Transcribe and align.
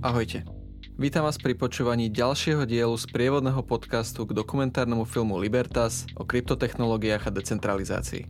Ahojte. 0.00 0.48
Vítam 0.96 1.28
vás 1.28 1.36
pri 1.36 1.52
počúvaní 1.52 2.08
ďalšieho 2.08 2.64
dielu 2.64 2.96
z 2.96 3.04
prievodného 3.12 3.60
podcastu 3.60 4.24
k 4.24 4.32
dokumentárnemu 4.32 5.04
filmu 5.04 5.36
Libertas 5.36 6.08
o 6.16 6.24
kryptotechnológiách 6.24 7.28
a 7.28 7.34
decentralizácii. 7.36 8.24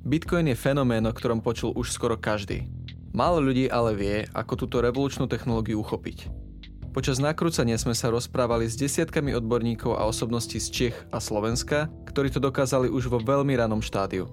Bitcoin 0.00 0.48
je 0.48 0.56
fenomén, 0.56 1.04
o 1.04 1.12
ktorom 1.12 1.44
počul 1.44 1.76
už 1.76 1.92
skoro 1.92 2.16
každý. 2.16 2.64
Málo 3.12 3.44
ľudí 3.44 3.68
ale 3.68 3.92
vie, 3.92 4.16
ako 4.32 4.64
túto 4.64 4.80
revolučnú 4.80 5.28
technológiu 5.28 5.84
uchopiť. 5.84 6.32
Počas 6.96 7.20
nakrúcania 7.20 7.76
sme 7.76 7.92
sa 7.92 8.08
rozprávali 8.08 8.64
s 8.64 8.80
desiatkami 8.80 9.36
odborníkov 9.36 10.00
a 10.00 10.08
osobností 10.08 10.56
z 10.56 10.68
Čech 10.72 10.96
a 11.12 11.20
Slovenska, 11.20 11.92
ktorí 12.08 12.32
to 12.32 12.40
dokázali 12.40 12.88
už 12.88 13.12
vo 13.12 13.20
veľmi 13.20 13.52
ranom 13.52 13.84
štádiu. 13.84 14.32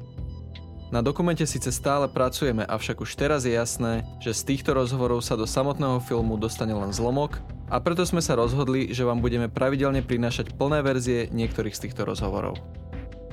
Na 0.88 1.04
dokumente 1.04 1.44
síce 1.44 1.68
stále 1.68 2.08
pracujeme, 2.08 2.64
avšak 2.64 3.04
už 3.04 3.20
teraz 3.20 3.44
je 3.44 3.52
jasné, 3.52 4.08
že 4.24 4.32
z 4.32 4.56
týchto 4.56 4.72
rozhovorov 4.72 5.20
sa 5.20 5.36
do 5.36 5.44
samotného 5.44 6.00
filmu 6.00 6.40
dostane 6.40 6.72
len 6.72 6.96
zlomok 6.96 7.44
a 7.68 7.84
preto 7.84 8.08
sme 8.08 8.24
sa 8.24 8.40
rozhodli, 8.40 8.96
že 8.96 9.04
vám 9.04 9.20
budeme 9.20 9.52
pravidelne 9.52 10.00
prinášať 10.00 10.56
plné 10.56 10.80
verzie 10.80 11.28
niektorých 11.28 11.76
z 11.76 11.84
týchto 11.92 12.08
rozhovorov. 12.08 12.56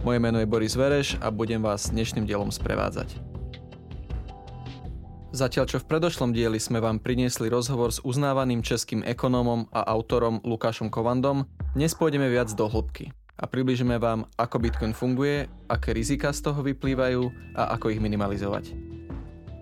Moje 0.03 0.19
meno 0.19 0.43
je 0.43 0.51
Boris 0.51 0.75
Vereš 0.75 1.15
a 1.23 1.31
budem 1.31 1.63
vás 1.63 1.95
dnešným 1.95 2.27
dielom 2.27 2.51
sprevádzať. 2.51 3.23
Zatiaľ 5.31 5.71
čo 5.71 5.79
v 5.79 5.87
predošlom 5.87 6.35
dieli 6.35 6.59
sme 6.59 6.83
vám 6.83 6.99
priniesli 6.99 7.47
rozhovor 7.47 7.95
s 7.95 8.03
uznávaným 8.03 8.67
českým 8.67 9.07
ekonómom 9.07 9.71
a 9.71 9.87
autorom 9.95 10.43
Lukášom 10.43 10.91
Kovandom, 10.91 11.47
dnes 11.79 11.95
pôjdeme 11.95 12.27
viac 12.27 12.51
do 12.51 12.67
hĺbky 12.67 13.15
a 13.35 13.45
približíme 13.51 13.99
vám, 13.99 14.27
ako 14.39 14.63
Bitcoin 14.63 14.95
funguje, 14.95 15.51
aké 15.67 15.91
rizika 15.91 16.31
z 16.31 16.51
toho 16.51 16.63
vyplývajú 16.63 17.23
a 17.59 17.75
ako 17.75 17.91
ich 17.91 18.01
minimalizovať. 18.03 18.95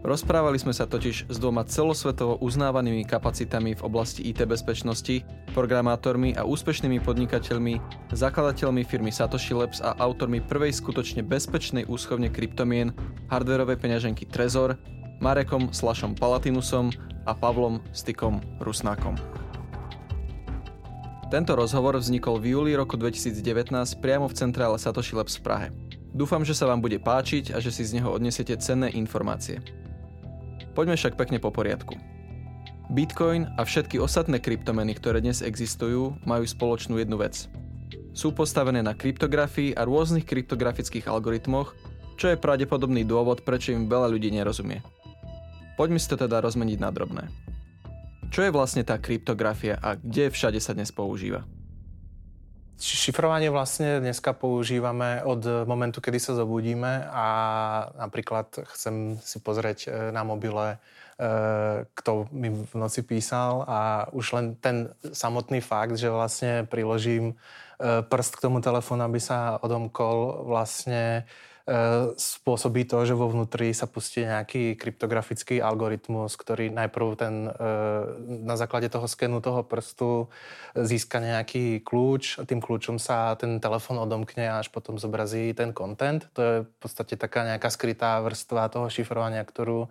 Rozprávali 0.03 0.59
sme 0.59 0.75
sa 0.75 0.83
totiž 0.83 1.31
s 1.31 1.37
dvoma 1.39 1.63
celosvetovo 1.63 2.43
uznávanými 2.43 3.07
kapacitami 3.07 3.79
v 3.79 3.85
oblasti 3.87 4.27
IT 4.27 4.43
bezpečnosti, 4.51 5.23
programátormi 5.55 6.35
a 6.35 6.43
úspešnými 6.43 6.99
podnikateľmi, 7.07 7.79
zakladateľmi 8.11 8.83
firmy 8.83 9.15
Satoshi 9.15 9.55
Labs 9.55 9.79
a 9.79 9.95
autormi 10.03 10.43
prvej 10.43 10.75
skutočne 10.75 11.23
bezpečnej 11.23 11.87
úschovne 11.87 12.35
kryptomien, 12.35 12.91
hardwareovej 13.31 13.79
peňaženky 13.79 14.27
Trezor 14.27 14.75
Marekom 15.23 15.71
Slašom 15.71 16.19
Palatinusom 16.19 16.91
a 17.23 17.33
Pavlom 17.39 17.79
Stykom 17.95 18.43
Rusnákom. 18.59 19.42
Tento 21.33 21.57
rozhovor 21.57 21.97
vznikol 21.97 22.37
v 22.37 22.53
júli 22.53 22.73
roku 22.77 23.01
2019 23.01 23.73
priamo 24.05 24.29
v 24.29 24.37
centrále 24.37 24.77
Satoshi 24.77 25.17
Labs 25.17 25.41
v 25.41 25.49
Prahe. 25.49 25.69
Dúfam, 26.13 26.45
že 26.45 26.53
sa 26.53 26.69
vám 26.69 26.85
bude 26.85 27.01
páčiť 27.01 27.57
a 27.57 27.59
že 27.65 27.73
si 27.73 27.89
z 27.89 27.97
neho 27.97 28.13
odnesiete 28.13 28.53
cenné 28.61 28.93
informácie. 28.93 29.65
Poďme 30.77 30.93
však 30.93 31.17
pekne 31.17 31.41
po 31.41 31.49
poriadku. 31.49 31.97
Bitcoin 32.93 33.49
a 33.57 33.65
všetky 33.65 33.97
ostatné 33.97 34.45
kryptomeny, 34.45 34.93
ktoré 34.93 35.25
dnes 35.25 35.41
existujú, 35.41 36.21
majú 36.29 36.45
spoločnú 36.45 37.01
jednu 37.01 37.17
vec. 37.17 37.49
Sú 38.13 38.37
postavené 38.37 38.85
na 38.85 38.93
kryptografii 38.93 39.73
a 39.73 39.89
rôznych 39.89 40.29
kryptografických 40.29 41.09
algoritmoch, 41.09 41.73
čo 42.21 42.29
je 42.29 42.37
pravdepodobný 42.37 43.09
dôvod, 43.09 43.41
prečo 43.41 43.73
im 43.73 43.89
veľa 43.89 44.13
ľudí 44.13 44.29
nerozumie. 44.29 44.85
Poďme 45.81 45.97
si 45.97 46.13
to 46.13 46.21
teda 46.21 46.45
rozmeniť 46.45 46.77
na 46.77 46.93
drobné. 46.93 47.25
Čo 48.33 48.49
je 48.49 48.57
vlastne 48.57 48.81
tá 48.81 48.97
kryptografia 48.97 49.77
a 49.77 49.93
kde 49.93 50.33
všade 50.33 50.57
sa 50.57 50.73
dnes 50.73 50.89
používa? 50.89 51.45
Šifrovanie 52.81 53.53
vlastne 53.53 54.01
dneska 54.01 54.33
používame 54.33 55.21
od 55.21 55.69
momentu, 55.69 56.01
kedy 56.01 56.17
sa 56.17 56.33
zobudíme 56.33 57.13
a 57.13 57.27
napríklad 58.01 58.65
chcem 58.73 59.21
si 59.21 59.37
pozrieť 59.37 59.79
e, 59.85 59.89
na 60.17 60.25
mobile, 60.25 60.75
e, 60.75 60.77
kto 61.93 62.33
mi 62.33 62.49
v 62.49 62.73
noci 62.73 63.05
písal 63.05 63.69
a 63.69 64.09
už 64.17 64.33
len 64.33 64.47
ten 64.57 64.89
samotný 65.13 65.61
fakt, 65.61 66.01
že 66.01 66.09
vlastne 66.09 66.65
priložím 66.65 67.37
e, 67.77 68.01
prst 68.01 68.41
k 68.41 68.45
tomu 68.49 68.65
telefónu, 68.65 69.05
aby 69.05 69.21
sa 69.21 69.61
odomkol, 69.61 70.49
vlastne 70.49 71.29
spôsobí 72.19 72.83
to, 72.91 73.07
že 73.07 73.15
vo 73.15 73.31
vnútri 73.31 73.71
sa 73.71 73.87
pustí 73.87 74.27
nejaký 74.27 74.75
kryptografický 74.75 75.63
algoritmus, 75.63 76.35
ktorý 76.35 76.75
najprv 76.75 77.09
ten, 77.15 77.35
e, 77.47 77.51
na 78.43 78.59
základe 78.59 78.91
toho 78.91 79.07
skenu 79.07 79.39
toho 79.39 79.63
prstu 79.63 80.27
získa 80.75 81.23
nejaký 81.23 81.87
kľúč 81.87 82.43
a 82.43 82.47
tým 82.49 82.59
kľúčom 82.59 82.99
sa 82.99 83.39
ten 83.39 83.63
telefon 83.63 84.03
odomkne 84.03 84.51
a 84.51 84.59
až 84.59 84.75
potom 84.75 84.99
zobrazí 84.99 85.55
ten 85.55 85.71
content. 85.71 86.27
To 86.35 86.41
je 86.43 86.55
v 86.67 86.77
podstate 86.83 87.15
taká 87.15 87.47
nejaká 87.47 87.71
skrytá 87.71 88.19
vrstva 88.27 88.67
toho 88.67 88.91
šifrovania, 88.91 89.47
ktorú 89.47 89.87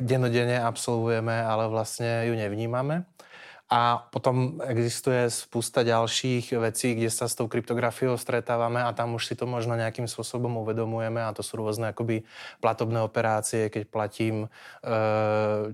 dennodenne 0.00 0.64
absolvujeme, 0.64 1.44
ale 1.44 1.68
vlastne 1.68 2.24
ju 2.24 2.34
nevnímame. 2.40 3.04
A 3.74 3.98
potom 3.98 4.62
existuje 4.62 5.26
spústa 5.34 5.82
ďalších 5.82 6.54
vecí, 6.62 6.94
kde 6.94 7.10
sa 7.10 7.26
s 7.26 7.34
tou 7.34 7.50
kryptografiou 7.50 8.14
stretávame 8.14 8.78
a 8.78 8.94
tam 8.94 9.18
už 9.18 9.26
si 9.26 9.34
to 9.34 9.50
možno 9.50 9.74
nejakým 9.74 10.06
spôsobom 10.06 10.62
uvedomujeme 10.62 11.18
a 11.18 11.34
to 11.34 11.42
sú 11.42 11.58
rôzne 11.58 11.90
akoby 11.90 12.22
platobné 12.62 13.02
operácie, 13.02 13.74
keď 13.74 13.90
platím 13.90 14.46
e, 14.46 14.48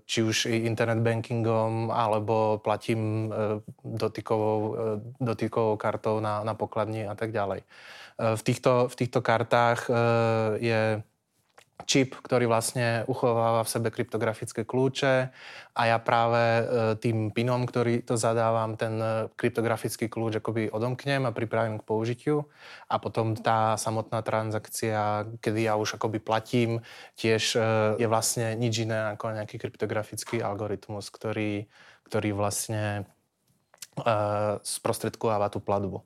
či 0.09 0.25
už 0.25 0.49
internet 0.49 1.05
bankingom 1.05 1.93
alebo 1.93 2.57
platím 2.65 3.29
e, 3.29 3.61
dotykovou, 3.85 4.61
e, 4.65 4.77
dotykovou 5.21 5.77
kartou 5.77 6.25
na, 6.25 6.41
na 6.41 6.57
pokladni 6.57 7.05
a 7.05 7.13
tak 7.13 7.37
ďalej. 7.37 7.69
V 8.21 8.43
týchto, 8.45 8.89
v 8.89 8.95
týchto 8.97 9.25
kartách 9.25 9.89
je 10.61 11.01
čip, 11.87 12.17
ktorý 12.19 12.51
vlastne 12.51 13.05
uchováva 13.07 13.63
v 13.65 13.73
sebe 13.73 13.89
kryptografické 13.93 14.67
kľúče 14.67 15.15
a 15.77 15.83
ja 15.87 15.99
práve 16.03 16.41
e, 16.41 16.65
tým 16.99 17.31
pinom, 17.31 17.65
ktorý 17.65 18.03
to 18.03 18.19
zadávam, 18.19 18.75
ten 18.75 18.99
e, 18.99 19.31
kryptografický 19.39 20.11
kľúč 20.11 20.43
akoby 20.43 20.69
odomknem 20.73 21.29
a 21.29 21.37
pripravím 21.37 21.79
k 21.79 21.87
použitiu 21.87 22.51
a 22.91 22.99
potom 22.99 23.39
tá 23.39 23.79
samotná 23.79 24.21
transakcia, 24.21 25.31
kedy 25.39 25.71
ja 25.71 25.79
už 25.79 25.97
akoby 25.97 26.19
platím, 26.19 26.83
tiež 27.17 27.57
e, 27.57 27.61
je 28.03 28.07
vlastne 28.11 28.59
nič 28.59 28.85
iné 28.85 29.15
ako 29.15 29.37
nejaký 29.37 29.57
kryptografický 29.57 30.43
algoritmus, 30.43 31.09
ktorý, 31.09 31.71
ktorý 32.09 32.31
vlastne 32.35 33.09
sprostredkováva 34.65 35.53
tú 35.53 35.61
platbu. 35.61 36.01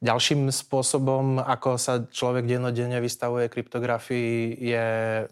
Ďalším 0.00 0.48
spôsobom, 0.48 1.44
ako 1.44 1.76
sa 1.76 2.00
človek 2.08 2.48
dennodenne 2.48 3.04
vystavuje 3.04 3.52
kryptografii, 3.52 4.56
je 4.56 4.86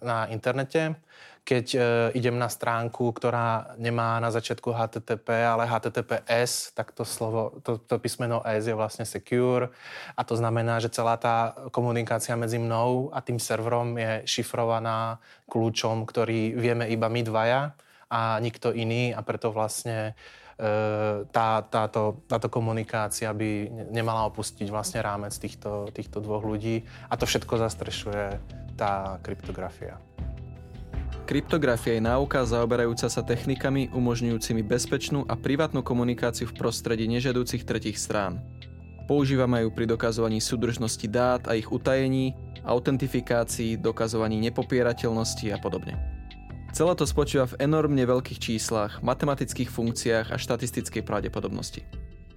na 0.05 0.29
internete. 0.29 0.93
Keď 1.41 1.67
e, 1.73 1.79
idem 2.21 2.37
na 2.37 2.53
stránku, 2.53 3.09
ktorá 3.17 3.73
nemá 3.81 4.21
na 4.21 4.29
začiatku 4.29 4.69
HTTP, 4.69 5.25
ale 5.49 5.65
HTTPS, 5.65 6.77
tak 6.77 6.93
to 6.93 7.09
slovo, 7.09 7.57
to, 7.65 7.81
to 7.81 7.97
písmeno 7.97 8.45
S 8.45 8.69
je 8.69 8.77
vlastne 8.77 9.09
secure 9.09 9.73
a 10.13 10.21
to 10.21 10.37
znamená, 10.37 10.85
že 10.85 10.93
celá 10.93 11.17
tá 11.17 11.57
komunikácia 11.73 12.37
medzi 12.37 12.61
mnou 12.61 13.09
a 13.17 13.25
tým 13.25 13.41
serverom 13.41 13.97
je 13.97 14.29
šifrovaná 14.29 15.17
kľúčom, 15.49 16.05
ktorý 16.05 16.53
vieme 16.53 16.93
iba 16.93 17.09
my 17.09 17.25
dvaja 17.25 17.73
a 18.13 18.37
nikto 18.45 18.77
iný 18.77 19.17
a 19.17 19.25
preto 19.25 19.49
vlastne 19.49 20.13
tá, 21.31 21.63
táto, 21.71 22.27
táto 22.27 22.51
komunikácia 22.51 23.31
by 23.31 23.71
nemala 23.95 24.27
opustiť 24.27 24.67
vlastne 24.75 24.99
rámec 24.99 25.31
týchto, 25.39 25.87
týchto 25.95 26.19
dvoch 26.19 26.43
ľudí 26.43 26.83
a 27.07 27.15
to 27.15 27.31
všetko 27.31 27.63
zastrešuje 27.63 28.25
tá 28.75 29.23
kryptografia. 29.23 30.03
Kryptografia 31.31 32.01
je 32.01 32.03
náuka 32.03 32.43
zaoberajúca 32.43 33.07
sa 33.07 33.23
technikami 33.23 33.93
umožňujúcimi 33.93 34.65
bezpečnú 34.65 35.29
a 35.29 35.37
privátnu 35.37 35.85
komunikáciu 35.85 36.49
v 36.51 36.57
prostredí 36.57 37.07
nežiadúcich 37.07 37.63
tretich 37.69 38.01
strán. 38.01 38.41
Používame 39.07 39.63
ju 39.63 39.71
pri 39.71 39.87
dokazovaní 39.87 40.41
súdržnosti 40.41 41.05
dát 41.07 41.45
a 41.47 41.55
ich 41.55 41.69
utajení, 41.69 42.33
autentifikácii, 42.65 43.77
dokazovaní 43.77 44.41
nepopierateľnosti 44.51 45.53
a 45.53 45.59
podobne. 45.61 46.18
Celé 46.69 46.93
to 46.95 47.09
spočíva 47.09 47.49
v 47.49 47.65
enormne 47.65 48.05
veľkých 48.05 48.37
číslach, 48.37 49.01
matematických 49.01 49.73
funkciách 49.73 50.29
a 50.29 50.37
štatistickej 50.37 51.01
pravdepodobnosti. 51.01 51.81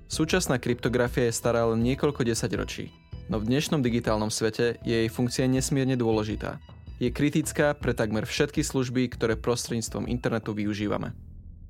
Súčasná 0.07 0.55
kryptografia 0.55 1.27
je 1.27 1.35
stará 1.35 1.67
len 1.67 1.83
niekoľko 1.83 2.23
desaťročí, 2.23 2.95
no 3.27 3.43
v 3.43 3.47
dnešnom 3.51 3.83
digitálnom 3.83 4.31
svete 4.31 4.79
je 4.87 4.95
jej 5.03 5.09
funkcia 5.11 5.51
nesmierne 5.51 5.99
dôležitá. 5.99 6.63
Je 7.03 7.11
kritická 7.11 7.75
pre 7.75 7.91
takmer 7.91 8.23
všetky 8.23 8.63
služby, 8.63 9.11
ktoré 9.11 9.35
prostredníctvom 9.35 10.07
internetu 10.07 10.55
využívame. 10.55 11.11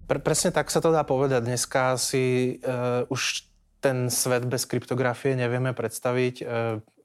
Pre, 0.05 0.19
presne 0.21 0.53
tak 0.53 0.69
sa 0.69 0.83
to 0.83 0.93
dá 0.93 1.01
povedať. 1.01 1.47
Dneska 1.47 1.97
si 1.97 2.57
uh, 2.61 3.07
už 3.09 3.51
ten 3.81 4.13
svet 4.13 4.45
bez 4.45 4.69
kryptografie 4.69 5.33
nevieme 5.33 5.73
predstaviť. 5.73 6.35
E, 6.39 6.43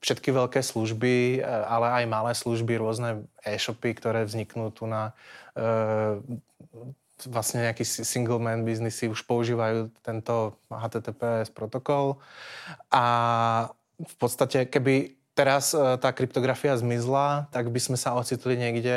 všetky 0.05 0.29
veľké 0.29 0.61
služby, 0.61 1.41
e, 1.41 1.49
ale 1.49 2.05
aj 2.05 2.05
malé 2.05 2.33
služby, 2.37 2.77
rôzne 2.77 3.25
e-shopy, 3.43 3.97
ktoré 3.97 4.29
vzniknú 4.29 4.69
tu 4.77 4.85
na 4.85 5.11
e, 5.11 5.13
vlastne 7.25 7.65
nejaký 7.65 7.85
single 7.85 8.37
man 8.37 8.69
biznisy 8.69 9.09
už 9.09 9.25
používajú 9.25 9.89
tento 10.05 10.61
HTTPS 10.69 11.49
protokol. 11.49 12.21
A 12.93 13.05
v 13.97 14.15
podstate, 14.21 14.69
keby 14.69 15.17
teraz 15.37 15.73
e, 15.73 15.97
tá 15.97 16.13
kryptografia 16.13 16.77
zmizla, 16.77 17.49
tak 17.53 17.69
by 17.69 17.81
sme 17.81 17.97
sa 18.01 18.13
ocitli 18.13 18.57
niekde 18.57 18.97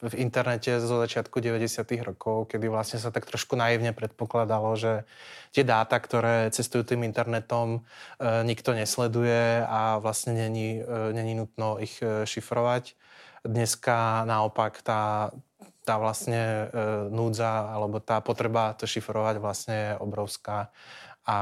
v 0.00 0.14
internete 0.16 0.80
zo 0.80 1.00
začiatku 1.00 1.40
90. 1.40 1.84
rokov, 2.04 2.52
kedy 2.52 2.68
vlastne 2.68 3.00
sa 3.00 3.08
tak 3.12 3.24
trošku 3.24 3.56
naivne 3.56 3.92
predpokladalo, 3.92 4.76
že 4.76 5.04
tie 5.52 5.64
dáta, 5.64 5.96
ktoré 5.96 6.52
cestujú 6.52 6.84
tým 6.84 7.04
internetom, 7.04 7.80
e, 8.20 8.44
nikto 8.48 8.72
nesleduje 8.72 9.64
a 9.64 10.00
vlastne 10.00 10.36
není, 10.36 10.80
e, 10.80 11.12
není 11.12 11.36
nutno 11.36 11.80
ich 11.80 12.00
šifrovať. 12.00 12.96
Dneska 13.44 14.28
naopak 14.28 14.80
tá, 14.84 15.32
tá 15.86 15.98
vlastne 16.02 16.66
núdza 17.14 17.70
alebo 17.70 18.02
tá 18.02 18.18
potreba 18.18 18.74
to 18.74 18.90
šifrovať 18.90 19.38
vlastne 19.38 19.74
je 19.74 19.90
obrovská 20.02 20.74
a 21.26 21.38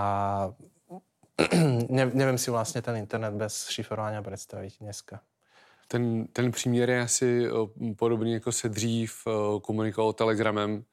ne, 1.88 2.10
nevím 2.14 2.38
si 2.38 2.50
vlastně 2.50 2.82
ten 2.82 2.96
internet 2.96 3.34
bez 3.34 3.68
šifrování 3.68 4.22
představit 4.22 4.72
dneska. 4.80 5.20
Ten, 5.94 6.26
ten 6.32 6.50
příměr 6.52 6.90
je 6.90 7.00
asi 7.00 7.46
podobný, 7.96 8.32
jako 8.32 8.52
se 8.52 8.68
dřív 8.68 9.14
komunikoval 9.62 10.12
telegramem, 10.12 10.84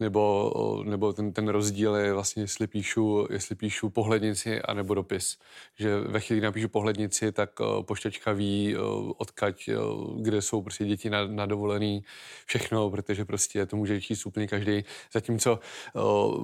nebo, 0.00 0.52
nebo 0.84 1.12
ten, 1.12 1.32
ten 1.32 1.48
rozdíl 1.48 1.94
je 1.94 2.12
vlastně, 2.12 2.42
jestli 2.42 2.66
píšu, 2.66 3.26
jestli 3.30 3.54
píšu 3.54 3.90
pohlednici 3.90 4.62
anebo 4.62 4.94
dopis. 4.94 5.38
Že 5.78 6.00
ve 6.00 6.20
chvíli, 6.20 6.40
kdy 6.40 6.44
napíšu 6.44 6.68
pohlednici, 6.68 7.32
tak 7.32 7.50
pošťačka 7.82 8.32
ví, 8.32 8.76
odkaď, 9.16 9.70
kde 10.16 10.42
jsou 10.42 10.62
prostě 10.62 10.84
děti 10.84 11.10
na, 11.10 11.26
na 11.26 11.46
dovolený, 11.46 12.04
všechno, 12.46 12.90
protože 12.90 13.24
prostě 13.24 13.66
to 13.66 13.76
může 13.76 14.00
číst 14.00 14.26
úplně 14.26 14.46
každý. 14.46 14.84
Zatímco 15.12 15.58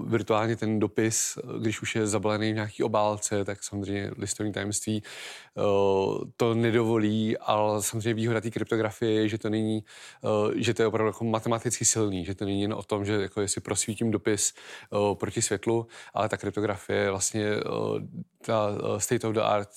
virtuálně 0.07 0.57
ten 0.57 0.79
dopis, 0.79 1.39
když 1.61 1.83
už 1.83 1.95
je 1.97 2.07
zabalený 2.07 2.53
v 2.53 2.55
nějaký 2.55 2.83
obálce, 2.83 3.45
tak 3.45 3.65
samozřejmě 3.65 4.11
listovní 4.19 4.53
tajemství 4.53 5.03
to 6.37 6.55
nedovolí, 6.55 7.39
ale 7.39 7.83
samozřejmě 7.83 8.06
výhoda 8.15 8.41
té 8.41 8.51
kryptografie 8.51 9.13
je, 9.13 9.29
že 9.29 9.39
to 9.39 9.51
není, 9.51 9.85
že 10.57 10.75
to 10.75 10.83
je 10.83 10.87
opravdu 10.87 11.09
jako 11.09 11.25
matematicky 11.25 11.85
silný, 11.85 12.25
že 12.25 12.35
to 12.35 12.45
není 12.45 12.63
jen 12.63 12.73
o 12.75 12.83
tom, 12.83 13.05
že 13.05 13.23
jako 13.23 13.41
jestli 13.41 13.61
prosvítím 13.61 14.11
dopis 14.11 14.55
uh, 14.91 15.15
proti 15.15 15.43
světlu, 15.43 15.87
ale 16.15 16.29
ta 16.29 16.37
kryptografie 16.37 17.11
vlastně 17.11 17.57
uh, 17.57 17.99
ta 18.47 18.71
state 18.99 19.25
of 19.25 19.35
the 19.35 19.43
art 19.43 19.71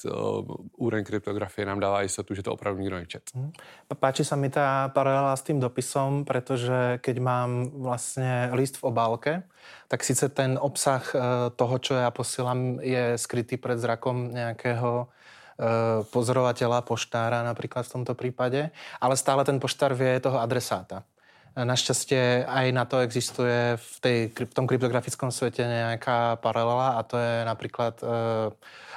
úroveň 0.77 1.05
kryptografie 1.05 1.65
nám 1.65 1.79
dává 1.79 2.01
jistotu, 2.01 2.35
že 2.35 2.43
to 2.43 2.53
opravdu 2.53 2.81
nikdo 2.81 2.95
nečet. 2.95 3.23
Hmm. 3.33 3.51
Páči 3.99 4.21
sa 4.21 4.37
mi 4.37 4.53
tá 4.53 4.93
paralela 4.93 5.33
s 5.33 5.41
tým 5.41 5.57
dopisom, 5.57 6.21
pretože 6.21 7.01
keď 7.01 7.15
mám 7.19 7.73
vlastne 7.81 8.53
list 8.53 8.77
v 8.77 8.83
obálke, 8.93 9.33
tak 9.89 10.05
síce 10.05 10.29
ten 10.29 10.53
obsah 10.61 11.01
toho, 11.57 11.75
čo 11.81 11.97
ja 11.97 12.13
posielam, 12.13 12.77
je 12.77 13.17
skrytý 13.17 13.57
pred 13.57 13.81
zrakom 13.81 14.29
nejakého 14.29 15.09
pozorovateľa, 16.15 16.87
poštára 16.87 17.43
napríklad 17.43 17.83
v 17.83 17.93
tomto 17.99 18.13
prípade, 18.15 18.71
ale 18.99 19.19
stále 19.19 19.43
ten 19.43 19.59
poštár 19.59 19.91
vie 19.91 20.19
toho 20.23 20.39
adresáta. 20.39 21.03
Našťastie 21.59 22.47
aj 22.47 22.67
na 22.71 22.87
to 22.87 23.03
existuje 23.03 23.75
v, 23.75 23.95
tej, 23.99 24.17
v 24.31 24.53
tom 24.53 24.69
kryptografickom 24.69 25.33
svete 25.33 25.65
nejaká 25.65 26.39
paralela 26.39 26.95
a 26.95 27.03
to 27.03 27.19
je 27.19 27.43
napríklad 27.43 27.99
e, 27.99 28.05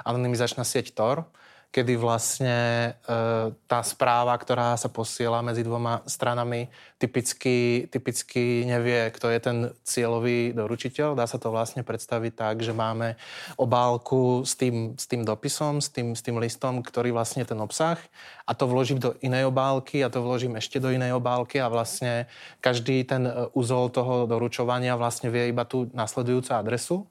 anonymizačná 0.06 0.62
sieť 0.62 0.94
Tor, 0.94 1.26
kedy 1.72 1.96
vlastne 1.96 2.92
e, 2.92 3.48
tá 3.64 3.80
správa, 3.80 4.36
ktorá 4.36 4.76
sa 4.76 4.92
posiela 4.92 5.40
medzi 5.40 5.64
dvoma 5.64 6.04
stranami, 6.04 6.68
typicky, 7.00 7.88
typicky 7.88 8.68
nevie, 8.68 9.08
kto 9.08 9.32
je 9.32 9.40
ten 9.40 9.56
cieľový 9.80 10.52
doručiteľ. 10.52 11.16
Dá 11.16 11.24
sa 11.24 11.40
to 11.40 11.48
vlastne 11.48 11.80
predstaviť 11.80 12.32
tak, 12.36 12.60
že 12.60 12.76
máme 12.76 13.16
obálku 13.56 14.44
s 14.44 14.52
tým, 14.52 15.00
s 15.00 15.08
tým 15.08 15.24
dopisom, 15.24 15.80
s 15.80 15.88
tým, 15.88 16.12
s 16.12 16.20
tým 16.20 16.36
listom, 16.36 16.84
ktorý 16.84 17.16
vlastne 17.16 17.48
ten 17.48 17.56
obsah 17.56 17.96
a 18.44 18.52
to 18.52 18.68
vložím 18.68 19.00
do 19.00 19.16
inej 19.24 19.48
obálky 19.48 20.04
a 20.04 20.12
to 20.12 20.20
vložím 20.20 20.60
ešte 20.60 20.76
do 20.76 20.92
inej 20.92 21.16
obálky 21.16 21.56
a 21.56 21.72
vlastne 21.72 22.28
každý 22.60 23.00
ten 23.08 23.24
e, 23.24 23.48
úzol 23.56 23.88
toho 23.88 24.28
doručovania 24.28 24.92
vlastne 25.00 25.32
vie 25.32 25.48
iba 25.48 25.64
tú 25.64 25.88
nasledujúcu 25.96 26.52
adresu 26.52 27.08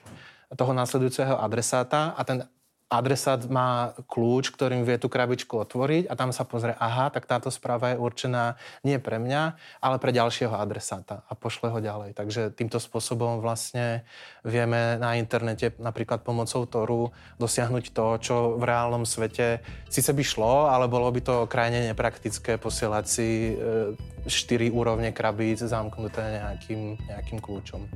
toho 0.51 0.75
následujúceho 0.75 1.39
adresáta 1.39 2.11
a 2.11 2.21
ten 2.27 2.43
adresát 2.91 3.39
má 3.47 3.95
kľúč, 4.11 4.51
ktorým 4.51 4.83
vie 4.83 4.99
tú 4.99 5.07
krabičku 5.07 5.55
otvoriť 5.55 6.11
a 6.11 6.13
tam 6.19 6.35
sa 6.35 6.43
pozrie, 6.43 6.75
aha, 6.75 7.07
tak 7.07 7.23
táto 7.23 7.47
správa 7.47 7.95
je 7.95 8.01
určená 8.03 8.59
nie 8.83 8.99
pre 8.99 9.15
mňa, 9.15 9.55
ale 9.79 9.95
pre 9.95 10.11
ďalšieho 10.11 10.51
adresáta 10.51 11.23
a 11.23 11.31
pošle 11.31 11.71
ho 11.71 11.79
ďalej. 11.79 12.11
Takže 12.19 12.51
týmto 12.51 12.83
spôsobom 12.83 13.39
vlastne 13.39 14.03
vieme 14.43 14.99
na 14.99 15.15
internete 15.15 15.71
napríklad 15.79 16.27
pomocou 16.27 16.67
Toru 16.67 17.03
dosiahnuť 17.39 17.95
to, 17.95 18.07
čo 18.19 18.35
v 18.59 18.63
reálnom 18.67 19.07
svete 19.07 19.63
síce 19.87 20.11
by 20.11 20.23
šlo, 20.27 20.67
ale 20.67 20.91
bolo 20.91 21.07
by 21.07 21.23
to 21.23 21.35
krajne 21.47 21.87
nepraktické 21.87 22.59
posielať 22.59 23.05
si 23.07 23.55
e, 23.55 23.95
4 24.27 24.67
úrovne 24.67 25.15
krabíc 25.15 25.63
zamknuté 25.63 26.43
nejakým, 26.43 26.99
nejakým 27.07 27.39
kľúčom. 27.39 27.87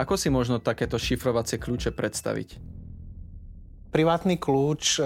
Ako 0.00 0.16
si 0.16 0.32
možno 0.32 0.64
takéto 0.64 0.96
šifrovacie 0.96 1.60
kľúče 1.60 1.92
predstaviť? 1.92 2.75
Privátny 3.96 4.36
kľúč 4.36 5.00
e, 5.00 5.02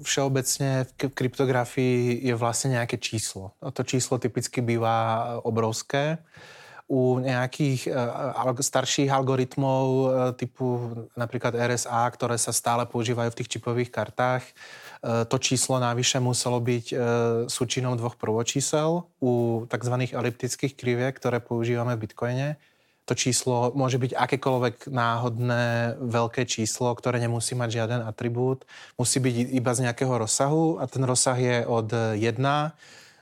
všeobecne 0.00 0.88
v 0.88 1.12
kryptografii 1.12 2.24
je 2.24 2.32
vlastne 2.32 2.80
nejaké 2.80 2.96
číslo. 2.96 3.52
To 3.60 3.84
číslo 3.84 4.16
typicky 4.16 4.64
býva 4.64 5.36
obrovské. 5.44 6.16
U 6.88 7.20
nejakých 7.20 7.84
e, 7.84 8.64
starších 8.64 9.12
algoritmov 9.12 9.84
typu 10.40 10.88
napríklad 11.20 11.52
RSA, 11.52 12.08
ktoré 12.16 12.40
sa 12.40 12.48
stále 12.48 12.88
používajú 12.88 13.28
v 13.28 13.38
tých 13.44 13.60
čipových 13.60 13.92
kartách, 13.92 14.56
to 15.04 15.36
číslo 15.38 15.76
návyše 15.76 16.18
muselo 16.18 16.58
byť 16.58 16.86
súčinom 17.46 17.94
dvoch 17.94 18.18
prvočísel 18.18 19.04
u 19.22 19.62
tzv. 19.68 19.94
eliptických 20.10 20.74
kriviek, 20.74 21.12
ktoré 21.14 21.38
používame 21.38 21.94
v 21.94 22.08
Bitcoine 22.08 22.48
to 23.08 23.16
číslo 23.16 23.72
môže 23.72 23.96
byť 23.96 24.12
akékoľvek 24.12 24.92
náhodné 24.92 25.96
veľké 25.96 26.44
číslo, 26.44 26.92
ktoré 26.92 27.16
nemusí 27.16 27.56
mať 27.56 27.80
žiaden 27.80 28.00
atribút. 28.04 28.68
Musí 29.00 29.16
byť 29.16 29.56
iba 29.56 29.72
z 29.72 29.88
nejakého 29.88 30.12
rozsahu 30.12 30.76
a 30.76 30.84
ten 30.84 31.00
rozsah 31.08 31.38
je 31.40 31.56
od 31.64 31.88
1 32.20 32.20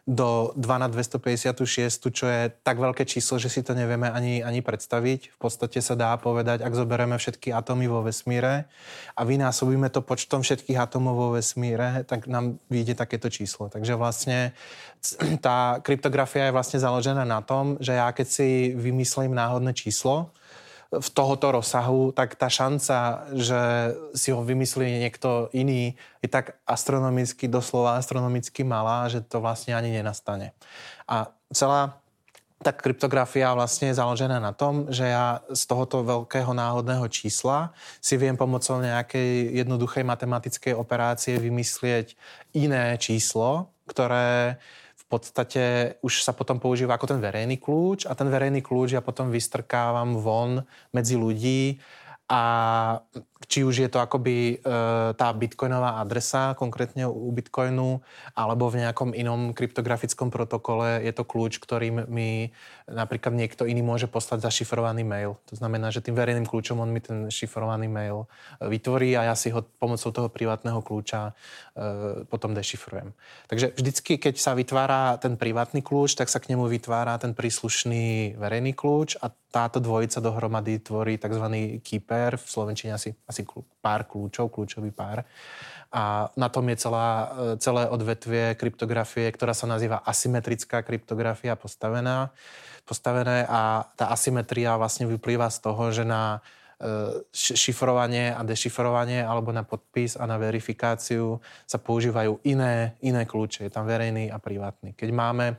do 0.07 0.55
2 0.55 0.63
na 0.79 0.87
256, 0.87 1.67
čo 2.15 2.31
je 2.31 2.55
tak 2.63 2.79
veľké 2.79 3.03
číslo, 3.03 3.43
že 3.43 3.51
si 3.51 3.67
to 3.67 3.75
nevieme 3.75 4.07
ani, 4.07 4.39
ani 4.39 4.63
predstaviť. 4.63 5.35
V 5.35 5.39
podstate 5.43 5.83
sa 5.83 5.99
dá 5.99 6.15
povedať, 6.15 6.63
ak 6.63 6.79
zoberieme 6.79 7.19
všetky 7.19 7.51
atómy 7.51 7.91
vo 7.91 8.07
vesmíre 8.07 8.71
a 9.19 9.21
vynásobíme 9.27 9.91
to 9.91 10.07
počtom 10.07 10.47
všetkých 10.47 10.79
atómov 10.79 11.15
vo 11.19 11.29
vesmíre, 11.35 12.07
tak 12.07 12.31
nám 12.31 12.63
vyjde 12.71 12.95
takéto 12.95 13.27
číslo. 13.27 13.67
Takže 13.67 13.99
vlastne 13.99 14.55
tá 15.47 15.83
kryptografia 15.83 16.49
je 16.49 16.55
vlastne 16.55 16.79
založená 16.79 17.27
na 17.27 17.43
tom, 17.43 17.75
že 17.83 17.99
ja 17.99 18.07
keď 18.15 18.27
si 18.31 18.79
vymyslím 18.79 19.35
náhodné 19.35 19.75
číslo, 19.75 20.31
v 20.93 21.09
tohoto 21.11 21.51
rozsahu, 21.51 22.15
tak 22.15 22.39
tá 22.39 22.47
šanca, 22.47 23.27
že 23.35 23.61
si 24.15 24.31
ho 24.31 24.41
vymyslí 24.43 25.03
niekto 25.03 25.51
iný, 25.51 25.99
je 26.23 26.29
tak 26.31 26.59
astronomicky, 26.63 27.51
doslova 27.51 27.99
astronomicky 27.99 28.63
malá, 28.63 29.11
že 29.11 29.23
to 29.23 29.43
vlastne 29.43 29.75
ani 29.75 29.91
nenastane. 29.91 30.55
A 31.11 31.31
celá 31.51 31.99
tá 32.63 32.73
kryptografia 32.73 33.53
vlastne 33.53 33.93
je 33.93 34.01
založená 34.01 34.41
na 34.41 34.57
tom, 34.57 34.89
že 34.89 35.05
ja 35.05 35.45
z 35.53 35.63
tohoto 35.69 36.01
veľkého 36.01 36.57
náhodného 36.57 37.05
čísla 37.13 37.77
si 38.01 38.17
viem 38.17 38.33
pomocou 38.33 38.81
nejakej 38.81 39.61
jednoduchej 39.61 40.03
matematickej 40.09 40.73
operácie 40.73 41.37
vymyslieť 41.37 42.17
iné 42.57 42.97
číslo, 42.97 43.69
ktoré 43.85 44.57
podstate 45.07 45.97
už 46.03 46.23
sa 46.27 46.35
potom 46.35 46.59
používa 46.59 46.99
ako 46.99 47.15
ten 47.15 47.21
verejný 47.23 47.63
kľúč 47.63 48.11
a 48.11 48.13
ten 48.19 48.27
verejný 48.27 48.59
kľúč 48.63 48.99
ja 48.99 49.03
potom 49.03 49.31
vystrkávam 49.31 50.19
von 50.19 50.67
medzi 50.91 51.15
ľudí 51.15 51.79
a 52.27 52.43
či 53.45 53.69
už 53.69 53.85
je 53.85 53.89
to 53.93 54.01
akoby 54.01 54.57
e, 54.57 54.73
tá 55.13 55.29
bitcoinová 55.37 56.01
adresa, 56.01 56.57
konkrétne 56.57 57.05
u 57.05 57.29
Bitcoinu, 57.29 58.01
alebo 58.33 58.73
v 58.73 58.81
nejakom 58.81 59.13
inom 59.13 59.53
kryptografickom 59.53 60.33
protokole 60.33 61.05
je 61.05 61.13
to 61.13 61.29
kľúč, 61.29 61.61
ktorým 61.61 62.09
mi 62.09 62.57
napríklad 62.89 63.37
niekto 63.37 63.69
iný 63.69 63.85
môže 63.85 64.09
poslať 64.09 64.49
zašifrovaný 64.49 65.05
mail. 65.05 65.37
To 65.53 65.55
znamená, 65.61 65.93
že 65.93 66.01
tým 66.01 66.17
verejným 66.17 66.49
kľúčom 66.49 66.81
on 66.81 66.89
mi 66.89 67.05
ten 67.05 67.29
šifrovaný 67.29 67.93
mail 67.93 68.25
e, 68.57 68.73
vytvorí 68.73 69.13
a 69.21 69.29
ja 69.29 69.35
si 69.37 69.53
ho 69.53 69.61
pomocou 69.61 70.09
toho 70.09 70.29
privátneho 70.33 70.81
kľúča 70.81 71.37
e, 71.77 72.25
potom 72.25 72.57
dešifrujem. 72.57 73.13
Takže 73.53 73.77
vždycky, 73.77 74.17
keď 74.17 74.41
sa 74.41 74.57
vytvára 74.57 75.21
ten 75.21 75.37
privátny 75.37 75.85
kľúč, 75.85 76.17
tak 76.17 76.33
sa 76.33 76.41
k 76.41 76.57
nemu 76.57 76.73
vytvára 76.73 77.21
ten 77.21 77.37
príslušný 77.37 78.41
verejný 78.41 78.73
kľúč 78.73 79.21
a 79.21 79.29
táto 79.57 79.81
dvojica 79.81 80.21
dohromady 80.21 80.85
tvorí 80.85 81.17
tzv. 81.17 81.49
keeper, 81.81 82.37
v 82.37 82.45
slovenčine 82.45 82.93
asi, 82.93 83.17
asi 83.27 83.43
pár 83.83 84.07
kľúčov, 84.07 84.55
kľúčový 84.55 84.95
pár. 84.95 85.27
A 85.91 86.31
na 86.39 86.49
tom 86.51 86.67
je 86.71 86.79
celá, 86.79 87.09
e, 87.11 87.27
celé 87.59 87.91
odvetvie 87.91 88.55
kryptografie, 88.55 89.27
ktorá 89.35 89.55
sa 89.55 89.67
nazýva 89.67 90.03
asymetrická 90.07 90.83
kryptografia 90.87 91.59
postavená, 91.59 92.31
postavené 92.87 93.47
a 93.51 93.91
tá 93.99 94.15
asymetria 94.15 94.79
vlastne 94.79 95.11
vyplýva 95.11 95.51
z 95.51 95.59
toho, 95.59 95.91
že 95.91 96.07
na 96.07 96.39
šifrovanie 97.33 98.37
a 98.37 98.45
dešifrovanie 98.45 99.25
alebo 99.25 99.49
na 99.49 99.65
podpis 99.65 100.13
a 100.21 100.29
na 100.29 100.37
verifikáciu 100.37 101.41
sa 101.65 101.81
používajú 101.81 102.45
iné, 102.45 102.93
iné 103.01 103.25
kľúče. 103.25 103.65
Je 103.65 103.73
tam 103.73 103.89
verejný 103.89 104.29
a 104.29 104.37
privátny. 104.37 104.93
Keď 104.93 105.09
máme 105.09 105.57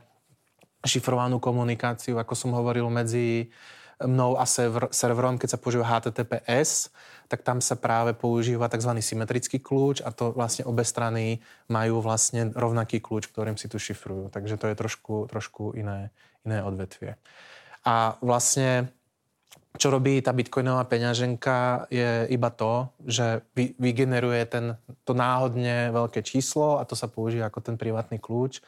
šifrovanú 0.86 1.42
komunikáciu, 1.42 2.22
ako 2.22 2.34
som 2.38 2.54
hovoril, 2.54 2.86
medzi 2.86 3.50
mnou 3.98 4.38
a 4.38 4.46
serverom, 4.94 5.42
keď 5.42 5.58
sa 5.58 5.58
používa 5.58 5.90
HTTPS, 5.90 6.94
tak 7.28 7.44
tam 7.44 7.60
sa 7.60 7.76
práve 7.76 8.16
používa 8.16 8.72
tzv. 8.72 8.96
symetrický 9.04 9.60
kľúč 9.60 10.00
a 10.00 10.08
to 10.10 10.32
vlastne 10.32 10.64
obe 10.64 10.80
strany 10.82 11.44
majú 11.68 12.00
vlastne 12.00 12.48
rovnaký 12.56 13.04
kľúč, 13.04 13.28
ktorým 13.28 13.60
si 13.60 13.68
tu 13.68 13.76
šifrujú. 13.76 14.32
Takže 14.32 14.56
to 14.56 14.66
je 14.72 14.74
trošku, 14.74 15.28
trošku 15.28 15.76
iné, 15.76 16.08
iné 16.48 16.64
odvetvie. 16.64 17.20
A 17.84 18.16
vlastne 18.24 18.88
čo 19.76 19.92
robí 19.92 20.18
tá 20.24 20.32
bitcoinová 20.32 20.88
peňaženka 20.88 21.86
je 21.92 22.26
iba 22.32 22.50
to, 22.50 22.88
že 23.04 23.44
vy, 23.52 23.76
vygeneruje 23.76 24.42
ten, 24.48 24.64
to 25.04 25.12
náhodne 25.12 25.92
veľké 25.92 26.24
číslo 26.24 26.80
a 26.80 26.88
to 26.88 26.96
sa 26.96 27.06
použije 27.06 27.44
ako 27.44 27.60
ten 27.60 27.76
privátny 27.76 28.16
kľúč. 28.16 28.64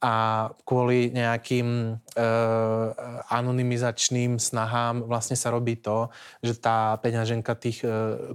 A 0.00 0.48
kvôli 0.64 1.12
nejakým 1.12 1.92
e, 1.92 2.24
anonymizačným 3.28 4.40
snahám 4.40 5.04
vlastne 5.04 5.36
sa 5.36 5.52
robí 5.52 5.76
to, 5.76 6.08
že 6.40 6.56
tá 6.56 6.96
peňaženka 6.98 7.52
tých 7.60 7.84
e, 7.84 7.88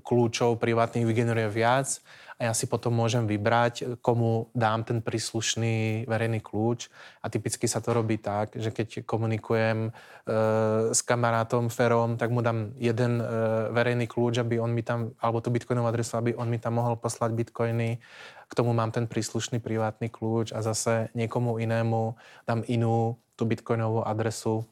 kľúčov 0.06 0.62
privátnych 0.62 1.10
vygeneruje 1.10 1.50
viac 1.50 2.00
a 2.36 2.52
ja 2.52 2.54
si 2.54 2.68
potom 2.68 2.92
môžem 2.92 3.24
vybrať, 3.24 4.04
komu 4.04 4.52
dám 4.52 4.84
ten 4.84 5.00
príslušný 5.00 6.04
verejný 6.04 6.44
kľúč. 6.44 6.92
A 7.24 7.32
typicky 7.32 7.64
sa 7.64 7.80
to 7.80 7.96
robí 7.96 8.20
tak, 8.20 8.52
že 8.60 8.76
keď 8.76 9.08
komunikujem 9.08 9.88
e, 9.88 9.92
s 10.92 11.00
kamarátom 11.00 11.72
Ferom, 11.72 12.20
tak 12.20 12.36
mu 12.36 12.44
dám 12.44 12.76
jeden 12.76 13.24
e, 13.24 13.26
verejný 13.72 14.12
kľúč, 14.12 14.44
aby 14.44 14.60
on 14.60 14.76
mi 14.76 14.84
tam, 14.84 15.16
alebo 15.24 15.40
tú 15.40 15.48
bitcoinovú 15.48 15.88
adresu, 15.88 16.20
aby 16.20 16.36
on 16.36 16.52
mi 16.52 16.60
tam 16.60 16.76
mohol 16.76 17.00
poslať 17.00 17.32
bitcoiny. 17.32 18.04
K 18.46 18.54
tomu 18.54 18.76
mám 18.76 18.92
ten 18.92 19.08
príslušný 19.08 19.64
privátny 19.64 20.12
kľúč 20.12 20.52
a 20.52 20.60
zase 20.60 21.08
niekomu 21.16 21.56
inému 21.64 22.20
dám 22.44 22.68
inú 22.68 23.16
tú 23.40 23.48
bitcoinovú 23.48 24.04
adresu, 24.04 24.68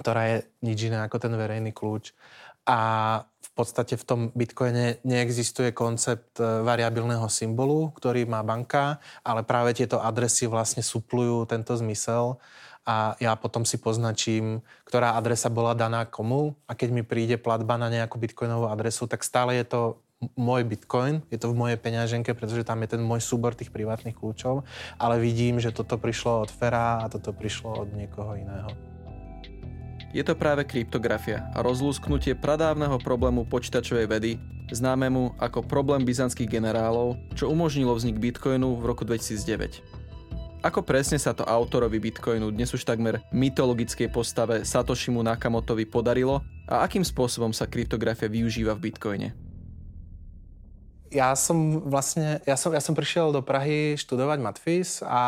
ktorá 0.00 0.32
je 0.32 0.36
nič 0.64 0.88
iné 0.88 1.04
ako 1.04 1.20
ten 1.20 1.36
verejný 1.36 1.76
kľúč. 1.76 2.16
A 2.64 2.78
v 3.40 3.50
podstate 3.52 4.00
v 4.00 4.04
tom 4.04 4.20
Bitcoine 4.32 5.02
neexistuje 5.04 5.76
koncept 5.76 6.40
e, 6.40 6.44
variabilného 6.64 7.28
symbolu, 7.28 7.92
ktorý 7.92 8.24
má 8.24 8.40
banka, 8.40 9.02
ale 9.20 9.44
práve 9.44 9.76
tieto 9.76 10.00
adresy 10.00 10.48
vlastne 10.48 10.80
suplujú 10.80 11.44
tento 11.44 11.76
zmysel. 11.76 12.40
A 12.88 13.18
ja 13.20 13.36
potom 13.36 13.68
si 13.68 13.76
poznačím, 13.76 14.64
ktorá 14.88 15.12
adresa 15.12 15.52
bola 15.52 15.76
daná 15.76 16.08
komu. 16.08 16.56
A 16.64 16.72
keď 16.72 16.88
mi 16.94 17.02
príde 17.04 17.36
platba 17.36 17.76
na 17.76 17.92
nejakú 17.92 18.16
bitcoinovú 18.16 18.72
adresu, 18.72 19.04
tak 19.04 19.20
stále 19.20 19.60
je 19.60 19.66
to 19.68 19.80
môj 20.36 20.68
bitcoin, 20.68 21.24
je 21.32 21.40
to 21.40 21.48
v 21.48 21.56
mojej 21.56 21.78
peňaženke, 21.80 22.36
pretože 22.36 22.64
tam 22.64 22.84
je 22.84 22.92
ten 22.92 23.00
môj 23.00 23.24
súbor 23.24 23.56
tých 23.56 23.72
privátnych 23.72 24.16
kľúčov, 24.20 24.68
ale 25.00 25.16
vidím, 25.16 25.56
že 25.56 25.72
toto 25.72 25.96
prišlo 25.96 26.44
od 26.44 26.50
Fera 26.52 27.00
a 27.00 27.08
toto 27.08 27.32
prišlo 27.32 27.88
od 27.88 27.88
niekoho 27.96 28.36
iného. 28.36 28.68
Je 30.10 30.26
to 30.26 30.34
práve 30.34 30.66
kryptografia 30.66 31.46
a 31.54 31.62
rozlúsknutie 31.62 32.34
pradávneho 32.34 32.98
problému 32.98 33.46
počítačovej 33.46 34.10
vedy, 34.10 34.42
známemu 34.74 35.38
ako 35.38 35.62
problém 35.62 36.02
byzantských 36.02 36.50
generálov, 36.50 37.14
čo 37.38 37.46
umožnilo 37.46 37.94
vznik 37.94 38.18
Bitcoinu 38.18 38.74
v 38.74 38.90
roku 38.90 39.06
2009. 39.06 40.66
Ako 40.66 40.82
presne 40.82 41.14
sa 41.14 41.30
to 41.30 41.46
autorovi 41.46 42.02
Bitcoinu, 42.02 42.50
dnes 42.50 42.74
už 42.74 42.82
takmer 42.82 43.22
mytologickej 43.30 44.10
postave 44.10 44.66
Satoshimu 44.66 45.22
Nakamotovi 45.22 45.86
podarilo 45.86 46.42
a 46.66 46.82
akým 46.82 47.06
spôsobom 47.06 47.54
sa 47.54 47.70
kryptografia 47.70 48.26
využíva 48.26 48.74
v 48.74 48.90
Bitcoine? 48.90 49.49
Ja 51.10 51.34
som 51.34 51.82
vlastne, 51.90 52.38
ja 52.46 52.54
som, 52.54 52.70
ja 52.70 52.78
som 52.78 52.94
prišiel 52.94 53.34
do 53.34 53.42
Prahy 53.42 53.98
študovať 53.98 54.38
matfis 54.38 55.02
a 55.02 55.22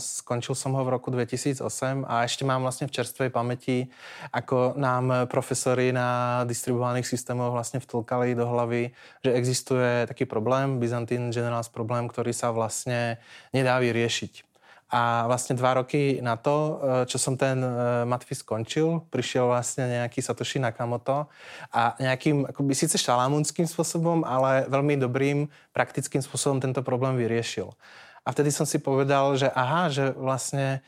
skončil 0.00 0.56
som 0.56 0.72
ho 0.72 0.80
v 0.80 0.96
roku 0.96 1.12
2008 1.12 2.08
a 2.08 2.24
ešte 2.24 2.48
mám 2.48 2.64
vlastne 2.64 2.88
v 2.88 2.96
čerstvej 2.96 3.28
pamäti, 3.28 3.92
ako 4.32 4.80
nám 4.80 5.28
profesori 5.28 5.92
na 5.92 6.42
distribuovaných 6.48 7.04
systémoch 7.04 7.52
vlastne 7.52 7.84
vtlkali 7.84 8.32
do 8.32 8.48
hlavy, 8.48 8.96
že 9.20 9.30
existuje 9.36 10.08
taký 10.08 10.24
problém, 10.24 10.80
Byzantine 10.80 11.28
Generals 11.28 11.68
problém, 11.68 12.08
ktorý 12.08 12.32
sa 12.32 12.48
vlastne 12.48 13.20
nedá 13.52 13.76
vyriešiť. 13.76 14.45
A 14.86 15.26
vlastne 15.26 15.58
dva 15.58 15.82
roky 15.82 16.22
na 16.22 16.38
to, 16.38 16.54
e, 16.54 16.72
čo 17.10 17.18
som 17.18 17.34
ten 17.34 17.58
e, 17.58 17.70
matfi 18.06 18.38
skončil, 18.38 19.02
prišiel 19.10 19.50
vlastne 19.50 19.82
nejaký 19.82 20.22
Satoshi 20.22 20.62
Nakamoto 20.62 21.26
a 21.74 21.98
nejakým, 21.98 22.46
akoby 22.54 22.70
síce 22.70 22.94
šalamúnským 22.94 23.66
spôsobom, 23.66 24.22
ale 24.22 24.70
veľmi 24.70 24.94
dobrým, 24.94 25.50
praktickým 25.74 26.22
spôsobom 26.22 26.62
tento 26.62 26.86
problém 26.86 27.18
vyriešil. 27.18 27.74
A 28.22 28.30
vtedy 28.30 28.54
som 28.54 28.62
si 28.62 28.78
povedal, 28.78 29.34
že 29.34 29.50
aha, 29.50 29.90
že 29.90 30.14
vlastne 30.14 30.86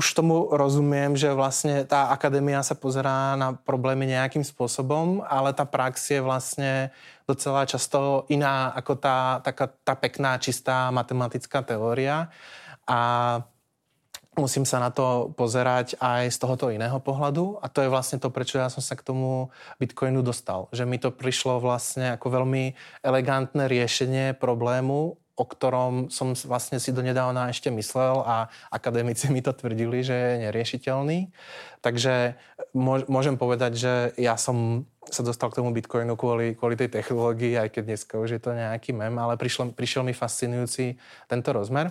už 0.00 0.16
tomu 0.16 0.48
rozumiem, 0.48 1.12
že 1.12 1.28
vlastne 1.36 1.84
tá 1.84 2.08
akadémia 2.08 2.64
sa 2.64 2.72
pozerá 2.72 3.36
na 3.36 3.52
problémy 3.52 4.08
nejakým 4.08 4.40
spôsobom, 4.40 5.20
ale 5.28 5.52
tá 5.52 5.68
prax 5.68 6.16
je 6.16 6.20
vlastne 6.24 6.88
docela 7.28 7.68
často 7.68 8.24
iná 8.32 8.72
ako 8.72 8.96
tá, 8.96 9.44
taká, 9.44 9.68
tá 9.84 9.92
pekná, 9.92 10.40
čistá 10.40 10.88
matematická 10.88 11.60
teória 11.60 12.32
a 12.86 13.00
musím 14.38 14.64
sa 14.64 14.80
na 14.80 14.88
to 14.94 15.34
pozerať 15.36 15.98
aj 16.00 16.30
z 16.32 16.38
tohoto 16.40 16.72
iného 16.72 16.96
pohľadu 17.02 17.60
a 17.60 17.66
to 17.68 17.82
je 17.84 17.92
vlastne 17.92 18.16
to, 18.16 18.32
prečo 18.32 18.56
ja 18.56 18.70
som 18.72 18.80
sa 18.80 18.96
k 18.96 19.04
tomu 19.04 19.52
Bitcoinu 19.76 20.24
dostal. 20.24 20.70
Že 20.72 20.84
mi 20.86 20.96
to 20.96 21.12
prišlo 21.12 21.60
vlastne 21.60 22.14
ako 22.14 22.40
veľmi 22.40 22.72
elegantné 23.04 23.68
riešenie 23.68 24.38
problému, 24.38 25.18
o 25.40 25.44
ktorom 25.48 26.12
som 26.12 26.36
vlastne 26.36 26.76
si 26.76 26.92
donedávna 26.92 27.48
ešte 27.48 27.72
myslel 27.72 28.20
a 28.22 28.52
akademici 28.68 29.32
mi 29.32 29.40
to 29.40 29.56
tvrdili, 29.56 30.04
že 30.04 30.12
je 30.12 30.32
neriešiteľný. 30.48 31.32
Takže 31.80 32.36
môžem 33.08 33.40
povedať, 33.40 33.72
že 33.80 33.92
ja 34.20 34.36
som 34.36 34.84
sa 35.08 35.24
dostal 35.24 35.48
k 35.48 35.64
tomu 35.64 35.72
Bitcoinu 35.72 36.12
kvôli, 36.14 36.52
kvôli 36.54 36.76
tej 36.76 36.92
technológii, 36.92 37.56
aj 37.56 37.72
keď 37.72 37.82
dneska 37.88 38.14
už 38.20 38.36
je 38.36 38.40
to 38.40 38.52
nejaký 38.52 38.92
mem, 38.92 39.16
ale 39.16 39.40
prišiel, 39.40 39.72
prišiel 39.72 40.04
mi 40.04 40.12
fascinujúci 40.12 41.00
tento 41.26 41.50
rozmer. 41.56 41.90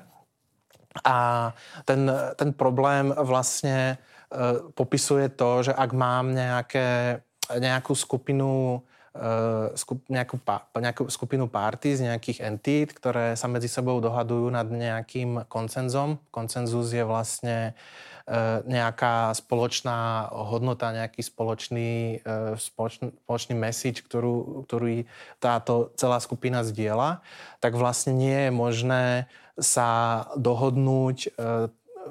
A 1.03 1.49
ten, 1.85 2.09
ten 2.35 2.49
problém 2.53 3.13
vlastne 3.13 3.95
e, 4.33 4.57
popisuje 4.73 5.29
to, 5.29 5.69
že 5.69 5.73
ak 5.73 5.93
mám 5.93 6.33
nejaké, 6.33 7.21
nejakú 7.53 7.93
skupinu 7.93 8.81
e, 9.13 9.69
skup, 9.77 10.01
nejakú, 10.09 10.41
nejakú 10.73 11.03
skupinu 11.13 11.45
party 11.45 11.93
z 11.93 12.01
nejakých 12.09 12.41
entít, 12.41 12.97
ktoré 12.97 13.37
sa 13.37 13.45
medzi 13.45 13.69
sebou 13.69 14.01
dohadujú 14.01 14.49
nad 14.49 14.65
nejakým 14.65 15.45
koncenzom. 15.45 16.17
Koncenzus 16.33 16.89
je 16.89 17.05
vlastne 17.05 17.77
e, 18.25 18.43
nejaká 18.65 19.37
spoločná 19.37 20.25
hodnota, 20.33 20.89
nejaký 20.89 21.21
spoločný, 21.21 22.25
spoločný, 22.57 23.13
spoločný 23.29 23.53
message, 23.53 24.01
ktorú, 24.09 24.65
ktorý 24.65 25.05
táto 25.37 25.93
celá 26.01 26.17
skupina 26.17 26.65
zdieľa, 26.65 27.21
tak 27.61 27.77
vlastne 27.77 28.17
nie 28.17 28.49
je 28.49 28.51
možné 28.51 29.29
sa 29.59 30.25
dohodnúť 30.35 31.17
e, 31.27 31.29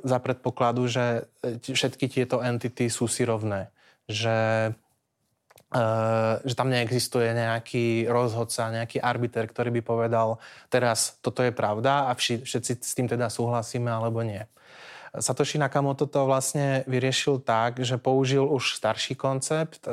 za 0.05 0.19
predpokladu, 0.21 0.87
že 0.87 1.26
e, 1.43 1.59
všetky 1.59 2.07
tieto 2.09 2.45
entity 2.45 2.93
sú 2.93 3.09
si 3.09 3.25
rovné. 3.25 3.73
Že, 4.07 4.38
e, 5.73 5.83
že 6.45 6.55
tam 6.55 6.69
neexistuje 6.69 7.33
nejaký 7.33 8.07
rozhodca, 8.09 8.73
nejaký 8.73 9.00
arbiter, 9.00 9.49
ktorý 9.49 9.75
by 9.81 9.83
povedal, 9.83 10.28
teraz 10.69 11.19
toto 11.25 11.43
je 11.43 11.52
pravda 11.52 12.09
a 12.09 12.17
všetci 12.17 12.73
s 12.81 12.93
tým 12.95 13.09
teda 13.09 13.33
súhlasíme 13.33 13.88
alebo 13.88 14.23
nie. 14.23 14.45
Satoshi 15.09 15.57
Nakamoto 15.57 16.05
to 16.05 16.28
vlastne 16.28 16.85
vyriešil 16.85 17.40
tak, 17.40 17.81
že 17.81 17.97
použil 17.97 18.45
už 18.45 18.76
starší 18.76 19.17
koncept, 19.17 19.88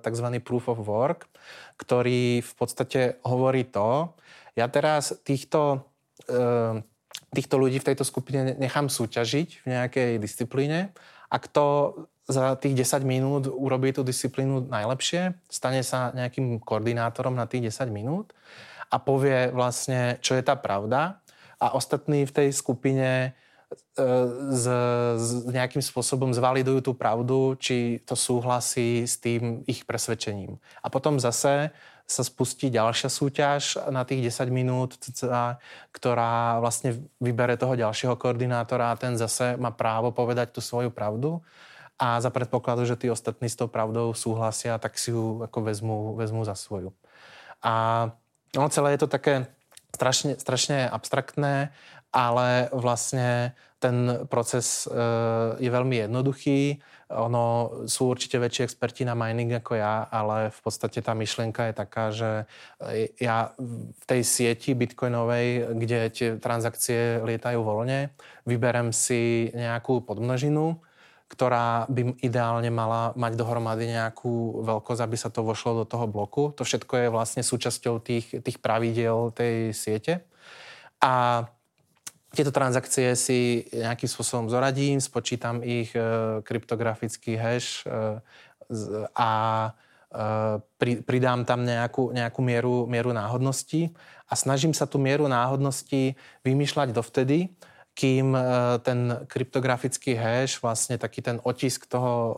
tzv. 0.00 0.26
proof 0.40 0.72
of 0.72 0.80
work, 0.88 1.28
ktorý 1.76 2.40
v 2.40 2.52
podstate 2.56 3.20
hovorí 3.28 3.68
to, 3.68 4.16
ja 4.56 4.64
teraz 4.72 5.12
týchto 5.20 5.84
týchto 7.34 7.58
ľudí 7.58 7.82
v 7.82 7.88
tejto 7.92 8.06
skupine 8.06 8.54
nechám 8.56 8.88
súťažiť 8.88 9.48
v 9.62 9.66
nejakej 9.66 10.10
disciplíne 10.22 10.94
a 11.28 11.36
kto 11.36 11.94
za 12.24 12.56
tých 12.56 12.88
10 12.88 13.04
minút 13.04 13.44
urobí 13.52 13.92
tú 13.92 14.00
disciplínu 14.00 14.72
najlepšie, 14.72 15.36
stane 15.44 15.84
sa 15.84 16.08
nejakým 16.16 16.56
koordinátorom 16.62 17.36
na 17.36 17.44
tých 17.44 17.68
10 17.68 17.92
minút 17.92 18.32
a 18.88 18.96
povie 18.96 19.52
vlastne, 19.52 20.16
čo 20.24 20.32
je 20.32 20.42
tá 20.46 20.56
pravda 20.56 21.20
a 21.60 21.76
ostatní 21.76 22.24
v 22.24 22.32
tej 22.32 22.48
skupine 22.56 23.36
z, 24.54 24.66
e, 24.70 24.84
z 25.18 25.30
nejakým 25.50 25.82
spôsobom 25.82 26.30
zvalidujú 26.34 26.80
tú 26.80 26.92
pravdu, 26.94 27.58
či 27.58 28.00
to 28.06 28.14
súhlasí 28.14 29.04
s 29.04 29.18
tým 29.18 29.66
ich 29.66 29.84
presvedčením. 29.84 30.58
A 30.82 30.86
potom 30.90 31.18
zase 31.18 31.74
sa 32.04 32.20
spustí 32.20 32.68
ďalšia 32.68 33.08
súťaž 33.08 33.80
na 33.88 34.04
tých 34.04 34.28
10 34.28 34.52
minút, 34.52 35.00
ktorá 35.88 36.60
vlastne 36.60 37.00
vybere 37.16 37.56
toho 37.56 37.72
ďalšieho 37.80 38.20
koordinátora 38.20 38.92
a 38.92 39.00
ten 39.00 39.16
zase 39.16 39.56
má 39.56 39.72
právo 39.72 40.12
povedať 40.12 40.52
tú 40.52 40.60
svoju 40.60 40.92
pravdu. 40.92 41.40
a 41.94 42.18
za 42.18 42.26
predpokladu, 42.26 42.82
že 42.84 42.98
tí 42.98 43.06
ostatní 43.06 43.46
s 43.46 43.54
tou 43.54 43.70
pravdou 43.70 44.18
súhlasia, 44.18 44.82
tak 44.82 44.98
si 44.98 45.14
ju 45.14 45.46
ako 45.46 45.58
vezmu, 45.62 46.18
vezmu 46.18 46.42
za 46.42 46.58
svoju. 46.58 46.90
A 47.62 48.10
no, 48.58 48.66
celé 48.66 48.98
je 48.98 49.06
to 49.06 49.08
také 49.08 49.46
strašne, 49.94 50.34
strašne 50.34 50.90
abstraktné, 50.90 51.70
ale 52.10 52.66
vlastne 52.74 53.54
ten 53.78 54.26
proces 54.26 54.86
e, 54.86 54.94
je 55.62 55.70
veľmi 55.70 56.06
jednoduchý. 56.06 56.82
Ono 57.12 57.84
sú 57.84 58.08
určite 58.08 58.40
väčší 58.40 58.64
experti 58.64 59.04
na 59.04 59.12
mining 59.12 59.52
ako 59.60 59.76
ja, 59.76 60.08
ale 60.08 60.48
v 60.48 60.60
podstate 60.64 61.04
tá 61.04 61.12
myšlienka 61.12 61.68
je 61.68 61.74
taká, 61.76 62.04
že 62.08 62.30
ja 63.20 63.52
v 63.60 64.04
tej 64.08 64.22
sieti 64.24 64.72
bitcoinovej, 64.72 65.76
kde 65.76 65.98
tie 66.08 66.28
transakcie 66.40 67.20
lietajú 67.20 67.60
voľne, 67.60 68.16
vyberem 68.48 68.88
si 68.92 69.52
nejakú 69.52 70.00
podmnožinu, 70.04 70.80
ktorá 71.28 71.90
by 71.90 72.20
ideálne 72.22 72.68
mala 72.70 73.10
mať 73.18 73.32
dohromady 73.34 73.90
nejakú 73.90 74.62
veľkosť, 74.62 75.00
aby 75.02 75.16
sa 75.18 75.28
to 75.32 75.42
vošlo 75.42 75.82
do 75.82 75.84
toho 75.88 76.06
bloku. 76.06 76.52
To 76.54 76.62
všetko 76.62 76.94
je 77.04 77.08
vlastne 77.12 77.42
súčasťou 77.42 77.98
tých, 78.00 78.38
tých 78.38 78.58
pravidel 78.62 79.34
tej 79.34 79.74
siete. 79.74 80.22
A 81.02 81.44
tieto 82.34 82.50
transakcie 82.50 83.14
si 83.14 83.64
nejakým 83.70 84.10
spôsobom 84.10 84.46
zoradím, 84.50 84.98
spočítam 84.98 85.62
ich 85.62 85.94
e, 85.94 86.02
kryptografický 86.42 87.38
hash 87.38 87.86
e, 87.86 88.20
a 89.14 89.30
e, 90.12 91.00
pridám 91.06 91.46
tam 91.46 91.62
nejakú, 91.62 92.10
nejakú 92.10 92.40
mieru, 92.42 92.84
mieru 92.90 93.14
náhodnosti 93.14 93.94
a 94.26 94.34
snažím 94.34 94.74
sa 94.74 94.84
tú 94.84 94.98
mieru 94.98 95.30
náhodnosti 95.30 96.18
vymýšľať 96.42 96.88
dovtedy, 96.92 97.54
kým 97.94 98.34
ten 98.82 99.22
kryptografický 99.30 100.18
hash, 100.18 100.58
vlastne 100.58 100.98
taký 100.98 101.22
ten 101.22 101.38
otisk 101.38 101.86
toho, 101.86 102.34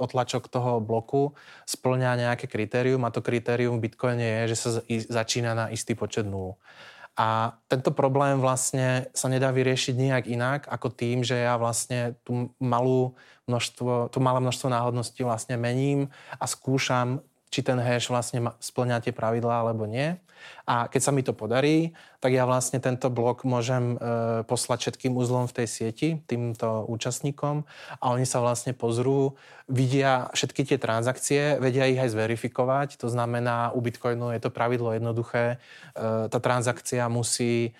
otlačok 0.00 0.48
toho 0.48 0.80
bloku 0.80 1.36
splňa 1.68 2.24
nejaké 2.24 2.48
kritérium 2.48 3.04
a 3.04 3.12
to 3.12 3.20
kritérium 3.20 3.76
v 3.76 3.84
Bitcoine 3.84 4.24
je, 4.24 4.56
že 4.56 4.56
sa 4.56 4.70
začína 4.88 5.52
na 5.52 5.64
istý 5.68 5.92
počet 5.92 6.24
nul. 6.24 6.56
A 7.16 7.56
tento 7.72 7.96
problém 7.96 8.36
vlastne 8.44 9.08
sa 9.16 9.32
nedá 9.32 9.48
vyriešiť 9.48 9.96
nejak 9.96 10.24
inak, 10.28 10.60
ako 10.68 10.92
tým, 10.92 11.24
že 11.24 11.40
ja 11.48 11.56
vlastne 11.56 12.20
tú 12.20 12.52
malú 12.60 13.16
množstvo, 13.48 14.12
tú 14.12 14.18
malé 14.20 14.44
množstvo 14.44 14.68
náhodností 14.68 15.24
vlastne 15.24 15.56
mením 15.56 16.12
a 16.36 16.44
skúšam 16.44 17.24
či 17.50 17.62
ten 17.62 17.78
hash 17.78 18.10
vlastne 18.10 18.52
splňa 18.58 19.02
tie 19.02 19.14
pravidlá 19.14 19.62
alebo 19.62 19.86
nie. 19.86 20.18
A 20.66 20.90
keď 20.90 21.00
sa 21.00 21.14
mi 21.14 21.22
to 21.22 21.32
podarí, 21.32 21.94
tak 22.20 22.34
ja 22.34 22.44
vlastne 22.44 22.82
tento 22.82 23.08
blok 23.08 23.46
môžem 23.46 23.94
e, 23.94 23.96
poslať 24.44 24.78
všetkým 24.86 25.14
uzlom 25.14 25.46
v 25.46 25.62
tej 25.62 25.66
sieti, 25.66 26.08
týmto 26.26 26.86
účastníkom. 26.90 27.62
A 28.02 28.04
oni 28.10 28.26
sa 28.26 28.42
vlastne 28.42 28.74
pozrú, 28.74 29.38
vidia 29.70 30.30
všetky 30.34 30.66
tie 30.66 30.78
transakcie, 30.78 31.58
vedia 31.62 31.86
ich 31.86 31.98
aj 31.98 32.12
zverifikovať, 32.12 32.98
to 32.98 33.08
znamená, 33.10 33.74
u 33.74 33.80
Bitcoinu 33.82 34.34
je 34.34 34.40
to 34.42 34.50
pravidlo 34.50 34.94
jednoduché, 34.94 35.56
e, 35.94 36.28
tá 36.30 36.38
transakcia 36.38 37.06
musí 37.10 37.74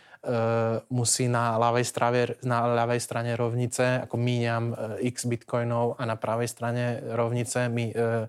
musí 0.90 1.30
na 1.30 1.54
ľavej, 1.54 1.86
strave, 1.86 2.20
na 2.42 2.66
ľavej 2.66 3.00
strane 3.00 3.32
rovnice, 3.38 4.02
ako 4.06 4.18
míňam 4.18 4.64
uh, 4.74 4.98
x 4.98 5.30
bitcoinov 5.30 5.94
a 5.98 6.02
na 6.06 6.18
pravej 6.18 6.50
strane 6.50 6.98
rovnice 7.14 7.70
mi 7.70 7.94
uh, 7.94 8.26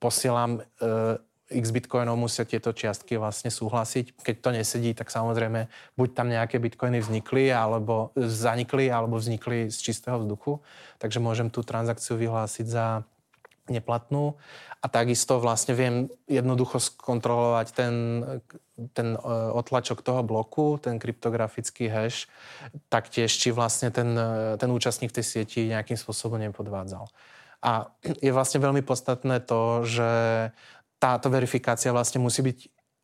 posielam 0.00 0.64
x 1.48 1.72
bitcoinov, 1.72 2.20
musia 2.20 2.44
tieto 2.44 2.76
čiastky 2.76 3.16
vlastne 3.16 3.48
súhlasiť. 3.48 4.20
Keď 4.20 4.36
to 4.44 4.50
nesedí, 4.52 4.92
tak 4.92 5.08
samozrejme 5.08 5.66
buď 5.96 6.08
tam 6.12 6.28
nejaké 6.28 6.60
bitcoiny 6.60 7.00
vznikli, 7.00 7.48
alebo 7.48 8.12
zanikli, 8.14 8.92
alebo 8.92 9.16
vznikli 9.16 9.72
z 9.72 9.78
čistého 9.80 10.20
vzduchu. 10.20 10.60
Takže 11.00 11.24
môžem 11.24 11.48
tú 11.48 11.64
transakciu 11.64 12.20
vyhlásiť 12.20 12.66
za 12.68 12.86
neplatnú. 13.70 14.36
A 14.78 14.86
takisto 14.86 15.42
vlastne 15.42 15.74
viem 15.74 16.06
jednoducho 16.30 16.78
skontrolovať 16.78 17.66
ten, 17.74 17.94
ten 18.94 19.14
e, 19.14 19.18
otlačok 19.52 20.06
toho 20.06 20.22
bloku, 20.22 20.78
ten 20.78 21.02
kryptografický 21.02 21.90
hash, 21.90 22.30
taktiež 22.86 23.34
či 23.34 23.50
vlastne 23.50 23.90
ten, 23.90 24.14
e, 24.14 24.54
ten 24.54 24.70
účastník 24.70 25.10
tej 25.10 25.26
sieti 25.26 25.66
nejakým 25.66 25.98
spôsobom 25.98 26.38
nepodvádzal. 26.38 27.10
A 27.58 27.90
je 28.22 28.30
vlastne 28.30 28.62
veľmi 28.62 28.86
podstatné 28.86 29.42
to, 29.42 29.82
že 29.82 30.10
táto 31.02 31.26
verifikácia 31.26 31.90
vlastne 31.90 32.22
musí 32.22 32.42
byť 32.46 32.58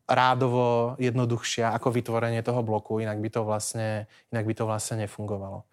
rádovo 0.05 0.94
jednoduchšia 1.00 1.72
ako 1.74 1.88
vytvorenie 1.90 2.44
toho 2.44 2.61
bloku, 2.61 3.00
inak 3.00 3.18
by 3.18 3.29
to 3.33 3.40
vlastne, 3.42 4.05
inak 4.31 4.44
by 4.44 4.55
to 4.55 4.64
vlastne 4.68 5.00
nefungovalo. 5.00 5.64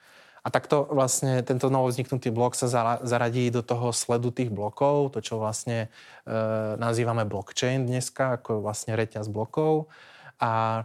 A 0.41 0.49
takto 0.49 0.89
vlastne 0.89 1.45
tento 1.45 1.69
novovzniknutý 1.69 2.33
blok 2.33 2.57
sa 2.57 2.65
zaradí 3.05 3.53
do 3.53 3.61
toho 3.61 3.93
sledu 3.93 4.33
tých 4.33 4.49
blokov, 4.49 5.13
to 5.13 5.21
čo 5.21 5.37
vlastne 5.37 5.85
e, 5.85 6.35
nazývame 6.81 7.29
blockchain 7.29 7.85
dneska, 7.85 8.41
ako 8.41 8.65
vlastne 8.65 8.97
reťaz 8.97 9.29
blokov. 9.29 9.85
A 10.41 10.83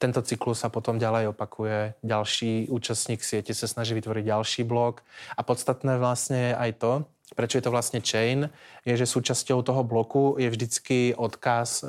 tento 0.00 0.20
cyklus 0.24 0.64
sa 0.64 0.72
potom 0.72 0.96
ďalej 0.96 1.32
opakuje. 1.32 1.96
Ďalší 2.04 2.72
účastník 2.72 3.20
siete 3.20 3.52
sa 3.52 3.68
snaží 3.68 3.92
vytvoriť 3.96 4.24
ďalší 4.24 4.62
blok. 4.64 5.04
A 5.36 5.40
podstatné 5.44 6.00
vlastne 6.00 6.52
je 6.52 6.54
aj 6.56 6.70
to, 6.80 6.92
prečo 7.34 7.58
je 7.58 7.64
to 7.66 7.74
vlastne 7.74 7.98
chain, 7.98 8.46
je, 8.86 8.94
že 8.94 9.10
súčasťou 9.10 9.58
toho 9.66 9.82
bloku 9.82 10.38
je 10.38 10.46
vždycky 10.46 11.10
odkaz 11.18 11.82
e, 11.82 11.84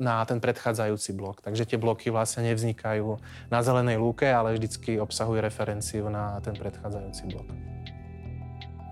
na 0.00 0.24
ten 0.24 0.40
predchádzajúci 0.40 1.12
blok. 1.12 1.44
Takže 1.44 1.68
tie 1.68 1.76
bloky 1.76 2.08
vlastne 2.08 2.48
nevznikajú 2.48 3.20
na 3.52 3.60
zelenej 3.60 4.00
lúke, 4.00 4.24
ale 4.24 4.56
vždycky 4.56 4.96
obsahujú 4.96 5.44
referenciu 5.44 6.08
na 6.08 6.40
ten 6.40 6.56
predchádzajúci 6.56 7.24
blok. 7.28 7.48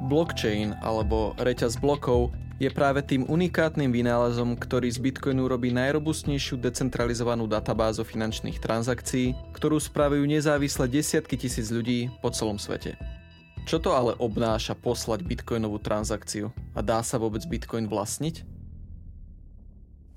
Blockchain 0.04 0.76
alebo 0.84 1.32
reťaz 1.40 1.80
blokov 1.80 2.32
je 2.60 2.68
práve 2.68 3.00
tým 3.00 3.24
unikátnym 3.24 3.88
vynálezom, 3.88 4.52
ktorý 4.60 4.92
z 4.92 5.00
Bitcoinu 5.00 5.48
robí 5.48 5.72
najrobustnejšiu 5.72 6.60
decentralizovanú 6.60 7.48
databázu 7.48 8.04
finančných 8.04 8.60
transakcií, 8.60 9.32
ktorú 9.56 9.80
spravujú 9.80 10.28
nezávisle 10.28 10.84
desiatky 10.84 11.40
tisíc 11.40 11.72
ľudí 11.72 12.12
po 12.20 12.28
celom 12.28 12.60
svete. 12.60 13.19
Čo 13.66 13.78
to 13.78 13.92
ale 13.94 14.14
obnáša 14.18 14.74
poslať 14.74 15.22
bitcoinovú 15.22 15.78
transakciu? 15.78 16.50
A 16.74 16.82
dá 16.82 17.02
sa 17.02 17.18
vôbec 17.18 17.44
bitcoin 17.46 17.86
vlastniť? 17.86 18.44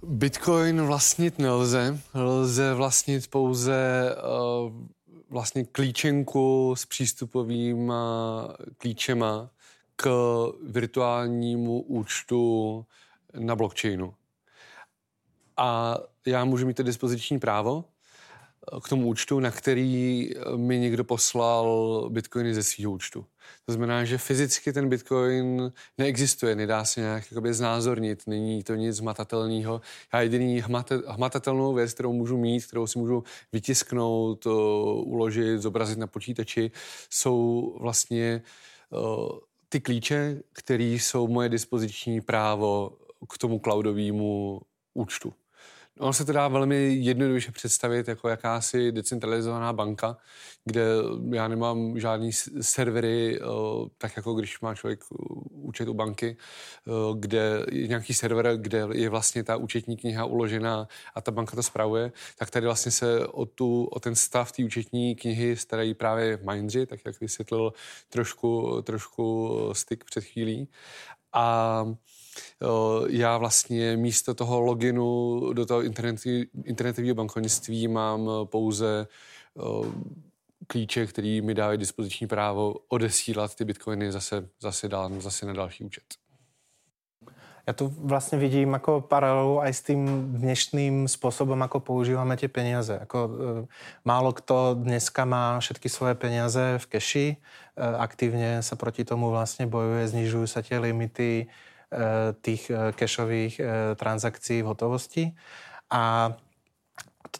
Bitcoin 0.03 0.81
vlastnit 0.81 1.39
nelze. 1.39 1.99
Lze 2.13 2.73
vlastnit 2.73 3.27
pouze 3.27 4.15
uh, 4.15 4.73
vlastně 5.29 5.65
klíčenku 5.65 6.75
s 6.77 6.85
přístupovým 6.85 7.93
klíčema 8.77 9.49
k 9.95 10.09
virtuálnímu 10.63 11.81
účtu 11.81 12.85
na 13.39 13.55
blockchainu. 13.55 14.13
A 15.57 15.97
já 16.25 16.45
můžu 16.45 16.67
mít 16.67 16.77
to 16.77 16.83
dispoziční 16.83 17.39
právo 17.39 17.85
k 18.83 18.89
tomu 18.89 19.07
účtu, 19.07 19.39
na 19.39 19.51
který 19.51 20.29
mi 20.55 20.79
někdo 20.79 21.03
poslal 21.03 21.65
bitcoiny 22.09 22.53
ze 22.53 22.63
svého 22.63 22.91
účtu. 22.91 23.25
To 23.65 23.73
znamená, 23.73 24.05
že 24.05 24.17
fyzicky 24.17 24.73
ten 24.73 24.89
bitcoin 24.89 25.71
neexistuje, 25.97 26.55
nedá 26.55 26.85
se 26.85 27.01
nějak 27.01 27.31
jakoby 27.31 27.53
znázornit, 27.53 28.27
není 28.27 28.63
to 28.63 28.75
nic 28.75 28.99
hmatatelného. 28.99 29.81
Já 30.13 30.21
jediný 30.21 30.59
hmate, 30.61 31.01
hmatatelnou 31.07 31.73
věc, 31.73 31.93
kterou 31.93 32.13
můžu 32.13 32.37
mít, 32.37 32.65
kterou 32.65 32.87
si 32.87 32.99
můžu 32.99 33.23
vytisknout, 33.53 34.45
uložit, 35.03 35.61
zobrazit 35.61 35.97
na 35.97 36.07
počítači, 36.07 36.71
jsou 37.09 37.77
vlastně 37.81 38.41
ty 39.69 39.81
klíče, 39.81 40.41
které 40.53 40.83
jsou 40.83 41.27
moje 41.27 41.49
dispoziční 41.49 42.21
právo 42.21 42.97
k 43.29 43.37
tomu 43.37 43.59
cloudovému 43.59 44.61
účtu. 44.93 45.33
Ono 45.99 46.13
se 46.13 46.25
to 46.25 46.31
dá 46.31 46.47
velmi 46.47 46.93
jednoduše 46.93 47.51
představit 47.51 48.07
jako 48.07 48.29
jakási 48.29 48.91
decentralizovaná 48.91 49.73
banka, 49.73 50.17
kde 50.65 50.85
já 51.33 51.47
nemám 51.47 51.99
žádný 51.99 52.33
servery, 52.61 53.39
eh, 53.41 53.45
tak 53.97 54.17
jako 54.17 54.33
když 54.33 54.59
má 54.59 54.75
člověk 54.75 54.99
eh, 55.11 55.15
účet 55.49 55.87
u 55.87 55.93
banky, 55.93 56.37
eh, 56.87 56.91
kde 57.19 57.65
je 57.71 57.87
nějaký 57.87 58.13
server, 58.13 58.57
kde 58.57 58.87
je 58.93 59.09
vlastně 59.09 59.43
ta 59.43 59.55
účetní 59.57 59.97
kniha 59.97 60.25
uložená 60.25 60.87
a 61.15 61.21
ta 61.21 61.31
banka 61.31 61.55
to 61.55 61.63
spravuje, 61.63 62.11
tak 62.37 62.49
tady 62.51 62.65
vlastně 62.65 62.91
se 62.91 63.27
o, 63.27 63.45
tu, 63.45 63.85
o 63.85 63.99
ten 63.99 64.15
stav 64.15 64.51
té 64.51 64.63
účetní 64.63 65.15
knihy 65.15 65.57
starají 65.57 65.93
právě 65.93 66.39
mindři, 66.51 66.85
tak 66.85 66.99
jak 67.05 67.19
vysvětlil 67.19 67.73
trošku, 68.09 68.81
trošku 68.81 69.49
styk 69.73 70.03
před 70.03 70.23
chvílí. 70.23 70.69
A 71.33 71.85
já 73.09 73.37
vlastně 73.37 73.97
místo 73.97 74.33
toho 74.33 74.59
loginu 74.59 75.39
do 75.53 75.65
toho 75.65 75.81
internetového 76.65 77.15
bankovnictví 77.15 77.87
mám 77.87 78.29
pouze 78.43 79.07
klíče, 80.67 81.07
který 81.07 81.41
mi 81.41 81.53
dávají 81.53 81.77
dispoziční 81.77 82.27
právo 82.27 82.75
odesílat 82.87 83.55
ty 83.55 83.65
bitcoiny 83.65 84.11
zase, 84.11 84.49
zase, 84.61 84.89
dál, 84.89 85.11
zase 85.19 85.45
na 85.45 85.53
další 85.53 85.83
účet. 85.83 86.03
Ja 87.63 87.71
tu 87.71 87.87
vlastne 87.87 88.35
vidím 88.35 88.75
ako 88.75 89.07
paralelu 89.07 89.63
aj 89.63 89.71
s 89.71 89.81
tým 89.87 90.03
dnešným 90.35 91.07
spôsobom, 91.07 91.55
ako 91.63 91.79
používame 91.79 92.35
tie 92.35 92.51
peniaze. 92.51 92.91
Ako, 92.91 93.19
e, 93.23 93.31
málo 94.03 94.35
kto 94.35 94.75
dneska 94.75 95.23
má 95.23 95.55
všetky 95.63 95.87
svoje 95.87 96.19
peniaze 96.19 96.59
v 96.59 96.85
keši, 96.91 97.27
e, 97.31 97.35
aktívne 97.79 98.59
sa 98.59 98.75
proti 98.75 99.07
tomu 99.07 99.31
vlastne 99.31 99.63
bojuje, 99.63 100.11
znižujú 100.11 100.43
sa 100.43 100.59
tie 100.59 100.75
limity 100.75 101.31
e, 101.39 101.45
tých 102.41 102.69
e, 102.69 102.91
kešových 102.93 103.55
e, 103.59 103.63
transakcií 103.95 104.61
v 104.63 104.69
hotovosti. 104.69 105.23
A 105.93 106.33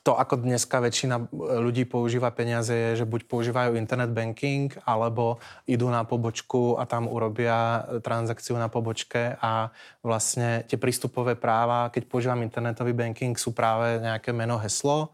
to, 0.01 0.17
ako 0.17 0.41
dneska 0.41 0.81
väčšina 0.81 1.29
ľudí 1.61 1.85
používa 1.85 2.33
peniaze, 2.33 2.73
je, 2.73 3.03
že 3.03 3.05
buď 3.05 3.29
používajú 3.29 3.77
internet 3.77 4.09
banking, 4.09 4.73
alebo 4.89 5.37
idú 5.69 5.85
na 5.93 6.01
pobočku 6.01 6.81
a 6.81 6.89
tam 6.89 7.05
urobia 7.05 7.85
transakciu 8.01 8.57
na 8.57 8.73
pobočke 8.73 9.37
a 9.37 9.69
vlastne 10.01 10.65
tie 10.65 10.81
prístupové 10.81 11.37
práva, 11.37 11.93
keď 11.93 12.09
používam 12.09 12.41
internetový 12.41 12.97
banking, 12.97 13.37
sú 13.37 13.53
práve 13.53 14.01
nejaké 14.01 14.33
meno, 14.33 14.57
heslo, 14.57 15.13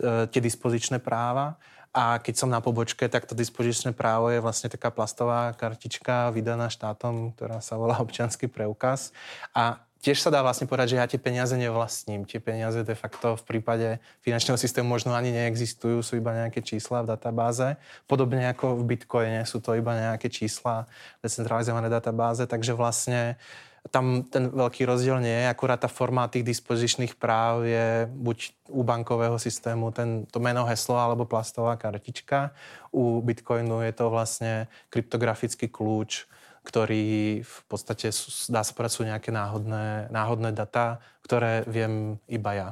tie 0.00 0.40
dispozičné 0.40 0.98
práva. 1.04 1.60
A 1.94 2.18
keď 2.18 2.34
som 2.34 2.50
na 2.50 2.58
pobočke, 2.58 3.06
tak 3.06 3.22
to 3.22 3.38
dispozičné 3.38 3.94
právo 3.94 4.26
je 4.26 4.42
vlastne 4.42 4.66
taká 4.66 4.90
plastová 4.90 5.54
kartička 5.54 6.34
vydaná 6.34 6.66
štátom, 6.66 7.30
ktorá 7.38 7.62
sa 7.62 7.78
volá 7.78 8.02
občianský 8.02 8.50
preukaz. 8.50 9.14
A 9.54 9.78
tiež 10.04 10.20
sa 10.20 10.28
dá 10.28 10.44
vlastne 10.44 10.68
povedať, 10.68 10.92
že 10.92 10.98
ja 11.00 11.08
tie 11.08 11.16
peniaze 11.16 11.56
nevlastním. 11.56 12.28
Tie 12.28 12.36
peniaze 12.36 12.84
de 12.84 12.92
facto 12.92 13.40
v 13.40 13.42
prípade 13.46 14.02
finančného 14.20 14.60
systému 14.60 14.90
možno 14.90 15.16
ani 15.16 15.32
neexistujú, 15.32 16.04
sú 16.04 16.20
iba 16.20 16.34
nejaké 16.34 16.60
čísla 16.60 17.00
v 17.06 17.14
databáze. 17.16 17.80
Podobne 18.04 18.52
ako 18.52 18.84
v 18.84 18.98
Bitcoine 18.98 19.48
sú 19.48 19.64
to 19.64 19.72
iba 19.72 19.96
nejaké 19.96 20.28
čísla 20.28 20.84
decentralizované 21.24 21.88
databáze, 21.88 22.44
takže 22.44 22.76
vlastne 22.76 23.40
tam 23.90 24.24
ten 24.24 24.48
veľký 24.48 24.88
rozdiel 24.88 25.20
nie 25.20 25.44
je, 25.44 25.50
akurát 25.52 25.76
tá 25.76 25.88
forma 25.92 26.24
tých 26.28 26.44
dispozičných 26.44 27.20
práv 27.20 27.68
je 27.68 28.08
buď 28.08 28.38
u 28.72 28.80
bankového 28.80 29.36
systému 29.38 29.92
ten, 29.92 30.24
to 30.24 30.40
meno, 30.40 30.64
heslo 30.64 30.96
alebo 30.96 31.28
plastová 31.28 31.76
kartička. 31.76 32.56
U 32.92 33.20
Bitcoinu 33.20 33.84
je 33.84 33.92
to 33.92 34.08
vlastne 34.08 34.72
kryptografický 34.88 35.68
kľúč, 35.68 36.24
ktorý 36.64 37.44
v 37.44 37.56
podstate 37.68 38.08
dá 38.48 38.64
sa 38.64 38.72
povedať, 38.72 38.92
sú 38.96 39.02
nejaké 39.04 39.28
náhodné, 39.28 40.08
náhodné 40.08 40.56
data, 40.56 41.04
ktoré 41.20 41.68
viem 41.68 42.16
iba 42.28 42.52
ja. 42.52 42.68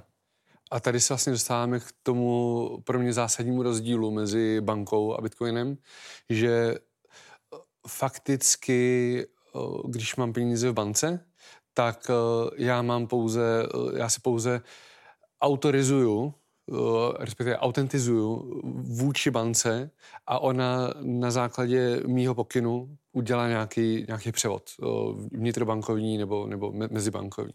A 0.72 0.80
tady 0.80 1.00
se 1.00 1.12
vlastně 1.12 1.32
dostáváme 1.32 1.80
k 1.80 1.92
tomu 2.02 2.80
pro 2.84 2.98
mě 2.98 3.12
zásadnímu 3.12 3.62
rozdílu 3.62 4.10
mezi 4.10 4.60
bankou 4.60 5.14
a 5.14 5.20
Bitcoinem, 5.20 5.76
že 6.30 6.78
fakticky, 7.88 9.26
když 9.88 10.16
mám 10.16 10.32
peníze 10.32 10.70
v 10.70 10.72
bance, 10.74 11.26
tak 11.74 12.10
já 12.56 12.82
mám 12.82 13.06
pouze, 13.06 13.66
já 13.96 14.08
si 14.08 14.20
pouze 14.20 14.62
autorizuju 15.40 16.34
Eh, 16.34 16.41
respektive 17.18 17.58
autentizuju 17.58 18.60
vůči 18.82 19.30
bance 19.30 19.90
a 20.26 20.38
ona 20.38 20.94
na 21.00 21.30
základě 21.30 22.00
mýho 22.06 22.34
pokynu 22.34 22.96
udělá 23.12 23.48
nějaký, 23.48 24.04
nějaký 24.08 24.32
převod 24.32 24.70
eh, 24.70 24.86
vnitrobankovní 25.32 26.18
nebo, 26.18 26.46
nebo 26.46 26.72
mezibankovní. 26.72 27.54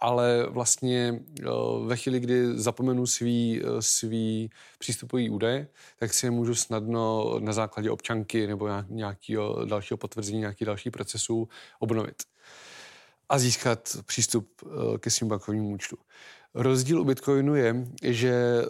Ale 0.00 0.46
vlastně 0.50 1.20
eh, 1.40 1.44
ve 1.84 1.96
chvíli, 1.96 2.20
kdy 2.20 2.58
zapomenu 2.58 3.06
svý, 3.06 3.62
svý 3.80 4.50
přístupový 4.78 5.30
údaje, 5.30 5.68
tak 5.98 6.14
si 6.14 6.26
je 6.26 6.30
můžu 6.30 6.54
snadno 6.54 7.34
na 7.38 7.52
základě 7.52 7.90
občanky 7.90 8.46
nebo 8.46 8.68
nějakého 8.88 9.64
dalšího 9.64 9.98
potvrzení, 9.98 10.38
nějakých 10.38 10.66
dalších 10.66 10.92
procesů 10.92 11.48
obnovit 11.78 12.22
a 13.28 13.38
získat 13.38 13.96
přístup 14.06 14.62
ke 15.00 15.10
svým 15.10 15.28
bankovním 15.28 15.72
účtu. 15.72 15.96
Rozdíl 16.54 17.00
u 17.00 17.04
Bitcoinu 17.04 17.54
je, 17.54 17.86
že 18.02 18.62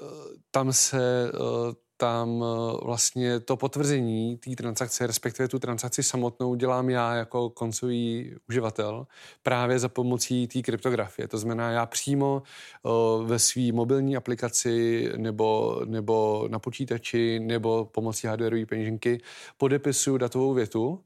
tam 0.50 0.72
se 0.72 1.30
eh, 1.34 1.74
tam 2.00 2.44
eh, 2.44 2.84
vlastně 2.84 3.40
to 3.40 3.56
potvrzení 3.56 4.36
té 4.36 4.50
transakce, 4.56 5.06
respektive 5.06 5.48
tu 5.48 5.58
transakci 5.58 6.02
samotnou 6.02 6.54
dělám 6.54 6.90
já 6.90 7.14
jako 7.14 7.50
koncový 7.50 8.34
uživatel 8.48 9.06
právě 9.42 9.78
za 9.78 9.88
pomocí 9.88 10.46
té 10.46 10.62
kryptografie. 10.62 11.28
To 11.28 11.38
znamená, 11.38 11.70
já 11.70 11.86
přímo 11.86 12.42
eh, 12.42 12.90
ve 13.24 13.38
své 13.38 13.72
mobilní 13.72 14.16
aplikaci 14.16 15.08
nebo, 15.16 15.80
nebo 15.84 16.46
na 16.50 16.58
počítači 16.58 17.40
nebo 17.40 17.84
pomocí 17.84 18.26
hardwareové 18.26 18.66
peněženky 18.66 19.20
podepisuju 19.56 20.18
datovou 20.18 20.54
větu 20.54 21.00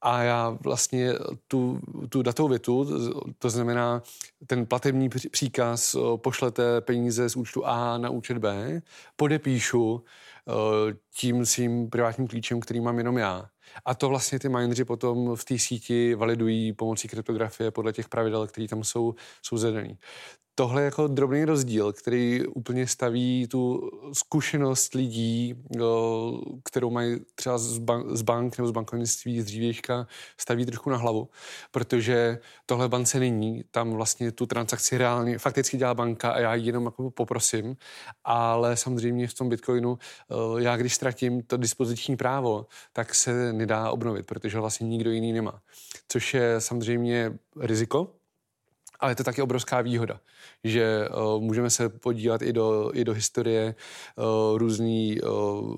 a 0.00 0.22
já 0.22 0.58
vlastně 0.60 1.12
tu, 1.48 1.80
tu 2.08 2.22
datovou 2.22 2.48
větu, 2.48 2.86
to 3.38 3.50
znamená 3.50 4.02
ten 4.46 4.66
platební 4.66 5.08
příkaz, 5.08 5.96
pošlete 6.16 6.80
peníze 6.80 7.28
z 7.28 7.36
účtu 7.36 7.66
A 7.66 7.98
na 7.98 8.10
účet 8.10 8.38
B, 8.38 8.82
podepíšu 9.16 10.04
tím 11.18 11.46
svým 11.46 11.90
privátním 11.90 12.28
klíčem, 12.28 12.60
který 12.60 12.80
mám 12.80 12.98
jenom 12.98 13.18
já. 13.18 13.48
A 13.84 13.94
to 13.94 14.08
vlastně 14.08 14.38
ty 14.38 14.48
mineři 14.48 14.84
potom 14.84 15.36
v 15.36 15.44
té 15.44 15.58
síti 15.58 16.14
validují 16.14 16.72
pomocí 16.72 17.08
kryptografie 17.08 17.70
podle 17.70 17.92
těch 17.92 18.08
pravidel, 18.08 18.46
které 18.46 18.68
tam 18.68 18.84
jsou, 18.84 19.14
jsou 19.42 19.56
zadaný 19.56 19.98
tohle 20.54 20.82
je 20.82 20.84
jako 20.84 21.06
drobný 21.06 21.44
rozdíl, 21.44 21.92
který 21.92 22.46
úplně 22.46 22.86
staví 22.86 23.46
tu 23.50 23.90
zkušenost 24.12 24.94
lidí, 24.94 25.54
kterou 26.64 26.90
mají 26.90 27.16
třeba 27.34 27.58
z, 27.58 28.22
bank, 28.22 28.58
nebo 28.58 28.68
z 28.68 28.70
bankovnictví 28.70 29.40
z 29.40 29.44
dřívějška, 29.44 30.06
staví 30.40 30.66
trochu 30.66 30.90
na 30.90 30.96
hlavu, 30.96 31.28
protože 31.70 32.38
tohle 32.66 32.88
bance 32.88 33.18
není, 33.18 33.64
tam 33.70 33.90
vlastně 33.90 34.32
tu 34.32 34.46
transakci 34.46 34.98
reálně 34.98 35.38
fakticky 35.38 35.76
dělá 35.76 35.94
banka 35.94 36.30
a 36.30 36.38
já 36.38 36.54
ji 36.54 36.66
jenom 36.66 36.84
jako 36.84 37.10
poprosím, 37.10 37.76
ale 38.24 38.76
samozřejmě 38.76 39.28
v 39.28 39.34
tom 39.34 39.48
Bitcoinu 39.48 39.98
já 40.58 40.76
když 40.76 40.94
ztratím 40.94 41.42
to 41.42 41.56
dispoziční 41.56 42.16
právo, 42.16 42.66
tak 42.92 43.14
se 43.14 43.52
nedá 43.52 43.90
obnovit, 43.90 44.26
protože 44.26 44.58
vlastně 44.58 44.88
nikdo 44.88 45.10
jiný 45.10 45.32
nemá. 45.32 45.60
Což 46.08 46.34
je 46.34 46.60
samozřejmě 46.60 47.38
riziko, 47.60 48.10
ale 49.04 49.10
je 49.10 49.16
to 49.16 49.24
taky 49.24 49.42
obrovská 49.42 49.80
výhoda, 49.80 50.20
že 50.64 51.08
uh, 51.08 51.42
můžeme 51.42 51.70
se 51.70 51.88
podívat 51.88 52.42
i 52.42 52.52
do, 52.52 52.90
i 52.94 53.04
do 53.04 53.12
historie 53.12 53.74
uh, 54.16 54.58
různý 54.58 55.20
uh, 55.20 55.74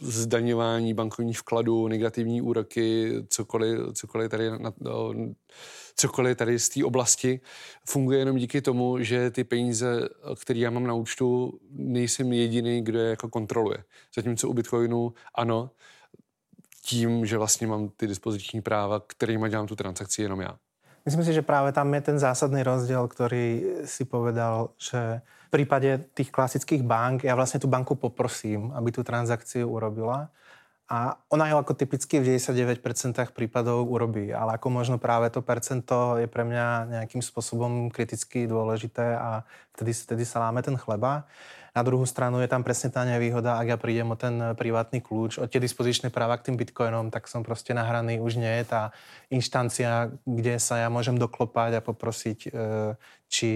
zdaňování 0.00 0.94
bankovních 0.94 1.38
vkladů, 1.38 1.88
negativní 1.88 2.42
úroky, 2.42 3.12
cokoliv, 3.28 3.78
cokoliv 3.94 4.30
tady 4.30 4.50
na, 4.50 4.72
uh, 4.80 5.14
cokoliv 5.96 6.36
tady 6.36 6.58
z 6.58 6.68
té 6.68 6.84
oblasti 6.84 7.40
funguje 7.88 8.18
jenom 8.18 8.36
díky 8.36 8.62
tomu, 8.62 9.02
že 9.02 9.30
ty 9.30 9.44
peníze, 9.44 10.08
které 10.40 10.58
já 10.58 10.70
mám 10.70 10.86
na 10.86 10.94
účtu, 10.94 11.58
nejsem 11.70 12.32
jediný, 12.32 12.84
kdo 12.84 12.98
je 12.98 13.10
jako 13.10 13.28
kontroluje. 13.28 13.84
Zatímco 14.14 14.48
u 14.48 14.54
Bitcoinu 14.54 15.12
ano, 15.34 15.70
tím, 16.82 17.26
že 17.26 17.38
vlastně 17.38 17.66
mám 17.66 17.88
ty 17.88 18.06
dispoziční 18.06 18.62
práva, 18.62 19.00
kterými 19.06 19.48
dělám 19.48 19.66
tu 19.66 19.76
transakci 19.76 20.22
jenom 20.22 20.40
já. 20.40 20.58
Myslím 21.08 21.24
si, 21.24 21.32
že 21.32 21.40
práve 21.40 21.72
tam 21.72 21.88
je 21.96 22.04
ten 22.04 22.20
zásadný 22.20 22.60
rozdiel, 22.60 23.08
ktorý 23.08 23.80
si 23.88 24.04
povedal, 24.04 24.76
že 24.76 25.24
v 25.24 25.48
prípade 25.48 26.04
tých 26.12 26.28
klasických 26.28 26.84
bank, 26.84 27.24
ja 27.24 27.32
vlastne 27.32 27.56
tú 27.56 27.64
banku 27.64 27.96
poprosím, 27.96 28.76
aby 28.76 28.92
tú 28.92 29.00
transakciu 29.00 29.64
urobila 29.64 30.28
a 30.88 31.20
ona 31.32 31.52
ju 31.52 31.56
ako 31.60 31.76
typicky 31.76 32.16
v 32.20 32.36
99% 32.36 32.80
prípadov 33.32 33.88
urobí, 33.88 34.32
ale 34.32 34.60
ako 34.60 34.68
možno 34.68 34.96
práve 35.00 35.28
to 35.28 35.44
percento 35.44 36.20
je 36.20 36.28
pre 36.28 36.44
mňa 36.48 36.66
nejakým 36.88 37.24
spôsobom 37.24 37.88
kriticky 37.88 38.44
dôležité 38.44 39.16
a 39.16 39.48
vtedy, 39.76 39.92
vtedy 39.92 40.24
sa 40.28 40.44
láme 40.44 40.60
ten 40.60 40.76
chleba. 40.76 41.24
Na 41.78 41.86
druhú 41.86 42.02
stranu 42.10 42.42
je 42.42 42.50
tam 42.50 42.66
presne 42.66 42.90
tá 42.90 43.06
nevýhoda, 43.06 43.54
ak 43.54 43.66
ja 43.70 43.78
prídem 43.78 44.10
o 44.10 44.18
ten 44.18 44.34
privátny 44.58 44.98
kľúč, 44.98 45.38
o 45.38 45.46
tie 45.46 45.62
dispozičné 45.62 46.10
práva 46.10 46.34
k 46.34 46.50
tým 46.50 46.58
bitcoinom, 46.58 47.14
tak 47.14 47.30
som 47.30 47.46
proste 47.46 47.70
nahraný, 47.70 48.18
už 48.18 48.42
nie 48.42 48.50
je 48.50 48.66
tá 48.66 48.82
inštancia, 49.30 50.10
kde 50.26 50.58
sa 50.58 50.82
ja 50.82 50.90
môžem 50.90 51.14
doklopať 51.14 51.78
a 51.78 51.84
poprosiť, 51.86 52.38
e, 52.42 52.98
či 53.30 53.50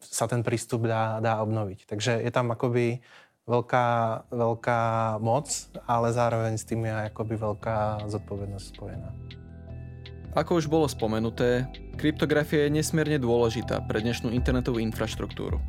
sa 0.00 0.24
ten 0.24 0.40
prístup 0.40 0.88
dá, 0.88 1.20
dá 1.20 1.44
obnoviť. 1.44 1.84
Takže 1.84 2.24
je 2.24 2.32
tam 2.32 2.48
akoby 2.56 3.04
veľká, 3.44 3.88
veľká 4.32 4.80
moc, 5.20 5.52
ale 5.84 6.16
zároveň 6.16 6.56
s 6.56 6.64
tým 6.64 6.88
je 6.88 7.12
akoby 7.12 7.36
veľká 7.36 8.08
zodpovednosť 8.08 8.66
spojená. 8.72 9.12
Ako 10.32 10.56
už 10.56 10.72
bolo 10.72 10.88
spomenuté, 10.88 11.68
kryptografia 12.00 12.64
je 12.64 12.80
nesmierne 12.80 13.20
dôležitá 13.20 13.84
pre 13.84 14.00
dnešnú 14.00 14.32
internetovú 14.32 14.80
infraštruktúru. 14.80 15.60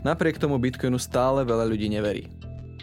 Napriek 0.00 0.40
tomu 0.40 0.56
Bitcoinu 0.56 0.96
stále 0.96 1.44
veľa 1.44 1.68
ľudí 1.68 1.84
neverí. 1.92 2.32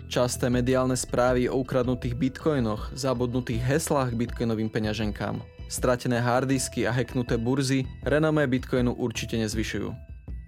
Časté 0.05 0.53
mediálne 0.53 0.93
správy 0.93 1.49
o 1.49 1.57
ukradnutých 1.57 2.13
bitcoinoch, 2.13 2.93
zabudnutých 2.93 3.57
heslách 3.57 4.13
k 4.13 4.19
bitcoinovým 4.21 4.69
peňaženkám, 4.69 5.41
stratené 5.65 6.21
harddisky 6.21 6.85
a 6.85 6.93
hacknuté 6.93 7.41
burzy 7.41 7.89
renomé 8.05 8.45
bitcoinu 8.45 8.93
určite 8.93 9.33
nezvyšujú. 9.33 9.89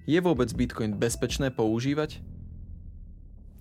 Je 0.05 0.19
vôbec 0.21 0.53
bitcoin 0.53 0.93
bezpečné 0.93 1.49
používať? 1.49 2.21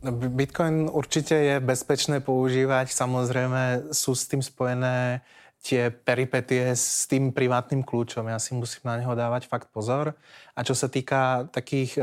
No, 0.05 0.13
bitcoin 0.13 0.93
určite 0.93 1.33
je 1.33 1.57
bezpečné 1.65 2.21
používať, 2.21 2.93
samozrejme 2.93 3.89
sú 3.89 4.13
s 4.13 4.29
tým 4.29 4.45
spojené 4.45 5.25
tie 5.69 5.93
peripetie 5.93 6.73
s 6.73 7.05
tým 7.05 7.29
privátnym 7.29 7.85
kľúčom. 7.85 8.25
Ja 8.33 8.41
si 8.41 8.57
musím 8.57 8.89
na 8.89 8.97
neho 8.97 9.13
dávať 9.13 9.53
fakt 9.53 9.69
pozor. 9.69 10.17
A 10.57 10.65
čo 10.65 10.73
sa 10.73 10.89
týka 10.89 11.53
takých 11.53 12.01
e, 12.01 12.03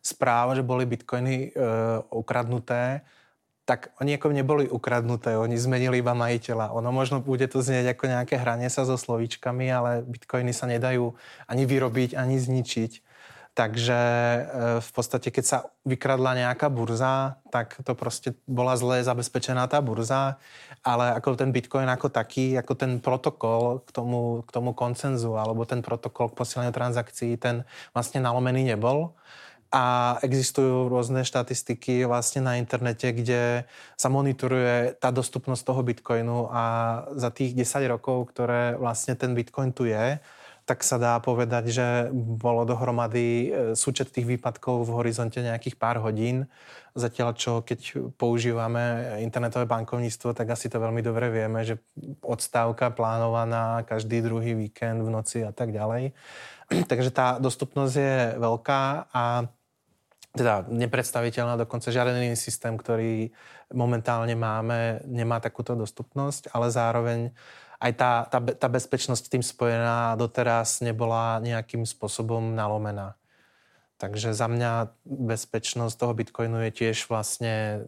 správ, 0.00 0.56
že 0.56 0.64
boli 0.64 0.88
bitcoiny 0.88 1.36
e, 1.36 1.48
ukradnuté, 2.08 3.04
tak 3.68 3.92
oni 4.00 4.16
ako 4.16 4.32
neboli 4.32 4.64
ukradnuté, 4.68 5.36
oni 5.36 5.56
zmenili 5.60 6.00
iba 6.00 6.16
majiteľa. 6.16 6.72
Ono 6.72 6.88
možno 6.92 7.20
bude 7.20 7.44
to 7.44 7.60
znieť 7.60 7.92
ako 7.92 8.04
nejaké 8.08 8.40
hranie 8.40 8.72
sa 8.72 8.88
so 8.88 8.96
slovíčkami, 8.96 9.68
ale 9.68 10.00
bitcoiny 10.04 10.56
sa 10.56 10.64
nedajú 10.64 11.12
ani 11.44 11.64
vyrobiť, 11.68 12.16
ani 12.16 12.40
zničiť. 12.40 13.03
Takže 13.54 13.94
e, 13.94 14.40
v 14.82 14.90
podstate, 14.90 15.30
keď 15.30 15.44
sa 15.46 15.58
vykradla 15.86 16.34
nejaká 16.34 16.66
burza, 16.66 17.38
tak 17.54 17.78
to 17.86 17.94
proste 17.94 18.34
bola 18.50 18.74
zle 18.74 18.98
zabezpečená 19.06 19.70
tá 19.70 19.78
burza, 19.78 20.42
ale 20.82 21.14
ako 21.14 21.38
ten 21.38 21.54
Bitcoin 21.54 21.86
ako 21.86 22.10
taký, 22.10 22.58
ako 22.58 22.74
ten 22.74 22.98
protokol 22.98 23.86
k 23.86 23.94
tomu, 23.94 24.42
k 24.42 24.50
tomu 24.50 24.74
koncenzu 24.74 25.38
alebo 25.38 25.62
ten 25.62 25.86
protokol 25.86 26.34
k 26.34 26.38
posielaniu 26.42 26.74
transakcií, 26.74 27.38
ten 27.38 27.62
vlastne 27.94 28.18
nalomený 28.18 28.74
nebol. 28.74 29.14
A 29.70 30.18
existujú 30.26 30.90
rôzne 30.90 31.22
štatistiky 31.22 32.06
vlastne 32.10 32.46
na 32.46 32.58
internete, 32.58 33.10
kde 33.10 33.66
sa 33.94 34.10
monitoruje 34.10 34.98
tá 34.98 35.14
dostupnosť 35.14 35.62
toho 35.62 35.82
Bitcoinu 35.82 36.50
a 36.50 36.62
za 37.14 37.30
tých 37.30 37.54
10 37.54 37.86
rokov, 37.86 38.34
ktoré 38.34 38.78
vlastne 38.78 39.14
ten 39.14 39.34
Bitcoin 39.34 39.74
tu 39.74 39.86
je, 39.86 40.18
tak 40.64 40.80
sa 40.80 40.96
dá 40.96 41.20
povedať, 41.20 41.68
že 41.68 41.86
bolo 42.16 42.64
dohromady 42.64 43.26
e, 43.28 43.48
súčet 43.76 44.08
tých 44.08 44.24
výpadkov 44.24 44.88
v 44.88 44.96
horizonte 44.96 45.44
nejakých 45.44 45.76
pár 45.76 46.00
hodín. 46.00 46.48
Zatiaľ, 46.96 47.36
čo 47.36 47.60
keď 47.60 48.10
používame 48.16 49.16
internetové 49.20 49.68
bankovníctvo, 49.68 50.32
tak 50.32 50.56
asi 50.56 50.72
to 50.72 50.80
veľmi 50.80 51.04
dobre 51.04 51.28
vieme, 51.28 51.60
že 51.68 51.76
odstávka 52.24 52.88
plánovaná 52.96 53.84
každý 53.84 54.24
druhý 54.24 54.56
víkend 54.56 55.04
v 55.04 55.12
noci 55.12 55.44
a 55.44 55.52
tak 55.52 55.68
ďalej. 55.68 56.16
Takže 56.90 57.10
tá 57.12 57.36
dostupnosť 57.36 57.94
je 57.94 58.16
veľká 58.40 58.82
a 59.12 59.52
teda 60.34 60.66
nepredstaviteľná, 60.66 61.54
dokonca 61.54 61.94
žiaden 61.94 62.18
iný 62.18 62.34
systém, 62.34 62.74
ktorý 62.74 63.30
momentálne 63.70 64.34
máme, 64.34 64.98
nemá 65.06 65.38
takúto 65.38 65.78
dostupnosť, 65.78 66.50
ale 66.50 66.74
zároveň 66.74 67.30
aj 67.84 67.92
tá, 67.92 68.24
tá, 68.32 68.40
tá 68.40 68.68
bezpečnosť 68.72 69.28
tým 69.28 69.44
spojená 69.44 70.16
doteraz 70.16 70.80
nebola 70.80 71.36
nejakým 71.44 71.84
spôsobom 71.84 72.56
nalomená. 72.56 73.20
Takže 73.94 74.34
za 74.34 74.50
mňa 74.50 74.90
bezpečnosť 75.06 75.94
toho 75.94 76.12
Bitcoinu 76.18 76.58
je 76.66 76.70
tiež 76.74 77.06
vlastne 77.06 77.86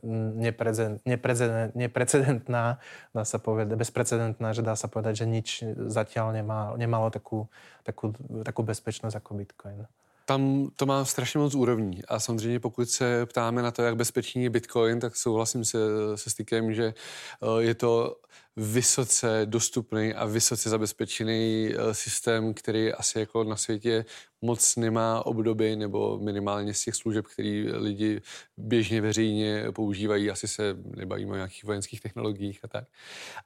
neprecedentná, 1.75 2.79
dá 3.11 3.25
sa 3.27 3.39
povedať, 3.43 3.75
bezprecedentná, 3.75 4.53
že 4.55 4.63
dá 4.63 4.77
sa 4.79 4.87
povedať, 4.87 5.25
že 5.25 5.27
nič 5.27 5.49
zatiaľ 5.91 6.31
nemá, 6.31 6.73
nemalo 6.79 7.11
takú, 7.11 7.49
takú, 7.83 8.15
takú 8.45 8.63
bezpečnosť 8.63 9.17
ako 9.17 9.31
Bitcoin. 9.35 9.87
Tam 10.27 10.71
to 10.77 10.87
má 10.87 11.05
strašně 11.05 11.41
moc 11.41 11.55
úrovní 11.55 12.05
a 12.09 12.19
samozřejmě 12.19 12.61
pokud 12.61 12.91
se 12.91 13.27
ptáme 13.27 13.63
na 13.63 13.71
to, 13.71 13.83
jak 13.83 13.97
bezpečný 13.97 14.45
je 14.45 14.51
Bitcoin, 14.51 15.01
tak 15.01 15.17
souhlasím 15.17 15.65
se, 15.65 15.79
se 16.15 16.31
stykem, 16.31 16.75
že 16.75 16.87
eh, 16.87 17.63
je 17.63 17.75
to 17.75 18.17
vysoce 18.57 19.43
dostupný 19.45 20.15
a 20.15 20.25
vysoce 20.25 20.71
zabezpečený 20.71 21.71
eh, 21.71 21.95
systém, 21.95 22.55
který 22.55 22.93
asi 22.93 23.19
jako 23.19 23.45
na 23.45 23.57
světě 23.57 24.05
moc 24.43 24.77
nemá 24.77 25.27
obdoby 25.27 25.77
nebo 25.77 26.19
minimálně 26.19 26.75
z 26.75 26.85
těch 26.85 26.95
služeb, 26.95 27.27
který 27.27 27.69
lidi 27.69 28.21
běžně 28.57 29.01
veřejně 29.01 29.65
používají. 29.73 30.31
Asi 30.31 30.49
se 30.49 30.77
nebavíme 30.97 31.33
o 31.33 31.37
nějakých 31.37 31.65
vojenských 31.65 32.01
technologiích 32.01 32.61
a 32.63 32.69
tak. 32.69 32.85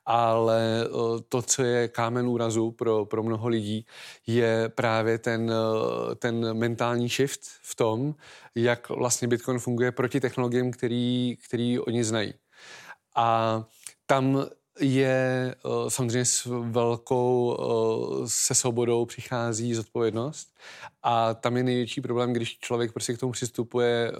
Ale 0.06 0.84
eh, 0.84 1.22
to, 1.28 1.42
co 1.42 1.62
je 1.62 1.88
kámen 1.88 2.26
úrazu 2.26 2.70
pro, 2.70 3.04
pro 3.04 3.22
mnoho 3.22 3.48
lidí, 3.48 3.86
je 4.26 4.68
právě 4.68 5.18
ten, 5.18 5.52
eh, 5.52 6.14
ten 6.14 6.54
mentální 6.54 7.08
shift 7.08 7.40
v 7.62 7.74
tom, 7.74 8.14
jak 8.54 8.88
vlastně 8.88 9.28
Bitcoin 9.28 9.58
funguje 9.58 9.92
proti 9.92 10.20
technologiím, 10.20 10.70
který, 10.70 11.36
který 11.44 11.78
oni 11.78 12.04
znají. 12.04 12.34
A 13.16 13.64
tam 14.06 14.46
je 14.80 15.54
eh, 15.54 15.90
samozřejmě 15.90 16.24
s 16.24 16.46
velkou 16.62 17.56
eh, 17.60 18.28
se 18.28 18.54
svobodou 18.54 19.04
přichází 19.04 19.74
zodpovědnost 19.74 20.54
a 21.02 21.34
tam 21.34 21.56
je 21.56 21.62
největší 21.62 22.00
problém, 22.00 22.32
když 22.32 22.58
člověk 22.58 22.92
prostě 22.92 23.14
k 23.14 23.18
tomu 23.18 23.32
přistupuje 23.32 24.12
eh, 24.12 24.18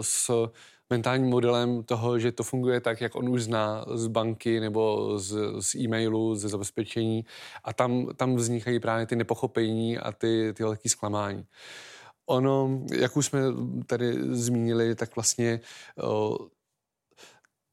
s 0.00 0.48
mentálním 0.90 1.28
modelem 1.28 1.82
toho, 1.82 2.18
že 2.18 2.32
to 2.32 2.42
funguje 2.42 2.80
tak, 2.80 3.00
jak 3.00 3.14
on 3.14 3.28
už 3.28 3.42
zná 3.42 3.84
z 3.94 4.06
banky 4.06 4.60
nebo 4.60 5.12
z, 5.18 5.36
z 5.60 5.74
e-mailu, 5.74 6.34
ze 6.34 6.48
zabezpečení 6.48 7.24
a 7.64 7.72
tam, 7.72 8.08
tam 8.16 8.36
vznikají 8.36 8.80
právě 8.80 9.06
ty 9.06 9.16
nepochopení 9.16 9.98
a 9.98 10.12
ty, 10.12 10.52
ty 10.56 10.62
velké 10.62 10.88
zklamání. 10.88 11.44
Ono, 12.26 12.80
jak 12.92 13.16
už 13.16 13.26
jsme 13.26 13.40
tady 13.86 14.18
zmínili, 14.36 14.94
tak 14.94 15.16
vlastně 15.16 15.60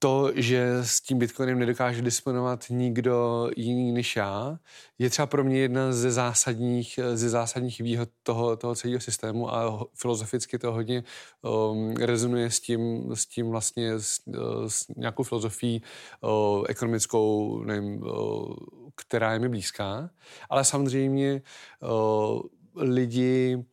to, 0.06 0.32
že 0.36 0.78
s 0.82 1.02
tím 1.02 1.18
Bitcoinem 1.20 1.60
nedokáže 1.60 2.02
disponovat 2.02 2.65
nikdo 2.70 3.50
jiný 3.58 3.91
než 3.91 4.15
já, 4.15 4.60
je 5.00 5.10
třeba 5.10 5.26
pro 5.26 5.44
mě 5.44 5.60
jedna 5.60 5.91
ze 5.91 6.12
zásadních, 6.12 7.00
ze 7.13 7.30
zásadních 7.30 7.82
výhod 7.82 8.10
toho, 8.24 8.58
toho 8.58 8.76
celého 8.76 9.00
systému 9.00 9.54
a 9.54 9.86
filozoficky 9.94 10.60
to 10.60 10.72
hodně 10.72 11.04
um, 11.41 11.94
rezonuje 11.94 12.52
s 12.52 12.60
tím, 12.60 13.12
s 13.15 13.26
tím 13.26 13.50
vlastně 13.50 14.00
s, 14.00 14.20
s 14.68 14.88
nějakou 14.96 15.24
filozofií 15.24 15.82
uh, 16.22 16.65
ekonomickou, 16.70 17.60
nevím, 17.63 18.04
uh, 18.04 18.56
která 18.96 19.34
je 19.34 19.39
mi 19.39 19.50
blízká. 19.50 20.10
Ale 20.50 20.65
samozřejmě 20.65 21.41
uh, 21.82 22.41
lidi 22.76 23.63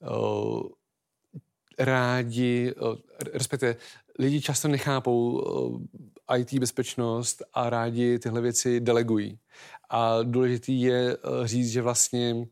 uh, 0.00 0.62
rádi, 1.78 2.74
respektive 3.32 3.76
lidi 4.18 4.40
často 4.40 4.68
nechápou 4.68 5.44
eh, 6.30 6.38
IT 6.38 6.54
bezpečnost 6.54 7.42
a 7.54 7.70
rádi 7.70 8.18
tyhle 8.18 8.40
věci 8.40 8.80
delegují. 8.80 9.38
A 9.90 10.22
důležitý 10.22 10.80
je 10.80 11.12
eh, 11.12 11.48
říct, 11.48 11.70
že 11.70 11.82
vlastně 11.82 12.46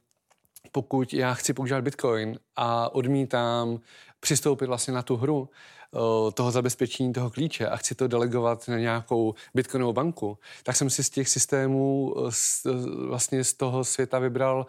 pokud 0.72 1.14
já 1.14 1.34
chci 1.34 1.52
používat 1.52 1.84
Bitcoin 1.84 2.38
a 2.56 2.94
odmítám 2.94 3.80
přistoupit 4.20 4.66
vlastně 4.66 4.94
na 4.94 5.02
tu 5.02 5.16
hru 5.16 5.48
eh, 5.48 6.32
toho 6.32 6.50
zabezpečení 6.50 7.12
toho 7.12 7.30
klíče 7.30 7.68
a 7.68 7.76
chci 7.76 7.94
to 7.94 8.08
delegovat 8.08 8.68
na 8.68 8.78
nějakou 8.78 9.34
bitcoinovou 9.54 9.92
banku, 9.92 10.38
tak 10.62 10.76
jsem 10.76 10.90
si 10.90 11.04
z 11.04 11.10
těch 11.10 11.28
systémů 11.28 12.14
vlastně 13.08 13.44
z 13.44 13.54
toho 13.54 13.84
světa 13.84 14.18
vybral 14.18 14.66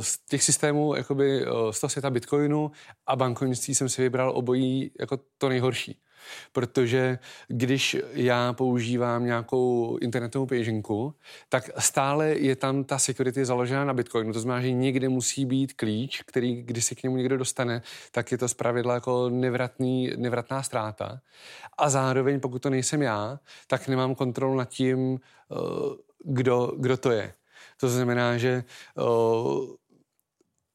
z 0.00 0.18
těch 0.18 0.42
systémů 0.42 0.94
jakoby 0.94 1.46
z 1.70 1.80
toho 1.80 1.90
světa 1.90 2.10
bitcoinu 2.10 2.70
a 3.06 3.16
bankovnictví 3.16 3.74
jsem 3.74 3.88
si 3.88 4.02
vybral 4.02 4.32
obojí 4.36 4.90
jako 5.00 5.18
to 5.38 5.48
nejhorší. 5.48 6.00
Protože 6.52 7.18
když 7.48 7.96
já 8.12 8.52
používám 8.52 9.24
nějakou 9.24 9.98
internetovou 10.00 10.46
peženku, 10.46 11.14
tak 11.48 11.70
stále 11.78 12.28
je 12.28 12.56
tam 12.56 12.84
ta 12.84 12.98
security 12.98 13.44
založená 13.44 13.84
na 13.84 13.94
Bitcoinu. 13.94 14.32
To 14.32 14.40
znamená, 14.40 14.62
že 14.62 14.72
někde 14.72 15.08
musí 15.08 15.44
být 15.46 15.72
klíč, 15.72 16.22
který, 16.22 16.62
když 16.62 16.84
se 16.84 16.94
k 16.94 17.02
němu 17.02 17.16
někdo 17.16 17.38
dostane, 17.38 17.82
tak 18.12 18.32
je 18.32 18.38
to 18.38 18.48
zpravidla 18.48 18.94
jako 18.94 19.28
nevratný, 19.30 20.12
nevratná 20.16 20.62
ztráta. 20.62 21.20
A 21.78 21.90
zároveň, 21.90 22.40
pokud 22.40 22.62
to 22.62 22.70
nejsem 22.70 23.02
já, 23.02 23.40
tak 23.66 23.88
nemám 23.88 24.14
kontrolu 24.14 24.54
nad 24.54 24.68
tím, 24.68 25.20
eh, 25.52 25.56
kdo, 26.24 26.72
kdo 26.76 26.96
to 26.96 27.10
je. 27.10 27.32
To 27.80 27.88
znamená, 27.88 28.38
že 28.38 28.64
uh, 28.94 29.04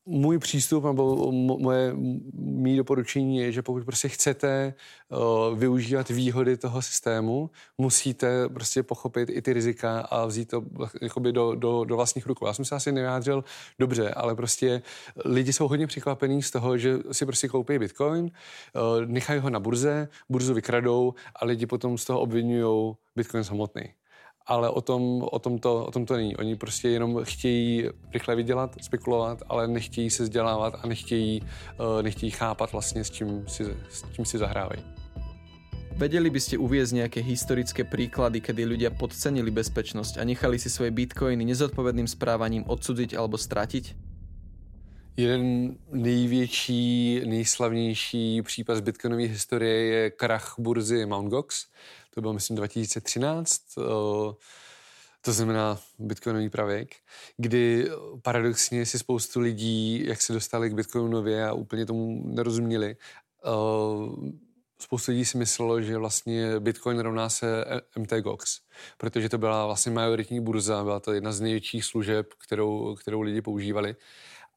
můj 0.05 0.39
přístup 0.39 0.83
nebo 0.83 1.31
moje 1.31 1.93
mý 2.33 2.77
doporučení 2.77 3.37
je, 3.37 3.51
že 3.51 3.61
pokud 3.61 3.85
prostě 3.85 4.09
chcete 4.09 4.73
uh, 5.09 5.59
využívat 5.59 6.09
výhody 6.09 6.57
toho 6.57 6.81
systému, 6.81 7.49
musíte 7.77 8.49
prostě 8.49 8.83
pochopit 8.83 9.29
i 9.29 9.41
ty 9.41 9.53
rizika 9.53 9.99
a 9.99 10.25
vzít 10.25 10.45
to 10.45 10.63
jakoby 11.01 11.31
do, 11.31 11.55
do, 11.55 11.83
do 11.83 11.95
vlastních 11.95 12.25
rukou. 12.25 12.47
Já 12.47 12.53
jsem 12.53 12.65
se 12.65 12.75
asi 12.75 12.91
nevyjádřil 12.91 13.43
dobře, 13.79 14.09
ale 14.09 14.35
prostě 14.35 14.81
lidi 15.25 15.53
jsou 15.53 15.67
hodně 15.67 15.87
překvapení 15.87 16.43
z 16.43 16.51
toho, 16.51 16.77
že 16.77 16.97
si 17.11 17.25
prostě 17.25 17.47
koupí 17.47 17.79
bitcoin, 17.79 18.23
uh, 18.25 19.05
nechají 19.05 19.39
ho 19.39 19.49
na 19.49 19.59
burze, 19.59 20.07
burzu 20.29 20.53
vykradou 20.53 21.13
a 21.35 21.45
lidi 21.45 21.65
potom 21.65 21.97
z 21.97 22.05
toho 22.05 22.19
obvinují 22.19 22.93
bitcoin 23.15 23.43
samotný 23.43 24.00
ale 24.47 24.69
o 24.69 24.81
tom, 24.81 25.23
o, 25.31 25.39
tom 25.39 25.59
to, 25.59 25.85
o 25.85 25.91
tom 25.91 26.05
to 26.05 26.15
není. 26.15 26.35
Oni 26.35 26.55
prostě 26.55 26.89
jenom 26.89 27.19
chtějí 27.23 27.89
rychle 28.13 28.35
vydělat, 28.35 28.75
spekulovat, 28.81 29.43
ale 29.47 29.67
nechtějí 29.67 30.09
se 30.09 30.23
vzdělávat 30.23 30.73
a 30.83 30.87
nechtějí, 30.87 31.41
uh, 31.41 32.01
nechtějí 32.01 32.31
chápat 32.31 32.71
vlastně, 32.71 33.03
s 33.03 33.09
čím 33.11 33.47
si, 33.47 33.63
s 33.89 34.05
čím 34.15 34.25
si 34.25 34.37
zahrávají. 34.37 34.83
Vedeli 35.91 36.33
by 36.33 36.39
ste 36.41 36.57
uviezť 36.57 36.97
nejaké 36.97 37.21
historické 37.21 37.85
príklady, 37.85 38.41
kedy 38.41 38.65
ľudia 38.65 38.89
podcenili 38.89 39.53
bezpečnosť 39.53 40.17
a 40.17 40.25
nechali 40.25 40.57
si 40.57 40.65
svoje 40.65 40.89
bitcoiny 40.89 41.45
nezodpovedným 41.45 42.09
správaním 42.09 42.65
odsudziť 42.65 43.13
alebo 43.13 43.37
stratiť? 43.37 43.93
Jeden 45.17 45.75
největší, 45.91 47.21
nejslavnější 47.25 48.41
případ 48.41 48.75
z 48.75 48.81
bitcoinové 48.81 49.23
historie 49.23 49.75
je 49.83 50.09
krach 50.09 50.55
burzy 50.57 51.05
Mt. 51.05 51.29
Gox. 51.29 51.67
To 52.13 52.21
bylo, 52.21 52.33
myslím, 52.33 52.57
2013. 52.57 53.61
to 55.21 55.33
znamená 55.33 55.79
bitcoinový 55.99 56.49
pravěk, 56.49 56.95
kdy 57.37 57.89
paradoxně 58.21 58.85
si 58.85 58.99
spoustu 58.99 59.39
lidí, 59.39 60.05
jak 60.05 60.21
se 60.21 60.33
dostali 60.33 60.69
k 60.69 60.73
bitcoinu 60.73 61.07
nově 61.07 61.47
a 61.47 61.53
úplně 61.53 61.85
tomu 61.85 62.21
nerozuměli, 62.25 62.95
uh, 63.45 64.29
spoustu 64.81 65.11
lidí 65.11 65.25
si 65.25 65.37
myslelo, 65.37 65.81
že 65.81 65.97
vlastně 65.97 66.59
Bitcoin 66.59 66.99
rovná 66.99 67.29
se 67.29 67.65
MTGOX, 67.97 68.59
protože 68.97 69.29
to 69.29 69.37
byla 69.37 69.65
vlastně 69.65 69.91
majoritní 69.91 70.39
burza, 70.39 70.83
byla 70.83 70.99
to 70.99 71.13
jedna 71.13 71.31
z 71.31 71.41
největších 71.41 71.85
služeb, 71.85 72.33
kterou, 72.45 72.95
kterou 72.95 73.21
lidi 73.21 73.41
používali. 73.41 73.95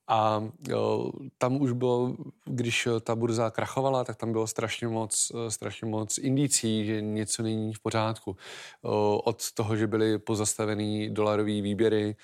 A 0.08 0.48
jo, 0.68 1.10
tam 1.38 1.60
už 1.60 1.72
bylo, 1.72 2.16
když 2.44 2.88
ta 3.00 3.14
burza 3.14 3.50
krachovala, 3.50 4.04
tak 4.04 4.16
tam 4.16 4.32
bylo 4.32 4.46
strašně 4.46 4.88
moc, 4.88 5.32
strašně 5.48 5.86
moc 5.88 6.18
indicí, 6.18 6.86
že 6.86 7.02
něco 7.02 7.42
není 7.42 7.74
v 7.74 7.80
pořádku. 7.80 8.36
Od 9.24 9.52
toho, 9.52 9.76
že 9.76 9.86
byly 9.86 10.18
pozastavený 10.18 11.10
dolarový 11.10 11.62
výběry, 11.62 12.16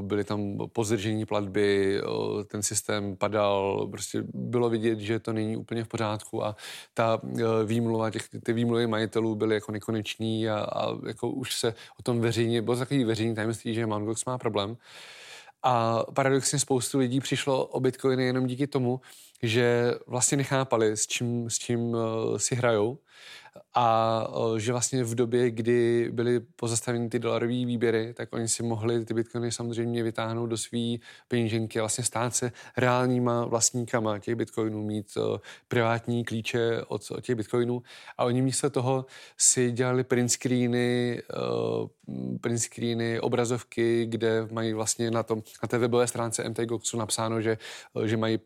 byly 0.00 0.24
tam 0.24 0.58
pozdržení 0.72 1.26
platby, 1.26 2.00
ten 2.46 2.62
systém 2.62 3.16
padal, 3.16 3.88
prostě 3.90 4.24
bylo 4.34 4.70
vidět, 4.70 4.98
že 4.98 5.18
to 5.18 5.32
není 5.32 5.56
úplně 5.56 5.84
v 5.84 5.88
pořádku 5.88 6.44
a 6.44 6.56
ta 6.94 7.20
výmluva, 7.64 8.10
těch, 8.10 8.28
ty 8.42 8.52
výmluvy 8.52 8.86
majitelů 8.86 9.34
byly 9.34 9.54
jako 9.54 9.72
nekonečný 9.72 10.48
a, 10.48 10.58
a 10.60 11.06
jako 11.06 11.30
už 11.30 11.54
se 11.54 11.74
o 12.00 12.02
tom 12.02 12.20
veřejně, 12.20 12.62
bylo 12.62 12.76
takový 12.76 13.04
veřejný 13.04 13.34
tajemství, 13.34 13.74
že 13.74 13.86
Mangox 13.86 14.24
má 14.24 14.38
problém. 14.38 14.76
A 15.62 16.04
paradoxně 16.14 16.58
spoustu 16.58 16.98
lidí 16.98 17.20
přišlo 17.20 17.66
o 17.66 17.80
bitcoiny 17.80 18.24
jenom 18.24 18.46
díky 18.46 18.66
tomu, 18.66 19.00
že 19.42 19.94
vlastně 20.06 20.36
nechápali, 20.36 20.96
s 20.96 21.06
čím, 21.06 21.50
s 21.50 21.58
čím 21.58 21.80
uh, 21.80 22.36
si 22.36 22.54
hrajou 22.54 22.98
a 23.74 24.26
že 24.56 24.72
vlastně 24.72 25.04
v 25.04 25.14
době, 25.14 25.50
kdy 25.50 26.08
byly 26.12 26.40
pozastaveny 26.40 27.08
ty 27.08 27.18
dolarové 27.18 27.52
výběry, 27.52 28.14
tak 28.14 28.32
oni 28.32 28.48
si 28.48 28.62
mohli 28.62 29.04
ty 29.04 29.14
bitcoiny 29.14 29.52
samozřejmě 29.52 30.02
vytáhnout 30.02 30.46
do 30.46 30.56
své 30.56 30.96
peníženky 31.28 31.78
a 31.78 31.82
vlastně 31.82 32.04
stát 32.04 32.34
se 32.34 32.52
reálníma 32.76 33.44
vlastníkama 33.44 34.18
těch 34.18 34.34
bitcoinů, 34.34 34.82
mít 34.82 35.18
privátní 35.68 36.24
klíče 36.24 36.82
od, 36.88 37.10
od 37.10 37.24
těch 37.24 37.36
bitcoinů. 37.36 37.82
A 38.18 38.24
oni 38.24 38.42
místo 38.42 38.70
toho 38.70 39.06
si 39.38 39.72
dělali 39.72 40.04
print 40.04 40.32
screeny, 40.32 41.22
print 42.40 42.58
screeny, 42.60 43.20
obrazovky, 43.20 44.06
kde 44.06 44.46
mají 44.50 44.72
vlastně 44.72 45.10
na, 45.10 45.22
tom, 45.22 45.42
na 45.62 45.68
té 45.68 45.78
webové 45.78 46.06
stránce 46.06 46.48
MTGOXu 46.48 46.96
napsáno, 46.96 47.40
že, 47.40 47.58
že 48.04 48.16
mají 48.16 48.38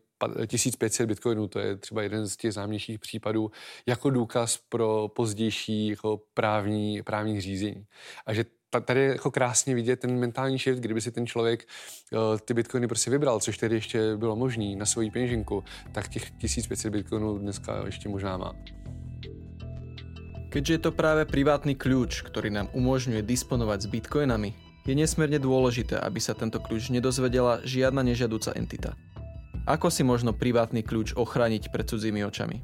1500 0.47 1.07
bitcoinů, 1.07 1.47
to 1.47 1.59
je 1.59 1.77
třeba 1.77 2.01
jeden 2.01 2.27
z 2.27 2.37
těch 2.37 2.53
známějších 2.53 2.99
případů, 2.99 3.51
jako 3.85 4.09
důkaz 4.09 4.59
pro 4.69 5.07
pozdější 5.15 5.87
jako 5.87 6.21
právní, 6.33 7.03
právní 7.03 7.41
řízení. 7.41 7.85
A 8.25 8.33
že 8.33 8.45
tady 8.85 8.99
je 8.99 9.07
jako 9.07 9.31
krásně 9.31 9.75
vidět 9.75 9.99
ten 9.99 10.19
mentální 10.19 10.57
shift, 10.57 10.79
kdyby 10.79 11.01
si 11.01 11.11
ten 11.11 11.27
člověk 11.27 11.65
uh, 12.11 12.19
ty 12.39 12.53
bitcoiny 12.53 12.87
prostě 12.87 13.11
vybral, 13.11 13.39
což 13.39 13.57
tedy 13.57 13.75
ještě 13.75 14.17
bylo 14.17 14.35
možné 14.35 14.75
na 14.75 14.85
svoji 14.85 15.11
peněženku, 15.11 15.63
tak 15.91 16.07
těch 16.07 16.31
1500 16.31 16.93
bitcoinů 16.93 17.37
dneska 17.37 17.85
ještě 17.85 18.09
možná 18.09 18.37
má. 18.37 18.53
Keďže 20.49 20.73
je 20.73 20.77
to 20.79 20.91
práve 20.95 21.27
privátny 21.27 21.75
kľúč, 21.75 22.23
ktorý 22.23 22.47
nám 22.47 22.71
umožňuje 22.71 23.19
disponovať 23.19 23.83
s 23.83 23.91
bitcoinami, 23.91 24.55
je 24.87 24.95
nesmierne 24.95 25.43
dôležité, 25.43 25.99
aby 25.99 26.23
sa 26.23 26.31
tento 26.31 26.63
kľúč 26.63 26.87
nedozvedela 26.87 27.59
žiadna 27.67 27.99
nežiaduca 28.07 28.55
entita. 28.55 28.95
Ako 29.67 29.91
si 29.91 30.07
možno 30.07 30.31
privátny 30.31 30.79
kľúč 30.79 31.11
ochrániť 31.19 31.75
pred 31.75 31.83
cudzími 31.83 32.23
očami? 32.23 32.63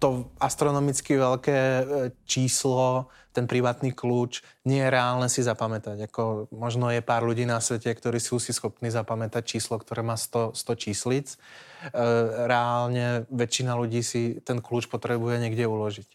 To 0.00 0.32
astronomicky 0.40 1.14
veľké 1.14 1.58
e, 1.60 1.84
číslo, 2.24 3.12
ten 3.36 3.44
privátny 3.44 3.92
kľúč, 3.92 4.40
nie 4.64 4.80
je 4.80 4.88
reálne 4.88 5.28
si 5.28 5.44
zapamätať. 5.44 6.08
Ako 6.08 6.48
možno 6.56 6.88
je 6.88 7.04
pár 7.04 7.22
ľudí 7.28 7.44
na 7.44 7.60
svete, 7.60 7.92
ktorí 7.92 8.16
sú 8.16 8.40
si 8.40 8.50
schopní 8.56 8.88
zapamätať 8.88 9.44
číslo, 9.44 9.76
ktoré 9.76 10.00
má 10.00 10.16
100, 10.16 10.56
100 10.56 10.82
číslic. 10.88 11.26
E, 11.30 11.36
reálne 12.48 13.28
väčšina 13.28 13.76
ľudí 13.76 14.00
si 14.00 14.40
ten 14.40 14.58
kľúč 14.58 14.88
potrebuje 14.88 15.36
niekde 15.36 15.68
uložiť. 15.68 16.08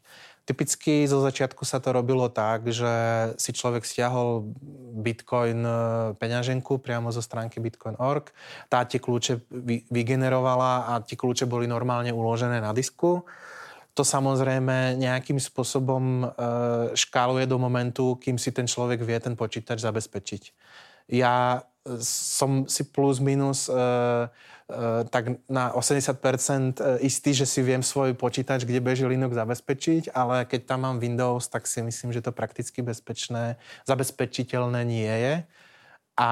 Typicky 0.47 1.03
zo 1.03 1.19
začiatku 1.19 1.67
sa 1.67 1.83
to 1.83 1.91
robilo 1.91 2.31
tak, 2.31 2.71
že 2.71 2.87
si 3.35 3.51
človek 3.51 3.83
stiahol 3.83 4.47
Bitcoin 4.95 5.59
e, 5.59 5.71
peňaženku 6.15 6.79
priamo 6.79 7.11
zo 7.11 7.19
stránky 7.19 7.59
bitcoin.org, 7.59 8.31
tá 8.71 8.87
tie 8.87 8.95
kľúče 9.03 9.43
vygenerovala 9.91 10.87
a 10.87 10.93
tie 11.03 11.19
kľúče 11.19 11.43
boli 11.51 11.67
normálne 11.67 12.15
uložené 12.15 12.63
na 12.63 12.71
disku. 12.71 13.27
To 13.91 14.07
samozrejme 14.07 14.95
nejakým 14.95 15.35
spôsobom 15.35 16.23
e, 16.23 16.27
škáluje 16.95 17.43
do 17.43 17.59
momentu, 17.59 18.15
kým 18.15 18.39
si 18.39 18.55
ten 18.55 18.71
človek 18.71 19.03
vie 19.03 19.19
ten 19.19 19.35
počítač 19.35 19.83
zabezpečiť. 19.83 20.43
Ja 21.11 21.67
som 21.99 22.67
si 22.71 22.87
plus 22.87 23.19
minus 23.19 23.67
Eh, 23.67 24.27
tak 25.07 25.39
na 25.47 25.71
80% 25.71 26.19
eh, 26.19 27.07
istý, 27.07 27.31
že 27.31 27.47
si 27.47 27.63
viem 27.63 27.79
svoj 27.79 28.11
počítač, 28.19 28.67
kde 28.67 28.83
beží 28.83 29.07
Linux 29.07 29.31
zabezpečiť, 29.31 30.11
ale 30.11 30.43
keď 30.43 30.67
tam 30.67 30.83
mám 30.83 30.99
Windows, 30.99 31.47
tak 31.47 31.63
si 31.63 31.79
myslím, 31.79 32.11
že 32.11 32.19
to 32.19 32.35
prakticky 32.35 32.83
bezpečné, 32.83 33.55
zabezpečiteľné 33.87 34.83
nie 34.83 35.07
je. 35.07 35.35
A 36.19 36.29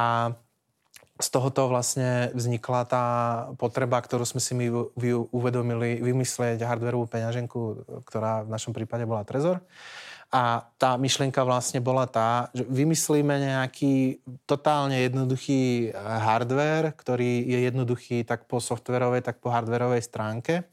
z 1.15 1.27
tohoto 1.31 1.71
vlastne 1.71 2.35
vznikla 2.35 2.81
tá 2.83 3.05
potreba, 3.55 4.03
ktorú 4.03 4.27
sme 4.27 4.43
si 4.43 4.51
my 4.51 4.67
uvedomili, 5.31 6.03
vymyslieť 6.03 6.59
hardwareovú 6.59 7.07
peňaženku, 7.07 7.87
ktorá 8.03 8.43
v 8.43 8.51
našom 8.51 8.75
prípade 8.75 9.07
bola 9.07 9.23
Trezor. 9.23 9.63
A 10.35 10.67
tá 10.75 10.99
myšlienka 10.99 11.47
vlastne 11.47 11.79
bola 11.79 12.03
tá, 12.11 12.51
že 12.51 12.67
vymyslíme 12.67 13.39
nejaký 13.39 14.19
totálne 14.43 14.99
jednoduchý 15.07 15.87
eh, 15.87 15.91
hardware, 15.95 16.91
ktorý 16.91 17.39
je 17.47 17.59
jednoduchý 17.71 18.27
tak 18.27 18.43
po 18.51 18.59
softverovej, 18.59 19.23
tak 19.23 19.39
po 19.39 19.47
hardwareovej 19.47 20.03
stránke, 20.03 20.67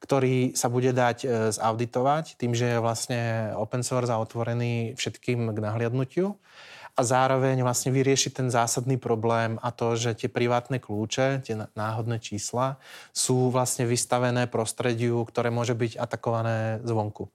ktorý 0.00 0.56
sa 0.56 0.72
bude 0.72 0.96
dať 0.96 1.18
eh, 1.20 1.28
zauditovať 1.52 2.40
tým, 2.40 2.56
že 2.56 2.72
je 2.72 2.78
vlastne 2.80 3.52
open 3.60 3.84
source 3.84 4.08
a 4.08 4.16
otvorený 4.16 4.96
všetkým 4.96 5.52
k 5.52 5.58
nahliadnutiu 5.60 6.40
a 6.94 7.00
zároveň 7.02 7.60
vlastne 7.60 7.92
vyriešiť 7.92 8.32
ten 8.32 8.48
zásadný 8.48 8.96
problém 8.96 9.60
a 9.60 9.68
to, 9.74 9.98
že 9.98 10.14
tie 10.14 10.30
privátne 10.32 10.80
kľúče, 10.80 11.44
tie 11.44 11.54
náhodné 11.74 12.22
čísla 12.22 12.78
sú 13.10 13.52
vlastne 13.52 13.84
vystavené 13.84 14.46
prostrediu, 14.46 15.20
ktoré 15.26 15.50
môže 15.52 15.74
byť 15.74 15.98
atakované 16.00 16.78
zvonku. 16.86 17.28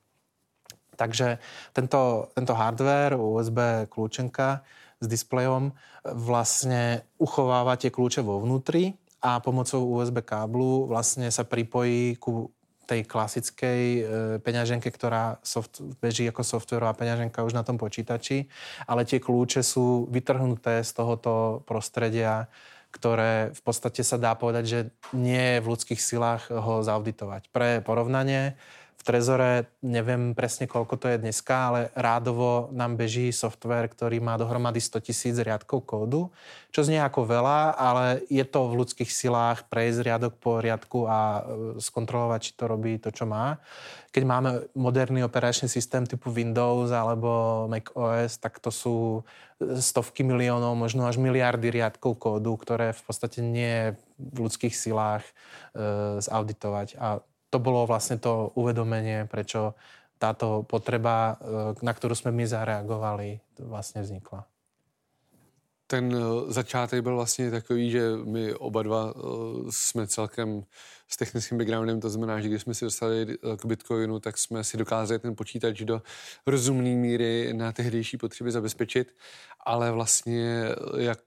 Takže 1.00 1.40
tento, 1.72 2.28
tento 2.36 2.52
hardware, 2.52 3.16
USB 3.16 3.88
kľúčenka 3.88 4.68
s 5.00 5.08
displejom 5.08 5.72
vlastne 6.04 7.08
uchováva 7.16 7.80
tie 7.80 7.88
kľúče 7.88 8.20
vo 8.20 8.44
vnútri 8.44 9.00
a 9.24 9.40
pomocou 9.40 9.80
USB 10.00 10.20
káblu 10.20 10.92
vlastne 10.92 11.32
sa 11.32 11.48
pripojí 11.48 12.20
ku 12.20 12.52
tej 12.90 13.06
klasickej 13.06 13.82
e, 13.86 14.02
peňaženke, 14.42 14.90
ktorá 14.90 15.38
soft, 15.46 15.78
beží 16.02 16.26
ako 16.26 16.42
softverová 16.42 16.98
peňaženka 16.98 17.46
už 17.46 17.54
na 17.54 17.62
tom 17.62 17.78
počítači, 17.78 18.50
ale 18.90 19.06
tie 19.06 19.22
kľúče 19.22 19.62
sú 19.62 20.10
vytrhnuté 20.10 20.82
z 20.82 20.92
tohoto 20.98 21.62
prostredia, 21.70 22.50
ktoré 22.90 23.54
v 23.54 23.62
podstate 23.62 24.02
sa 24.02 24.18
dá 24.18 24.34
povedať, 24.34 24.64
že 24.66 24.80
nie 25.14 25.38
je 25.38 25.62
v 25.62 25.70
ľudských 25.70 26.02
silách 26.02 26.50
ho 26.50 26.82
zauditovať. 26.82 27.54
Pre 27.54 27.86
porovnanie, 27.86 28.58
v 29.00 29.02
Trezore 29.08 29.72
neviem 29.80 30.36
presne 30.36 30.68
koľko 30.68 31.00
to 31.00 31.08
je 31.08 31.24
dneska, 31.24 31.72
ale 31.72 31.82
rádovo 31.96 32.68
nám 32.76 33.00
beží 33.00 33.32
software, 33.32 33.88
ktorý 33.88 34.20
má 34.20 34.36
dohromady 34.36 34.84
100 34.84 35.08
tisíc 35.08 35.36
riadkov 35.40 35.88
kódu, 35.88 36.28
čo 36.76 36.84
znie 36.84 37.00
ako 37.00 37.24
veľa, 37.24 37.80
ale 37.80 38.28
je 38.28 38.44
to 38.44 38.68
v 38.68 38.84
ľudských 38.84 39.08
silách 39.08 39.64
prejsť 39.72 40.04
riadok 40.04 40.34
po 40.36 40.60
riadku 40.60 41.08
a 41.08 41.20
e, 41.20 41.42
skontrolovať, 41.80 42.40
či 42.44 42.52
to 42.60 42.64
robí 42.68 43.00
to, 43.00 43.08
čo 43.16 43.24
má. 43.24 43.56
Keď 44.12 44.24
máme 44.28 44.50
moderný 44.76 45.24
operačný 45.24 45.72
systém 45.72 46.04
typu 46.04 46.28
Windows 46.36 46.92
alebo 46.92 47.66
Mac 47.72 47.96
OS, 47.96 48.36
tak 48.36 48.60
to 48.60 48.68
sú 48.68 49.24
stovky 49.60 50.24
miliónov, 50.24 50.76
možno 50.76 51.08
až 51.08 51.20
miliardy 51.20 51.72
riadkov 51.72 52.20
kódu, 52.20 52.56
ktoré 52.60 52.96
v 52.96 53.02
podstate 53.04 53.40
nie 53.40 53.68
je 53.68 53.88
v 54.20 54.38
ľudských 54.44 54.76
silách 54.76 55.24
e, 55.24 55.32
zauditovať. 56.20 57.00
A 57.00 57.24
to 57.50 57.58
bolo 57.58 57.86
vlastne 57.90 58.22
to 58.22 58.54
uvedomenie, 58.54 59.26
prečo 59.26 59.74
táto 60.22 60.68
potreba, 60.68 61.40
e, 61.40 61.82
na 61.82 61.92
ktorú 61.96 62.14
sme 62.14 62.30
my 62.36 62.46
zareagovali, 62.46 63.42
vlastne 63.66 64.06
vznikla. 64.06 64.46
Ten 65.92 66.16
e, 66.16 66.54
začátek 66.54 67.04
byl 67.04 67.16
vlastně 67.16 67.52
takový, 67.52 67.92
že 67.92 68.12
my 68.24 68.54
oba 68.54 68.84
dva 68.84 69.14
e, 69.16 69.22
jsme 69.70 70.08
celkem 70.08 70.64
s 71.08 71.18
technickým 71.18 71.58
backgroundem, 71.58 72.00
to 72.00 72.10
znamená, 72.10 72.42
že 72.42 72.48
když 72.48 72.62
jsme 72.62 72.74
si 72.74 72.86
dostali 72.86 73.38
k 73.58 73.66
Bitcoinu, 73.66 74.20
tak 74.20 74.38
jsme 74.38 74.64
si 74.64 74.78
dokázali 74.78 75.20
ten 75.20 75.36
počítač 75.36 75.82
do 75.82 76.02
rozumné 76.48 76.90
míry 76.96 77.54
na 77.54 77.72
tehdejší 77.72 78.18
potřeby 78.18 78.52
zabezpečit, 78.52 79.16
ale 79.66 79.92
vlastně 79.92 80.66
jak, 80.98 81.20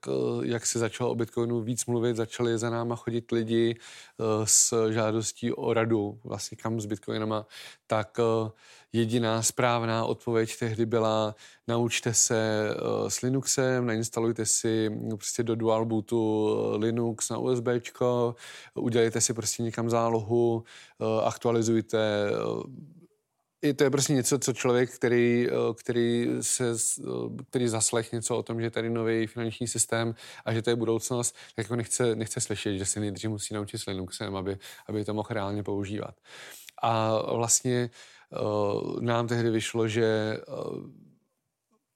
jak 0.43 0.65
se 0.65 0.79
začalo 0.79 1.11
o 1.11 1.15
Bitcoinu 1.15 1.61
víc 1.61 1.85
mluvit, 1.85 2.15
začali 2.15 2.57
za 2.57 2.69
náma 2.69 2.95
chodit 2.95 3.31
lidi 3.31 3.75
eh, 3.75 4.23
s 4.43 4.91
žádostí 4.91 5.53
o 5.53 5.73
radu, 5.73 6.19
vlastně 6.23 6.57
kam 6.57 6.81
s 6.81 6.85
Bitcoinama, 6.85 7.45
tak 7.87 8.19
eh, 8.19 8.51
jediná 8.93 9.41
správná 9.41 10.05
odpověď 10.05 10.59
tehdy 10.59 10.85
byla 10.85 11.35
naučte 11.67 12.13
se 12.13 12.69
uh, 12.69 13.07
s 13.07 13.21
Linuxem, 13.21 13.85
nainstalujte 13.85 14.45
si 14.45 14.89
no, 14.89 15.17
prostě 15.17 15.43
do 15.43 15.55
dual 15.55 15.85
bootu 15.85 16.49
Linux 16.77 17.29
na 17.29 17.37
USB, 17.37 17.67
udělejte 18.73 19.21
si 19.21 19.33
prostě 19.33 19.63
někam 19.63 19.89
zálohu, 19.89 20.63
uh, 20.99 21.27
aktualizujte 21.27 22.29
i 23.63 23.73
to 23.73 23.83
je 23.83 23.89
prostě 23.89 24.13
něco, 24.13 24.39
co 24.39 24.53
člověk, 24.53 24.95
který, 24.95 25.47
který, 25.75 26.27
se, 26.41 26.63
který 27.49 27.67
zaslech 27.67 28.11
něco 28.11 28.37
o 28.37 28.43
tom, 28.43 28.59
že 28.59 28.65
je 28.65 28.71
tady 28.71 28.89
nový 28.89 29.27
finanční 29.27 29.67
systém 29.67 30.15
a 30.45 30.53
že 30.53 30.61
to 30.61 30.69
je 30.69 30.75
budoucnost, 30.75 31.35
tak 31.55 31.65
jako 31.65 31.75
nechce, 31.75 32.15
nechce 32.15 32.41
slyšet, 32.41 32.77
že 32.77 32.85
si 32.85 32.99
nejdřív 32.99 33.29
musí 33.29 33.53
naučit 33.53 33.77
s 33.77 33.85
Linuxem, 33.85 34.35
aby, 34.35 34.57
aby 34.87 35.05
to 35.05 35.13
mohl 35.13 35.27
reálně 35.29 35.63
používat. 35.63 36.15
A 36.81 37.21
vlastně 37.35 37.89
nám 38.99 39.27
tehdy 39.27 39.49
vyšlo, 39.49 39.87
že 39.87 40.37
uh, 40.47 40.89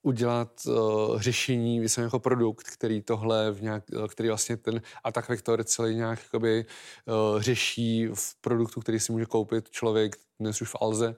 udělat 0.02 0.52
uh, 0.68 1.22
řešení, 1.22 1.80
myslím 1.80 2.04
jako 2.04 2.20
produkt, 2.20 2.68
který 2.70 3.02
tohle, 3.02 3.52
v 3.52 3.62
nějak, 3.62 3.84
který 4.08 4.30
vlastně 4.30 4.58
ten 4.58 4.82
attack 5.04 5.30
vektor 5.30 5.64
celý 5.64 5.96
nějak 5.96 6.20
jakoby, 6.24 6.66
uh, 7.06 7.42
řeší 7.42 8.08
v 8.14 8.42
produktu, 8.42 8.82
který 8.82 9.00
si 9.00 9.12
může 9.12 9.26
koupit 9.26 9.70
člověk 9.70 10.16
dnes 10.40 10.62
už 10.62 10.70
v 10.70 10.76
Alze 10.82 11.16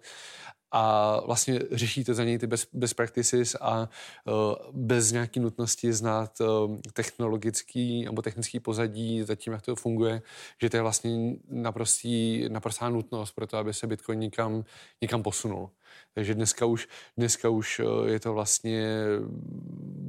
a 0.72 1.20
vlastně 1.26 1.60
řešíte 1.72 2.14
za 2.14 2.24
něj 2.24 2.38
ty 2.38 2.48
best, 2.48 2.70
best 2.74 2.94
practices 2.94 3.56
a 3.62 3.90
uh, 4.26 4.34
bez 4.72 5.12
nějaké 5.12 5.40
nutnosti 5.40 5.94
znát 5.94 6.42
uh, 6.42 6.78
technologický 6.94 8.06
nebo 8.06 8.22
technický 8.22 8.60
pozadí 8.60 9.24
za 9.24 9.36
tím, 9.36 9.54
jak 9.54 9.62
to 9.62 9.76
funguje, 9.76 10.22
že 10.62 10.70
to 10.70 10.78
je 10.78 10.82
vlastně 10.82 11.36
naprostý, 11.50 12.46
naprostá 12.50 12.90
nutnost 12.90 13.32
pro 13.32 13.48
to, 13.48 13.58
aby 13.58 13.74
se 13.74 13.88
Bitcoin 13.88 14.20
někam, 14.20 14.64
někam 15.02 15.24
posunul. 15.24 15.70
Takže 16.14 16.36
dneska 16.36 16.66
už, 16.66 16.88
dneska 17.18 17.50
už 17.50 17.80
uh, 17.80 18.08
je 18.08 18.20
to 18.20 18.34
vlastně 18.34 18.96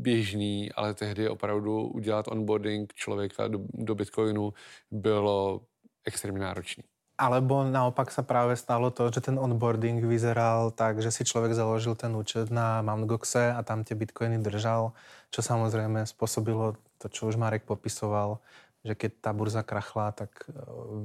běžný, 0.01 0.73
ale 0.73 0.95
tehdy 0.95 1.29
opravdu 1.29 1.87
udělat 1.89 2.29
onboarding 2.29 2.95
člověka 2.95 3.49
do, 3.49 3.61
do 3.75 3.95
Bitcoinu 3.95 4.53
bylo 4.91 5.61
extrémně 6.05 6.41
náročné. 6.41 6.90
Alebo 7.21 7.69
naopak 7.69 8.09
sa 8.09 8.25
práve 8.25 8.57
stalo 8.57 8.89
to, 8.89 9.13
že 9.13 9.29
ten 9.29 9.37
onboarding 9.37 10.01
vyzeral 10.01 10.73
tak, 10.73 11.05
že 11.05 11.13
si 11.13 11.29
človek 11.29 11.53
založil 11.53 11.93
ten 11.93 12.17
účet 12.17 12.49
na 12.49 12.81
Mt. 12.81 13.05
Goxe 13.05 13.53
a 13.53 13.61
tam 13.61 13.85
tie 13.85 13.93
bitcoiny 13.93 14.41
držal, 14.41 14.97
čo 15.29 15.45
samozrejme 15.45 16.09
spôsobilo 16.09 16.81
to, 16.97 17.13
čo 17.13 17.29
už 17.29 17.37
Marek 17.37 17.69
popisoval, 17.69 18.41
že 18.81 18.97
keď 18.97 19.11
tá 19.21 19.31
burza 19.37 19.61
krachla, 19.61 20.17
tak 20.17 20.33
e, 20.49 20.57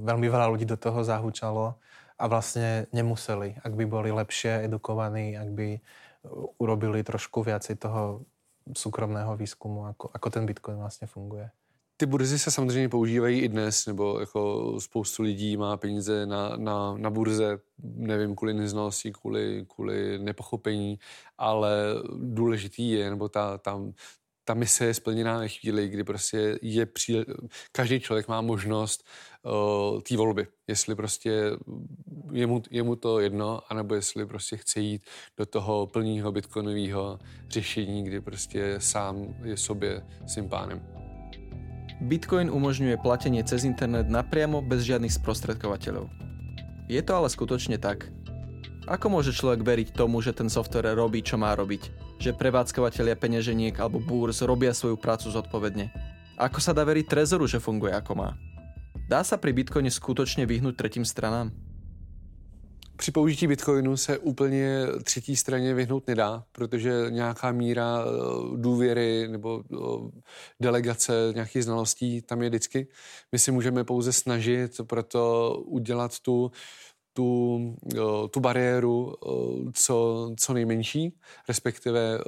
veľmi 0.07 0.31
veľa 0.31 0.47
ľudí 0.55 0.63
do 0.63 0.79
toho 0.79 1.03
zahúčalo 1.03 1.75
a 2.15 2.23
vlastne 2.31 2.87
nemuseli, 2.95 3.59
ak 3.59 3.75
by 3.75 3.83
boli 3.83 4.15
lepšie 4.15 4.63
edukovaní, 4.71 5.35
ak 5.35 5.51
by 5.51 5.69
e, 5.75 5.79
urobili 6.63 7.03
trošku 7.03 7.43
viacej 7.43 7.75
toho 7.75 8.23
súkromného 8.71 9.35
výskumu, 9.35 9.91
ako, 9.91 10.15
ako 10.15 10.27
ten 10.31 10.47
Bitcoin 10.47 10.79
vlastne 10.79 11.11
funguje. 11.11 11.51
Ty 11.97 12.05
burzy 12.05 12.39
se 12.39 12.51
samozřejmě 12.51 12.89
používají 12.89 13.39
i 13.39 13.49
dnes, 13.49 13.85
nebo 13.85 14.19
jako 14.19 14.73
spoustu 14.79 15.23
lidí 15.23 15.57
má 15.57 15.77
peníze 15.77 16.25
na, 16.25 16.57
na, 16.57 16.97
na 16.97 17.09
burze, 17.09 17.59
nevím, 17.83 18.35
kvůli 18.35 18.53
neznalosti, 18.53 19.11
kvůli, 19.11 19.65
kvůli 19.75 20.19
nepochopení, 20.19 20.99
ale 21.37 21.71
důležitý 22.19 22.91
je, 22.91 23.09
nebo 23.09 23.29
ta, 23.29 23.57
ta, 23.57 23.81
ta 24.43 24.53
mise 24.53 24.85
je 24.85 24.93
splněná 24.93 25.39
ve 25.39 25.47
chvíli, 25.47 25.89
kdy 25.89 26.03
prostě 26.03 26.59
je 26.61 26.85
příle... 26.85 27.25
každý 27.71 27.99
člověk 27.99 28.27
má 28.27 28.41
možnost 28.41 29.07
uh, 29.43 30.01
té 30.01 30.17
volby. 30.17 30.47
Jestli 30.67 30.95
prostě 30.95 31.51
je 32.31 32.47
mu, 32.47 32.61
je 32.71 32.83
mu 32.83 32.95
to 32.95 33.19
jedno, 33.19 33.61
anebo 33.69 33.95
jestli 33.95 34.25
prostě 34.25 34.57
chce 34.57 34.79
jít 34.79 35.01
do 35.37 35.45
toho 35.45 35.87
plného 35.87 36.31
bitcoinového 36.31 37.19
řešení, 37.49 38.03
kdy 38.03 38.21
prostě 38.21 38.75
sám 38.79 39.35
je 39.43 39.57
sobě 39.57 40.05
svým 40.27 40.49
pánem. 40.49 41.04
Bitcoin 42.03 42.51
umožňuje 42.51 42.99
platenie 42.99 43.39
cez 43.47 43.63
internet 43.63 44.11
napriamo 44.11 44.59
bez 44.59 44.83
žiadnych 44.83 45.15
sprostredkovateľov. 45.15 46.11
Je 46.91 46.99
to 46.99 47.11
ale 47.15 47.31
skutočne 47.31 47.79
tak? 47.79 48.11
Ako 48.85 49.09
môže 49.09 49.33
človek 49.33 49.65
veriť 49.65 49.97
tomu, 49.97 50.21
že 50.21 50.35
ten 50.35 50.51
software 50.51 50.93
robí, 50.93 51.23
čo 51.23 51.39
má 51.39 51.55
robiť? 51.55 51.89
Že 52.21 52.37
prevádzkovateľia 52.37 53.17
peňaženiek 53.17 53.79
alebo 53.81 53.97
búrs 54.03 54.43
robia 54.45 54.75
svoju 54.75 54.99
prácu 54.99 55.31
zodpovedne? 55.31 55.89
Ako 56.35 56.59
sa 56.59 56.75
dá 56.75 56.83
veriť 56.83 57.07
Trezoru, 57.07 57.47
že 57.47 57.63
funguje 57.63 57.95
ako 57.95 58.13
má? 58.13 58.29
Dá 59.07 59.23
sa 59.23 59.39
pri 59.39 59.55
Bitcoine 59.55 59.89
skutočne 59.89 60.43
vyhnúť 60.43 60.75
tretím 60.75 61.07
stranám? 61.07 61.64
Při 62.97 63.11
použití 63.11 63.47
Bitcoinu 63.47 63.97
se 63.97 64.17
úplně 64.17 64.87
třetí 65.03 65.35
straně 65.35 65.73
vyhnout 65.73 66.07
nedá, 66.07 66.43
protože 66.51 67.05
nějaká 67.09 67.51
míra 67.51 68.05
eh, 68.05 68.09
důvěry 68.57 69.27
nebo 69.27 69.63
eh, 69.73 70.21
delegace 70.59 71.13
nějakých 71.33 71.63
znalostí 71.63 72.21
tam 72.21 72.41
je 72.41 72.49
vždycky. 72.49 72.87
My 73.31 73.39
si 73.39 73.51
můžeme 73.51 73.83
pouze 73.83 74.13
snažit 74.13 74.81
proto 74.87 75.53
udělat 75.65 76.19
tu 76.19 76.51
tu, 77.13 77.59
eh, 77.95 78.27
tu 78.29 78.39
bariéru 78.39 79.13
co, 79.73 80.29
co 80.39 80.53
nejmenší, 80.53 81.17
respektive 81.49 82.19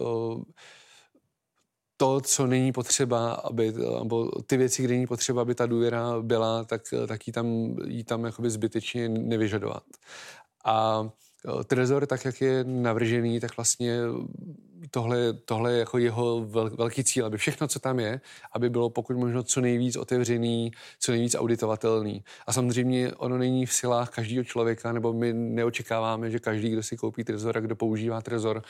to, 1.98 2.22
co 2.22 2.48
není 2.48 2.72
potřeba, 2.72 3.34
aby, 3.34 3.74
nebo 4.00 4.32
ty 4.42 4.58
věci, 4.58 4.84
kde 4.84 4.94
není 4.94 5.08
potřeba, 5.08 5.42
aby 5.42 5.56
ta 5.56 5.66
důvěra 5.66 6.22
byla, 6.22 6.64
tak, 6.64 6.82
tak 7.08 7.28
ji 7.28 7.34
tam, 7.34 7.76
jí 7.86 8.04
tam 8.04 8.32
zbytečně 8.40 9.10
nevyžadovat. 9.10 9.84
A 10.68 11.10
e, 11.60 11.64
Trezor, 11.64 12.06
tak 12.06 12.26
jak 12.26 12.42
je 12.42 12.64
navržený, 12.64 13.40
tak 13.40 13.58
vlastně 13.58 14.00
tohle, 14.92 15.34
tohle 15.34 15.72
je 15.72 15.80
jako 15.80 15.98
jeho 15.98 16.46
vel, 16.46 16.70
velký 16.70 17.04
cíl, 17.04 17.26
aby 17.26 17.38
všechno, 17.38 17.68
co 17.68 17.80
tam 17.80 18.00
je, 18.00 18.22
aby 18.54 18.70
bylo 18.70 18.90
pokud 18.90 19.18
možno 19.18 19.44
co 19.44 19.62
nejvíc 19.62 19.96
otevřený, 19.96 20.72
co 21.00 21.12
nejvíc 21.12 21.36
auditovatelný. 21.36 22.24
A 22.48 22.54
samozřejmě 22.54 23.14
ono 23.14 23.38
není 23.38 23.66
v 23.66 23.74
silách 23.74 24.10
každého 24.10 24.44
člověka, 24.44 24.92
nebo 24.92 25.14
my 25.14 25.34
neočekáváme, 25.34 26.32
že 26.32 26.40
každý, 26.40 26.70
kdo 26.70 26.84
si 26.84 26.98
koupí 26.98 27.24
Trezor 27.24 27.58
a 27.58 27.62
kdo 27.62 27.76
používá 27.76 28.22
Trezor, 28.22 28.62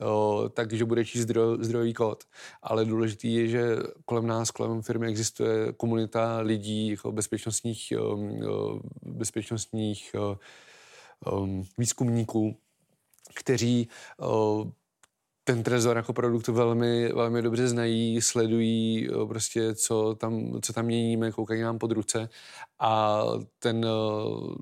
o, 0.00 0.48
takže 0.54 0.84
bude 0.84 1.04
číst 1.04 1.22
zdroj, 1.22 1.58
zdrojový 1.60 1.94
kód. 1.94 2.24
Ale 2.62 2.84
důležitý 2.84 3.34
je, 3.34 3.48
že 3.48 3.76
kolem 4.04 4.26
nás, 4.26 4.50
kolem 4.50 4.82
firmy 4.82 5.06
existuje 5.06 5.72
komunita 5.72 6.40
lidí, 6.40 6.88
jako 6.90 7.12
bezpečnostních, 7.12 7.92
bezpečnostních 9.02 10.14
um, 10.14 10.38
výzkumníků, 11.78 12.56
kteří 13.34 13.88
uh, 14.18 14.70
ten 15.44 15.62
trezor 15.62 15.96
jako 15.96 16.12
produkt 16.12 16.48
velmi, 16.48 17.08
velmi 17.12 17.42
dobře 17.42 17.68
znají, 17.68 18.20
sledují 18.22 19.08
uh, 19.10 19.28
prostě, 19.28 19.74
co 19.74 20.14
tam, 20.14 20.60
co 20.62 20.72
tam 20.72 20.84
měníme, 20.86 21.32
koukají 21.32 21.62
nám 21.62 21.78
pod 21.78 21.92
ruce. 21.92 22.28
A 22.78 23.22
ten, 23.58 23.84
uh, 23.84 24.54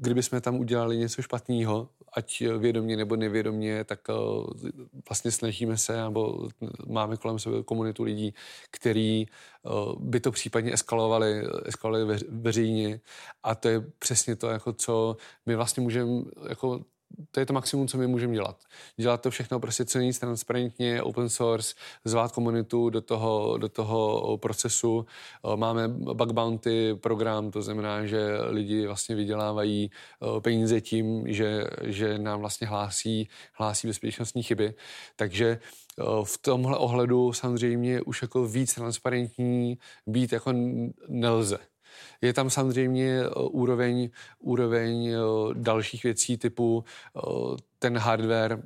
kdyby 0.00 0.22
jsme 0.22 0.40
tam 0.40 0.56
udělali 0.56 0.96
něco 0.96 1.22
špatného, 1.22 1.88
ať 2.16 2.42
vědomě 2.58 2.96
nebo 2.96 3.16
nevědomě, 3.16 3.84
tak 3.84 4.00
uh, 4.08 4.46
vlastně 5.08 5.30
snažíme 5.30 5.78
se, 5.78 6.02
nebo 6.02 6.48
máme 6.86 7.16
kolem 7.16 7.38
sebe 7.38 7.62
komunitu 7.62 8.02
lidí, 8.02 8.34
který 8.70 9.26
uh, 9.62 10.02
by 10.02 10.20
to 10.20 10.32
případně 10.32 10.72
eskalovali, 10.72 11.42
eskalovali 11.64 12.04
ve, 12.04 12.18
veřejně. 12.28 13.00
A 13.42 13.54
to 13.54 13.68
je 13.68 13.80
přesně 13.98 14.36
to, 14.36 14.48
jako 14.48 14.72
co 14.72 15.16
my 15.46 15.56
vlastně 15.56 15.82
můžeme 15.82 16.10
jako 16.48 16.80
to 17.30 17.40
je 17.40 17.46
to 17.46 17.52
maximum, 17.52 17.88
co 17.88 17.98
my 17.98 18.06
můžeme 18.06 18.34
dělat. 18.34 18.56
Dělat 18.96 19.20
to 19.20 19.30
všechno 19.30 19.60
prostě 19.60 19.84
co 19.84 19.98
nejvíc 19.98 20.18
transparentně, 20.18 21.02
open 21.02 21.28
source, 21.28 21.74
zvát 22.04 22.32
komunitu 22.32 22.90
do 22.90 23.00
toho, 23.00 23.58
do 23.58 23.68
toho 23.68 24.38
procesu. 24.38 25.06
Máme 25.56 25.88
bug 25.88 26.32
bounty 26.32 26.94
program, 26.94 27.50
to 27.50 27.62
znamená, 27.62 28.06
že 28.06 28.38
lidi 28.48 28.86
vlastně 28.86 29.14
vydělávají 29.14 29.90
peníze 30.40 30.80
tím, 30.80 31.32
že, 31.32 31.64
že 31.82 32.18
nám 32.18 32.40
vlastně 32.40 32.66
hlásí, 32.66 33.28
hlásí 33.52 33.86
bezpečnostní 33.86 34.42
chyby. 34.42 34.74
Takže 35.16 35.58
v 36.24 36.38
tomhle 36.38 36.78
ohledu 36.78 37.32
samozřejmě 37.32 38.02
už 38.02 38.22
jako 38.22 38.46
víc 38.46 38.74
transparentní 38.74 39.78
být 40.06 40.32
jako 40.32 40.52
nelze. 41.08 41.58
Je 42.20 42.32
tam 42.32 42.50
samozřejmě 42.50 43.20
eh, 43.20 43.28
úroveň, 43.34 44.10
úroveň 44.38 45.06
eh, 45.06 45.18
dalších 45.52 46.02
věcí 46.04 46.38
typu 46.38 46.84
eh, 47.16 47.20
ten 47.78 47.98
hardware, 47.98 48.62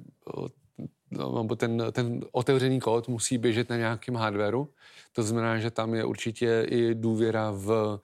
no, 1.10 1.42
nebo 1.42 1.56
ten, 1.56 1.82
ten 1.92 2.20
otevřený 2.32 2.80
kód 2.80 3.08
musí 3.08 3.38
běžet 3.38 3.70
na 3.70 3.76
nějakém 3.76 4.14
hardwareu. 4.14 4.68
To 5.12 5.22
znamená, 5.22 5.58
že 5.58 5.70
tam 5.70 5.94
je 5.94 6.04
určitě 6.04 6.66
i 6.68 6.94
důvěra 6.94 7.50
v 7.50 8.00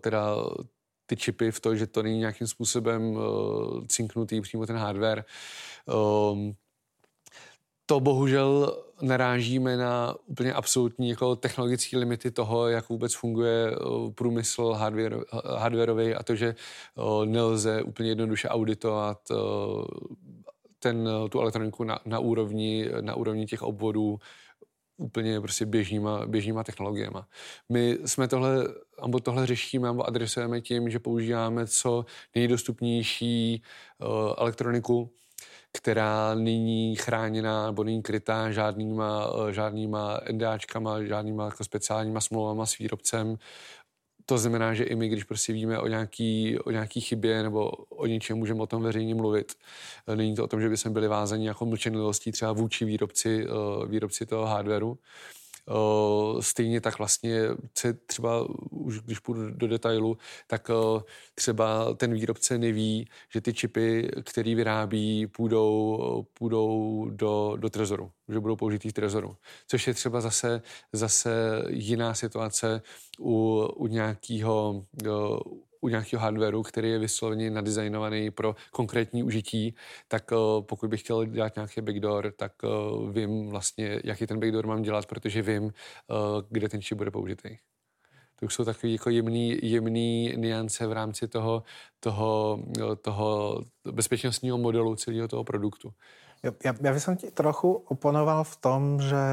teda 0.00 0.36
ty 1.06 1.16
čipy, 1.16 1.50
v 1.50 1.60
to, 1.60 1.76
že 1.76 1.86
to 1.86 2.02
není 2.02 2.18
nějakým 2.18 2.46
způsobem 2.46 3.18
cinknutý 3.88 4.40
přímo 4.40 4.66
ten 4.66 4.76
hardware. 4.76 5.24
Um, 6.32 6.54
to 7.88 8.00
bohužel 8.00 8.78
narážíme 9.02 9.76
na 9.76 10.14
úplně 10.26 10.52
absolutní 10.52 11.08
jako 11.10 11.36
technologické 11.36 11.98
limity 11.98 12.30
toho, 12.30 12.68
jak 12.68 12.88
vůbec 12.88 13.14
funguje 13.14 13.76
průmysl 14.14 14.72
hardware, 14.72 15.20
hardwareový 15.58 16.14
a 16.14 16.22
to, 16.22 16.34
že 16.34 16.54
nelze 17.24 17.82
úplně 17.82 18.08
jednoduše 18.08 18.48
auditovat 18.48 19.18
ten, 20.78 21.08
tu 21.30 21.40
elektroniku 21.40 21.84
na, 21.84 21.98
na, 22.04 22.18
úrovni, 22.18 22.88
na 23.00 23.14
úrovni 23.14 23.46
těch 23.46 23.62
obvodů 23.62 24.18
úplně 24.96 25.40
prostě 25.40 25.66
běžnýma, 25.66 26.26
běžnýma 26.26 26.64
technologiemi. 26.64 27.18
My 27.68 27.98
jsme 28.04 28.28
tohle, 28.28 28.64
nebo 29.02 29.20
tohle 29.20 29.46
řešíme 29.46 29.88
nebo 29.88 30.06
adresujeme 30.06 30.60
tím, 30.60 30.90
že 30.90 30.98
používáme 30.98 31.66
co 31.66 32.04
nejdostupnější 32.34 33.62
elektroniku, 34.38 35.10
která 35.72 36.34
není 36.34 36.96
chráněná 36.96 37.66
nebo 37.66 37.84
není 37.84 38.02
krytá 38.02 38.50
žádnýma, 38.50 39.32
uh, 39.32 39.48
žádnýma 39.48 40.20
NDAčkama, 40.32 41.02
žádnýma 41.02 41.44
jako 41.44 41.64
speciálníma 41.64 42.20
smlouvama 42.20 42.66
s 42.66 42.78
výrobcem. 42.78 43.38
To 44.26 44.38
znamená, 44.38 44.74
že 44.74 44.84
i 44.84 44.94
my, 44.94 45.08
když 45.08 45.24
prostě 45.24 45.52
víme 45.52 45.78
o 45.78 45.86
nějaký, 45.86 46.58
o 46.58 46.70
nějaký 46.70 47.00
chybě 47.00 47.42
nebo 47.42 47.70
o 47.70 48.06
něčem, 48.06 48.38
můžeme 48.38 48.62
o 48.62 48.66
tom 48.66 48.82
veřejně 48.82 49.14
mluvit. 49.14 49.54
Není 50.14 50.36
to 50.36 50.44
o 50.44 50.46
tom, 50.46 50.60
že 50.60 50.68
bychom 50.68 50.92
byli 50.92 51.08
vázaní 51.08 51.44
jako 51.44 51.66
mlčenlivostí 51.66 52.32
třeba 52.32 52.52
vůči 52.52 52.84
výrobci, 52.84 53.46
eh, 53.46 53.86
výrobci 53.86 54.26
toho 54.26 54.46
hardwareu. 54.46 54.98
Eh, 55.68 56.42
stejně 56.42 56.80
tak 56.80 56.98
vlastně 56.98 57.42
třeba, 58.06 58.46
už 58.70 59.00
když 59.00 59.18
půjdu 59.18 59.50
do 59.50 59.68
detailu, 59.68 60.18
tak 60.46 60.70
eh, 60.70 61.02
třeba 61.34 61.94
ten 61.94 62.14
výrobce 62.14 62.58
neví, 62.58 63.08
že 63.32 63.40
ty 63.40 63.54
čipy, 63.54 64.10
který 64.22 64.54
vyrábí, 64.54 65.26
půjdou, 65.26 66.26
půjdou 66.34 67.06
do, 67.10 67.56
do 67.56 67.70
trezoru, 67.70 68.10
že 68.28 68.40
budou 68.40 68.56
použitý 68.56 68.88
v 68.88 68.92
trezoru. 68.92 69.36
Což 69.66 69.86
je 69.86 69.94
třeba 69.94 70.20
zase, 70.20 70.62
zase 70.92 71.62
jiná 71.68 72.14
situace 72.14 72.82
u, 73.18 73.66
u 73.76 73.86
nějakého 73.86 74.84
u 75.80 75.88
nějakého 75.88 76.22
hardwareu, 76.22 76.62
který 76.62 76.90
je 76.90 76.98
vysloveně 76.98 77.50
nadizajnovaný 77.50 78.30
pro 78.30 78.56
konkrétní 78.70 79.22
užití, 79.22 79.74
tak 80.08 80.32
uh, 80.32 80.62
pokud 80.62 80.90
bych 80.90 81.00
chtěl 81.00 81.26
dělat 81.26 81.56
nějaký 81.56 81.80
backdoor, 81.80 82.32
tak 82.36 82.52
uh, 82.62 83.10
vím 83.10 83.48
vlastně, 83.48 84.00
jaký 84.04 84.26
ten 84.26 84.40
backdoor 84.40 84.66
mám 84.66 84.82
dělat, 84.82 85.06
protože 85.06 85.42
vím, 85.42 85.64
uh, 85.64 85.70
kde 86.50 86.68
ten 86.68 86.82
čip 86.82 86.98
bude 86.98 87.10
použitý. 87.10 87.56
To 88.40 88.46
jsou 88.46 88.64
takové 88.64 88.92
jako 88.92 89.10
jemný, 89.10 89.58
jemný 89.62 90.36
niance 90.36 90.86
v 90.86 90.92
rámci 90.92 91.28
toho, 91.28 91.62
toho, 92.00 92.58
toho 93.00 93.60
bezpečnostního 93.92 94.58
modelu 94.58 94.96
celého 94.96 95.28
toho 95.28 95.44
produktu. 95.44 95.92
Ja, 96.42 96.54
ja, 96.64 96.70
by 96.70 97.16
ti 97.18 97.30
trochu 97.34 97.72
oponoval 97.90 98.46
v 98.46 98.56
tom, 98.56 99.02
že 99.02 99.24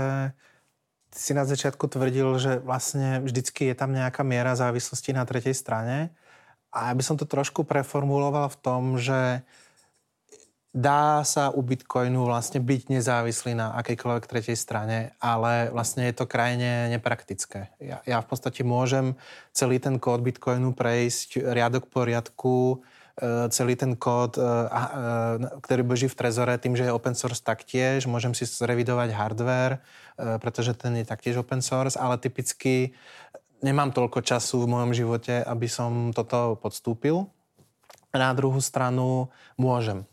si 1.14 1.38
na 1.38 1.46
začiatku 1.46 1.88
tvrdil, 1.88 2.42
že 2.42 2.58
vlastne 2.60 3.22
vždycky 3.22 3.70
je 3.70 3.76
tam 3.78 3.94
nejaká 3.94 4.26
miera 4.26 4.58
závislosti 4.58 5.14
na 5.14 5.22
tretej 5.22 5.54
strane 5.54 6.10
a 6.76 6.92
ja 6.92 6.94
by 6.94 7.04
som 7.08 7.16
to 7.16 7.24
trošku 7.24 7.64
preformuloval 7.64 8.52
v 8.52 8.60
tom, 8.60 8.84
že 9.00 9.48
dá 10.76 11.24
sa 11.24 11.56
u 11.56 11.64
Bitcoinu 11.64 12.28
vlastne 12.28 12.60
byť 12.60 12.92
nezávislý 12.92 13.56
na 13.56 13.72
akejkoľvek 13.80 14.28
tretej 14.28 14.60
strane, 14.60 15.16
ale 15.24 15.72
vlastne 15.72 16.04
je 16.12 16.20
to 16.20 16.28
krajine 16.28 16.92
nepraktické. 16.92 17.72
Ja, 17.80 18.04
ja 18.04 18.20
v 18.20 18.28
podstate 18.28 18.68
môžem 18.68 19.16
celý 19.56 19.80
ten 19.80 19.96
kód 20.04 20.20
Bitcoinu 20.20 20.76
prejsť 20.76 21.40
riadok 21.48 21.88
po 21.88 22.04
riadku, 22.04 22.84
e, 23.16 23.48
celý 23.56 23.80
ten 23.80 23.96
kód, 23.96 24.36
e, 24.36 24.44
e, 24.44 24.80
ktorý 25.64 25.82
beží 25.88 26.12
v 26.12 26.18
Trezore, 26.20 26.60
tým, 26.60 26.76
že 26.76 26.84
je 26.84 26.92
open 26.92 27.16
source 27.16 27.40
taktiež, 27.40 28.04
môžem 28.04 28.36
si 28.36 28.44
zrevidovať 28.44 29.16
hardware, 29.16 29.80
pretože 30.16 30.76
ten 30.76 30.96
je 31.00 31.08
taktiež 31.08 31.40
open 31.40 31.60
source, 31.60 32.00
ale 32.00 32.20
typicky 32.20 32.96
nemám 33.66 33.90
toľko 33.90 34.22
času 34.22 34.62
v 34.62 34.72
mojom 34.78 34.92
živote, 34.94 35.42
aby 35.42 35.66
som 35.66 36.14
toto 36.14 36.62
podstúpil. 36.62 37.26
Na 38.14 38.30
druhú 38.38 38.62
stranu 38.62 39.34
môžem. 39.58 40.06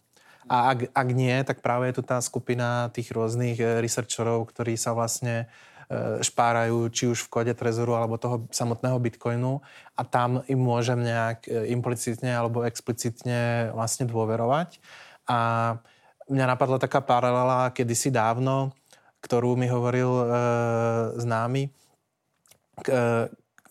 A 0.48 0.74
ak, 0.74 0.90
ak 0.90 1.08
nie, 1.12 1.36
tak 1.44 1.62
práve 1.62 1.92
je 1.92 2.00
tu 2.00 2.02
tá 2.02 2.18
skupina 2.18 2.90
tých 2.90 3.12
rôznych 3.12 3.60
eh, 3.60 3.78
researcherov, 3.78 4.48
ktorí 4.50 4.74
sa 4.74 4.96
vlastne 4.96 5.46
eh, 5.46 6.18
špárajú 6.18 6.90
či 6.90 7.12
už 7.12 7.28
v 7.28 7.30
kode 7.30 7.54
Trezoru 7.54 7.94
alebo 7.94 8.18
toho 8.18 8.48
samotného 8.50 8.98
Bitcoinu 8.98 9.62
a 9.94 10.02
tam 10.02 10.42
im 10.50 10.58
môžem 10.58 10.98
nejak 10.98 11.46
eh, 11.46 11.70
implicitne 11.70 12.34
alebo 12.34 12.66
explicitne 12.66 13.70
vlastne 13.70 14.08
dôverovať. 14.08 14.82
A 15.30 15.38
mňa 16.26 16.46
napadla 16.58 16.82
taká 16.82 16.98
paralela 16.98 17.70
kedysi 17.70 18.10
dávno, 18.10 18.74
ktorú 19.22 19.54
mi 19.54 19.70
hovoril 19.70 20.10
e, 20.10 20.26
známy, 21.22 21.70
k, 22.82 22.86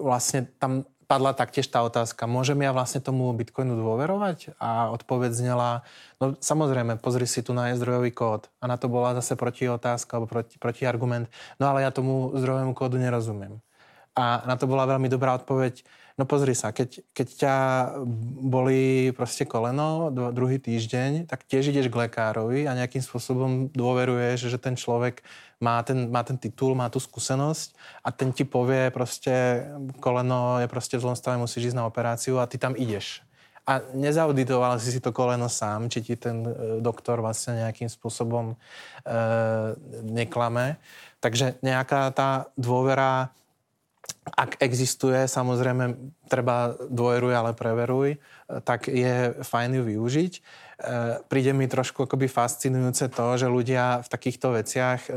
vlastne 0.01 0.49
tam 0.57 0.83
padla 1.11 1.35
taktiež 1.35 1.67
tá 1.67 1.83
otázka, 1.83 2.23
môžem 2.23 2.55
ja 2.63 2.71
vlastne 2.71 3.03
tomu 3.03 3.27
Bitcoinu 3.35 3.75
dôverovať? 3.75 4.55
A 4.63 4.95
odpoveď 4.95 5.35
znela, 5.35 5.83
no 6.23 6.39
samozrejme, 6.39 7.03
pozri 7.03 7.27
si 7.27 7.43
tu 7.43 7.51
na 7.51 7.75
zdrojový 7.75 8.15
kód. 8.15 8.47
A 8.63 8.71
na 8.71 8.79
to 8.79 8.87
bola 8.87 9.11
zase 9.19 9.35
proti 9.35 9.67
otázka, 9.67 10.15
alebo 10.15 10.31
proti, 10.31 10.55
proti 10.55 10.87
no 11.59 11.63
ale 11.67 11.83
ja 11.83 11.91
tomu 11.91 12.31
zdrojovému 12.31 12.71
kódu 12.71 12.95
nerozumiem. 12.95 13.59
A 14.15 14.39
na 14.47 14.55
to 14.55 14.71
bola 14.71 14.87
veľmi 14.87 15.11
dobrá 15.11 15.35
odpoveď, 15.35 15.83
No 16.21 16.29
pozri 16.29 16.53
sa, 16.53 16.69
keď, 16.69 17.01
keď 17.17 17.27
ťa 17.33 17.55
boli 18.45 19.09
proste 19.09 19.41
koleno 19.49 20.13
druhý 20.13 20.61
týždeň, 20.61 21.25
tak 21.25 21.49
tiež 21.49 21.73
ideš 21.73 21.89
k 21.89 21.97
lekárovi 22.05 22.69
a 22.69 22.77
nejakým 22.77 23.01
spôsobom 23.01 23.73
dôveruješ, 23.73 24.53
že 24.53 24.61
ten 24.61 24.77
človek 24.77 25.25
má 25.57 25.81
ten, 25.81 26.13
má 26.13 26.21
ten 26.21 26.37
titul, 26.37 26.77
má 26.77 26.93
tú 26.93 27.01
skúsenosť 27.01 27.73
a 28.05 28.13
ten 28.13 28.29
ti 28.29 28.45
povie 28.45 28.93
proste, 28.93 29.65
koleno 29.97 30.61
je 30.61 30.69
proste 30.69 31.01
v 31.01 31.09
zlom 31.09 31.17
stave, 31.17 31.41
musíš 31.41 31.73
ísť 31.73 31.79
na 31.81 31.89
operáciu 31.89 32.37
a 32.37 32.45
ty 32.45 32.61
tam 32.61 32.77
ideš. 32.77 33.25
A 33.65 33.81
nezauditoval 33.97 34.77
si 34.77 34.93
si 34.93 35.01
to 35.01 35.09
koleno 35.09 35.49
sám, 35.49 35.89
či 35.89 36.05
ti 36.05 36.13
ten 36.21 36.45
e, 36.45 36.53
doktor 36.85 37.17
vlastne 37.17 37.65
nejakým 37.65 37.89
spôsobom 37.89 38.53
e, 38.53 38.55
neklame. 40.05 40.77
Takže 41.17 41.57
nejaká 41.65 42.13
tá 42.13 42.53
dôvera 42.53 43.33
ak 44.33 44.63
existuje, 44.63 45.27
samozrejme, 45.27 45.97
treba 46.31 46.75
dôveruj, 46.87 47.33
ale 47.35 47.51
preveruj, 47.51 48.17
tak 48.63 48.87
je 48.87 49.35
fajn 49.43 49.69
ju 49.79 49.83
využiť. 49.83 50.33
E, 50.35 50.41
príde 51.29 51.51
mi 51.53 51.69
trošku 51.69 52.09
akoby 52.09 52.25
fascinujúce 52.25 53.11
to, 53.11 53.25
že 53.37 53.47
ľudia 53.51 54.01
v 54.01 54.07
takýchto 54.07 54.47
veciach, 54.57 55.01
e, 55.07 55.11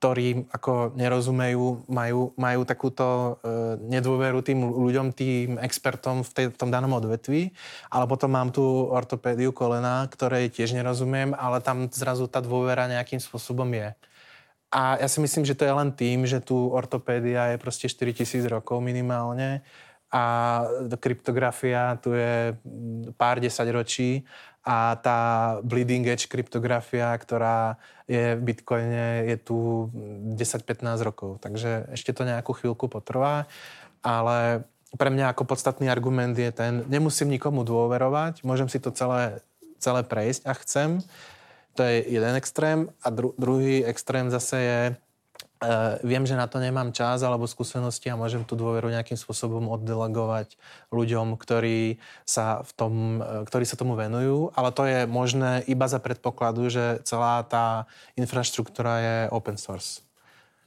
ktorí 0.00 0.48
ako 0.48 0.96
nerozumejú, 0.96 1.84
majú, 1.92 2.32
majú 2.40 2.60
takúto 2.64 3.36
e, 3.44 3.76
nedôveru 3.84 4.40
tým 4.40 4.64
ľuďom, 4.64 5.12
tým 5.12 5.60
expertom 5.60 6.24
v, 6.24 6.30
tej, 6.32 6.46
v 6.52 6.56
tom 6.56 6.72
danom 6.72 6.96
odvetví, 6.96 7.52
ale 7.92 8.04
potom 8.08 8.32
mám 8.32 8.48
tú 8.48 8.64
ortopédiu 8.88 9.52
kolena, 9.52 10.08
ktorej 10.08 10.56
tiež 10.56 10.72
nerozumiem, 10.72 11.36
ale 11.36 11.60
tam 11.60 11.84
zrazu 11.92 12.24
tá 12.32 12.40
dôvera 12.40 12.88
nejakým 12.88 13.20
spôsobom 13.20 13.68
je. 13.76 13.92
A 14.70 15.02
ja 15.02 15.08
si 15.10 15.18
myslím, 15.18 15.42
že 15.42 15.58
to 15.58 15.66
je 15.66 15.74
len 15.74 15.90
tým, 15.90 16.22
že 16.26 16.38
tu 16.38 16.54
ortopédia 16.70 17.50
je 17.54 17.58
proste 17.58 17.90
4000 17.90 18.46
rokov 18.46 18.78
minimálne 18.78 19.66
a 20.10 20.22
kryptografia 20.98 21.98
tu 21.98 22.14
je 22.14 22.54
pár 23.14 23.38
desať 23.42 23.66
ročí 23.70 24.10
a 24.62 24.94
tá 24.98 25.18
bleeding 25.62 26.06
edge 26.06 26.30
kryptografia, 26.30 27.14
ktorá 27.18 27.80
je 28.06 28.34
v 28.38 28.42
Bitcoine, 28.42 29.26
je 29.26 29.36
tu 29.38 29.88
10-15 30.38 31.06
rokov. 31.06 31.42
Takže 31.42 31.90
ešte 31.94 32.14
to 32.14 32.26
nejakú 32.26 32.52
chvíľku 32.54 32.90
potrvá, 32.90 33.46
ale 34.02 34.66
pre 34.98 35.10
mňa 35.10 35.32
ako 35.32 35.46
podstatný 35.46 35.86
argument 35.86 36.34
je 36.34 36.50
ten, 36.50 36.82
nemusím 36.90 37.30
nikomu 37.30 37.62
dôverovať, 37.62 38.42
môžem 38.42 38.66
si 38.66 38.82
to 38.82 38.90
celé, 38.90 39.38
celé 39.78 40.02
prejsť 40.02 40.42
a 40.44 40.52
chcem, 40.58 40.90
to 41.74 41.82
je 41.82 42.04
jeden 42.08 42.34
extrém 42.34 42.88
a 43.02 43.10
dru- 43.10 43.34
druhý 43.38 43.84
extrém 43.84 44.30
zase 44.30 44.56
je, 44.60 44.80
uh, 44.94 45.68
viem, 46.04 46.26
že 46.26 46.36
na 46.36 46.46
to 46.46 46.58
nemám 46.58 46.92
čas 46.92 47.22
alebo 47.22 47.46
skúsenosti 47.46 48.10
a 48.10 48.18
môžem 48.18 48.44
tú 48.44 48.56
dôveru 48.56 48.90
nejakým 48.90 49.16
spôsobom 49.16 49.68
oddelegovať 49.70 50.58
ľuďom, 50.92 51.38
ktorí 51.38 51.98
sa, 52.26 52.62
v 52.62 52.72
tom, 52.74 52.92
uh, 53.20 53.44
ktorí 53.46 53.64
sa 53.66 53.78
tomu 53.78 53.94
venujú, 53.94 54.50
ale 54.54 54.70
to 54.72 54.84
je 54.84 55.06
možné 55.06 55.64
iba 55.66 55.88
za 55.88 55.98
predpokladu, 55.98 56.68
že 56.68 57.00
celá 57.06 57.42
tá 57.42 57.86
infraštruktúra 58.16 58.98
je 58.98 59.16
open 59.30 59.56
source. 59.56 60.00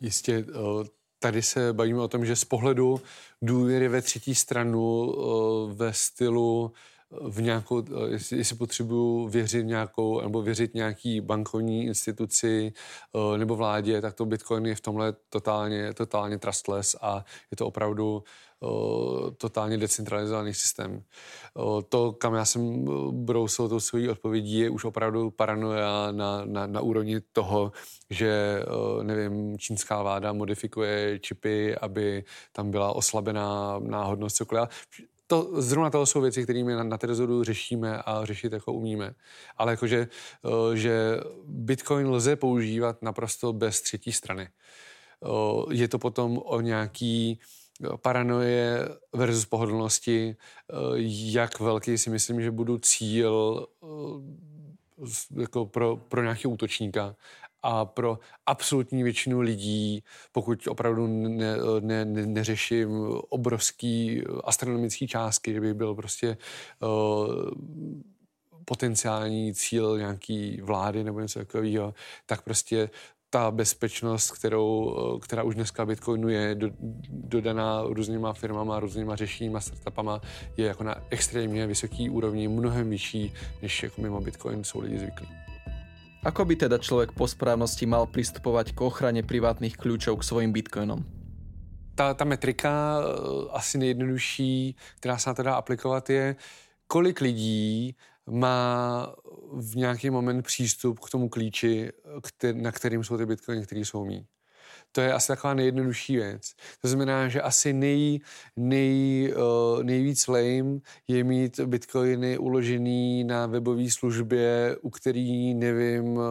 Jistě, 0.01 0.43
uh 0.43 0.84
tady 1.24 1.41
se 1.41 1.74
bavíme 1.74 2.01
o 2.01 2.08
tom, 2.08 2.26
že 2.26 2.36
z 2.36 2.45
pohledu 2.45 3.01
důvěry 3.41 3.88
ve 3.88 4.01
třetí 4.01 4.36
stranu 4.36 5.14
ve 5.74 5.93
stylu 5.93 6.72
v 7.22 7.41
nějakou, 7.41 7.84
jestli, 8.07 8.38
jestli 8.38 8.55
potřebuju 8.55 9.28
věřit 9.28 9.66
nějakou, 9.66 10.22
nebo 10.22 10.41
věřit 10.41 10.74
nějaký 10.74 11.22
bankovní 11.22 11.86
instituci 11.86 12.74
nebo 13.38 13.55
vládě, 13.55 14.01
tak 14.01 14.14
to 14.14 14.26
Bitcoin 14.26 14.66
je 14.66 14.76
v 14.76 14.82
tomhle 14.82 15.14
totálně, 15.30 15.93
totálně 15.93 16.38
trustless 16.38 16.95
a 17.01 17.26
je 17.51 17.57
to 17.57 17.68
opravdu 17.68 18.24
totálně 19.38 19.78
decentralizovaný 19.78 20.53
systém. 20.53 21.03
To, 21.89 22.11
kam 22.11 22.34
já 22.34 22.45
jsem 22.45 22.86
brousil 23.26 23.70
tou 23.70 23.80
svojí 23.80 24.09
odpovědí, 24.09 24.59
je 24.59 24.70
už 24.70 24.86
opravdu 24.86 25.32
paranoia 25.32 26.11
na, 26.11 26.45
na, 26.45 26.68
na 26.68 26.82
úrovni 26.82 27.22
toho, 27.22 27.72
že, 28.09 28.64
nevím, 29.01 29.59
čínská 29.59 30.01
vláda 30.01 30.34
modifikuje 30.34 31.20
čipy, 31.20 31.76
aby 31.76 32.24
tam 32.51 32.72
byla 32.72 32.95
oslabená 32.95 33.80
náhodnost, 33.80 34.36
cokoliv 34.36 34.70
to, 35.28 35.62
zrovna 35.62 35.90
to 35.90 36.06
jsou 36.06 36.22
věci, 36.22 36.44
kterými 36.44 36.74
na, 36.74 36.84
na 36.84 36.98
Terezoru 36.98 37.44
řešíme 37.44 38.02
a 38.06 38.26
řešit 38.26 38.54
jako 38.54 38.74
umíme. 38.74 39.16
Ale 39.58 39.74
jakože, 39.74 40.08
že 40.74 41.20
Bitcoin 41.46 42.08
lze 42.08 42.36
používat 42.36 43.02
naprosto 43.02 43.54
bez 43.54 43.82
třetí 43.82 44.12
strany. 44.12 44.50
Je 45.72 45.88
to 45.88 46.00
potom 46.00 46.38
o 46.46 46.62
nějaký 46.62 47.40
paranoje 48.02 48.90
versus 49.14 49.46
pohodlnosti, 49.46 50.36
jak 51.08 51.60
velký 51.60 51.98
si 51.98 52.10
myslím, 52.10 52.42
že 52.42 52.52
budu 52.52 52.78
cíl 52.78 53.68
jako 55.38 55.66
pro, 55.66 55.98
pro 55.98 56.22
nějakého 56.22 56.54
útočníka 56.54 57.16
a 57.64 57.86
pro 57.86 58.20
absolutní 58.45 59.03
většinu 59.03 59.41
lidí, 59.41 60.03
pokud 60.32 60.68
opravdu 60.68 61.07
ne, 61.07 61.57
ne, 61.82 62.05
ne, 62.05 62.26
neřeším 62.26 62.89
obrovský 63.30 64.24
astronomický 64.43 65.07
částky, 65.07 65.53
že 65.53 65.61
bych 65.61 65.74
byl 65.74 65.95
prostě 65.95 66.38
uh, 66.80 67.51
potenciální 68.66 69.53
cíl 69.53 69.97
nějaký 69.97 70.61
vlády 70.61 71.03
nebo 71.03 71.20
něco 71.20 71.39
takového, 71.39 71.93
tak 72.26 72.41
prostě 72.41 72.89
ta 73.34 73.51
bezpečnost, 73.51 74.32
kterou, 74.32 74.95
která 75.24 75.43
už 75.43 75.55
dneska 75.55 75.86
Bitcoinu 75.86 76.30
je 76.30 76.55
do, 76.55 76.70
dodaná 77.09 77.84
různýma 77.86 78.34
firmama, 78.34 78.80
různýma 78.80 79.16
řešeníma, 79.16 79.59
startupama, 79.59 80.22
je 80.57 80.66
jako 80.66 80.84
na 80.84 80.95
extrémně 81.09 81.68
vysoký 81.68 82.09
úrovni, 82.09 82.47
mnohem 82.47 82.89
vyšší, 82.89 83.34
než 83.61 83.84
jako 83.84 84.01
mimo 84.01 84.22
Bitcoin 84.22 84.64
jsou 84.64 84.80
lidi 84.82 84.99
zvyklí. 84.99 85.43
Ako 86.24 86.48
by 86.48 86.56
teda 86.56 86.80
človek 86.80 87.12
po 87.12 87.28
správnosti 87.28 87.84
mal 87.84 88.08
pristupovať 88.08 88.72
k 88.72 88.80
ochrane 88.80 89.28
privátnych 89.28 89.76
kľúčov 89.76 90.24
k 90.24 90.28
svojim 90.28 90.56
bitcoinom? 90.56 91.04
Ta, 92.00 92.16
ta 92.16 92.24
metrika 92.24 92.72
eh, 92.72 93.04
asi 93.52 93.78
nejjednodušší, 93.78 94.76
která 95.04 95.18
se 95.18 95.30
na 95.30 95.34
to 95.34 95.44
dá 95.44 95.56
aplikovat, 95.56 96.10
je, 96.10 96.36
kolik 96.88 97.22
lidí 97.22 97.96
má 98.32 99.12
v 99.52 99.76
nějaký 99.76 100.10
moment 100.10 100.42
přístup 100.42 101.00
k 101.00 101.10
tomu 101.10 101.30
klíči, 101.30 101.92
který, 102.22 102.62
na 102.62 102.72
kterým 102.72 103.04
jsou 103.04 103.18
ty 103.18 103.26
bitcoiny, 103.26 103.66
které 103.66 103.82
jsou 103.82 104.06
mý. 104.06 104.26
To 104.96 105.02
je 105.02 105.14
asi 105.14 105.28
taková 105.28 105.54
nejjednodušší 105.54 106.16
věc. 106.16 106.52
To 106.82 106.88
znamená, 106.88 107.28
že 107.28 107.41
asi 107.41 107.74
nej, 107.74 108.20
nej, 108.56 109.34
uh, 109.36 109.84
nejvíc 109.84 110.28
lame 110.28 110.80
je 111.08 111.24
mít 111.24 111.60
bitcoiny 111.60 112.38
uložený 112.38 113.24
na 113.24 113.48
webové 113.48 113.89
službě, 113.89 114.78
u 114.82 114.89
který 114.89 115.54
nevím, 115.54 116.06
uh, 116.06 116.24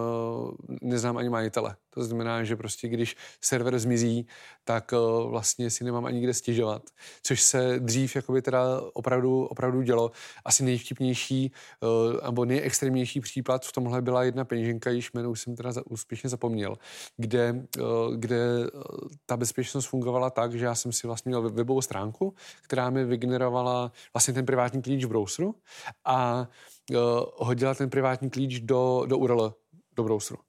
neznám 0.81 1.17
ani 1.17 1.29
majitele. 1.29 1.75
To 1.93 2.03
znamená, 2.03 2.43
že 2.43 2.55
prostě 2.55 2.87
když 2.87 3.15
server 3.41 3.79
zmizí, 3.79 4.27
tak 4.63 4.91
uh, 4.91 5.29
vlastně 5.29 5.69
si 5.69 5.83
nemám 5.83 6.05
ani 6.05 6.21
kde 6.21 6.33
stěžovat. 6.33 6.83
Což 7.23 7.41
se 7.41 7.79
dřív 7.79 8.15
jakoby 8.15 8.41
teda 8.41 8.81
opravdu, 8.93 9.45
opravdu 9.45 9.81
dělo. 9.81 10.11
Asi 10.45 10.63
nejvtipnější 10.63 11.51
uh, 11.81 12.25
nebo 12.25 12.45
nejextrémnější 12.45 13.19
případ 13.19 13.65
v 13.65 13.71
tomhle 13.71 14.01
byla 14.01 14.23
jedna 14.23 14.45
peněženka, 14.45 14.89
již 14.89 15.13
jméno 15.13 15.31
už 15.31 15.41
jsem 15.41 15.55
teda 15.55 15.71
úspěšně 15.89 16.29
zapomněl, 16.29 16.77
kde, 17.17 17.65
uh, 17.79 18.15
kde 18.15 18.39
ta 19.25 19.37
bezpečnost 19.37 19.85
fungovala 19.85 20.29
tak, 20.29 20.53
že 20.53 20.65
já 20.65 20.75
jsem 20.75 20.91
si 20.91 21.07
vlastně 21.07 21.29
měl 21.29 21.49
webovou 21.49 21.81
stránku, 21.81 22.35
která 22.63 22.89
mi 22.89 23.05
vygenerovala 23.05 23.91
vlastně 24.13 24.33
ten 24.33 24.45
privátní 24.45 24.81
klíč 24.81 25.05
v 25.05 25.07
browseru 25.07 25.55
a 26.05 26.47
hodila 27.35 27.73
ten 27.75 27.89
privátní 27.89 28.29
klíč 28.29 28.59
do, 28.59 29.03
do 29.07 29.17
URL, 29.17 29.55
do 29.95 30.03
browseru. 30.03 30.39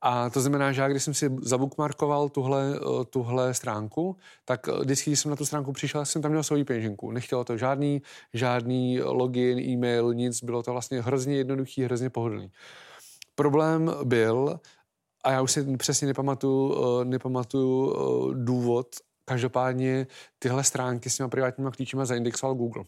A 0.00 0.30
to 0.30 0.40
znamená, 0.40 0.72
že 0.72 0.80
já, 0.80 0.88
když 0.88 1.02
jsem 1.02 1.14
si 1.14 1.30
zabookmarkoval 1.42 2.28
tuhle, 2.28 2.76
eh, 2.76 3.04
tuhle 3.04 3.54
stránku, 3.54 4.16
tak 4.44 4.68
eh, 4.68 4.80
vždycky, 4.80 5.10
když 5.10 5.20
jsem 5.20 5.30
na 5.30 5.36
tu 5.36 5.46
stránku 5.46 5.72
přišel, 5.72 6.04
jsem 6.04 6.22
tam 6.22 6.30
měl 6.30 6.42
svou 6.42 6.64
peněženku. 6.64 7.10
Nechtělo 7.10 7.44
to 7.44 7.56
žádný, 7.56 8.02
žádný 8.34 9.00
login, 9.00 9.58
e-mail, 9.58 10.14
nic. 10.14 10.42
Bylo 10.42 10.62
to 10.62 10.72
vlastně 10.72 11.02
hrozně 11.02 11.36
jednoduchý, 11.36 11.84
hrozně 11.84 12.10
pohodlný. 12.10 12.50
Problém 13.34 13.94
byl, 14.04 14.60
a 15.24 15.32
já 15.32 15.42
už 15.42 15.52
si 15.52 15.76
přesně 15.76 16.06
nepamatuju, 16.06 16.74
eh, 16.74 17.04
nepamatuju 17.04 17.94
důvod, 18.34 18.86
každopádně 19.24 20.06
tyhle 20.38 20.64
stránky 20.64 21.10
s 21.10 21.16
těma 21.16 21.28
privátníma 21.28 21.70
klíčima 21.70 22.04
zaindexoval 22.04 22.54
Google. 22.54 22.84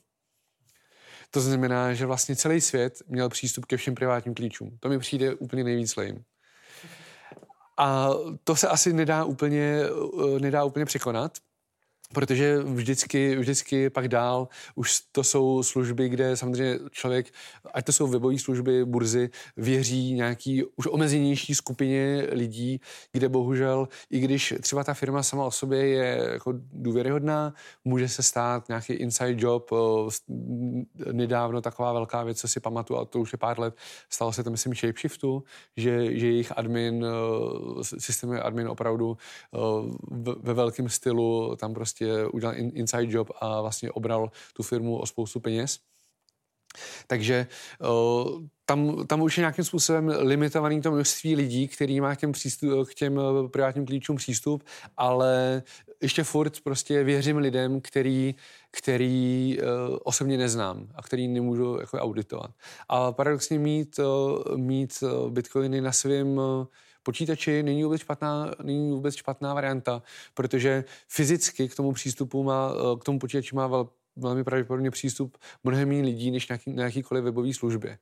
To 1.30 1.40
znamená, 1.40 1.94
že 1.94 2.06
vlastně 2.06 2.36
celý 2.36 2.60
svět 2.60 3.02
měl 3.08 3.28
přístup 3.28 3.66
ke 3.66 3.76
všem 3.76 3.94
privátním 3.94 4.34
klíčům. 4.34 4.78
To 4.80 4.88
mi 4.88 4.98
přijde 4.98 5.34
úplně 5.34 5.64
nejvíc 5.64 5.96
lame. 5.96 6.20
A 7.78 8.10
to 8.44 8.56
se 8.56 8.68
asi 8.68 8.92
nedá 8.92 9.24
úplně, 9.24 9.82
eh, 10.36 10.40
nedá 10.40 10.64
úplně 10.64 10.84
překonat, 10.84 11.32
Protože 12.14 12.58
vždycky, 12.58 13.36
vždycky 13.36 13.90
pak 13.90 14.08
dál 14.08 14.48
už 14.74 15.00
to 15.12 15.24
jsou 15.24 15.62
služby, 15.62 16.08
kde 16.08 16.36
samozřejmě 16.36 16.78
člověk, 16.90 17.26
ať 17.74 17.84
to 17.86 17.92
jsou 17.92 18.06
webové 18.06 18.38
služby, 18.38 18.84
burzy, 18.84 19.30
věří 19.56 20.12
nějaký 20.12 20.64
už 20.64 20.86
omezenější 20.86 21.54
skupině 21.54 22.26
lidí, 22.32 22.80
kde 23.12 23.28
bohužel, 23.28 23.88
i 24.10 24.20
když 24.20 24.54
třeba 24.60 24.84
ta 24.84 24.94
firma 24.94 25.22
sama 25.22 25.44
o 25.44 25.50
sobě 25.50 25.86
je 25.86 26.28
jako 26.32 26.52
důvěryhodná, 26.72 27.54
může 27.84 28.08
se 28.08 28.22
stát 28.22 28.68
nějaký 28.68 28.92
inside 28.92 29.36
job, 29.38 29.70
nedávno 31.12 31.60
taková 31.60 31.92
velká 31.92 32.22
věc, 32.22 32.40
co 32.40 32.48
si 32.48 32.60
pamatuju, 32.60 33.00
a 33.00 33.04
to 33.04 33.20
už 33.20 33.32
je 33.32 33.38
pár 33.38 33.60
let, 33.60 33.74
stalo 34.10 34.32
se 34.32 34.44
to, 34.44 34.50
myslím, 34.50 34.74
Shapeshiftu, 34.74 35.44
že, 35.76 36.18
že 36.18 36.26
jejich 36.26 36.52
admin, 36.58 37.06
systémový 37.82 38.38
admin 38.40 38.68
opravdu 38.68 39.16
ve 40.42 40.54
velkém 40.54 40.88
stylu 40.88 41.56
tam 41.56 41.74
prostě 41.74 41.97
prostě 41.98 42.26
udělal 42.26 42.54
inside 42.56 43.06
job 43.08 43.30
a 43.40 43.60
vlastně 43.60 43.90
obral 43.90 44.30
tu 44.52 44.62
firmu 44.62 44.98
o 44.98 45.06
spoustu 45.06 45.40
peněz. 45.40 45.78
Takže 47.06 47.46
tam, 48.64 49.06
tam 49.06 49.22
už 49.22 49.38
je 49.38 49.42
nějakým 49.42 49.64
způsobem 49.64 50.08
limitovaný 50.18 50.80
to 50.80 50.90
množství 50.90 51.36
lidí, 51.36 51.68
který 51.68 52.00
má 52.00 52.16
k 52.16 52.18
těm, 52.18 52.32
přístup, 52.32 52.88
k 52.88 52.94
těm 52.94 53.18
eh, 53.18 53.48
privátním 53.48 53.86
klíčům 53.86 54.16
přístup, 54.16 54.64
ale 54.96 55.62
ještě 56.02 56.24
furt 56.24 56.60
prostě 56.60 57.04
věřím 57.04 57.36
lidem, 57.36 57.80
který, 57.80 58.34
který 58.70 59.58
uh, 59.58 59.96
osobně 60.02 60.38
neznám 60.38 60.88
a 60.94 61.02
který 61.02 61.28
nemůžu 61.28 61.78
jako 61.80 61.98
auditovat. 61.98 62.50
A 62.88 63.12
paradoxně 63.12 63.58
mít, 63.58 63.98
uh, 63.98 64.56
mít 64.56 65.04
bitcoiny 65.30 65.80
na 65.80 65.92
svém 65.92 66.40
počítači 67.08 67.62
není 67.62 67.84
vůbec 67.84 68.00
špatná, 68.00 68.50
není 68.62 68.90
vůbec 68.90 69.14
špatná 69.14 69.54
varianta, 69.54 70.02
protože 70.34 70.84
fyzicky 71.08 71.68
k 71.68 71.74
tomu 71.74 71.92
přístupu 71.92 72.42
má, 72.42 72.72
k 73.00 73.04
tomu 73.04 73.18
počítači 73.18 73.56
má 73.56 73.66
vel, 73.66 73.88
velmi 74.16 74.44
pravděpodobně 74.44 74.90
přístup 74.90 75.38
mnohem 75.64 75.88
méně 75.88 76.02
lidí 76.02 76.30
než 76.30 76.48
nějaký, 76.48 76.72
na 76.72 76.84
jakýkoliv 76.84 77.24
webové 77.24 77.54
službě. 77.54 77.98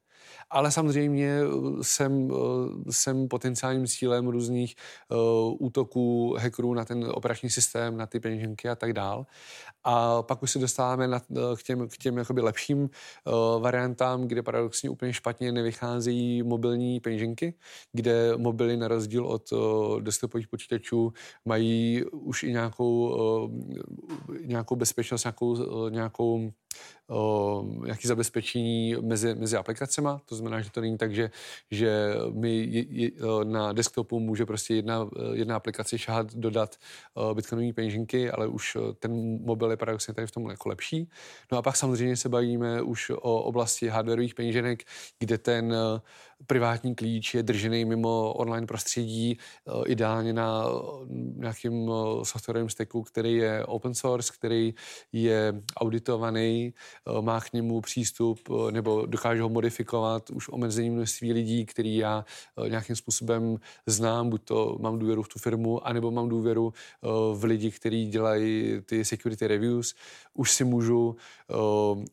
Ale 0.51 0.71
samozřejmě 0.71 1.41
eh, 1.41 1.49
jsem, 1.83 2.31
eh, 2.31 2.93
jsem 2.93 3.29
potenciálním 3.29 3.87
cílem 3.87 4.29
různých 4.29 4.75
uh, 5.09 5.67
útoků 5.67 6.37
hackerů 6.39 6.75
na 6.75 6.85
ten 6.85 7.05
operační 7.15 7.51
systém, 7.51 7.97
na 7.97 8.07
ty 8.07 8.21
peněženky 8.21 8.69
a 8.69 8.75
tak 8.75 8.93
dál. 8.93 9.27
A 9.85 10.23
pak 10.23 10.43
už 10.43 10.51
se 10.51 10.59
dostáváme 10.59 11.09
na, 11.09 11.21
k 11.57 11.63
těm, 11.63 11.89
k 11.89 11.97
těm 11.97 12.19
jakoby 12.19 12.41
lepším 12.41 12.91
variantám, 13.59 14.29
kde 14.29 14.43
paradoxně 14.43 14.91
úplně 14.91 15.13
špatně 15.13 15.53
nevycházejí 15.53 16.43
mobilní 16.43 17.01
peněženky, 17.01 17.55
kde 17.93 18.37
mobily 18.37 18.77
na 18.77 18.89
rozdíl 18.89 19.27
od 19.27 19.51
desktopových 20.01 20.49
počítačů 20.49 21.13
mají 21.45 22.05
už 22.05 22.43
i 22.43 22.53
nějakou, 22.53 23.51
nějakou 24.41 24.77
bezpečnost, 24.77 25.25
nějakou, 25.25 25.89
nějakou 25.89 26.53
nějaké 27.85 28.09
zabezpečení 28.09 28.97
mezi, 29.01 29.35
mezi 29.35 29.57
aplikacemi. 29.57 30.09
To 30.25 30.37
znamená, 30.37 30.61
že 30.61 30.71
to 30.71 30.81
není 30.81 30.99
tak, 30.99 31.15
že, 31.15 31.31
že 31.71 32.15
mi 32.33 32.57
je, 32.57 32.85
je, 32.89 33.11
na 33.45 33.73
desktopu 33.73 34.21
může 34.21 34.47
prostě 34.47 34.75
jedna, 34.75 35.09
jedna 35.33 35.57
aplikace 35.57 35.99
šahat 35.99 36.35
dodat 36.35 36.77
bitcoinové 37.35 37.73
peněženky, 37.73 38.31
ale 38.31 38.47
už 38.47 38.77
ten 38.99 39.39
mobil 39.45 39.71
je 39.71 39.77
paradoxně 39.77 40.15
tady 40.15 40.27
v 40.27 40.31
tom 40.31 40.51
jako 40.51 40.69
lepší. 40.69 41.09
No 41.53 41.59
a 41.59 41.63
pak 41.63 41.77
samozřejmě 41.77 42.17
se 42.17 42.29
bavíme 42.29 42.83
už 42.83 43.11
o 43.11 43.43
oblasti 43.43 43.89
hardwareových 43.89 44.35
peněženek, 44.35 44.85
kde 45.19 45.39
ten 45.39 45.75
privátní 46.47 46.95
klíč 46.95 47.35
je 47.35 47.43
držený 47.43 47.85
mimo 47.85 48.33
online 48.33 48.67
prostředí, 48.67 49.39
eh, 49.39 49.73
ideálně 49.87 50.33
na 50.33 50.65
eh, 50.67 51.07
nějakým 51.37 51.91
eh, 51.91 52.25
softwarovém 52.25 52.69
stacku, 52.69 53.03
který 53.03 53.35
je 53.35 53.65
open 53.67 53.95
source, 53.95 54.33
který 54.35 54.75
je 55.13 55.63
auditovaný, 55.77 56.75
má 57.21 57.41
k 57.41 57.53
němu 57.53 57.81
přístup 57.81 58.39
nebo 58.71 59.07
dokáže 59.07 59.43
ho 59.43 59.49
modifikovat 59.49 60.31
už 60.31 60.49
omezením 60.49 60.95
množství 60.95 61.33
lidí, 61.33 61.67
který 61.67 61.97
já 61.97 62.25
nějakým 62.69 62.97
způsobem 62.97 63.57
znám, 63.87 64.31
buď 64.31 64.45
to 64.45 64.77
mám 64.81 64.99
důvěru 64.99 65.23
v 65.23 65.29
tu 65.29 65.39
firmu, 65.39 65.87
anebo 65.87 66.11
mám 66.11 66.29
důvěru 66.29 66.73
v 67.35 67.45
lidi, 67.45 67.71
kteří 67.71 68.07
dělají 68.07 68.81
ty 68.87 69.05
security 69.05 69.47
reviews. 69.47 69.95
Už 70.35 70.53
si 70.53 70.65
můžu, 70.65 71.17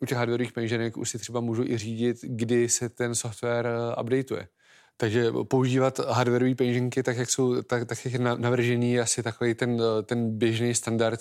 u 0.02 0.06
těch 0.06 0.18
hardwareových 0.18 0.52
peněženek 0.52 0.98
už 0.98 1.10
si 1.10 1.20
třeba 1.20 1.40
můžu 1.40 1.64
i 1.64 1.78
řídit, 1.78 2.18
kdy 2.22 2.70
se 2.70 2.90
ten 2.90 3.16
software 3.16 3.68
dobrý 4.14 4.24
to. 4.24 4.63
Takže 5.04 5.32
používat 5.48 6.00
hardwareové 6.00 6.56
peněženky, 6.56 7.04
tak 7.04 7.18
jak 7.18 7.30
jsou 7.30 7.62
tak, 7.62 7.86
tak 7.86 8.06
jak 8.06 8.22
navržený, 8.38 8.94
je 8.94 9.02
asi 9.02 9.24
takový 9.24 9.54
ten, 9.54 9.82
ten 10.04 10.38
běžný 10.38 10.76
standard 10.76 11.20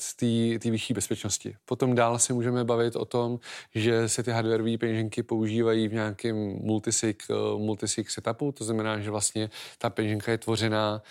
té 0.59 0.71
vyšší 0.71 0.95
bezpečnosti. 0.95 1.55
Potom 1.65 1.95
dál 1.95 2.19
se 2.19 2.33
můžeme 2.33 2.65
bavit 2.65 2.97
o 2.97 3.05
tom, 3.05 3.39
že 3.75 4.09
se 4.09 4.23
ty 4.23 4.31
hardwareové 4.31 4.79
peněženky 4.79 5.23
používají 5.23 5.89
v 5.89 5.93
nějakém 5.93 6.37
multisig, 6.37 7.23
multisig 7.57 8.11
setupu, 8.11 8.53
to 8.53 8.65
znamená, 8.65 9.01
že 9.01 9.11
vlastně 9.11 9.51
ta 9.79 9.91
peněženka 9.91 10.33
je 10.33 10.39
tvořená 10.39 11.03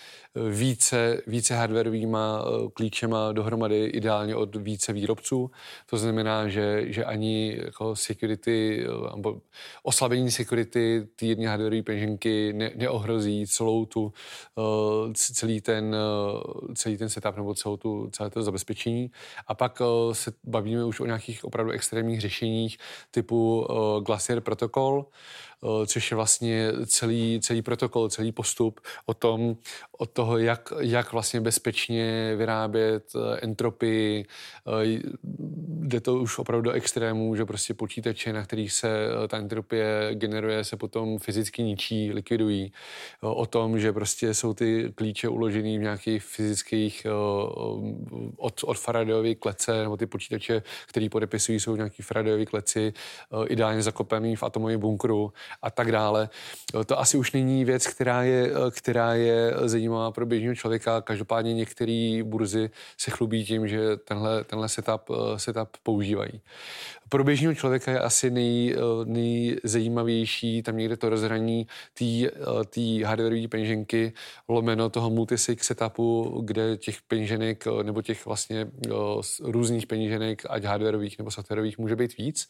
více, 0.49 1.21
více 1.27 1.55
hardwareovýma 1.55 2.45
eh, 2.45 2.69
klíčema 2.73 3.31
dohromady, 3.31 3.85
ideálně 3.85 4.35
od 4.35 4.55
více 4.55 4.93
výrobců. 4.93 5.51
To 5.89 5.97
znamená, 5.97 6.47
že, 6.47 6.83
že 6.87 7.05
ani 7.05 7.57
jako 7.63 7.95
security, 7.95 8.85
eh, 8.85 9.39
oslabení 9.83 10.31
security 10.31 11.07
ty 11.15 11.27
jedné 11.27 11.47
hardwareové 11.47 11.83
peněženky 11.83 12.53
ne, 12.61 12.71
neohrozí 12.75 13.47
celou 13.47 13.85
tu, 13.85 14.13
eh, 14.57 15.13
celý 15.13 15.61
ten, 15.61 15.95
celý 16.75 16.97
ten 16.97 17.09
setup 17.09 17.35
nebo 17.35 17.53
celou 17.53 17.77
tu, 17.77 18.09
celé 18.11 18.29
to 18.29 18.43
zabezpečení. 18.43 19.11
A 19.47 19.53
pak 19.55 19.81
se 20.11 20.33
bavíme 20.43 20.85
už 20.85 20.99
o 20.99 21.05
nějakých 21.05 21.45
opravdu 21.45 21.71
extrémních 21.71 22.21
řešeních 22.21 22.77
typu 23.11 23.67
Glacier 24.05 24.41
protokol, 24.41 25.05
Eh, 25.50 25.50
což 25.85 26.11
je 26.11 26.15
vlastně 26.15 26.71
celý, 26.85 27.39
celý 27.43 27.61
protokol, 27.61 28.09
celý 28.09 28.31
postup 28.31 28.79
o 29.05 29.13
tom, 29.13 29.57
od 29.97 30.11
toho, 30.11 30.37
jak, 30.37 30.73
jak 30.79 31.13
vlastně 31.13 31.41
bezpečně 31.41 32.35
vyrábět 32.35 33.03
eh, 33.15 33.39
entropii. 33.41 34.25
Eh, 34.67 35.01
jde 35.81 36.01
to 36.01 36.15
už 36.15 36.39
opravdu 36.39 36.61
do 36.61 36.71
extrémů, 36.71 37.35
že 37.35 37.45
prostě 37.45 37.73
počítače, 37.73 38.33
na 38.33 38.43
kterých 38.43 38.71
se 38.71 38.89
ta 39.27 39.37
entropie 39.37 40.09
generuje, 40.13 40.63
se 40.63 40.77
potom 40.77 41.19
fyzicky 41.19 41.63
ničí, 41.63 42.11
likvidují. 42.11 42.71
O 43.21 43.45
tom, 43.45 43.79
že 43.79 43.93
prostě 43.93 44.33
jsou 44.33 44.53
ty 44.53 44.91
klíče 44.95 45.29
uložený 45.29 45.77
v 45.77 45.81
nějakých 45.81 46.23
fyzických 46.23 47.07
od, 48.37 48.63
od 48.63 48.77
Faradayovy 48.77 49.35
klece, 49.35 49.83
nebo 49.83 49.97
ty 49.97 50.05
počítače, 50.05 50.63
které 50.87 51.09
podepisují, 51.09 51.59
jsou 51.59 51.75
nějaký 51.75 52.03
Faradayovy 52.03 52.45
kleci, 52.45 52.93
ideálně 53.47 53.81
zakopený 53.81 54.35
v 54.35 54.43
atomovém 54.43 54.79
bunkru 54.79 55.33
a 55.61 55.71
tak 55.71 55.91
dále. 55.91 56.29
To 56.85 56.99
asi 56.99 57.17
už 57.17 57.31
není 57.31 57.65
věc, 57.65 57.87
která 57.87 58.23
je, 58.23 58.51
která 58.71 59.13
je 59.13 59.53
zajímavá 59.65 60.11
pro 60.11 60.25
běžného 60.25 60.55
člověka. 60.55 61.01
Každopádně 61.01 61.53
některé 61.53 62.21
burzy 62.23 62.69
se 62.97 63.11
chlubí 63.11 63.45
tím, 63.45 63.67
že 63.67 63.97
tenhle, 63.97 64.43
tenhle 64.43 64.69
setup, 64.69 65.01
setup 65.37 65.69
používají. 65.83 66.41
Pro 67.09 67.23
běžného 67.23 67.55
člověka 67.55 67.91
je 67.91 67.99
asi 67.99 68.31
nej, 68.31 68.75
nejzajímavější 69.05 70.63
tam 70.63 70.77
někde 70.77 70.97
to 70.97 71.09
rozhraní 71.09 71.67
té 72.69 73.05
hardwareové 73.05 73.47
peněženky 73.47 74.13
lomeno 74.47 74.89
toho 74.89 75.09
multisig 75.09 75.63
setupu, 75.63 76.41
kde 76.45 76.77
těch 76.77 77.01
peněženek 77.01 77.67
nebo 77.83 78.01
těch 78.01 78.25
vlastně 78.25 78.71
různých 79.41 79.87
peněženek, 79.87 80.41
ať 80.49 80.63
hardwareových 80.63 81.17
nebo 81.17 81.31
softwarových, 81.31 81.77
může 81.77 81.95
být 81.95 82.17
víc 82.17 82.47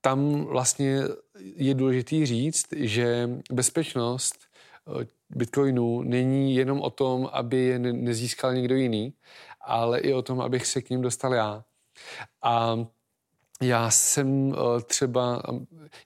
tam 0.00 0.44
vlastně 0.44 1.02
je 1.38 1.74
důležité 1.74 2.26
říct, 2.26 2.66
že 2.76 3.30
bezpečnost 3.52 4.36
eh, 5.00 5.06
Bitcoinu 5.30 6.02
není 6.02 6.54
jenom 6.54 6.80
o 6.80 6.90
tom, 6.90 7.30
aby 7.32 7.56
je 7.56 7.78
nezískal 7.78 8.54
někdo 8.54 8.74
jiný, 8.74 9.14
ale 9.60 10.00
i 10.00 10.12
o 10.12 10.22
tom, 10.22 10.40
abych 10.40 10.66
se 10.66 10.82
k 10.82 10.90
ním 10.90 11.02
dostal 11.02 11.34
já. 11.34 11.64
A 12.42 12.76
já 13.62 13.90
jsem 13.90 14.52
eh, 14.52 14.80
třeba, 14.82 15.42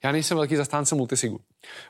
já 0.04 0.12
nejsem 0.12 0.36
velký 0.36 0.56
zastánce 0.56 0.94
multisigu, 0.94 1.40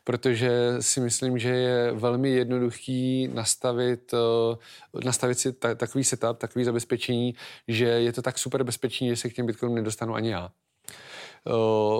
protože 0.04 0.76
si 0.80 1.00
myslím, 1.00 1.38
že 1.38 1.48
je 1.48 1.92
velmi 1.92 2.30
jednoduchý 2.30 3.28
nastavit, 3.28 4.14
eh, 4.14 5.04
nastavit 5.04 5.38
si 5.38 5.52
takový 5.52 6.04
setup, 6.04 6.38
takový 6.38 6.64
zabezpečení, 6.64 7.34
že 7.68 7.84
je 7.84 8.12
to 8.12 8.22
tak 8.22 8.38
super 8.38 8.64
bezpečný, 8.64 9.08
že 9.08 9.16
se 9.16 9.30
k 9.30 9.34
těm 9.34 9.46
Bitcoinům 9.46 9.76
nedostanu 9.76 10.14
ani 10.14 10.30
já. 10.30 10.52
Eh, 11.46 11.50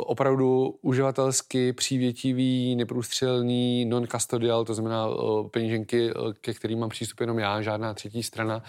opravdu 0.07 0.79
uživatelsky 0.83 1.73
přívětivý, 1.73 2.77
neprůstřelný, 2.77 3.87
non-custodial, 3.87 4.65
to 4.65 4.75
znamená 4.75 5.07
eh, 5.09 5.49
peněženky, 5.49 6.11
eh, 6.11 6.33
ke 6.41 6.55
kterým 6.55 6.79
mám 6.79 6.89
přístup 6.89 7.21
jenom 7.21 7.39
já, 7.39 7.63
žádná 7.63 7.95
třetí 7.95 8.23
strana. 8.23 8.63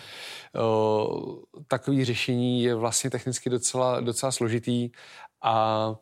Takový 1.67 2.05
řešení 2.05 2.63
je 2.63 2.75
vlastně 2.75 3.09
technicky 3.09 3.49
docela, 3.49 3.99
docela 3.99 4.31
složitý 4.31 4.89
a 5.41 5.95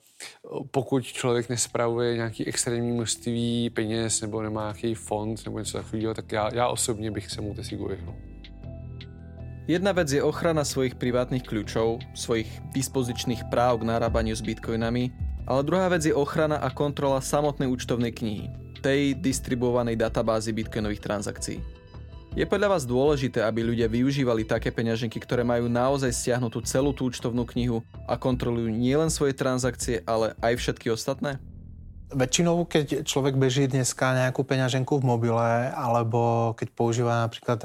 pokud 0.72 1.03
člověk 1.03 1.49
nespravuje 1.49 2.15
nějaký 2.15 2.47
extrémní 2.47 2.91
množství 2.91 3.70
peněz 3.70 4.22
nebo 4.22 4.41
nemá 4.41 4.61
nějaký 4.61 4.95
fond 4.95 5.45
nebo 5.45 5.59
něco 5.59 5.78
takového, 5.78 6.13
tak 6.13 6.32
já, 6.32 6.53
já 6.53 6.68
osobně 6.68 7.11
bych 7.11 7.32
se 7.32 7.41
mu 7.41 7.53
tesigu 7.53 7.88
vyhnul. 7.88 8.36
Jedna 9.68 9.91
vec 9.91 10.07
je 10.07 10.24
ochrana 10.24 10.63
svojich 10.63 10.95
privátnych 10.95 11.43
kľúčov, 11.43 11.99
svojich 12.15 12.47
dispozičných 12.72 13.51
práv 13.51 13.84
k 13.84 13.91
narábaniu 13.91 14.32
s 14.32 14.39
bitcoinami, 14.39 15.11
ale 15.43 15.61
druhá 15.68 15.91
vec 15.91 16.07
je 16.07 16.15
ochrana 16.15 16.55
a 16.63 16.72
kontrola 16.72 17.20
samotnej 17.20 17.68
účtovnej 17.68 18.15
knihy, 18.15 18.47
tej 18.80 19.20
distribuovanej 19.20 19.99
databázy 19.99 20.55
bitcoinových 20.55 21.03
transakcií. 21.03 21.59
Je 22.32 22.47
podľa 22.47 22.80
vás 22.80 22.88
dôležité, 22.88 23.43
aby 23.43 23.68
ľudia 23.68 23.91
využívali 23.91 24.47
také 24.47 24.72
peňaženky, 24.72 25.20
ktoré 25.20 25.43
majú 25.43 25.68
naozaj 25.68 26.15
stiahnutú 26.15 26.63
celú 26.63 26.95
tú 26.95 27.11
účtovnú 27.11 27.43
knihu 27.51 27.84
a 28.07 28.15
kontrolujú 28.15 28.72
nielen 28.72 29.11
svoje 29.11 29.36
transakcie, 29.36 29.99
ale 30.07 30.32
aj 30.39 30.63
všetky 30.63 30.95
ostatné? 30.95 31.43
Väčšinou, 32.07 32.63
keď 32.63 33.03
človek 33.03 33.35
beží 33.35 33.67
dneska 33.67 34.15
nejakú 34.15 34.47
peňaženku 34.47 34.95
v 34.95 35.07
mobile, 35.07 35.43
alebo 35.75 36.55
keď 36.55 36.67
používa 36.71 37.27
napríklad 37.27 37.59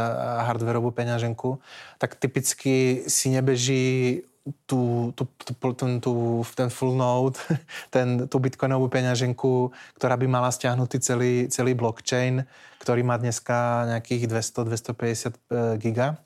hardwareovú 0.50 0.90
peňaženku, 0.90 1.62
tak 2.02 2.18
typicky 2.18 3.06
si 3.06 3.30
nebeží 3.30 4.26
tú, 4.66 5.12
tú, 5.14 5.30
tú, 5.38 5.72
ten, 5.74 6.02
tú, 6.02 6.42
ten 6.54 6.68
full 6.70 6.98
node, 6.98 7.38
ten, 7.94 8.26
tú 8.26 8.42
bitcoinovú 8.42 8.90
peňaženku, 8.90 9.70
ktorá 9.94 10.18
by 10.18 10.26
mala 10.26 10.50
stiahnutý 10.50 10.98
celý, 10.98 11.46
celý 11.46 11.78
blockchain, 11.78 12.42
ktorý 12.82 13.06
má 13.06 13.14
dneska 13.22 13.86
nejakých 13.94 14.26
200-250 14.26 14.74
e, 14.74 15.40
giga. 15.78 16.18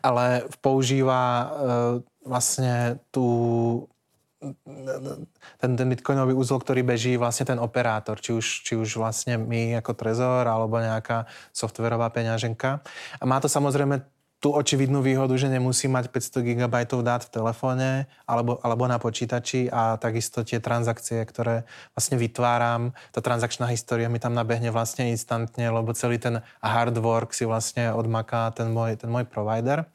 Ale 0.00 0.48
používa 0.64 1.20
e, 1.20 1.46
vlastne 2.24 2.96
tú 3.12 3.28
ten, 5.58 5.70
ten 5.74 5.86
bitcoinový 5.90 6.34
úzol, 6.34 6.62
ktorý 6.62 6.86
beží 6.86 7.18
vlastne 7.18 7.50
ten 7.50 7.58
operátor, 7.58 8.22
či 8.22 8.30
už, 8.30 8.46
či 8.62 8.72
už 8.78 8.98
vlastne 8.98 9.34
my 9.34 9.78
ako 9.82 9.92
Trezor 9.98 10.46
alebo 10.46 10.78
nejaká 10.78 11.26
softverová 11.50 12.10
peňaženka. 12.14 12.82
A 13.18 13.24
má 13.26 13.42
to 13.42 13.50
samozrejme 13.50 14.06
tú 14.38 14.54
očividnú 14.54 15.02
výhodu, 15.02 15.34
že 15.34 15.50
nemusí 15.50 15.90
mať 15.90 16.14
500 16.14 16.46
GB 16.46 16.74
dát 17.02 17.26
v 17.26 17.32
telefóne 17.34 18.06
alebo, 18.22 18.62
alebo 18.62 18.86
na 18.86 19.02
počítači 19.02 19.66
a 19.66 19.98
takisto 19.98 20.46
tie 20.46 20.62
transakcie, 20.62 21.18
ktoré 21.26 21.66
vlastne 21.98 22.22
vytváram, 22.22 22.94
tá 23.10 23.18
transakčná 23.18 23.66
história 23.74 24.06
mi 24.06 24.22
tam 24.22 24.38
nabehne 24.38 24.70
vlastne 24.70 25.10
instantne, 25.10 25.74
lebo 25.74 25.90
celý 25.90 26.22
ten 26.22 26.38
hard 26.62 26.94
work 27.02 27.34
si 27.34 27.50
vlastne 27.50 27.90
odmaká 27.90 28.54
ten 28.54 28.70
môj, 28.70 28.94
ten 28.94 29.10
môj 29.10 29.26
provider. 29.26 29.90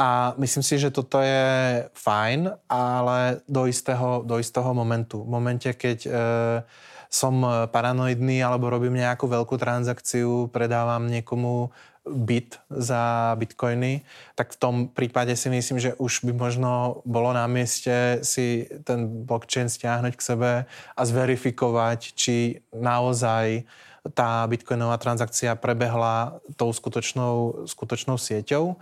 A 0.00 0.32
myslím 0.40 0.64
si, 0.64 0.80
že 0.80 0.88
toto 0.88 1.20
je 1.20 1.84
fajn, 1.92 2.48
ale 2.72 3.44
do 3.44 3.68
istého, 3.68 4.24
do 4.24 4.40
istého 4.40 4.72
momentu. 4.72 5.20
V 5.20 5.28
momente, 5.28 5.68
keď 5.68 5.98
e, 6.08 6.10
som 7.12 7.44
paranoidný 7.68 8.40
alebo 8.40 8.72
robím 8.72 8.96
nejakú 8.96 9.28
veľkú 9.28 9.60
transakciu, 9.60 10.48
predávam 10.48 11.04
niekomu 11.04 11.68
byt 12.08 12.64
za 12.72 13.36
bitcoiny, 13.36 14.00
tak 14.32 14.56
v 14.56 14.60
tom 14.62 14.74
prípade 14.88 15.36
si 15.36 15.52
myslím, 15.52 15.76
že 15.76 15.92
už 16.00 16.24
by 16.24 16.32
možno 16.32 17.04
bolo 17.04 17.36
na 17.36 17.44
mieste 17.44 18.24
si 18.24 18.72
ten 18.88 19.04
blockchain 19.28 19.68
stiahnuť 19.68 20.16
k 20.16 20.26
sebe 20.32 20.52
a 20.96 21.02
zverifikovať, 21.04 22.16
či 22.16 22.64
naozaj 22.72 23.68
tá 24.16 24.48
bitcoinová 24.48 24.96
transakcia 24.96 25.60
prebehla 25.60 26.40
tou 26.56 26.72
skutočnou, 26.72 27.68
skutočnou 27.68 28.16
sieťou 28.16 28.80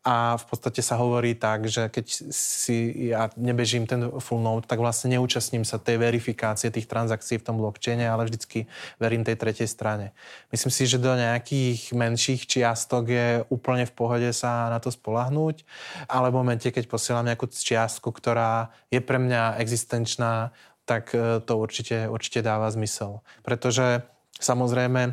a 0.00 0.40
v 0.40 0.44
podstate 0.48 0.80
sa 0.80 0.96
hovorí 0.96 1.36
tak, 1.36 1.68
že 1.68 1.92
keď 1.92 2.32
si 2.32 3.08
ja 3.12 3.28
nebežím 3.36 3.84
ten 3.84 4.08
full 4.16 4.40
node, 4.40 4.64
tak 4.64 4.80
vlastne 4.80 5.12
neúčastním 5.12 5.60
sa 5.60 5.76
tej 5.76 6.00
verifikácie 6.00 6.72
tých 6.72 6.88
transakcií 6.88 7.36
v 7.36 7.44
tom 7.44 7.60
blockchaine, 7.60 8.08
ale 8.08 8.24
vždycky 8.24 8.64
verím 8.96 9.28
tej 9.28 9.36
tretej 9.36 9.68
strane. 9.68 10.16
Myslím 10.48 10.72
si, 10.72 10.88
že 10.88 10.96
do 10.96 11.12
nejakých 11.12 11.92
menších 11.92 12.48
čiastok 12.48 13.04
je 13.12 13.28
úplne 13.52 13.84
v 13.84 13.92
pohode 13.92 14.30
sa 14.32 14.72
na 14.72 14.80
to 14.80 14.88
spolahnúť, 14.88 15.68
ale 16.08 16.32
v 16.32 16.38
momente, 16.40 16.72
keď 16.72 16.88
posielam 16.88 17.28
nejakú 17.28 17.52
čiastku, 17.52 18.08
ktorá 18.08 18.72
je 18.88 19.04
pre 19.04 19.20
mňa 19.20 19.60
existenčná, 19.60 20.56
tak 20.88 21.12
e, 21.12 21.44
to 21.44 21.60
určite, 21.60 22.08
určite 22.08 22.40
dáva 22.40 22.72
zmysel. 22.72 23.20
Pretože 23.44 24.00
samozrejme 24.40 25.12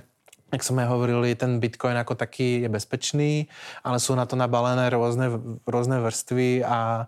jak 0.52 0.64
sme 0.64 0.88
hovorili, 0.88 1.36
ten 1.36 1.60
Bitcoin 1.60 2.00
ako 2.00 2.16
taký 2.16 2.64
je 2.64 2.70
bezpečný, 2.72 3.32
ale 3.84 4.00
sú 4.00 4.16
na 4.16 4.24
to 4.24 4.40
nabalené 4.40 4.88
rôzne, 4.88 5.60
rôzne 5.68 6.00
vrstvy 6.00 6.64
a 6.64 7.04
e, 7.04 7.06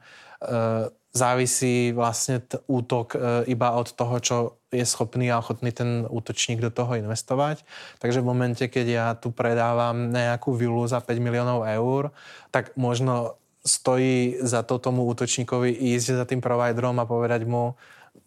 závisí 1.16 1.96
vlastne 1.96 2.44
t- 2.44 2.60
útok 2.68 3.16
e, 3.16 3.18
iba 3.50 3.74
od 3.80 3.96
toho, 3.96 4.16
čo 4.20 4.38
je 4.70 4.84
schopný 4.86 5.32
a 5.32 5.40
ochotný 5.40 5.72
ten 5.72 6.06
útočník 6.06 6.62
do 6.62 6.70
toho 6.70 7.00
investovať. 7.00 7.64
Takže 7.98 8.22
v 8.22 8.30
momente, 8.30 8.64
keď 8.68 8.86
ja 8.86 9.08
tu 9.16 9.32
predávam 9.32 10.12
nejakú 10.12 10.54
vilu 10.54 10.84
za 10.86 11.02
5 11.02 11.18
miliónov 11.18 11.66
eur, 11.66 12.14
tak 12.54 12.76
možno 12.76 13.40
stojí 13.66 14.40
za 14.40 14.64
to 14.64 14.80
tomu 14.80 15.04
útočníkovi 15.10 15.74
ísť 15.96 16.08
za 16.16 16.26
tým 16.28 16.40
providerom 16.40 16.96
a 17.02 17.10
povedať 17.10 17.44
mu, 17.44 17.76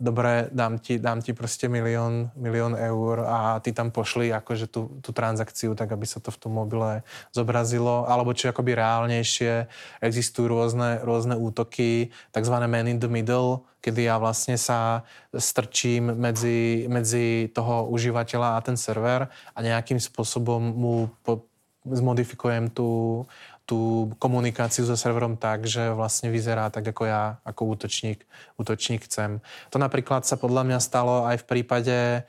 dobre, 0.03 0.51
dám 0.51 0.83
ti, 0.83 0.99
dám 0.99 1.23
ti 1.23 1.31
proste 1.31 1.71
milión, 1.71 2.35
milión 2.35 2.75
eur 2.75 3.23
a 3.23 3.63
ty 3.63 3.71
tam 3.71 3.95
pošli 3.95 4.35
akože 4.35 4.67
tú, 4.67 4.99
tú 4.99 5.15
transakciu, 5.15 5.79
tak 5.79 5.95
aby 5.95 6.03
sa 6.03 6.19
to 6.19 6.35
v 6.35 6.41
tom 6.43 6.59
mobile 6.59 7.07
zobrazilo, 7.31 8.11
alebo 8.11 8.35
či 8.35 8.51
akoby 8.51 8.75
reálnejšie 8.75 9.71
existujú 10.03 10.51
rôzne, 10.51 11.07
rôzne 11.07 11.39
útoky, 11.39 12.11
takzvané 12.35 12.67
man 12.67 12.91
in 12.91 12.99
the 12.99 13.07
middle, 13.07 13.63
kedy 13.79 14.11
ja 14.11 14.19
vlastne 14.19 14.59
sa 14.59 15.07
strčím 15.31 16.11
medzi, 16.19 16.91
medzi 16.91 17.47
toho 17.55 17.87
užívateľa 17.87 18.59
a 18.59 18.65
ten 18.67 18.75
server 18.75 19.31
a 19.31 19.59
nejakým 19.63 20.03
spôsobom 20.03 20.59
mu 20.59 21.15
po, 21.23 21.47
zmodifikujem 21.83 22.71
tú, 22.71 23.23
tú 23.63 24.11
komunikáciu 24.19 24.83
so 24.83 24.99
serverom 24.99 25.39
tak, 25.39 25.71
že 25.71 25.95
vlastne 25.95 26.35
vyzerá 26.35 26.69
tak, 26.69 26.83
ako 26.91 27.07
ja, 27.07 27.39
ako 27.47 27.79
útočník, 27.79 28.27
útočník 28.59 29.07
chcem. 29.07 29.39
To 29.71 29.79
napríklad 29.79 30.27
sa 30.27 30.35
podľa 30.35 30.67
mňa 30.67 30.79
stalo 30.83 31.25
aj 31.31 31.47
v 31.47 31.49
prípade 31.49 31.97
e, 31.97 32.21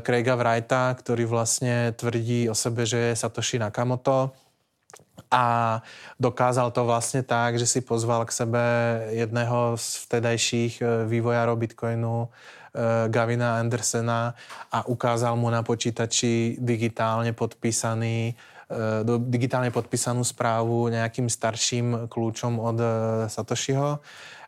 Craiga 0.00 0.34
Wrighta, 0.34 0.96
ktorý 0.96 1.28
vlastne 1.28 1.92
tvrdí 1.92 2.48
o 2.48 2.56
sebe, 2.56 2.88
že 2.88 3.12
je 3.12 3.20
Satoshi 3.20 3.60
Nakamoto 3.60 4.32
a 5.32 5.80
dokázal 6.20 6.72
to 6.72 6.84
vlastne 6.84 7.24
tak, 7.24 7.56
že 7.56 7.64
si 7.64 7.80
pozval 7.80 8.28
k 8.28 8.36
sebe 8.36 8.64
jedného 9.12 9.76
z 9.76 10.08
vtedajších 10.08 10.74
e, 10.80 10.84
vývojárov 11.08 11.56
Bitcoinu, 11.56 12.16
e, 12.24 12.28
Gavina 13.12 13.60
Andersena 13.60 14.32
a 14.72 14.88
ukázal 14.88 15.36
mu 15.36 15.52
na 15.52 15.60
počítači 15.60 16.60
digitálne 16.60 17.36
podpísaný 17.36 18.36
do 19.04 19.20
digitálne 19.20 19.68
podpísanú 19.68 20.24
správu 20.24 20.88
nejakým 20.88 21.28
starším 21.28 22.08
kľúčom 22.08 22.56
od 22.56 22.78
e, 22.78 22.86
Satoshiho, 23.28 24.00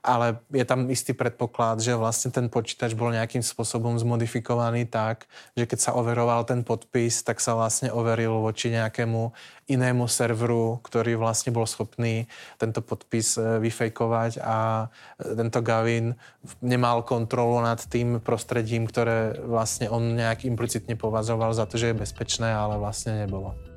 ale 0.04 0.36
je 0.52 0.64
tam 0.68 0.92
istý 0.92 1.16
predpoklad, 1.16 1.80
že 1.80 1.96
vlastne 1.96 2.28
ten 2.28 2.52
počítač 2.52 2.92
bol 2.92 3.08
nejakým 3.08 3.40
spôsobom 3.40 3.96
zmodifikovaný 3.96 4.84
tak, 4.84 5.24
že 5.56 5.64
keď 5.64 5.78
sa 5.80 5.96
overoval 5.96 6.44
ten 6.44 6.60
podpis, 6.60 7.24
tak 7.24 7.40
sa 7.40 7.56
vlastne 7.56 7.88
overil 7.88 8.44
voči 8.44 8.68
nejakému 8.68 9.32
inému 9.64 10.04
serveru, 10.04 10.76
ktorý 10.84 11.16
vlastne 11.16 11.56
bol 11.56 11.64
schopný 11.64 12.28
tento 12.60 12.84
podpis 12.84 13.40
e, 13.40 13.64
vyfejkovať 13.64 14.44
a 14.44 14.88
tento 15.16 15.64
Gavin 15.64 16.12
nemal 16.60 17.00
kontrolu 17.00 17.64
nad 17.64 17.80
tým 17.80 18.20
prostredím, 18.20 18.84
ktoré 18.84 19.40
vlastne 19.40 19.88
on 19.88 20.20
nejak 20.20 20.44
implicitne 20.44 21.00
považoval 21.00 21.56
za 21.56 21.64
to, 21.64 21.80
že 21.80 21.96
je 21.96 22.00
bezpečné, 22.04 22.52
ale 22.52 22.76
vlastne 22.76 23.24
nebolo. 23.24 23.73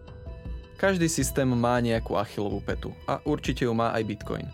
Každý 0.77 1.09
systém 1.09 1.49
má 1.49 1.81
nejakú 1.81 2.13
achilovú 2.21 2.61
petu 2.61 2.93
a 3.09 3.17
určite 3.25 3.65
ju 3.65 3.73
má 3.73 3.97
aj 3.97 4.03
Bitcoin. 4.05 4.45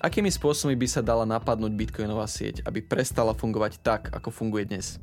Akými 0.00 0.32
spôsobmi 0.32 0.72
by 0.80 0.88
sa 0.88 1.04
dala 1.04 1.28
napadnúť 1.28 1.76
Bitcoinová 1.76 2.24
sieť, 2.24 2.64
aby 2.64 2.80
prestala 2.80 3.36
fungovať 3.36 3.84
tak, 3.84 4.08
ako 4.16 4.32
funguje 4.32 4.64
dnes? 4.64 4.96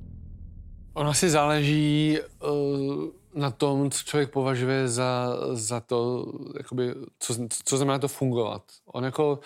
Ono 0.97 1.13
si 1.13 1.29
záleží 1.29 2.17
uh, 2.17 3.13
na 3.37 3.53
tom, 3.53 3.93
co 3.93 3.99
člověk 4.05 4.29
považuje 4.33 4.89
za, 4.89 5.37
za 5.53 5.79
to, 5.85 6.25
jakoby, 6.57 6.93
co, 7.19 7.31
co 7.49 7.77
znamená 7.77 7.99
to 7.99 8.07
fungovat. 8.07 8.63
On 8.89 9.05
jako 9.05 9.39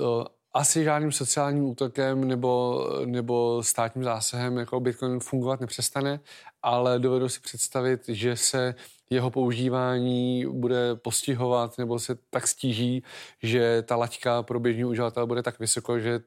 uh, 0.00 0.24
asi 0.56 0.84
žádným 0.84 1.12
sociálním 1.12 1.64
útokem 1.64 2.28
nebo, 2.28 2.84
nebo 3.04 3.62
státním 3.62 4.04
zásahem 4.04 4.56
jako 4.56 4.80
Bitcoin 4.80 5.20
fungovat 5.20 5.60
nepřestane, 5.60 6.20
ale 6.62 6.98
dovedu 6.98 7.28
si 7.28 7.40
představit, 7.40 8.00
že 8.08 8.36
se 8.36 8.74
jeho 9.10 9.30
používání 9.30 10.46
bude 10.46 10.96
postihovat 10.96 11.78
nebo 11.78 11.98
se 11.98 12.18
tak 12.30 12.46
stíží, 12.46 13.02
že 13.42 13.82
ta 13.82 13.96
laťka 13.96 14.42
pro 14.42 14.60
běžný 14.60 14.84
uživatel 14.84 15.26
bude 15.26 15.42
tak 15.42 15.58
vysoko, 15.58 15.98
že 15.98 16.20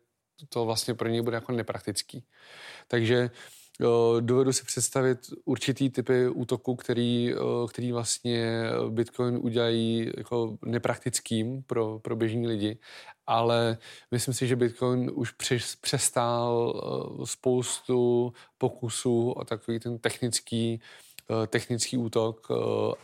to 0.49 0.65
vlastně 0.65 0.93
pro 0.93 1.09
něj 1.09 1.21
bude 1.21 1.35
jako 1.35 1.51
nepraktický. 1.51 2.23
Takže 2.87 3.29
dovedu 4.19 4.53
si 4.53 4.63
představit 4.63 5.19
určitý 5.45 5.89
typy 5.89 6.29
útoku, 6.29 6.75
který, 6.75 7.33
který 7.69 7.91
vlastně 7.91 8.63
Bitcoin 8.89 9.39
udělají 9.41 10.11
jako 10.17 10.57
nepraktickým 10.65 11.63
pro, 11.63 11.99
pro 11.99 12.15
běžní 12.15 12.47
lidi, 12.47 12.77
ale 13.27 13.77
myslím 14.11 14.33
si, 14.33 14.47
že 14.47 14.55
Bitcoin 14.55 15.11
už 15.13 15.31
přestál 15.81 16.73
spoustu 17.25 18.33
pokusů 18.57 19.31
o 19.31 19.45
takový 19.45 19.79
ten 19.79 19.99
technický 19.99 20.81
Eh, 21.31 21.47
technický 21.47 21.97
útok 21.97 22.47
eh, 22.51 22.55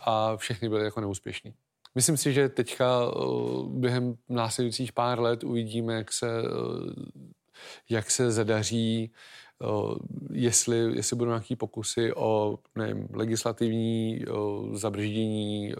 a 0.01 0.37
všechny 0.37 0.69
byly 0.69 0.83
jako 0.83 1.01
neúspěšný. 1.01 1.53
Myslím 1.95 2.17
si, 2.17 2.33
že 2.33 2.49
teďka 2.49 2.85
eh, 2.85 3.19
během 3.67 4.17
následujících 4.29 4.93
pár 4.93 5.19
let 5.19 5.43
uvidíme, 5.43 5.93
jak 5.93 6.13
se, 6.13 6.27
jak 7.89 8.11
se 8.11 8.31
zadaří, 8.31 9.11
jestli, 10.31 10.77
jestli 10.95 11.15
budou 11.15 11.29
nějaké 11.29 11.55
pokusy 11.55 12.13
o 12.13 12.59
nevím, 12.75 13.07
legislativní 13.13 14.25
zabrždění 14.73 15.73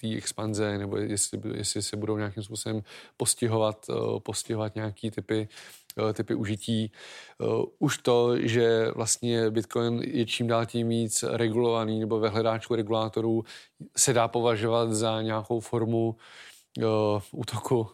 té 0.00 0.16
expanze, 0.16 0.78
nebo 0.78 0.96
jestli, 0.96 1.40
jestli 1.54 1.82
se 1.82 1.96
budou 1.96 2.16
nějakým 2.16 2.42
způsobem 2.42 2.82
postihovat, 3.16 3.86
postihovat 4.22 4.74
nějaký 4.74 5.10
typy 5.10 5.48
typy 6.12 6.34
užití. 6.34 6.92
Už 7.78 7.98
to, 7.98 8.38
že 8.38 8.90
vlastně 8.90 9.50
Bitcoin 9.50 10.02
je 10.02 10.26
čím 10.26 10.46
dál 10.46 10.66
tím 10.66 10.88
víc 10.88 11.22
regulovaný 11.22 12.00
nebo 12.00 12.20
ve 12.20 12.28
hledáčku 12.28 12.74
regulátorů, 12.74 13.44
se 13.96 14.12
dá 14.12 14.28
považovat 14.28 14.92
za 14.92 15.22
nějakou 15.22 15.60
formu 15.60 16.16
uh, 16.78 16.84
útoku 17.32 17.86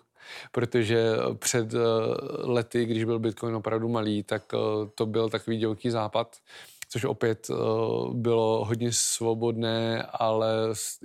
protože 0.52 1.16
před 1.38 1.74
lety, 2.38 2.84
když 2.84 3.04
byl 3.04 3.18
Bitcoin 3.18 3.54
opravdu 3.54 3.88
malý, 3.88 4.22
tak 4.22 4.42
to 4.94 5.06
byl 5.06 5.28
takový 5.28 5.56
divoký 5.56 5.90
západ, 5.90 6.36
což 6.88 7.04
opět 7.04 7.50
bylo 8.12 8.64
hodně 8.64 8.92
svobodné, 8.92 10.02
ale 10.02 10.52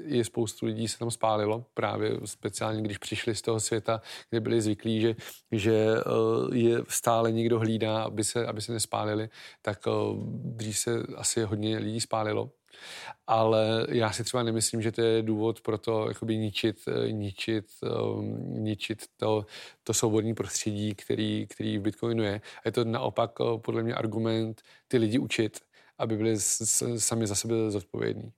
i 0.06 0.24
spoustu 0.24 0.66
lidí 0.66 0.88
se 0.88 1.00
tam 1.00 1.12
spálilo, 1.12 1.66
právě 1.74 2.12
speciálně, 2.26 2.82
když 2.82 2.98
přišli 2.98 3.36
z 3.36 3.42
toho 3.42 3.60
světa, 3.60 4.02
kde 4.30 4.40
byli 4.40 4.62
zvyklí, 4.62 5.02
že, 5.02 5.16
že 5.52 5.88
je 6.54 6.78
stále 6.88 7.32
někdo 7.32 7.60
hlídá, 7.60 8.04
aby 8.04 8.24
se, 8.24 8.46
aby 8.46 8.62
se 8.62 8.72
nespálili, 8.72 9.30
tak 9.62 9.80
dřív 10.26 10.78
se 10.78 11.04
asi 11.16 11.44
hodně 11.44 11.78
lidí 11.78 12.02
spálilo. 12.02 12.50
Ale 13.28 13.88
já 13.90 14.12
si 14.12 14.24
třeba 14.24 14.44
nemyslím, 14.44 14.82
že 14.82 14.92
to 14.92 15.02
je 15.02 15.22
důvod 15.22 15.62
pro 15.62 15.78
to 15.78 16.08
jakoby 16.08 16.38
ničit, 16.38 16.78
ničit, 17.12 17.66
um, 18.16 18.64
ničit 18.64 19.04
to, 19.18 19.46
to 19.84 19.94
svobodné 19.94 20.34
prostředí, 20.34 20.96
který, 20.96 21.48
který 21.48 21.78
v 21.78 21.82
Bitcoinu 21.82 22.24
je. 22.24 22.36
A 22.36 22.62
je 22.66 22.72
to 22.72 22.84
naopak 22.84 23.32
podle 23.58 23.84
mě 23.84 23.94
argument 23.94 24.62
ty 24.88 24.98
lidi 24.98 25.20
učit, 25.20 25.60
aby 25.98 26.18
byli 26.18 26.36
sami 26.98 27.28
za 27.28 27.36
sebe 27.36 27.72
zodpovědní. 27.72 28.32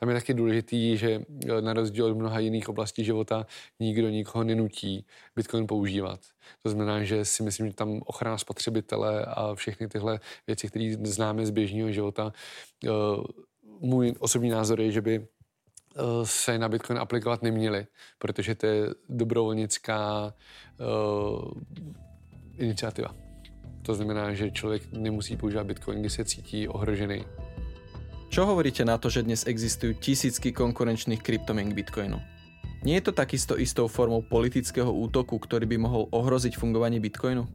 Tam 0.00 0.08
je 0.08 0.14
taky 0.14 0.34
důležitý, 0.34 0.96
že 0.96 1.10
e, 1.10 1.62
na 1.62 1.72
rozdíl 1.72 2.06
od 2.06 2.16
mnoha 2.16 2.38
jiných 2.38 2.68
oblastí 2.68 3.04
života 3.04 3.46
nikdo 3.80 4.08
nikoho 4.08 4.44
nenutí 4.44 5.06
Bitcoin 5.36 5.66
používat. 5.66 6.20
To 6.62 6.70
znamená, 6.70 7.04
že 7.04 7.24
si 7.24 7.42
myslím, 7.42 7.66
že 7.66 7.74
tam 7.74 8.00
ochrana 8.06 8.38
spotřebitele 8.38 9.24
a 9.24 9.54
všechny 9.54 9.88
tyhle 9.88 10.20
věci, 10.46 10.68
které 10.68 10.96
známe 11.02 11.46
z 11.46 11.50
běžného 11.50 11.92
života, 11.92 12.32
můj 13.80 14.14
osobní 14.18 14.50
názor 14.50 14.80
je, 14.80 14.92
že 14.92 15.00
by 15.00 15.14
e, 15.14 15.24
se 16.24 16.58
na 16.58 16.68
Bitcoin 16.68 16.98
aplikovat 16.98 17.42
neměli, 17.42 17.86
protože 18.18 18.54
to 18.54 18.66
je 18.66 18.94
dobrovolnická 19.08 20.34
uh, 20.80 21.50
iniciativa. 22.58 23.14
To 23.82 23.94
znamená, 23.94 24.34
že 24.34 24.50
člověk 24.50 24.82
nemusí 24.92 25.36
používat 25.36 25.66
Bitcoin, 25.66 26.00
když 26.00 26.12
se 26.12 26.24
cítí 26.24 26.68
ohrožený. 26.68 27.24
Čo 28.28 28.44
hovoríte 28.44 28.84
na 28.84 29.00
to, 29.00 29.08
že 29.08 29.24
dnes 29.24 29.48
existujú 29.48 29.96
tisícky 29.96 30.52
konkurenčných 30.52 31.24
kryptomien 31.24 31.72
k 31.72 31.76
Bitcoinu? 31.80 32.20
Nie 32.84 33.00
je 33.00 33.08
to 33.08 33.16
takisto 33.16 33.56
istou 33.56 33.88
formou 33.88 34.20
politického 34.20 34.92
útoku, 34.92 35.40
ktorý 35.40 35.64
by 35.64 35.76
mohol 35.80 36.12
ohroziť 36.12 36.60
fungovanie 36.60 37.00
Bitcoinu? 37.00 37.48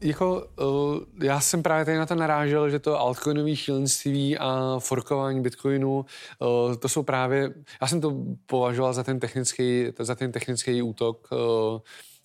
Jako, 0.00 0.46
uh, 0.60 0.98
já 1.22 1.40
jsem 1.40 1.62
právě 1.62 1.84
tady 1.84 1.98
na 1.98 2.06
to 2.06 2.14
narážel, 2.14 2.70
že 2.70 2.78
to 2.78 3.00
altcoinové 3.00 3.56
šílenství 3.56 4.38
a 4.38 4.76
forkování 4.78 5.42
bitcoinu, 5.42 6.04
uh, 6.38 6.74
to 6.74 6.88
jsou 6.88 7.02
právě, 7.02 7.54
já 7.80 7.86
jsem 7.86 8.00
to 8.00 8.16
považoval 8.46 8.92
za 8.92 9.02
ten 9.02 9.20
technický, 9.20 9.86
za 9.98 10.14
ten 10.14 10.32
technický 10.32 10.82
útok, 10.82 11.28
uh, 11.32 11.78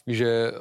že 0.08 0.52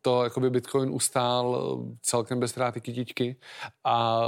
to 0.00 0.24
jakoby 0.24 0.50
Bitcoin 0.50 0.90
ustál 0.90 1.78
celkem 2.02 2.40
bez 2.40 2.50
ztráty 2.50 2.80
kytičky. 2.80 3.36
A 3.84 4.26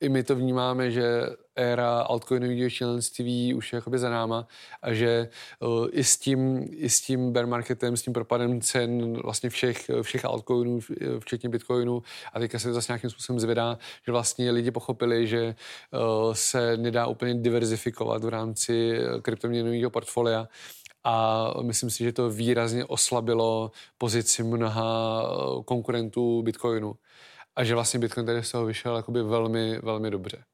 i 0.00 0.08
my 0.08 0.22
to 0.22 0.36
vnímáme, 0.36 0.90
že 0.90 1.22
éra 1.58 2.00
altcoinového 2.00 2.70
členství 2.70 3.54
už 3.54 3.72
je 3.72 3.82
za 3.96 4.10
náma 4.10 4.46
a 4.82 4.92
že 4.92 5.28
uh, 5.60 5.86
i 5.90 6.04
s 6.04 6.16
tím, 6.16 6.66
i 6.70 6.90
s 6.90 7.00
tím 7.00 7.32
bear 7.32 7.46
marketem, 7.46 7.96
s 7.96 8.02
tím 8.02 8.12
propadem 8.12 8.60
cen 8.60 9.12
vlastně 9.22 9.50
všech, 9.50 9.90
všech 10.02 10.24
altcoinů, 10.24 10.80
včetně 11.18 11.48
Bitcoinu 11.48 12.02
a 12.32 12.40
teďka 12.40 12.58
se 12.58 12.68
to 12.68 12.74
zase 12.74 12.92
nějakým 12.92 13.10
způsobem 13.10 13.40
zvedá, 13.40 13.78
že 14.06 14.12
vlastně 14.12 14.50
lidi 14.50 14.70
pochopili, 14.70 15.26
že 15.26 15.54
uh, 15.92 16.32
se 16.32 16.76
nedá 16.76 17.06
úplně 17.06 17.34
diverzifikovat 17.34 18.24
v 18.24 18.28
rámci 18.28 18.98
kryptoměnového 19.22 19.90
portfolia 19.90 20.48
a 21.04 21.50
myslím 21.62 21.90
si, 21.90 22.04
že 22.04 22.12
to 22.12 22.30
výrazně 22.30 22.84
oslabilo 22.84 23.70
pozici 23.98 24.42
mnoha 24.42 25.22
konkurentů 25.64 26.42
Bitcoinu 26.42 26.94
a 27.56 27.64
že 27.64 27.74
vlastně 27.74 28.00
Bitcoin 28.00 28.26
tady 28.26 28.44
z 28.44 28.50
toho 28.50 28.66
vyšel 28.66 29.04
velmi, 29.08 29.78
velmi 29.78 30.10
dobře. 30.10 30.44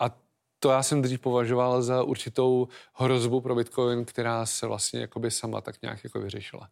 A 0.00 0.16
to 0.58 0.70
já 0.70 0.82
jsem 0.82 1.02
dřív 1.02 1.20
považoval 1.20 1.82
za 1.82 2.02
určitou 2.02 2.68
hrozbu 2.94 3.40
pro 3.40 3.54
Bitcoin, 3.54 4.04
která 4.04 4.46
se 4.46 4.66
vlastně 4.66 5.00
jakoby 5.00 5.30
sama 5.30 5.60
tak 5.60 5.82
nějak 5.82 6.04
jako 6.04 6.20
vyřešila. 6.20 6.70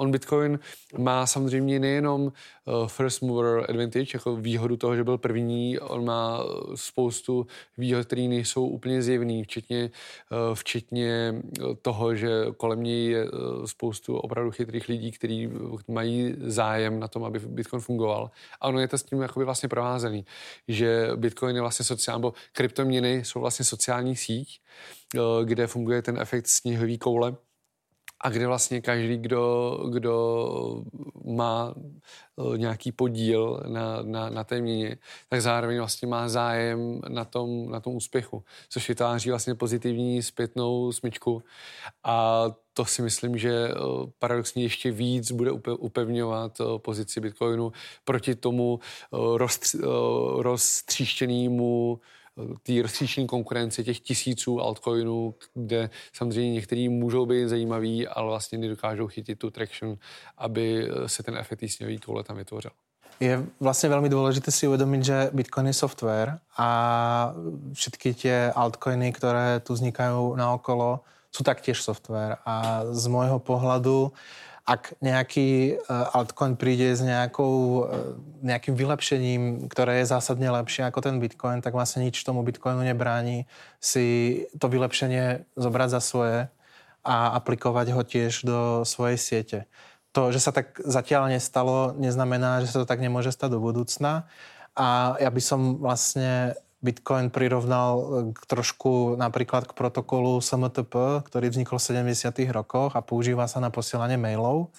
On 0.00 0.10
Bitcoin 0.10 0.58
má 0.98 1.26
samozřejmě 1.26 1.78
nejenom 1.78 2.22
uh, 2.22 2.86
first 2.86 3.22
mover 3.22 3.66
advantage, 3.68 4.10
jako 4.14 4.36
výhodu 4.36 4.76
toho, 4.76 4.96
že 4.96 5.04
byl 5.04 5.18
první, 5.18 5.78
on 5.78 6.04
má 6.04 6.44
uh, 6.44 6.74
spoustu 6.74 7.46
výhod, 7.78 8.06
které 8.06 8.22
nejsou 8.22 8.66
úplně 8.66 9.02
zjevný, 9.02 9.44
včetně, 9.44 9.90
uh, 10.30 10.54
včetně 10.54 11.34
toho, 11.82 12.14
že 12.14 12.30
kolem 12.56 12.82
něj 12.82 13.06
je 13.06 13.26
spoustu 13.64 14.16
opravdu 14.16 14.50
chytrých 14.50 14.88
lidí, 14.88 15.12
kteří 15.12 15.48
mají 15.88 16.34
zájem 16.38 17.00
na 17.00 17.08
tom, 17.08 17.24
aby 17.24 17.38
Bitcoin 17.38 17.82
fungoval. 17.82 18.30
A 18.60 18.68
ono 18.68 18.80
je 18.80 18.88
to 18.88 18.98
s 18.98 19.02
tím 19.02 19.22
jakoby 19.22 19.44
vlastně 19.44 19.68
provázený, 19.68 20.24
že 20.68 21.10
Bitcoin 21.16 21.56
je 21.56 21.62
vlastně 21.62 21.84
sociální, 21.84 22.20
nebo 22.20 22.32
kryptoměny 22.52 23.24
jsou 23.24 23.40
vlastně 23.40 23.64
sociální 23.64 24.16
síť, 24.16 24.60
kde 25.44 25.66
funguje 25.66 26.02
ten 26.02 26.18
efekt 26.18 26.46
sněhový 26.46 26.98
koule, 26.98 27.36
a 28.20 28.30
kde 28.30 28.46
vlastně 28.46 28.80
každý, 28.80 29.16
kdo, 29.16 29.76
kdo 29.92 30.84
má 31.24 31.74
eh, 31.74 32.58
nějaký 32.58 32.92
podíl 32.92 33.62
na, 33.68 34.02
na, 34.02 34.30
na 34.30 34.44
té 34.44 34.60
měně, 34.60 34.96
tak 35.28 35.42
zároveň 35.42 35.78
vlastně 35.78 36.08
má 36.08 36.28
zájem 36.28 37.00
na 37.08 37.24
tom, 37.24 37.70
na 37.70 37.80
tom 37.80 37.94
úspěchu, 37.94 38.44
což 38.68 38.88
vytváří 38.88 39.30
vlastně 39.30 39.54
pozitivní 39.54 40.22
zpětnou 40.22 40.92
smyčku. 40.92 41.42
A 42.04 42.44
to 42.72 42.84
si 42.84 43.02
myslím, 43.02 43.38
že 43.38 43.68
eh, 43.68 43.74
paradoxně 44.18 44.62
ještě 44.62 44.90
víc 44.90 45.32
bude 45.32 45.50
upevňovat 45.78 46.60
eh, 46.60 46.64
pozici 46.78 47.20
Bitcoinu 47.20 47.72
proti 48.04 48.34
tomu 48.34 48.80
roztříštěnému 50.38 52.00
té 52.62 52.82
rozstříční 52.82 53.26
konkurenci 53.26 53.84
těch 53.84 54.00
tisíců 54.00 54.60
altcoinů, 54.60 55.34
kde 55.54 55.90
samozřejmě 56.12 56.52
některý 56.52 56.88
můžou 56.88 57.26
být 57.26 57.48
zajímavý, 57.48 58.08
ale 58.08 58.26
vlastně 58.26 58.58
nedokážou 58.58 59.06
chytit 59.06 59.38
tu 59.38 59.50
traction, 59.50 59.96
aby 60.38 60.88
se 61.06 61.22
ten 61.22 61.36
efekt 61.36 61.64
sněhový 61.70 61.98
koule 61.98 62.24
tam 62.24 62.36
vytvořil. 62.36 62.70
Je 63.20 63.46
vlastně 63.60 63.88
velmi 63.88 64.08
důležité 64.08 64.50
si 64.50 64.66
uvědomit, 64.66 65.04
že 65.04 65.30
Bitcoin 65.32 65.66
je 65.66 65.72
software 65.72 66.38
a 66.58 67.34
všetky 67.72 68.14
tie 68.14 68.52
altcoiny, 68.52 69.12
které 69.12 69.60
tu 69.60 69.72
vznikají 69.72 70.36
naokolo, 70.36 71.00
sú 71.30 71.46
taktiež 71.46 71.82
software. 71.82 72.42
A 72.42 72.82
z 72.90 73.06
môjho 73.06 73.38
pohľadu 73.38 74.10
ak 74.70 75.02
nejaký 75.02 75.82
uh, 75.82 76.14
altcoin 76.14 76.54
príde 76.54 76.94
s 76.94 77.02
nejakou, 77.02 77.54
uh, 77.82 78.14
nejakým 78.46 78.78
vylepšením, 78.78 79.66
ktoré 79.66 79.98
je 79.98 80.14
zásadne 80.14 80.46
lepšie 80.46 80.86
ako 80.86 81.02
ten 81.02 81.18
Bitcoin, 81.18 81.58
tak 81.58 81.74
vlastne 81.74 82.06
nič 82.06 82.22
tomu 82.22 82.46
Bitcoinu 82.46 82.86
nebráni 82.86 83.50
si 83.82 84.38
to 84.54 84.70
vylepšenie 84.70 85.42
zobrať 85.58 85.88
za 85.90 86.00
svoje 86.00 86.38
a 87.02 87.34
aplikovať 87.34 87.86
ho 87.90 88.02
tiež 88.06 88.46
do 88.46 88.86
svojej 88.86 89.18
siete. 89.18 89.58
To, 90.14 90.30
že 90.30 90.38
sa 90.38 90.54
tak 90.54 90.78
zatiaľ 90.78 91.34
nestalo, 91.34 91.94
neznamená, 91.98 92.62
že 92.62 92.70
sa 92.70 92.82
to 92.82 92.86
tak 92.86 93.02
nemôže 93.02 93.34
stať 93.34 93.58
do 93.58 93.60
budúcna. 93.62 94.30
A 94.78 95.18
ja 95.18 95.30
by 95.34 95.42
som 95.42 95.82
vlastne 95.82 96.54
Bitcoin 96.80 97.28
prirovnal 97.28 97.92
e, 97.96 98.04
k 98.32 98.40
trošku 98.48 99.20
napríklad 99.20 99.68
k 99.68 99.76
protokolu 99.76 100.40
SMTP, 100.40 101.24
ktorý 101.28 101.52
vznikol 101.52 101.76
v 101.76 102.08
70. 102.08 102.32
rokoch 102.50 102.96
a 102.96 103.04
používa 103.04 103.44
sa 103.44 103.60
na 103.60 103.68
posielanie 103.68 104.16
mailov. 104.16 104.72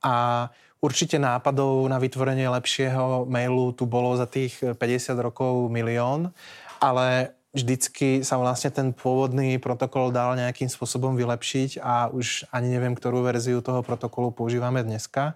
A 0.00 0.48
určite 0.78 1.18
nápadov 1.18 1.90
na 1.90 1.98
vytvorenie 1.98 2.46
lepšieho 2.46 3.26
mailu 3.26 3.74
tu 3.74 3.84
bolo 3.84 4.14
za 4.14 4.30
tých 4.30 4.62
50 4.62 4.78
rokov 5.18 5.68
milión, 5.68 6.30
ale 6.78 7.34
vždycky 7.50 8.22
sa 8.22 8.38
vlastne 8.38 8.70
ten 8.70 8.94
pôvodný 8.94 9.58
protokol 9.58 10.14
dal 10.14 10.38
nejakým 10.38 10.70
spôsobom 10.70 11.18
vylepšiť 11.18 11.82
a 11.82 12.06
už 12.14 12.46
ani 12.54 12.70
neviem, 12.70 12.94
ktorú 12.94 13.26
verziu 13.26 13.58
toho 13.58 13.82
protokolu 13.82 14.30
používame 14.30 14.86
dneska 14.86 15.34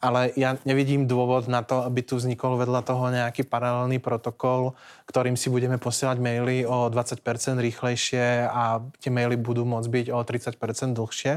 ale 0.00 0.34
ja 0.34 0.56
nevidím 0.66 1.06
dôvod 1.10 1.46
na 1.46 1.62
to, 1.62 1.82
aby 1.84 2.02
tu 2.02 2.16
vznikol 2.18 2.56
vedľa 2.60 2.80
toho 2.82 3.10
nejaký 3.10 3.46
paralelný 3.46 3.98
protokol, 3.98 4.74
ktorým 5.06 5.38
si 5.38 5.48
budeme 5.50 5.76
posielať 5.76 6.18
maily 6.20 6.66
o 6.66 6.88
20% 6.90 7.20
rýchlejšie 7.58 8.48
a 8.48 8.84
tie 9.00 9.10
maily 9.10 9.36
budú 9.38 9.62
môcť 9.68 9.88
byť 9.88 10.06
o 10.12 10.18
30% 10.20 10.96
dlhšie. 10.96 11.32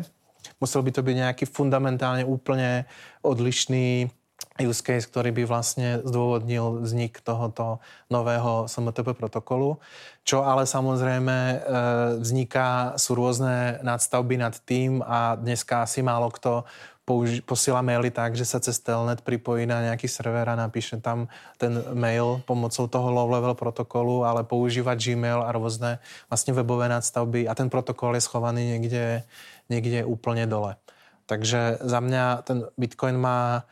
Musel 0.64 0.82
by 0.82 0.92
to 0.96 1.02
byť 1.04 1.16
nejaký 1.16 1.46
fundamentálne 1.46 2.24
úplne 2.24 2.88
odlišný 3.22 4.10
use 4.58 4.82
case, 4.82 5.06
ktorý 5.06 5.34
by 5.34 5.44
vlastne 5.46 6.02
zdôvodnil 6.02 6.82
vznik 6.82 7.22
tohoto 7.22 7.78
nového 8.10 8.66
SMTP 8.66 9.14
protokolu. 9.14 9.78
Čo 10.26 10.42
ale 10.46 10.66
samozrejme 10.66 11.38
e, 11.38 11.58
vzniká, 12.22 12.98
sú 12.98 13.14
rôzne 13.14 13.82
nadstavby 13.86 14.36
nad 14.38 14.58
tým 14.66 15.02
a 15.06 15.38
dneska 15.38 15.86
asi 15.86 16.02
málo 16.02 16.34
kto 16.34 16.66
použi- 17.08 17.40
posiela 17.40 17.80
maily 17.80 18.12
tak, 18.12 18.36
že 18.36 18.44
sa 18.44 18.60
cez 18.60 18.84
telnet 18.84 19.24
pripojí 19.24 19.64
na 19.64 19.80
nejaký 19.88 20.12
server 20.12 20.44
a 20.44 20.60
napíše 20.60 21.00
tam 21.00 21.32
ten 21.56 21.80
mail 21.96 22.44
pomocou 22.44 22.92
toho 22.92 23.08
low-level 23.08 23.56
protokolu, 23.56 24.28
ale 24.28 24.44
používa 24.44 25.00
Gmail 25.00 25.40
a 25.40 25.56
rôzne 25.56 26.04
vlastne 26.28 26.52
webové 26.52 26.92
nadstavby 26.92 27.48
a 27.48 27.56
ten 27.56 27.72
protokol 27.72 28.20
je 28.20 28.28
schovaný 28.28 28.76
niekde, 28.76 29.24
niekde 29.72 30.04
úplne 30.04 30.44
dole. 30.44 30.76
Takže 31.32 31.80
za 31.80 32.00
mňa 32.04 32.44
ten 32.44 32.68
Bitcoin 32.76 33.16
má 33.16 33.64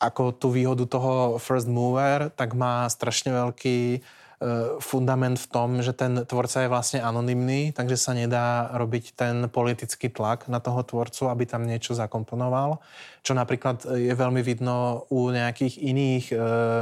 ako 0.00 0.32
tú 0.32 0.48
výhodu 0.48 0.88
toho 0.88 1.36
first 1.36 1.68
mover, 1.68 2.32
tak 2.32 2.56
má 2.56 2.88
strašne 2.88 3.36
veľký 3.36 4.00
fundament 4.80 5.36
v 5.36 5.50
tom, 5.52 5.84
že 5.84 5.92
ten 5.92 6.24
tvorca 6.24 6.64
je 6.64 6.72
vlastne 6.72 7.04
anonymný, 7.04 7.76
takže 7.76 8.00
sa 8.00 8.16
nedá 8.16 8.72
robiť 8.72 9.12
ten 9.12 9.36
politický 9.52 10.08
tlak 10.08 10.48
na 10.48 10.64
toho 10.64 10.80
tvorcu, 10.80 11.28
aby 11.28 11.44
tam 11.44 11.68
niečo 11.68 11.92
zakomponoval. 11.92 12.80
Čo 13.20 13.36
napríklad 13.36 13.84
je 14.00 14.16
veľmi 14.16 14.40
vidno 14.40 15.04
u 15.12 15.28
nejakých 15.28 15.84
iných 15.84 16.24
e, 16.32 16.36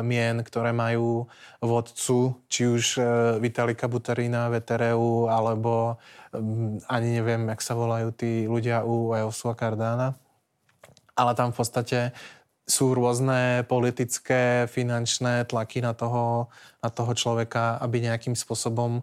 mien, 0.06 0.38
ktoré 0.38 0.70
majú 0.70 1.26
vodcu, 1.58 2.38
či 2.46 2.70
už 2.70 2.84
e, 2.94 3.02
Vitalika 3.42 3.90
Buterína 3.90 4.46
v 4.46 4.62
Etereu, 4.62 5.26
alebo 5.26 5.98
e, 6.30 6.38
ani 6.86 7.18
neviem, 7.18 7.42
jak 7.50 7.58
sa 7.58 7.74
volajú 7.74 8.14
tí 8.14 8.46
ľudia 8.46 8.86
u 8.86 9.18
EOSu 9.18 9.50
a 9.50 9.58
Cardana. 9.58 10.08
Ale 11.18 11.34
tam 11.34 11.50
v 11.50 11.58
podstate 11.58 12.14
sú 12.68 12.92
rôzne 12.92 13.64
politické, 13.64 14.68
finančné 14.68 15.48
tlaky 15.48 15.80
na 15.80 15.96
toho, 15.96 16.52
na 16.84 16.92
toho 16.92 17.16
človeka, 17.16 17.80
aby 17.80 18.04
nejakým 18.04 18.36
spôsobom 18.36 19.00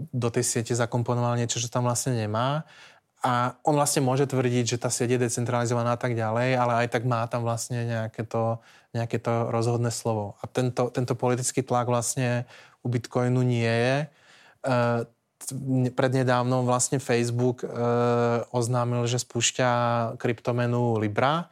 do 0.00 0.28
tej 0.32 0.42
siete 0.42 0.72
zakomponoval 0.72 1.36
niečo, 1.36 1.60
čo 1.60 1.68
tam 1.68 1.84
vlastne 1.84 2.16
nemá. 2.16 2.64
A 3.24 3.56
on 3.64 3.76
vlastne 3.76 4.04
môže 4.04 4.28
tvrdiť, 4.28 4.76
že 4.76 4.80
tá 4.80 4.88
sieť 4.92 5.16
je 5.16 5.28
decentralizovaná 5.28 5.96
a 5.96 6.00
tak 6.00 6.12
ďalej, 6.16 6.60
ale 6.60 6.72
aj 6.84 6.86
tak 6.92 7.08
má 7.08 7.24
tam 7.28 7.44
vlastne 7.44 7.84
nejaké 7.84 8.24
to, 8.24 8.60
nejaké 8.92 9.16
to 9.20 9.48
rozhodné 9.48 9.88
slovo. 9.92 10.36
A 10.40 10.48
tento, 10.48 10.92
tento 10.92 11.16
politický 11.16 11.64
tlak 11.64 11.88
vlastne 11.88 12.44
u 12.84 12.92
Bitcoinu 12.92 13.40
nie 13.40 13.64
je. 13.64 13.96
E, 14.04 14.06
prednedávnom 15.92 16.68
vlastne 16.68 17.00
Facebook 17.00 17.64
e, 17.64 17.68
oznámil, 18.52 19.08
že 19.08 19.20
spúšťa 19.20 19.70
kryptomenu 20.20 21.00
Libra, 21.00 21.48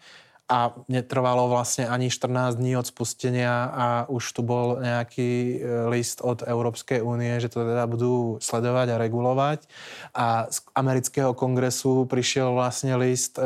a 0.53 0.77
netrvalo 0.85 1.49
vlastne 1.49 1.89
ani 1.89 2.13
14 2.13 2.61
dní 2.61 2.77
od 2.77 2.85
spustenia 2.85 3.73
a 3.73 3.87
už 4.13 4.37
tu 4.37 4.45
bol 4.45 4.85
nejaký 4.85 5.65
list 5.89 6.21
od 6.21 6.45
Európskej 6.45 7.01
únie, 7.01 7.41
že 7.41 7.49
to 7.49 7.65
teda 7.65 7.89
budú 7.89 8.37
sledovať 8.37 8.93
a 8.93 9.01
regulovať. 9.01 9.65
A 10.13 10.53
z 10.53 10.61
amerického 10.77 11.33
kongresu 11.33 12.05
prišiel 12.05 12.53
vlastne 12.53 13.01
list 13.01 13.41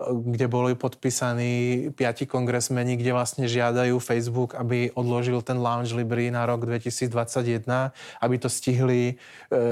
kde 0.00 0.48
boli 0.48 0.72
podpísaní 0.72 1.88
piati 1.92 2.24
kongresmeni, 2.24 2.96
kde 2.96 3.12
vlastne 3.12 3.44
žiadajú 3.44 4.00
Facebook, 4.00 4.56
aby 4.56 4.88
odložil 4.96 5.44
ten 5.44 5.60
launch 5.60 5.92
Libry 5.92 6.32
na 6.32 6.48
rok 6.48 6.64
2021, 6.64 7.92
aby 8.24 8.34
to 8.40 8.48
stihli 8.48 9.02
e, 9.12 9.14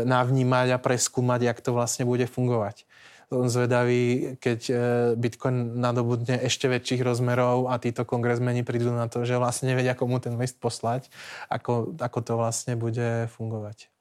navnímať 0.05 0.77
a 0.77 0.79
preskúmať, 0.79 1.49
jak 1.49 1.59
to 1.65 1.73
vlastne 1.73 2.05
bude 2.05 2.29
fungovať 2.29 2.85
zvedavý, 3.29 4.37
keď 4.41 4.61
e, 4.71 4.75
Bitcoin 5.17 5.77
nadobudne 5.81 6.41
ešte 6.41 6.69
väčších 6.69 7.05
rozmerov 7.05 7.69
a 7.69 7.77
títo 7.77 8.09
kongresmeni 8.09 8.65
prídu 8.65 8.89
na 8.89 9.09
to, 9.09 9.29
že 9.29 9.37
vlastne 9.37 9.73
nevedia, 9.73 9.93
komu 9.93 10.17
ten 10.17 10.37
list 10.41 10.57
poslať, 10.57 11.13
ako, 11.53 11.93
ako 12.01 12.19
to 12.25 12.33
vlastne 12.41 12.75
bude 12.81 13.29
fungovať. 13.29 13.93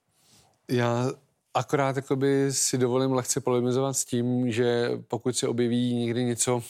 Já 0.67 1.11
Akorát 1.57 1.95
jakoby 1.95 2.53
si 2.53 2.77
dovolím 2.77 3.11
lehce 3.11 3.41
polemizovat 3.41 3.97
s 3.97 4.05
tím, 4.05 4.51
že 4.51 4.91
pokud 5.07 5.37
se 5.37 5.47
objeví 5.47 5.93
někdy 5.93 6.23
něco, 6.23 6.61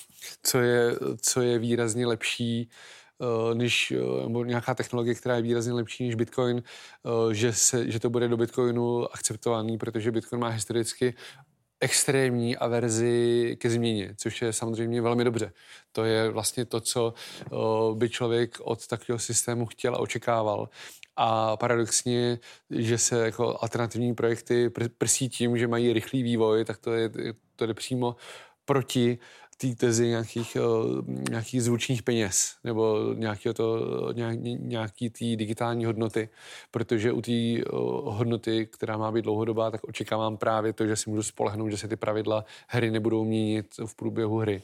co 0.44 0.60
je, 0.60 0.96
co 1.22 1.42
je 1.42 1.60
výrazně 1.60 2.08
lepší, 2.08 2.70
eh, 3.22 3.56
než, 3.56 3.92
eh, 3.92 4.24
nebo 4.24 4.46
nějaká 4.46 4.76
technologie, 4.76 5.16
která 5.16 5.36
je 5.36 5.42
výrazně 5.42 5.74
lepší 5.74 6.06
než 6.06 6.16
Bitcoin, 6.16 6.64
že, 7.32 7.54
se, 7.54 7.92
že 7.92 8.00
to 8.00 8.10
bude 8.10 8.28
do 8.28 8.38
Bitcoinu 8.38 9.14
akceptovaný, 9.14 9.78
protože 9.78 10.12
Bitcoin 10.12 10.42
má 10.42 10.48
historicky 10.48 11.14
extrémní 11.80 12.58
averzi 12.58 13.58
ke 13.60 13.70
změně, 13.70 14.14
což 14.18 14.42
je 14.42 14.54
samozřejmě 14.54 15.02
velmi 15.02 15.24
dobře. 15.24 15.54
To 15.92 16.04
je 16.04 16.30
vlastně 16.30 16.66
to, 16.66 16.82
co 16.82 17.14
by 17.94 18.10
člověk 18.10 18.58
od 18.62 18.88
takového 18.88 19.20
systému 19.20 19.66
chtěl 19.66 19.96
a 19.96 20.00
očekával. 20.00 20.70
A 21.16 21.58
paradoxně, 21.58 22.40
že 22.70 22.98
se 22.98 23.26
jako 23.26 23.58
alternativní 23.62 24.16
projekty 24.16 24.68
pr- 24.68 24.90
prsí 24.98 25.30
tím, 25.30 25.58
že 25.58 25.68
mají 25.68 25.94
rychlý 25.94 26.24
vývoj, 26.24 26.66
tak 26.66 26.78
to, 26.78 26.94
je, 26.94 27.10
to 27.56 27.66
jde 27.66 27.74
přímo 27.74 28.16
proti 28.66 29.20
té 29.58 29.76
tezi 29.76 30.08
nějakých, 30.08 30.58
nějakých 31.30 31.64
zvučních 31.64 32.04
peněz 32.04 32.56
nebo 32.64 33.14
nějaký, 33.14 33.50
to, 33.54 33.80
nějaký, 34.60 35.10
té 35.10 35.26
digitální 35.36 35.86
hodnoty, 35.86 36.30
protože 36.72 37.12
u 37.12 37.22
té 37.22 37.32
hodnoty, 38.04 38.66
která 38.66 38.98
má 38.98 39.12
být 39.12 39.22
dlouhodobá, 39.22 39.72
tak 39.72 39.84
očekávám 39.84 40.38
právě 40.38 40.74
to, 40.74 40.86
že 40.86 40.96
si 40.96 41.10
můžu 41.10 41.24
spolehnout, 41.24 41.72
že 41.72 41.78
se 41.78 41.88
ty 41.88 41.96
pravidla 41.96 42.46
hry 42.68 42.92
nebudou 42.92 43.26
měnit 43.26 43.68
v 43.86 43.96
průběhu 43.96 44.38
hry 44.38 44.64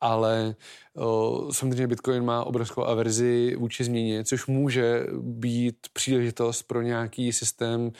ale 0.00 0.54
o, 0.96 1.48
samozřejmě 1.52 1.86
Bitcoin 1.86 2.24
má 2.24 2.44
obrovskou 2.44 2.84
averzi 2.84 3.56
vůči 3.56 3.84
změně, 3.84 4.24
což 4.24 4.46
může 4.46 5.06
být 5.20 5.76
příležitost 5.92 6.62
pro 6.62 6.82
nějaký 6.82 7.32
systém 7.32 7.92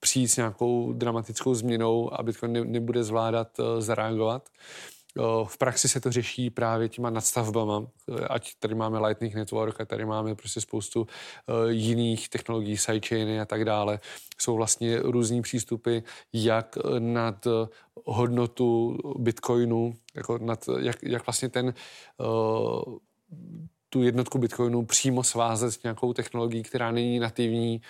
přijít 0.00 0.28
s 0.28 0.36
nějakou 0.36 0.92
dramatickou 0.92 1.54
změnou 1.54 2.14
a 2.14 2.22
Bitcoin 2.22 2.52
ne, 2.52 2.64
nebude 2.64 3.04
zvládat 3.04 3.48
zareagovat. 3.78 4.48
V 5.44 5.58
praxi 5.58 5.88
se 5.88 6.00
to 6.00 6.12
řeší 6.12 6.50
právě 6.50 6.88
těma 6.88 7.10
nadstavbama, 7.10 7.86
ať 8.30 8.54
tady 8.58 8.74
máme 8.74 8.98
Lightning 8.98 9.34
Network 9.34 9.80
a 9.80 9.84
tady 9.84 10.04
máme 10.04 10.34
prostě 10.34 10.60
spoustu 10.60 11.06
jiných 11.68 12.28
technologií, 12.28 12.76
sidechainy 12.76 13.40
a 13.40 13.44
tak 13.44 13.64
dále. 13.64 14.00
Jsou 14.38 14.56
vlastně 14.56 14.98
různý 15.02 15.42
přístupy, 15.42 15.98
jak 16.32 16.78
nad 16.98 17.46
hodnotu 18.04 18.98
Bitcoinu, 19.18 19.94
jako 20.14 20.38
nad, 20.38 20.64
jak, 20.80 21.02
jak 21.02 21.26
vlastně 21.26 21.48
ten 21.48 21.74
tu 23.88 24.02
jednotku 24.02 24.38
Bitcoinu 24.38 24.84
přímo 24.84 25.22
svázet 25.22 25.72
s 25.72 25.82
nějakou 25.82 26.12
technologií, 26.12 26.62
která 26.62 26.90
není 26.90 27.18
nativní 27.18 27.80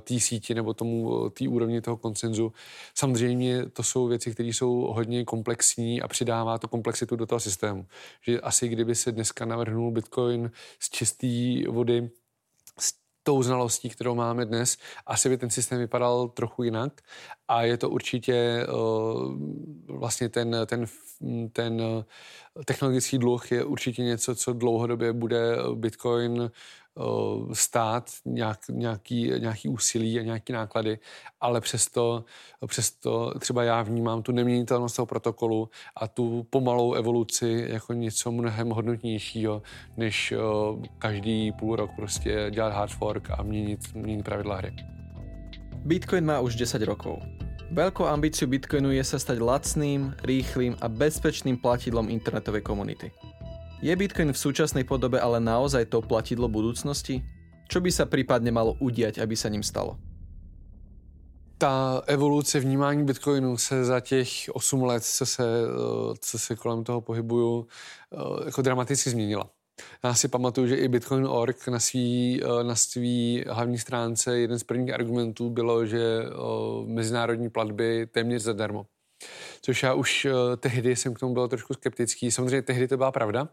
té 0.00 0.20
síti 0.20 0.54
nebo 0.54 0.74
tomu 0.74 1.26
eh, 1.26 1.30
té 1.30 1.48
úrovni 1.48 1.80
toho 1.80 1.96
koncenzu. 1.96 2.52
Samozřejmě 2.94 3.66
to 3.66 3.82
jsou 3.82 4.06
věci, 4.06 4.32
které 4.32 4.48
jsou 4.48 4.72
hodně 4.80 5.24
komplexní 5.24 6.02
a 6.02 6.08
přidává 6.08 6.58
to 6.58 6.68
komplexitu 6.68 7.16
do 7.16 7.26
toho 7.26 7.40
systému. 7.40 7.86
Že 8.20 8.40
asi 8.40 8.68
kdyby 8.68 8.94
se 8.94 9.12
dneska 9.12 9.44
navrhnul 9.44 9.90
Bitcoin 9.90 10.50
z 10.80 10.90
čisté 10.90 11.26
vody, 11.68 12.10
s 12.78 12.94
tou 13.22 13.42
znalostí, 13.42 13.88
kterou 13.88 14.14
máme 14.14 14.44
dnes, 14.44 14.78
asi 15.06 15.28
by 15.28 15.38
ten 15.38 15.50
systém 15.50 15.78
vypadal 15.78 16.28
trochu 16.28 16.62
jinak 16.62 17.00
a 17.48 17.62
je 17.62 17.76
to 17.76 17.90
určitě 17.90 18.66
uh, 18.68 19.34
vlastně 19.86 20.28
ten, 20.28 20.56
ten, 20.66 20.86
ten 21.52 21.82
technologický 22.64 23.18
dluh 23.18 23.52
je 23.52 23.64
určitě 23.64 24.02
něco, 24.02 24.34
co 24.34 24.52
dlouhodobě 24.52 25.12
bude 25.12 25.56
Bitcoin 25.74 26.50
Eh, 26.50 26.50
stát 27.52 28.10
nějak, 28.24 28.58
nějaký, 28.68 29.32
nějaký 29.38 29.68
úsilí 29.68 30.18
a 30.18 30.22
nějaké 30.22 30.52
náklady, 30.52 30.98
ale 31.40 31.60
přesto, 31.60 32.24
přesto 32.66 33.32
třeba 33.38 33.64
já 33.64 33.82
vnímám 33.82 34.22
tu 34.22 34.32
neměnitelnost 34.32 34.96
toho 34.96 35.06
protokolu 35.06 35.68
a 35.96 36.08
tu 36.08 36.46
pomalou 36.50 36.92
evoluci 36.92 37.66
jako 37.68 37.92
něco 37.92 38.32
mnohem 38.32 38.70
hodnotnějšího, 38.70 39.62
než 39.96 40.32
eh, 40.32 40.38
každý 40.98 41.52
půl 41.52 41.76
rok 41.76 41.90
prostě 41.96 42.46
dělat 42.50 42.72
hard 42.72 42.92
fork 42.92 43.30
a 43.30 43.42
měnit, 43.42 43.94
měnit 43.94 44.22
pravidla 44.22 44.56
hry. 44.56 44.76
Bitcoin 45.84 46.24
má 46.24 46.40
už 46.40 46.56
10 46.56 46.82
rokov. 46.82 47.18
Veľkou 47.74 48.06
ambíciou 48.06 48.46
Bitcoinu 48.46 48.94
je 48.94 49.02
sa 49.02 49.18
stať 49.18 49.42
lacným, 49.42 50.14
rýchlým 50.22 50.78
a 50.78 50.86
bezpečným 50.86 51.58
platidlom 51.58 52.06
internetovej 52.06 52.62
komunity. 52.62 53.10
Je 53.84 53.92
Bitcoin 53.92 54.32
v 54.32 54.40
súčasnej 54.40 54.88
podobe 54.88 55.20
ale 55.20 55.44
naozaj 55.44 55.92
to 55.92 56.00
platidlo 56.00 56.48
budúcnosti? 56.48 57.20
Čo 57.68 57.84
by 57.84 57.92
sa 57.92 58.08
prípadne 58.08 58.48
malo 58.48 58.80
udiať, 58.80 59.20
aby 59.20 59.36
sa 59.36 59.52
ním 59.52 59.60
stalo? 59.60 60.00
ta 61.58 62.02
evoluce 62.06 62.60
vnímání 62.60 63.04
Bitcoinu 63.04 63.56
se 63.56 63.84
za 63.84 64.00
těch 64.00 64.28
8 64.52 64.82
let, 64.82 65.04
co 65.04 65.26
se, 65.26 65.42
co 66.20 66.38
se 66.38 66.56
kolem 66.56 66.84
toho 66.84 67.00
pohybuju, 67.00 67.66
jako 68.44 68.62
dramaticky 68.62 69.10
změnila. 69.10 69.50
Já 70.04 70.14
si 70.14 70.28
pamatuju, 70.28 70.66
že 70.66 70.76
i 70.76 70.88
Bitcoin.org 70.88 71.68
na 71.68 71.78
svý, 71.78 72.40
na 72.62 72.74
svý 72.74 73.44
hlavní 73.48 73.78
stránce 73.78 74.38
jeden 74.38 74.58
z 74.58 74.64
prvních 74.64 74.94
argumentů 74.94 75.50
bylo, 75.50 75.86
že 75.86 76.22
mezinárodní 76.86 77.50
platby 77.50 78.06
téměř 78.06 78.42
zadarmo 78.42 78.86
což 79.60 79.82
já 79.82 79.94
už 79.94 80.24
uh, 80.24 80.32
tehdy 80.56 80.96
jsem 80.96 81.14
k 81.14 81.18
tomu 81.18 81.34
byl 81.34 81.48
trošku 81.48 81.74
skeptický. 81.74 82.30
Samozřejmě 82.30 82.62
tehdy 82.62 82.88
to 82.88 82.96
byla 82.96 83.12
pravda, 83.12 83.48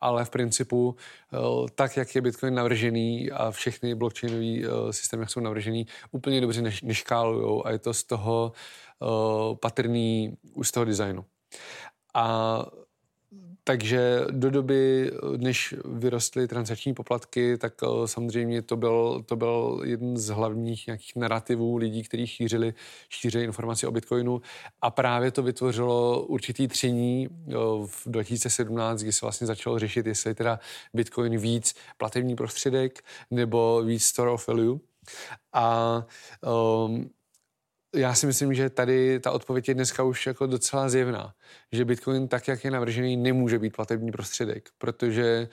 ale 0.00 0.24
v 0.24 0.30
principu 0.30 0.96
uh, 1.32 1.68
tak, 1.74 1.96
jak 1.96 2.14
je 2.14 2.20
Bitcoin 2.20 2.54
navržený 2.54 3.30
a 3.30 3.50
všechny 3.50 3.94
blockchainové 3.94 4.68
uh, 4.68 4.90
systémy, 4.90 5.22
jak 5.22 5.30
jsou 5.30 5.40
navržený, 5.40 5.86
úplně 6.10 6.40
dobře 6.40 6.62
neš- 6.62 6.86
neškálujou 6.86 7.66
a 7.66 7.70
je 7.70 7.78
to 7.78 7.94
z 7.94 8.04
toho 8.04 8.52
patrný 9.60 10.36
už 10.54 10.68
z 10.68 10.72
toho 10.72 10.84
designu. 10.84 11.24
A 12.14 12.66
takže 13.68 14.20
do 14.30 14.50
doby, 14.50 15.10
než 15.36 15.74
vyrostly 15.84 16.48
transakční 16.48 16.94
poplatky, 16.94 17.58
tak 17.58 17.74
eh, 17.82 18.08
samozřejmě 18.08 18.62
to 18.62 18.76
byl, 18.76 19.22
to 19.26 19.36
byl 19.36 19.80
jeden 19.84 20.16
z 20.16 20.28
hlavních 20.28 20.86
nějakých 20.86 21.16
narrativů 21.16 21.76
lidí, 21.76 22.02
kteří 22.02 22.26
šířili, 22.26 22.74
šířili 23.10 23.44
informace 23.44 23.86
o 23.86 23.90
Bitcoinu 23.90 24.40
a 24.80 24.90
právě 24.90 25.30
to 25.30 25.42
vytvořilo 25.42 26.22
určitý 26.26 26.68
tření 26.68 27.28
eh, 27.28 27.54
v 27.86 28.02
2017, 28.06 29.02
kdy 29.02 29.12
se 29.12 29.26
vlastně 29.26 29.46
začalo 29.46 29.78
řešit, 29.78 30.06
jestli 30.06 30.30
je 30.30 30.34
teda 30.34 30.60
Bitcoin 30.94 31.38
víc 31.38 31.74
platební 31.96 32.36
prostředek 32.36 33.02
nebo 33.30 33.82
víc 33.82 34.04
store 34.04 34.30
of 34.30 34.48
value. 34.48 34.78
A 35.52 36.06
um, 36.86 37.10
já 37.94 38.14
si 38.14 38.26
myslím, 38.26 38.54
že 38.54 38.70
tady 38.70 39.20
ta 39.20 39.32
odpověď 39.32 39.68
je 39.68 39.74
dneska 39.74 40.02
už 40.02 40.26
jako 40.26 40.46
docela 40.46 40.88
zjevná, 40.88 41.34
že 41.72 41.84
Bitcoin 41.84 42.28
tak, 42.28 42.48
jak 42.48 42.64
je 42.64 42.70
navržený, 42.70 43.16
nemůže 43.16 43.58
být 43.58 43.76
platební 43.76 44.12
prostředek, 44.12 44.68
protože 44.78 45.48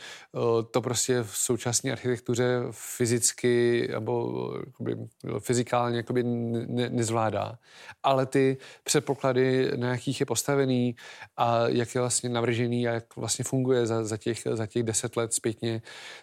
to 0.72 0.82
prostě 0.82 1.24
v 1.24 1.38
současné 1.38 1.91
architektuře 1.91 2.60
fyzicky 2.72 3.88
nebo 3.91 4.54
jakoby, 4.66 4.98
fyzikálně 5.39 5.98
jakoby 5.98 6.24
ne, 6.24 6.89
nezvládá. 6.89 7.58
Ale 8.04 8.26
ty 8.26 8.58
předpoklady, 8.84 9.72
na 9.76 9.89
jakých 9.89 10.20
je 10.20 10.26
postavený 10.26 10.96
a 11.38 11.68
jak 11.68 11.96
je 11.96 12.02
vlastně 12.02 12.30
navržený 12.30 12.88
a 12.88 12.91
jak 12.91 13.16
vlastně 13.16 13.46
funguje 13.46 13.86
za, 13.86 14.04
za, 14.04 14.18
těch, 14.18 14.41
za 14.54 14.68
těch 14.68 14.84
deset 14.84 15.18
let 15.18 15.34
zpětně, 15.34 15.82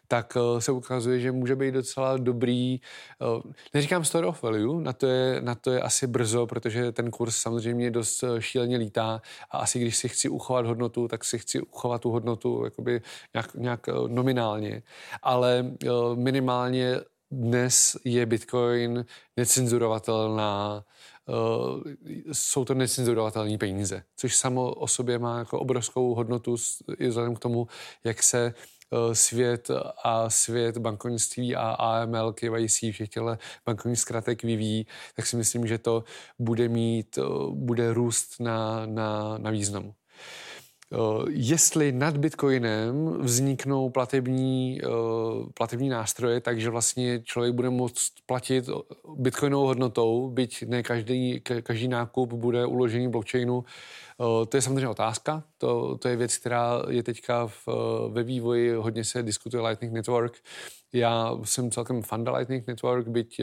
tak 0.09 0.37
se 0.59 0.73
ukazuje, 0.73 1.21
že 1.21 1.33
může 1.33 1.57
být 1.57 1.75
docela 1.75 2.17
dobrý, 2.17 2.81
neříkám 3.75 4.05
store 4.05 4.27
of 4.27 4.43
value, 4.43 4.83
na 4.83 4.93
to 4.93 5.07
je, 5.07 5.41
na 5.41 5.55
to 5.55 5.71
je 5.71 5.81
asi 5.81 6.07
brzo, 6.07 6.47
protože 6.47 6.93
ten 6.93 7.11
kurz 7.11 7.37
samozřejmě 7.37 7.91
dost 7.91 8.23
eh, 8.23 8.43
šíleně 8.43 8.77
lítá 8.77 9.23
a 9.51 9.60
asi 9.61 9.79
když 9.79 9.97
si 9.97 10.09
chci 10.09 10.29
uchovat 10.29 10.67
hodnotu, 10.67 11.09
tak 11.09 11.25
si 11.25 11.39
chci 11.39 11.61
uchovat 11.61 12.01
tu 12.01 12.11
hodnotu 12.11 12.65
jakoby 12.65 13.03
nějak, 13.35 13.55
nějak 13.55 13.89
eh, 13.89 13.93
nominálně, 14.07 14.83
ale 15.23 15.73
eh, 15.85 15.89
minimálně 16.15 17.01
dnes 17.31 17.97
je 18.05 18.27
Bitcoin 18.27 19.05
necenzurovatelná, 19.37 20.85
uh, 21.29 21.83
jsou 22.33 22.65
to 22.65 22.75
necenzurovatelné 22.75 23.59
peníze, 23.59 24.03
což 24.17 24.37
samo 24.37 24.71
o 24.71 24.87
sobě 24.87 25.19
má 25.19 25.39
jako 25.39 25.61
obrovskou 25.61 26.15
hodnotu 26.15 26.57
i 26.99 27.09
vzhledem 27.09 27.35
k 27.35 27.39
tomu, 27.39 27.69
jak 28.05 28.23
se 28.23 28.55
svět 29.13 29.71
a 30.05 30.31
svět 30.31 30.79
bankovnictví 30.79 31.57
a 31.57 31.71
AML, 31.71 32.33
KYC, 32.33 32.79
všech 32.79 33.09
těchto 33.09 33.37
bankovních 33.67 33.99
zkratek 34.01 34.43
vyvíjí, 34.43 34.87
tak 35.15 35.27
si 35.27 35.37
myslím, 35.37 35.67
že 35.67 35.79
to 35.79 36.05
bude 36.39 36.69
mít, 36.69 37.19
uh, 37.19 37.55
bude 37.55 37.93
růst 37.93 38.41
na, 38.41 38.87
na, 38.87 39.39
na 39.39 39.51
významu. 39.51 39.95
Eh, 40.93 41.25
jestli 41.29 41.93
nad 41.93 42.17
Bitcoinem 42.17 43.19
vzniknou 43.21 43.91
platební, 43.91 44.81
eh, 44.85 44.89
platební 45.55 45.89
nástroje, 45.89 46.41
takže 46.41 46.71
vlastně 46.71 47.23
člověk 47.23 47.55
bude 47.55 47.71
moct 47.71 48.13
platit 48.27 48.71
bitcoinovou 49.17 49.67
hodnotou, 49.67 50.31
byť 50.31 50.65
ne 50.69 50.83
každý, 50.83 51.41
každý 51.41 51.89
nákup 51.89 52.33
bude 52.33 52.67
uložený 52.67 53.09
blockchainu, 53.09 53.65
eh, 53.65 54.47
to 54.47 54.57
je 54.57 54.63
samozřejmě 54.63 54.89
otázka. 54.89 55.45
To, 55.59 55.99
to 55.99 56.09
je 56.09 56.17
věc, 56.17 56.39
která 56.39 56.83
je 56.89 57.03
teďka 57.03 57.47
v, 57.47 57.69
ve 58.13 58.23
vývoji, 58.23 58.75
hodně 58.75 59.05
se 59.05 59.23
diskutuje 59.23 59.63
Lightning 59.63 59.93
Network. 59.93 60.39
Já 60.93 61.39
jsem 61.45 61.71
celkem 61.71 62.03
fan 62.03 62.29
Lightning 62.29 62.67
Network, 62.67 63.09
byť 63.09 63.41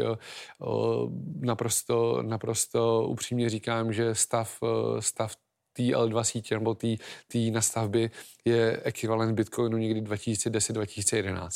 naprosto, 1.40 2.22
naprosto 2.22 3.08
upřímně 3.08 3.50
říkám, 3.50 3.94
že 3.94 4.16
stav, 4.16 4.60
stav 5.00 5.36
té 5.78 5.84
L2 5.84 6.24
sítě 6.24 6.56
nebo 6.56 6.76
té 6.76 7.38
nastavby 7.52 8.12
je 8.46 8.82
ekvivalent 8.84 9.36
Bitcoinu 9.36 9.78
někdy 9.78 10.02
2010-2011. 10.02 11.48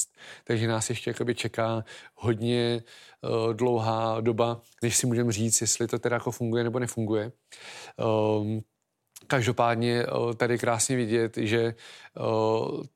Takže 0.44 0.68
nás 0.68 0.90
ještě 0.90 1.10
jakoby 1.10 1.36
čeká 1.36 1.84
hodně 2.16 2.84
uh, 3.22 3.54
dlouhá 3.54 4.22
doba, 4.22 4.62
než 4.84 4.98
si 4.98 5.08
můžeme 5.08 5.32
říct, 5.32 5.62
jestli 5.62 5.88
to 5.88 6.00
teda 6.00 6.16
jako 6.16 6.32
funguje 6.32 6.64
nebo 6.64 6.80
nefunguje. 6.80 7.32
Um, 7.98 8.62
Každopádně 9.28 10.04
eh, 10.04 10.36
tady 10.36 10.58
krásně 10.58 10.96
vidět, 10.96 11.38
že 11.38 11.62
eh, 11.62 11.74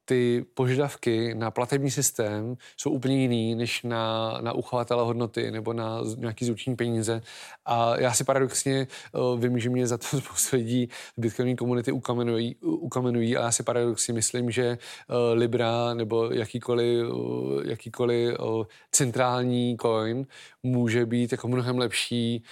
ty 0.05 0.45
požadavky 0.53 1.35
na 1.35 1.51
platební 1.51 1.91
systém 1.91 2.57
jsou 2.77 2.89
úplně 2.89 3.21
jiný 3.21 3.55
než 3.55 3.83
na, 3.83 4.37
na 4.41 4.53
uchovatele 4.53 5.03
hodnoty 5.03 5.51
nebo 5.51 5.73
na 5.73 6.01
nějaký 6.17 6.45
zúční 6.45 6.75
peníze. 6.75 7.21
A 7.65 7.99
já 7.99 8.13
si 8.13 8.23
paradoxně 8.23 8.87
eh, 8.87 9.19
vím, 9.39 9.59
že 9.59 9.69
mě 9.69 9.87
za 9.87 9.97
to 9.97 10.05
spoustu 10.21 10.55
lidí 10.55 10.89
z 11.17 11.19
Bitcoinové 11.19 11.55
komunity 11.55 11.91
ukamenují, 11.91 12.55
ukamenují 12.61 13.37
a 13.37 13.41
já 13.41 13.51
si 13.51 13.63
paradoxně 13.63 14.13
myslím, 14.13 14.51
že 14.51 14.77
Libra 15.33 15.93
nebo 15.93 16.31
jakýkoliv, 16.31 17.05
jakýkoliv 17.65 18.37
centrální 18.91 19.77
coin 19.81 20.27
může 20.63 21.05
být 21.05 21.31
jako 21.31 21.47
mnohem 21.47 21.77
lepší 21.77 22.43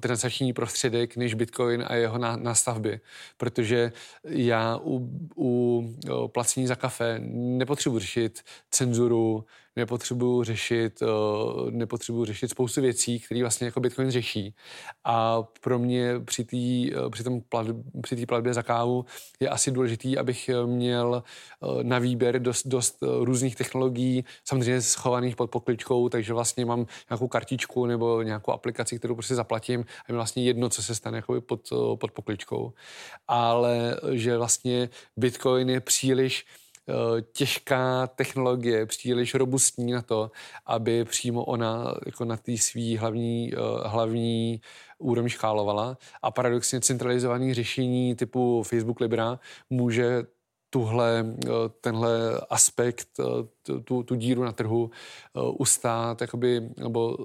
transakční 0.00 0.52
prostředek 0.52 1.16
než 1.16 1.34
Bitcoin 1.34 1.84
a 1.86 1.94
jeho 1.94 2.18
nastavby 2.18 3.00
protože 3.36 3.92
já 4.24 4.78
u, 4.82 5.10
u 5.36 5.82
placení 6.26 6.65
za 6.66 6.76
kafe 6.76 7.20
nepotřebuji 7.32 7.98
řešit 7.98 8.42
cenzuru, 8.70 9.44
nepotřebuju 9.76 10.44
řešit, 10.44 11.02
uh, 11.02 11.70
nepotřebuju 11.70 12.24
řešit 12.24 12.50
spoustu 12.50 12.80
věcí, 12.80 13.20
které 13.20 13.40
vlastně 13.40 13.64
jako 13.64 13.80
Bitcoin 13.80 14.10
řeší. 14.10 14.54
A 15.04 15.42
pro 15.60 15.78
mě 15.78 16.20
při 16.24 16.44
té 16.44 16.56
uh, 17.00 17.10
při 17.10 17.24
plat, 17.48 17.66
při 18.02 18.26
platbě 18.26 18.54
za 18.54 18.62
kávu 18.62 19.04
je 19.40 19.48
asi 19.48 19.70
důležitý, 19.70 20.18
abych 20.18 20.50
měl 20.66 21.22
uh, 21.60 21.82
na 21.82 21.98
výběr 21.98 22.42
dost, 22.42 22.66
dost 22.66 22.98
různých 23.20 23.56
technologií, 23.56 24.24
samozřejmě 24.44 24.82
schovaných 24.82 25.36
pod 25.36 25.50
pokličkou, 25.50 26.08
takže 26.08 26.32
vlastně 26.32 26.64
mám 26.64 26.86
nějakou 27.10 27.28
kartičku 27.28 27.86
nebo 27.86 28.22
nějakou 28.22 28.52
aplikaci, 28.52 28.98
kterou 28.98 29.14
prostě 29.14 29.34
zaplatím 29.34 29.80
a 29.80 30.12
mi 30.12 30.16
vlastně 30.16 30.44
jedno, 30.44 30.68
co 30.68 30.82
se 30.82 30.94
stane 30.94 31.22
pod, 31.46 31.60
pod 32.00 32.10
pokličkou. 32.10 32.72
Ale 33.28 34.00
že 34.12 34.36
vlastně 34.36 34.88
Bitcoin 35.16 35.70
je 35.70 35.80
příliš 35.80 36.46
Eh, 36.46 36.65
těžká 37.32 38.06
technologie, 38.06 38.86
příliš 38.86 39.34
robustní 39.34 39.92
na 39.92 40.02
to, 40.02 40.30
aby 40.66 41.04
přímo 41.04 41.44
ona 41.44 41.94
jako 42.06 42.24
na 42.24 42.36
té 42.36 42.56
svý 42.56 42.96
hlavní, 42.96 43.52
eh, 43.54 43.88
hlavní 43.88 44.60
úrovni 44.98 45.30
škálovala. 45.30 45.98
A 46.22 46.30
paradoxně 46.30 46.80
centralizované 46.80 47.54
řešení 47.54 48.14
typu 48.14 48.62
Facebook 48.62 49.00
Libra 49.00 49.38
může 49.70 50.22
tuhle, 50.70 51.26
eh, 51.44 51.48
tenhle 51.80 52.40
aspekt, 52.50 53.08
tu, 53.84 54.02
tu 54.02 54.14
díru 54.14 54.44
na 54.44 54.52
trhu 54.52 54.90
ustát, 55.58 56.20
jakoby, 56.20 56.68
nebo 56.76 57.16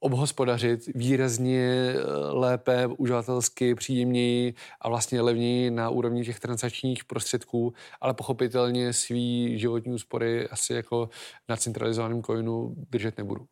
obhospodařit 0.00 0.86
výrazně 0.94 1.60
eh, 1.60 2.02
lépe, 2.30 2.86
uživatelsky, 2.86 3.74
příjemněji 3.74 4.54
a 4.80 4.88
vlastně 4.88 5.20
levněji 5.20 5.70
na 5.70 5.90
úrovni 5.90 6.24
těch 6.24 6.40
transakčních 6.40 7.04
prostředků, 7.04 7.72
ale 8.00 8.14
pochopitelně 8.14 8.92
svý 8.92 9.58
životní 9.58 9.92
úspory 9.92 10.48
asi 10.48 10.74
jako 10.74 11.08
na 11.48 11.56
centralizovaném 11.56 12.22
coinu 12.22 12.74
držet 12.90 13.18
nebudu. 13.18 13.46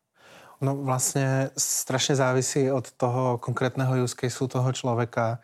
No 0.61 0.75
vlastně 0.75 1.49
strašně 1.57 2.15
závisí 2.15 2.71
od 2.71 2.91
toho 2.91 3.37
konkrétného 3.37 4.03
use 4.03 4.15
caseu 4.21 4.47
toho 4.47 4.73
člověka. 4.73 5.39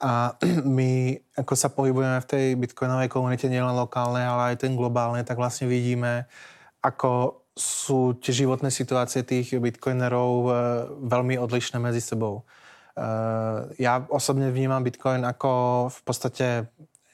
A 0.00 0.32
my, 0.64 1.20
ako 1.36 1.56
sa 1.56 1.68
pohybujeme 1.68 2.20
v 2.20 2.30
tej 2.30 2.46
bitcoinovej 2.56 3.08
komunite, 3.12 3.52
nielen 3.52 3.76
lokálnej, 3.76 4.24
ale 4.24 4.42
aj 4.54 4.64
ten 4.64 4.72
globálnej, 4.72 5.28
tak 5.28 5.36
vlastne 5.36 5.68
vidíme, 5.68 6.24
ako 6.80 7.39
sú 7.58 8.14
tie 8.18 8.32
životné 8.32 8.70
situácie 8.70 9.26
tých 9.26 9.58
bitcoinerov 9.58 10.32
eh, 10.46 10.54
veľmi 11.02 11.36
odlišné 11.38 11.82
medzi 11.82 12.02
sebou. 12.02 12.46
Eh, 12.94 13.58
ja 13.82 14.06
osobne 14.10 14.50
vnímam 14.50 14.82
bitcoin 14.82 15.22
ako 15.26 15.50
v 15.90 16.00
podstate 16.02 16.46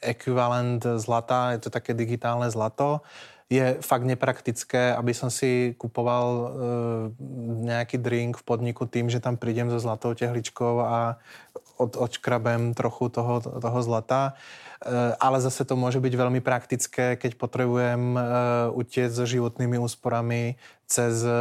ekvivalent 0.04 0.84
zlata, 1.00 1.56
je 1.56 1.66
to 1.66 1.70
také 1.72 1.96
digitálne 1.96 2.48
zlato. 2.52 3.00
Je 3.46 3.78
fakt 3.78 4.02
nepraktické, 4.02 4.90
aby 4.90 5.14
som 5.14 5.30
si 5.30 5.78
kupoval 5.78 6.26
eh, 6.34 6.48
nejaký 7.70 7.96
drink 8.02 8.42
v 8.42 8.46
podniku 8.46 8.84
tým, 8.90 9.06
že 9.06 9.22
tam 9.22 9.38
prídem 9.38 9.70
so 9.72 9.78
zlatou 9.78 10.12
tehličkou 10.12 10.82
a 10.82 11.16
od, 11.76 11.96
odškrabem 11.96 12.74
trochu 12.74 13.08
toho, 13.08 13.40
toho 13.40 13.80
zlata. 13.84 14.34
Eh, 14.76 15.16
ale 15.16 15.40
zase 15.40 15.64
to 15.64 15.72
môže 15.72 15.96
byť 16.04 16.14
veľmi 16.14 16.44
praktické, 16.44 17.16
keď 17.16 17.40
potrebujem 17.40 18.12
eh, 18.12 18.22
utiec 18.76 19.08
so 19.08 19.24
životnými 19.24 19.80
úsporami 19.80 20.60
cez 20.84 21.24
eh, 21.24 21.32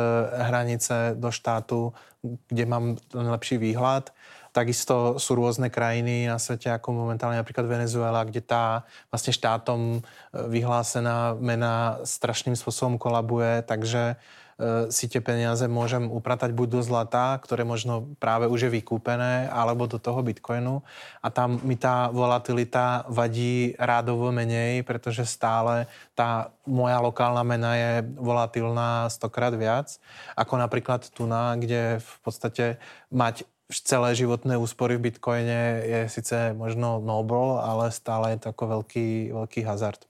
hranice 0.47 1.19
do 1.19 1.27
štátu, 1.27 1.91
kde 2.23 2.63
mám 2.63 2.95
lepší 3.11 3.59
výhľad. 3.59 4.15
Takisto 4.55 5.19
sú 5.19 5.35
rôzne 5.35 5.67
krajiny 5.67 6.31
na 6.31 6.39
svete, 6.39 6.71
ako 6.71 6.95
momentálne 6.95 7.35
napríklad 7.35 7.67
Venezuela, 7.67 8.23
kde 8.23 8.39
tá 8.39 8.87
vlastne 9.11 9.35
štátom 9.35 9.99
vyhlásená 10.31 11.35
mena 11.35 11.99
strašným 12.07 12.55
spôsobom 12.55 12.95
kolabuje, 12.95 13.67
takže 13.67 14.15
E, 14.15 14.44
si 14.87 15.11
tie 15.11 15.19
peniaze 15.19 15.67
môžem 15.67 16.07
upratať 16.07 16.55
buď 16.55 16.79
do 16.79 16.81
zlata, 16.81 17.35
ktoré 17.43 17.67
možno 17.67 18.15
práve 18.23 18.47
už 18.47 18.67
je 18.67 18.75
vykúpené, 18.79 19.51
alebo 19.51 19.83
do 19.83 19.99
toho 19.99 20.23
bitcoinu. 20.23 20.79
A 21.19 21.27
tam 21.27 21.59
mi 21.67 21.75
tá 21.75 22.07
volatilita 22.07 23.03
vadí 23.11 23.75
rádovo 23.75 24.31
menej, 24.31 24.87
pretože 24.87 25.27
stále 25.27 25.91
tá 26.15 26.55
moja 26.63 27.03
lokálna 27.03 27.43
mena 27.43 27.75
je 27.75 27.91
volatilná 28.15 29.11
stokrát 29.11 29.51
viac, 29.51 29.99
ako 30.39 30.55
napríklad 30.55 31.03
tuna, 31.11 31.59
kde 31.59 31.99
v 31.99 32.15
podstate 32.23 32.65
mať 33.11 33.43
celé 33.67 34.15
životné 34.15 34.55
úspory 34.55 34.95
v 34.95 35.11
bitcoine 35.11 35.83
je 35.83 35.99
síce 36.07 36.53
možno 36.55 37.03
noble, 37.03 37.59
ale 37.59 37.91
stále 37.91 38.37
je 38.37 38.45
to 38.45 38.47
ako 38.53 38.79
veľký, 38.79 39.35
veľký 39.35 39.61
hazard. 39.65 40.05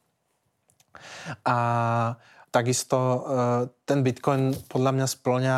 A 1.48 1.58
Takisto 2.56 2.96
e, 2.96 3.20
ten 3.84 4.00
Bitcoin 4.00 4.56
podľa 4.72 4.96
mňa 4.96 5.08
splňa 5.12 5.58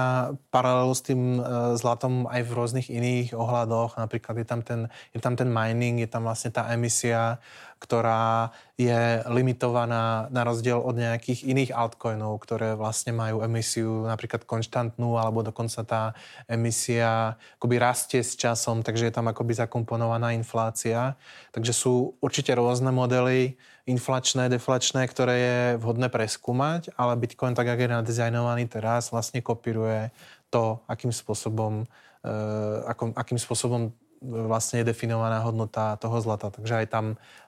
paralelu 0.50 0.98
s 0.98 1.06
tým 1.06 1.38
e, 1.38 1.42
zlatom 1.78 2.26
aj 2.26 2.42
v 2.42 2.56
rôznych 2.58 2.88
iných 2.90 3.38
ohľadoch. 3.38 4.02
Napríklad 4.02 4.34
je 4.42 4.48
tam, 4.50 4.66
ten, 4.66 4.90
je 5.14 5.22
tam 5.22 5.38
ten 5.38 5.46
mining, 5.46 6.02
je 6.02 6.10
tam 6.10 6.26
vlastne 6.26 6.50
tá 6.50 6.66
emisia, 6.74 7.38
ktorá 7.78 8.50
je 8.82 9.22
limitovaná 9.30 10.26
na 10.34 10.42
rozdiel 10.42 10.82
od 10.82 10.98
nejakých 10.98 11.46
iných 11.46 11.70
altcoinov, 11.78 12.42
ktoré 12.42 12.74
vlastne 12.74 13.14
majú 13.14 13.46
emisiu 13.46 14.10
napríklad 14.10 14.50
konštantnú, 14.50 15.22
alebo 15.22 15.46
dokonca 15.46 15.86
tá 15.86 16.04
emisia 16.50 17.38
akoby 17.62 17.78
rastie 17.78 18.26
s 18.26 18.34
časom, 18.34 18.82
takže 18.82 19.06
je 19.06 19.14
tam 19.14 19.30
akoby 19.30 19.54
zakomponovaná 19.54 20.34
inflácia. 20.34 21.14
Takže 21.54 21.78
sú 21.78 22.18
určite 22.26 22.58
rôzne 22.58 22.90
modely, 22.90 23.54
inflačné, 23.88 24.52
deflačné, 24.52 25.08
ktoré 25.08 25.36
je 25.40 25.60
vhodné 25.80 26.12
preskúmať, 26.12 26.92
ale 27.00 27.16
Bitcoin, 27.16 27.56
tak 27.56 27.72
jak 27.72 27.80
je 27.80 27.96
nadizajnovaný 27.96 28.68
teraz, 28.68 29.10
vlastne 29.16 29.40
kopíruje 29.40 30.12
to, 30.52 30.84
akým 30.92 31.16
spôsobom, 31.16 31.88
uh, 31.88 32.78
ako, 32.84 33.16
akým 33.16 33.40
spôsobom 33.40 33.96
vlastne 34.22 34.82
je 34.82 34.90
definovaná 34.92 35.40
hodnota 35.40 35.96
toho 36.02 36.20
zlata. 36.20 36.52
Takže 36.52 36.84
aj 36.84 36.88
tam, 36.92 37.06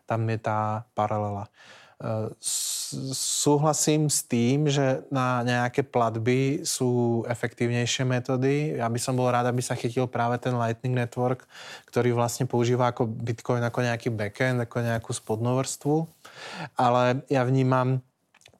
tam 0.08 0.22
je 0.30 0.40
tá 0.40 0.86
paralela. 0.96 1.52
Súhlasím 3.20 4.08
s 4.08 4.24
tým, 4.24 4.72
že 4.72 5.04
na 5.12 5.44
nejaké 5.44 5.84
platby 5.84 6.64
sú 6.64 7.22
efektívnejšie 7.28 8.08
metódy. 8.08 8.80
Ja 8.80 8.88
by 8.88 9.00
som 9.04 9.20
bol 9.20 9.28
rád, 9.28 9.52
aby 9.52 9.60
sa 9.60 9.76
chytil 9.76 10.08
práve 10.08 10.40
ten 10.40 10.56
Lightning 10.56 10.96
Network, 10.96 11.44
ktorý 11.92 12.16
vlastne 12.16 12.48
používa 12.48 12.96
ako 12.96 13.04
Bitcoin 13.04 13.60
ako 13.68 13.84
nejaký 13.84 14.16
backend, 14.16 14.64
ako 14.64 14.80
nejakú 14.80 15.12
spodnú 15.12 15.60
vrstvu. 15.60 16.08
Ale 16.80 17.20
ja 17.28 17.44
vnímam 17.44 18.00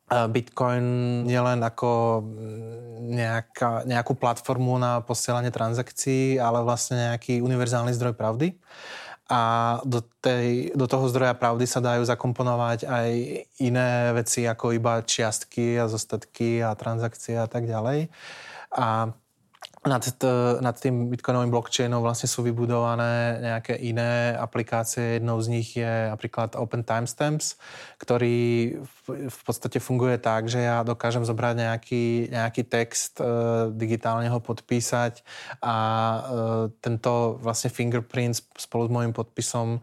Bitcoin 0.10 0.84
nielen 1.24 1.64
ako 1.64 2.20
nejaká, 3.08 3.88
nejakú 3.88 4.20
platformu 4.20 4.76
na 4.76 5.00
posielanie 5.00 5.54
transakcií, 5.54 6.36
ale 6.42 6.60
vlastne 6.66 7.16
nejaký 7.16 7.40
univerzálny 7.40 7.96
zdroj 7.96 8.20
pravdy 8.20 8.52
a 9.30 9.78
do, 9.86 10.02
tej, 10.02 10.74
do 10.74 10.90
toho 10.90 11.06
zdroja 11.06 11.38
pravdy 11.38 11.70
sa 11.70 11.78
dajú 11.78 12.02
zakomponovať 12.02 12.90
aj 12.90 13.10
iné 13.62 14.10
veci 14.18 14.50
ako 14.50 14.74
iba 14.74 15.06
čiastky 15.06 15.78
a 15.78 15.86
zostatky 15.86 16.66
a 16.66 16.74
transakcie 16.74 17.38
a 17.38 17.46
tak 17.46 17.70
ďalej. 17.70 18.10
A 18.74 19.14
nad, 19.90 20.06
nad 20.62 20.76
tým 20.78 21.10
bitcoinovým 21.10 21.50
blockchainom 21.50 22.00
vlastne 22.06 22.30
sú 22.30 22.46
vybudované 22.46 23.42
nejaké 23.42 23.74
iné 23.82 24.38
aplikácie. 24.38 25.18
Jednou 25.18 25.42
z 25.42 25.48
nich 25.50 25.74
je 25.74 26.14
napríklad 26.14 26.54
Open 26.54 26.86
Timestamps, 26.86 27.58
ktorý 27.98 28.78
v, 28.80 29.28
v 29.28 29.40
podstate 29.42 29.82
funguje 29.82 30.22
tak, 30.22 30.46
že 30.46 30.62
ja 30.62 30.86
dokážem 30.86 31.26
zobrať 31.26 31.56
nejaký, 31.58 32.06
nejaký 32.30 32.62
text, 32.70 33.18
e, 33.18 33.26
digitálne 33.74 34.30
ho 34.30 34.38
podpísať 34.38 35.26
a 35.66 35.76
e, 35.76 36.20
tento 36.80 37.42
vlastne 37.42 37.74
fingerprint 37.74 38.46
spolu 38.56 38.86
s 38.86 38.94
môjim 38.94 39.12
podpisom 39.12 39.78
e, 39.78 39.80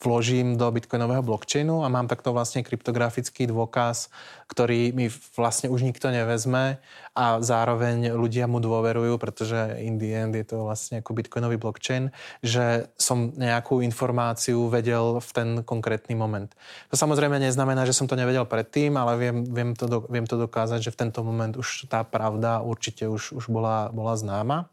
vložím 0.00 0.56
do 0.56 0.64
bitcoinového 0.72 1.20
blockchainu 1.20 1.84
a 1.84 1.92
mám 1.92 2.08
takto 2.08 2.32
vlastne 2.32 2.64
kryptografický 2.64 3.44
dôkaz, 3.44 4.08
ktorý 4.48 4.96
mi 4.96 5.12
vlastne 5.36 5.68
už 5.68 5.84
nikto 5.84 6.08
nevezme 6.08 6.80
a 7.20 7.36
zároveň 7.44 8.16
ľudia 8.16 8.48
mu 8.48 8.64
dôverujú, 8.64 9.20
pretože 9.20 9.76
in 9.76 10.00
the 10.00 10.08
end 10.08 10.32
je 10.32 10.48
to 10.48 10.64
vlastne 10.64 11.04
ako 11.04 11.12
bitcoinový 11.12 11.60
blockchain, 11.60 12.08
že 12.40 12.88
som 12.96 13.36
nejakú 13.36 13.84
informáciu 13.84 14.72
vedel 14.72 15.20
v 15.20 15.30
ten 15.36 15.48
konkrétny 15.60 16.16
moment. 16.16 16.48
To 16.88 16.96
samozrejme 16.96 17.36
neznamená, 17.36 17.84
že 17.84 17.92
som 17.92 18.08
to 18.08 18.16
nevedel 18.16 18.48
predtým, 18.48 18.96
ale 18.96 19.20
viem, 19.20 19.44
viem, 19.44 19.76
to, 19.76 19.84
do, 19.84 19.98
viem 20.08 20.24
to 20.24 20.40
dokázať, 20.40 20.80
že 20.80 20.94
v 20.96 21.00
tento 21.04 21.20
moment 21.20 21.52
už 21.60 21.92
tá 21.92 22.00
pravda 22.08 22.64
určite 22.64 23.04
už, 23.04 23.36
už 23.36 23.52
bola, 23.52 23.92
bola 23.92 24.16
známa. 24.16 24.72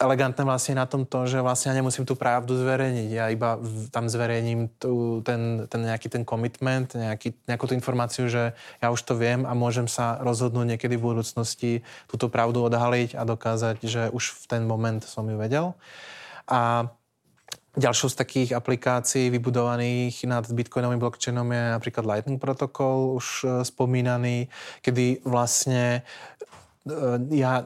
Elegantné 0.00 0.48
vlastne 0.48 0.80
na 0.80 0.88
tom 0.88 1.04
to, 1.04 1.28
že 1.28 1.44
vlastne 1.44 1.76
ja 1.76 1.76
nemusím 1.76 2.08
tú 2.08 2.16
pravdu 2.16 2.56
zverejniť. 2.56 3.08
Ja 3.12 3.28
iba 3.28 3.60
tam 3.92 4.08
zverejním 4.08 4.72
tu, 4.80 5.20
ten, 5.20 5.68
ten 5.68 5.84
nejaký 5.84 6.08
ten 6.08 6.24
commitment, 6.24 6.96
nejaký, 6.96 7.36
nejakú 7.44 7.68
tú 7.68 7.76
informáciu, 7.76 8.24
že 8.32 8.56
ja 8.80 8.88
už 8.88 9.04
to 9.04 9.12
viem 9.20 9.44
a 9.44 9.52
môžem 9.52 9.84
sa 9.84 10.16
rozhodnúť 10.24 10.64
niekedy 10.64 10.96
v 10.96 11.12
budúcnosti 11.12 11.57
budúcnosti 11.58 11.82
túto 12.06 12.30
pravdu 12.30 12.62
odhaliť 12.62 13.18
a 13.18 13.22
dokázať, 13.26 13.76
že 13.82 14.02
už 14.14 14.24
v 14.38 14.44
ten 14.46 14.62
moment 14.66 15.02
som 15.02 15.26
ju 15.26 15.36
vedel. 15.36 15.74
A 16.46 16.88
Ďalšou 17.78 18.10
z 18.10 18.16
takých 18.18 18.50
aplikácií 18.58 19.30
vybudovaných 19.30 20.26
nad 20.26 20.42
bitcoinovým 20.50 20.98
blockchainom 20.98 21.46
je 21.46 21.62
napríklad 21.78 22.10
Lightning 22.10 22.40
protokol, 22.42 23.14
už 23.22 23.26
e, 23.46 23.46
spomínaný, 23.62 24.50
kedy 24.82 25.22
vlastne 25.22 26.02
e, 26.82 27.38
ja 27.38 27.62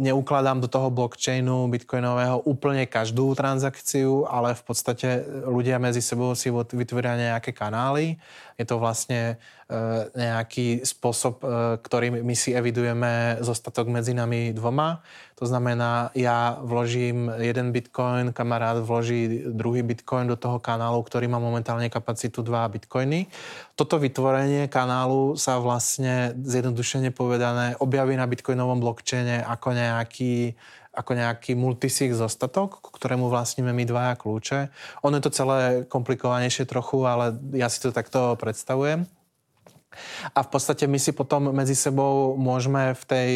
neukladám 0.00 0.56
do 0.56 0.72
toho 0.72 0.88
blockchainu 0.88 1.68
bitcoinového 1.68 2.48
úplne 2.48 2.88
každú 2.88 3.36
transakciu, 3.36 4.24
ale 4.24 4.56
v 4.56 4.62
podstate 4.64 5.20
ľudia 5.44 5.76
medzi 5.76 6.00
sebou 6.00 6.32
si 6.32 6.48
vytvoria 6.48 7.36
nejaké 7.36 7.52
kanály. 7.52 8.16
Je 8.62 8.66
to 8.70 8.78
vlastne 8.78 9.42
E, 9.72 9.80
nejaký 10.12 10.84
spôsob, 10.84 11.40
e, 11.40 11.46
ktorým 11.80 12.20
my 12.20 12.34
si 12.36 12.52
evidujeme 12.52 13.40
zostatok 13.40 13.88
medzi 13.88 14.12
nami 14.12 14.52
dvoma. 14.52 15.00
To 15.40 15.48
znamená, 15.48 16.12
ja 16.12 16.60
vložím 16.60 17.32
jeden 17.40 17.72
bitcoin, 17.72 18.36
kamarát 18.36 18.84
vloží 18.84 19.48
druhý 19.48 19.80
bitcoin 19.80 20.28
do 20.28 20.36
toho 20.36 20.60
kanálu, 20.60 21.00
ktorý 21.00 21.24
má 21.24 21.40
momentálne 21.40 21.88
kapacitu 21.88 22.44
2 22.44 22.52
bitcoiny. 22.68 23.32
Toto 23.72 23.96
vytvorenie 23.96 24.68
kanálu 24.68 25.40
sa 25.40 25.56
vlastne 25.56 26.36
zjednodušene 26.36 27.08
povedané 27.08 27.72
objaví 27.80 28.12
na 28.12 28.28
bitcoinovom 28.28 28.76
blockchaine 28.76 29.40
ako 29.40 29.72
nejaký 29.72 30.52
ako 30.92 31.16
nejaký 31.16 31.56
multisig 31.56 32.12
zostatok, 32.12 32.84
k 32.84 32.86
ktorému 33.00 33.32
vlastníme 33.32 33.72
my 33.72 33.84
dvaja 33.88 34.14
kľúče. 34.20 34.58
Ono 35.08 35.16
je 35.16 35.24
to 35.24 35.32
celé 35.32 35.58
komplikovanejšie 35.88 36.68
trochu, 36.68 37.00
ale 37.08 37.36
ja 37.56 37.72
si 37.72 37.80
to 37.80 37.96
takto 37.96 38.36
predstavujem. 38.36 39.08
A 40.32 40.40
v 40.40 40.48
podstate 40.48 40.88
my 40.88 40.96
si 40.96 41.12
potom 41.12 41.52
medzi 41.52 41.76
sebou 41.76 42.32
môžeme 42.40 42.96
v 42.96 43.02
tej 43.04 43.30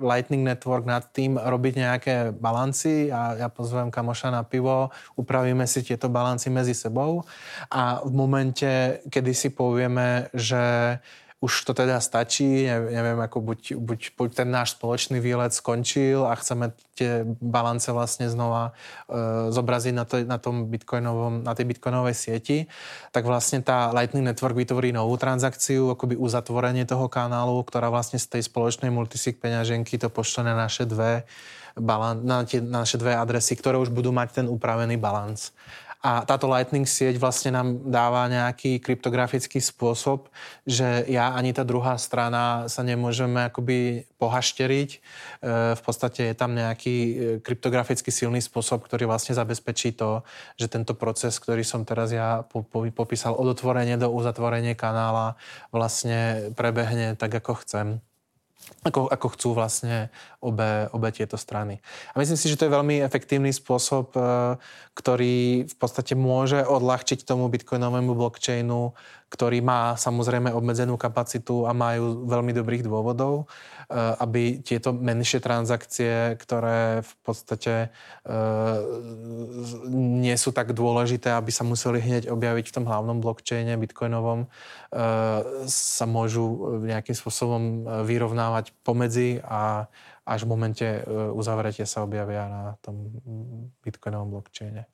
Lightning 0.00 0.44
Network 0.44 0.84
nad 0.84 1.08
tým 1.08 1.40
robiť 1.40 1.74
nejaké 1.80 2.16
balanci 2.36 3.08
a 3.08 3.36
ja 3.40 3.48
pozvem 3.48 3.88
kamoša 3.88 4.28
na 4.28 4.44
pivo, 4.44 4.92
upravíme 5.16 5.64
si 5.64 5.80
tieto 5.80 6.12
balanci 6.12 6.52
medzi 6.52 6.76
sebou 6.76 7.24
a 7.72 8.04
v 8.04 8.12
momente, 8.12 9.00
kedy 9.08 9.32
si 9.32 9.48
povieme, 9.56 10.28
že 10.36 10.96
už 11.42 11.66
to 11.66 11.74
teda 11.74 11.98
stačí, 11.98 12.70
neviem, 12.70 13.18
ako 13.18 13.42
buď, 13.42 13.74
buď, 13.74 14.00
buď 14.14 14.30
ten 14.30 14.48
náš 14.54 14.78
spoločný 14.78 15.18
výlet 15.18 15.50
skončil 15.50 16.22
a 16.22 16.38
chceme 16.38 16.70
tie 16.94 17.26
balance 17.42 17.90
vlastne 17.90 18.30
znova 18.30 18.70
e, 19.10 19.50
zobraziť 19.50 19.90
na, 19.90 20.04
to, 20.06 20.22
na, 20.22 20.38
tom 20.38 20.70
bitcoinovom, 20.70 21.42
na 21.42 21.50
tej 21.58 21.66
bitcoinovej 21.66 22.14
sieti, 22.14 22.70
tak 23.10 23.26
vlastne 23.26 23.58
tá 23.58 23.90
Lightning 23.90 24.22
Network 24.22 24.54
vytvorí 24.54 24.94
novú 24.94 25.18
transakciu, 25.18 25.90
akoby 25.98 26.14
uzatvorenie 26.14 26.86
toho 26.86 27.10
kanálu, 27.10 27.58
ktorá 27.66 27.90
vlastne 27.90 28.22
z 28.22 28.38
tej 28.38 28.46
spoločnej 28.46 28.94
multisig 28.94 29.42
peňaženky 29.42 29.98
to 29.98 30.06
pošle 30.14 30.46
na 30.46 30.54
naše 30.54 30.86
dve 30.86 31.26
balan- 31.74 32.22
na, 32.22 32.46
tie, 32.46 32.62
na 32.62 32.86
naše 32.86 33.02
dve 33.02 33.18
adresy, 33.18 33.58
ktoré 33.58 33.82
už 33.82 33.90
budú 33.90 34.14
mať 34.14 34.42
ten 34.42 34.46
upravený 34.46 34.94
balans. 34.94 35.50
A 36.02 36.26
táto 36.26 36.50
Lightning 36.50 36.82
sieť 36.82 37.14
vlastne 37.22 37.54
nám 37.54 37.78
dáva 37.86 38.26
nejaký 38.26 38.82
kryptografický 38.82 39.62
spôsob, 39.62 40.26
že 40.66 41.06
ja 41.06 41.30
ani 41.30 41.54
tá 41.54 41.62
druhá 41.62 41.94
strana 41.94 42.66
sa 42.66 42.82
nemôžeme 42.82 43.46
akoby 43.46 44.10
pohašteriť. 44.18 44.90
E, 44.90 44.98
v 45.78 45.82
podstate 45.86 46.30
je 46.30 46.34
tam 46.34 46.58
nejaký 46.58 46.96
e, 46.98 47.14
kryptograficky 47.38 48.10
silný 48.10 48.42
spôsob, 48.42 48.82
ktorý 48.82 49.06
vlastne 49.06 49.38
zabezpečí 49.38 49.94
to, 49.94 50.26
že 50.58 50.66
tento 50.66 50.98
proces, 50.98 51.38
ktorý 51.38 51.62
som 51.62 51.86
teraz 51.86 52.10
ja 52.10 52.42
popísal 52.98 53.38
od 53.38 53.54
otvorenia 53.54 53.94
do 53.94 54.10
uzatvorenia 54.10 54.74
kanála 54.74 55.38
vlastne 55.70 56.50
prebehne 56.58 57.14
tak, 57.14 57.30
ako 57.30 57.62
chcem 57.62 58.02
ako, 58.82 59.06
ako 59.10 59.26
chcú 59.38 59.48
vlastne 59.54 60.10
obe, 60.42 60.90
obe 60.90 61.08
tieto 61.14 61.38
strany. 61.38 61.78
A 62.12 62.18
myslím 62.18 62.38
si, 62.38 62.50
že 62.50 62.58
to 62.58 62.66
je 62.66 62.76
veľmi 62.76 62.98
efektívny 63.02 63.54
spôsob, 63.54 64.14
e, 64.14 64.22
ktorý 64.98 65.68
v 65.70 65.76
podstate 65.78 66.18
môže 66.18 66.62
odľahčiť 66.66 67.22
tomu 67.22 67.46
bitcoinovému 67.46 68.14
blockchainu, 68.14 68.94
ktorý 69.32 69.64
má 69.64 69.96
samozrejme 69.96 70.52
obmedzenú 70.52 71.00
kapacitu 71.00 71.64
a 71.64 71.72
majú 71.72 72.28
veľmi 72.28 72.52
dobrých 72.52 72.84
dôvodov, 72.84 73.48
e, 73.88 73.96
aby 74.20 74.60
tieto 74.60 74.92
menšie 74.92 75.40
transakcie, 75.40 76.36
ktoré 76.36 77.00
v 77.00 77.14
podstate 77.24 77.74
e, 77.88 78.28
nie 79.96 80.36
sú 80.36 80.52
tak 80.52 80.76
dôležité, 80.76 81.32
aby 81.32 81.48
sa 81.48 81.64
museli 81.64 82.04
hneď 82.04 82.28
objaviť 82.28 82.68
v 82.68 82.74
tom 82.76 82.84
hlavnom 82.84 83.24
blockchaine 83.24 83.72
bitcoinovom, 83.80 84.52
sa 85.64 86.04
môžu 86.04 86.76
nejakým 86.84 87.16
spôsobom 87.16 87.88
vyrovnávať 88.04 88.76
pomedzi 88.84 89.40
a 89.40 89.88
až 90.28 90.44
v 90.44 90.52
momente 90.52 90.86
uzavretia 91.32 91.88
sa 91.88 92.04
objavia 92.04 92.44
na 92.44 92.62
tom 92.84 93.08
bitcoinovom 93.80 94.36
blockchaine. 94.36 94.84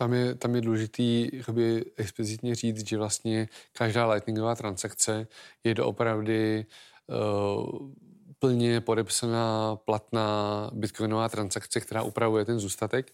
Tam 0.00 0.12
je, 0.12 0.34
tam 0.34 0.54
je 0.54 0.60
důležitý 0.60 1.28
jakoby 1.32 1.84
explicitně 1.96 2.54
říct, 2.54 2.88
že 2.88 2.98
vlastně 2.98 3.48
každá 3.72 4.12
lightningová 4.12 4.54
transakce 4.54 5.26
je 5.64 5.74
doopravdy 5.74 6.66
uh, 7.06 7.90
plně 8.38 8.80
podepsaná 8.80 9.76
platná 9.76 10.70
bitcoinová 10.74 11.28
transakce, 11.28 11.80
která 11.80 12.02
upravuje 12.02 12.44
ten 12.44 12.58
zůstatek 12.58 13.12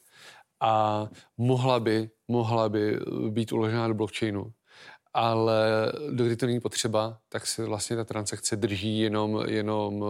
a 0.60 1.06
mohla 1.36 1.80
by, 1.80 2.10
mohla 2.28 2.68
by 2.68 2.98
být 3.28 3.52
uložena 3.52 3.88
do 3.88 3.94
blockchainu. 3.94 4.52
Ale 5.14 5.92
dokdy 6.10 6.36
to 6.36 6.46
není 6.46 6.60
potřeba, 6.60 7.18
tak 7.28 7.46
se 7.46 7.64
vlastně 7.64 7.96
ta 7.96 8.04
transakce 8.04 8.56
drží 8.56 8.98
jenom, 8.98 9.42
jenom 9.46 10.04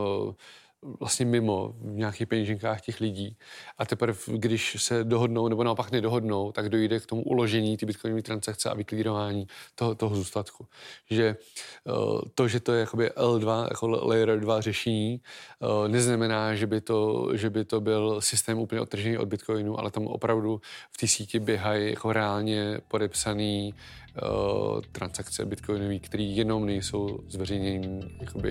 vlastně 1.00 1.26
mimo 1.26 1.74
v 1.80 1.96
nějakých 1.96 2.26
peněženkách 2.26 2.80
těch 2.80 3.00
lidí. 3.00 3.36
A 3.78 3.86
teprve, 3.86 4.18
když 4.26 4.76
se 4.78 5.04
dohodnou 5.04 5.48
nebo 5.48 5.64
naopak 5.64 5.90
nedohodnou, 5.90 6.52
tak 6.52 6.68
dojde 6.68 7.00
k 7.00 7.06
tomu 7.06 7.22
uložení 7.22 7.76
ty 7.76 7.86
bitcoinové 7.86 8.22
transakce 8.22 8.70
a 8.70 8.74
vyklírování 8.74 9.46
toho, 9.74 9.94
toho 9.94 10.16
zůstatku. 10.16 10.66
Že 11.10 11.26
eh, 11.26 11.92
to, 12.34 12.48
že 12.48 12.60
to 12.60 12.72
je 12.72 12.80
jakoby 12.80 13.10
L2, 13.10 13.62
jako 13.70 13.88
layer 13.88 14.40
2 14.40 14.60
řešení, 14.60 15.20
eh, 15.62 15.88
neznamená, 15.88 16.54
že 16.54 16.66
by, 16.66 16.80
to, 16.80 17.28
že 17.34 17.50
by 17.50 17.64
to 17.64 17.80
byl 17.80 18.20
systém 18.20 18.58
úplně 18.58 18.80
odtržený 18.80 19.18
od 19.18 19.28
bitcoinu, 19.28 19.78
ale 19.78 19.90
tam 19.90 20.06
opravdu 20.06 20.60
v 20.92 20.96
té 20.96 21.06
síti 21.06 21.40
běhají 21.40 21.90
jako 21.90 22.12
reálně 22.12 22.80
podepsaný 22.88 23.74
uh, 24.22 24.80
transakce 24.92 25.44
bitcoinové, 25.44 25.98
které 25.98 26.22
jenom 26.22 26.66
nejsou 26.66 27.18
zveřejněny 27.28 28.02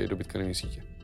do 0.07 0.15
bitcoinové 0.15 0.53
sítě. 0.53 0.94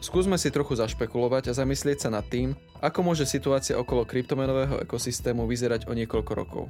Skúsme 0.00 0.40
si 0.40 0.48
trochu 0.48 0.80
zašpekulovať 0.80 1.52
a 1.52 1.56
zamyslieť 1.60 2.08
sa 2.08 2.10
nad 2.10 2.24
tým, 2.24 2.56
ako 2.80 3.04
môže 3.04 3.28
situácia 3.28 3.76
okolo 3.76 4.08
kryptomenového 4.08 4.80
ekosystému 4.80 5.44
vyzerať 5.44 5.84
o 5.84 5.92
niekoľko 5.92 6.32
rokov. 6.32 6.64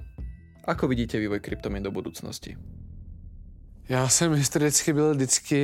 Ako 0.67 0.91
vidíte 0.91 1.15
vývoj 1.23 1.39
kryptomien 1.39 1.83
do 1.83 1.95
budúcnosti? 1.95 2.59
Já 3.89 4.09
jsem 4.09 4.35
historicky 4.35 4.93
byl 4.93 5.15
vždycky 5.15 5.61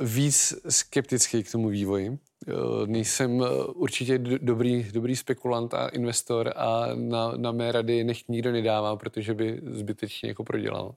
víc 0.00 0.54
skeptický 0.68 1.42
k 1.42 1.52
tomu 1.52 1.68
vývoji. 1.68 2.18
Eh, 2.48 2.86
nejsem 2.86 3.42
eh, 3.42 3.64
určitě 3.64 4.18
dobrý, 4.18 4.86
dobrý 4.92 5.16
spekulant 5.16 5.74
a 5.74 5.88
investor 5.88 6.52
a 6.56 6.86
na, 6.94 7.32
na 7.36 7.52
mé 7.52 7.72
rady 7.72 8.04
nech 8.04 8.28
nikdo 8.28 8.52
nedává, 8.52 8.96
protože 8.96 9.34
by 9.34 9.60
zbytečně 9.70 10.28
jako 10.28 10.44
prodělal. 10.44 10.94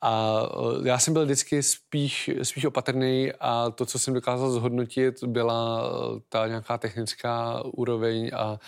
A 0.00 0.42
eh, 0.42 0.88
já 0.88 0.98
jsem 0.98 1.14
byl 1.14 1.24
vždycky 1.24 1.62
spíš, 1.62 2.30
spíš 2.42 2.64
opatrný 2.64 3.32
a 3.40 3.70
to, 3.70 3.86
co 3.86 3.98
jsem 3.98 4.14
dokázal 4.14 4.50
zhodnotit, 4.50 5.24
byla 5.24 5.82
ta 6.28 6.46
nějaká 6.46 6.78
technická 6.78 7.62
úroveň 7.64 8.30
a 8.34 8.58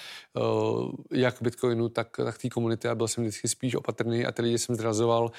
jak 1.13 1.43
Bitcoinu, 1.43 1.89
tak, 1.89 2.17
tak 2.17 2.39
té 2.39 2.49
komunity 2.49 2.89
a 2.89 2.95
byl 2.95 3.09
jsem 3.09 3.25
vždycky 3.25 3.49
spíš 3.49 3.75
opatrný 3.75 4.27
a 4.27 4.33
ty 4.33 4.43
lidi 4.43 4.59
jsem 4.59 4.75
zrazoval 4.75 5.31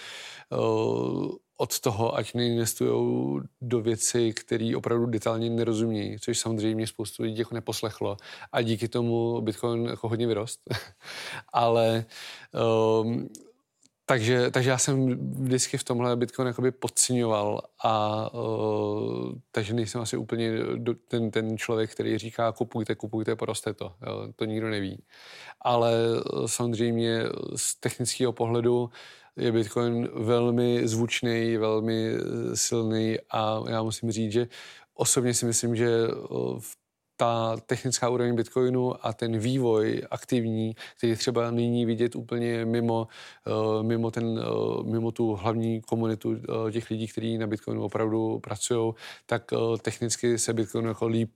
od 1.61 1.79
toho, 1.79 2.15
ať 2.15 2.33
neinvestují 2.33 3.41
do 3.61 3.81
věci, 3.81 4.33
které 4.33 4.73
opravdu 4.77 5.05
detailně 5.05 5.49
nerozumí, 5.49 6.17
což 6.19 6.39
samozřejmě 6.39 6.87
spoustu 6.87 7.23
lidí 7.23 7.37
jako 7.37 7.55
neposlechlo. 7.55 8.17
A 8.51 8.61
díky 8.61 8.87
tomu 8.87 9.41
Bitcoin 9.41 9.85
jako 9.85 10.09
hodně 10.09 10.27
vyrost. 10.27 10.59
Ale 11.53 12.05
um, 13.03 13.29
takže, 14.05 14.51
takže 14.51 14.69
já 14.69 14.77
jsem 14.77 15.09
vždycky 15.43 15.77
v 15.77 15.83
tomhle 15.83 16.15
Bitcoin 16.15 16.47
jakoby 16.47 16.71
podceňoval 16.71 17.61
a 17.83 18.33
uh, 18.33 19.33
takže 19.51 19.73
nejsem 19.73 20.01
asi 20.01 20.17
úplně 20.17 20.51
do, 20.75 20.93
ten, 21.07 21.31
ten 21.31 21.57
člověk, 21.57 21.91
který 21.91 22.17
říká 22.17 22.51
kupujte, 22.51 22.95
kupujte, 22.95 23.35
poroste 23.35 23.73
to. 23.73 23.93
Jo, 24.07 24.27
to 24.35 24.45
nikdo 24.45 24.69
neví. 24.69 25.03
Ale 25.61 25.93
uh, 26.11 26.45
samozřejmě 26.45 27.23
z 27.55 27.75
technického 27.75 28.33
pohledu 28.33 28.89
je 29.39 29.51
Bitcoin 29.51 30.09
velmi 30.13 30.87
zvučný, 30.87 31.57
velmi 31.57 32.07
eh, 32.07 32.55
silný 32.55 33.17
a 33.29 33.63
já 33.69 33.83
musím 33.83 34.11
říct, 34.11 34.31
že 34.31 34.47
osobně 34.93 35.33
si 35.33 35.45
myslím, 35.45 35.75
že 35.75 35.89
eh, 36.07 36.59
ta 37.17 37.57
technická 37.65 38.09
úroveň 38.09 38.35
Bitcoinu 38.35 39.05
a 39.05 39.13
ten 39.13 39.39
vývoj 39.39 40.03
aktivní, 40.11 40.75
který 40.97 41.15
třeba 41.15 41.51
nyní 41.51 41.85
vidět 41.85 42.15
úplně 42.15 42.65
mimo, 42.65 43.07
eh, 43.47 43.83
mimo, 43.83 44.11
ten, 44.11 44.39
mimo 44.83 45.11
tu 45.11 45.35
hlavní 45.35 45.81
komunitu 45.81 46.35
těch 46.71 46.89
lidí, 46.89 47.07
kteří 47.07 47.37
na 47.37 47.47
Bitcoinu 47.47 47.83
opravdu 47.83 48.39
pracují, 48.39 48.93
tak 49.25 49.43
technicky 49.81 50.37
se 50.37 50.53
Bitcoinu 50.53 50.87
jako 50.87 51.07
líp 51.07 51.31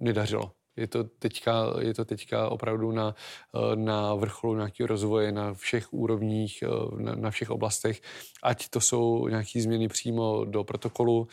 nedařilo. 0.00 0.57
Je 0.78 0.86
to 0.86 1.04
teďka, 1.04 1.74
je 1.80 1.94
to 1.94 2.04
teďka 2.04 2.48
opravdu 2.48 2.92
na, 2.92 3.14
eh, 3.54 3.76
na 3.76 4.14
vrcholu 4.14 4.56
nějakého 4.56 4.86
rozvoje 4.86 5.32
na 5.32 5.54
všech 5.54 5.92
úrovních, 5.92 6.62
eh, 6.62 7.02
na, 7.02 7.14
na 7.14 7.30
všech 7.30 7.50
oblastech, 7.50 8.00
ať 8.42 8.68
to 8.68 8.80
jsou 8.80 9.28
nějaké 9.28 9.62
změny 9.62 9.88
přímo 9.88 10.44
do 10.44 10.64
protokolu, 10.64 11.28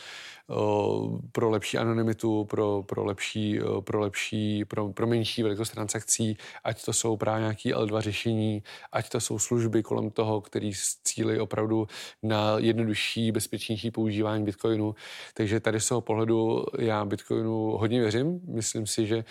pro 1.32 1.50
lepší 1.50 1.78
anonymitu, 1.78 2.46
pro, 2.46 2.84
pro 2.84 3.06
lepší, 3.06 3.60
pro 3.82 4.00
lepší, 4.00 4.66
pro, 4.66 4.94
pro 4.94 5.08
menší 5.08 5.44
velikost 5.44 5.70
transakcí, 5.70 6.38
ať 6.64 6.86
to 6.86 6.94
jsou 6.94 7.18
právě 7.18 7.42
nějaké 7.42 7.76
L2 7.76 8.02
řešení, 8.02 8.64
ať 8.92 9.10
to 9.10 9.20
jsou 9.20 9.40
služby 9.40 9.84
kolem 9.84 10.10
toho, 10.10 10.42
který 10.42 10.72
cílí 11.04 11.40
opravdu 11.40 11.88
na 12.24 12.56
jednodušší, 12.58 13.32
bezpečnější 13.32 13.92
používání 13.92 14.46
Bitcoinu. 14.46 14.96
Takže 15.34 15.60
tady 15.60 15.80
z 15.80 15.88
toho 15.88 16.02
pohledu 16.02 16.66
já 16.80 17.06
Bitcoinu 17.06 17.78
hodně 17.78 18.00
věřím. 18.00 18.42
Myslím 18.48 18.88
si, 18.88 19.08
že 19.08 19.24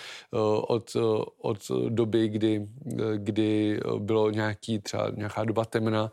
od, 0.60 0.96
od 1.38 1.70
doby, 1.88 2.28
kdy, 2.28 2.68
kdy 3.16 3.80
bylo 3.98 4.30
nějaký 4.30 4.78
třeba 4.78 5.10
nějaká 5.16 5.44
doba 5.44 5.64
temna, 5.64 6.12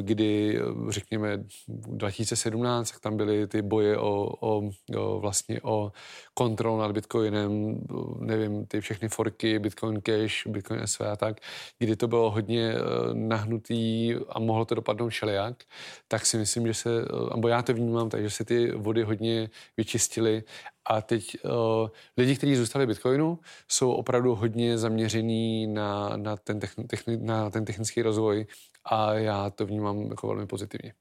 kdy 0.00 0.58
řekněme 0.88 1.44
2017, 1.68 2.90
tak 2.90 3.00
tam 3.00 3.16
byly 3.16 3.46
ty 3.46 3.62
boje 3.62 3.98
o 3.98 4.16
o, 4.40 4.70
o, 4.96 5.20
vlastně 5.20 5.60
o 5.62 5.92
kontrol 6.34 6.78
nad 6.78 6.92
Bitcoinem, 6.92 7.80
nevím, 8.20 8.66
ty 8.66 8.80
všechny 8.80 9.08
forky, 9.08 9.58
Bitcoin 9.58 10.00
Cash, 10.00 10.46
Bitcoin 10.46 10.86
SV 10.86 11.00
a 11.00 11.16
tak, 11.16 11.36
kdy 11.78 11.96
to 11.96 12.08
bylo 12.08 12.30
hodně 12.30 12.74
nahnutý 13.12 14.14
a 14.28 14.38
mohlo 14.38 14.64
to 14.64 14.74
dopadnout 14.74 15.08
všelijak, 15.08 15.64
tak 16.08 16.26
si 16.26 16.38
myslím, 16.38 16.66
že 16.66 16.74
se, 16.74 16.90
nebo 17.34 17.48
já 17.48 17.62
to 17.62 17.74
vnímám 17.74 18.08
tak, 18.08 18.22
že 18.22 18.30
se 18.30 18.44
ty 18.44 18.70
vody 18.70 19.02
hodně 19.02 19.50
vyčistily 19.76 20.42
a 20.86 21.00
teď 21.00 21.36
uh, 21.44 21.88
lidi, 22.16 22.36
kteří 22.36 22.56
zůstali 22.56 22.86
Bitcoinu, 22.86 23.38
jsou 23.68 23.92
opravdu 23.92 24.34
hodně 24.34 24.78
zaměření 24.78 25.66
na, 25.66 26.16
na, 26.16 26.36
ten, 26.36 26.60
techni, 26.60 27.16
na 27.16 27.50
ten 27.50 27.64
technický 27.64 28.02
rozvoj 28.02 28.46
a 28.84 29.12
já 29.12 29.50
to 29.50 29.66
vnímám 29.66 30.02
jako 30.02 30.26
velmi 30.26 30.46
pozitivně. 30.46 30.92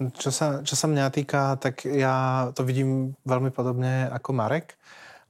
Čo 0.00 0.32
sa, 0.32 0.64
čo 0.64 0.80
sa 0.80 0.88
mňa 0.88 1.12
týka, 1.12 1.60
tak 1.60 1.84
ja 1.84 2.48
to 2.56 2.64
vidím 2.64 3.12
veľmi 3.28 3.52
podobne 3.52 4.08
ako 4.08 4.32
Marek. 4.32 4.80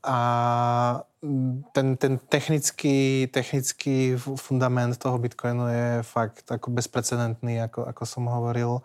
A 0.00 0.18
ten, 1.76 2.00
ten 2.00 2.16
technický, 2.16 3.28
technický 3.28 4.16
fundament 4.16 4.96
toho 4.96 5.20
Bitcoinu 5.20 5.68
je 5.68 5.88
fakt 6.00 6.48
ako 6.48 6.72
bezprecedentný, 6.72 7.60
ako, 7.68 7.84
ako 7.84 8.02
som 8.08 8.24
hovoril. 8.24 8.80
E, 8.80 8.82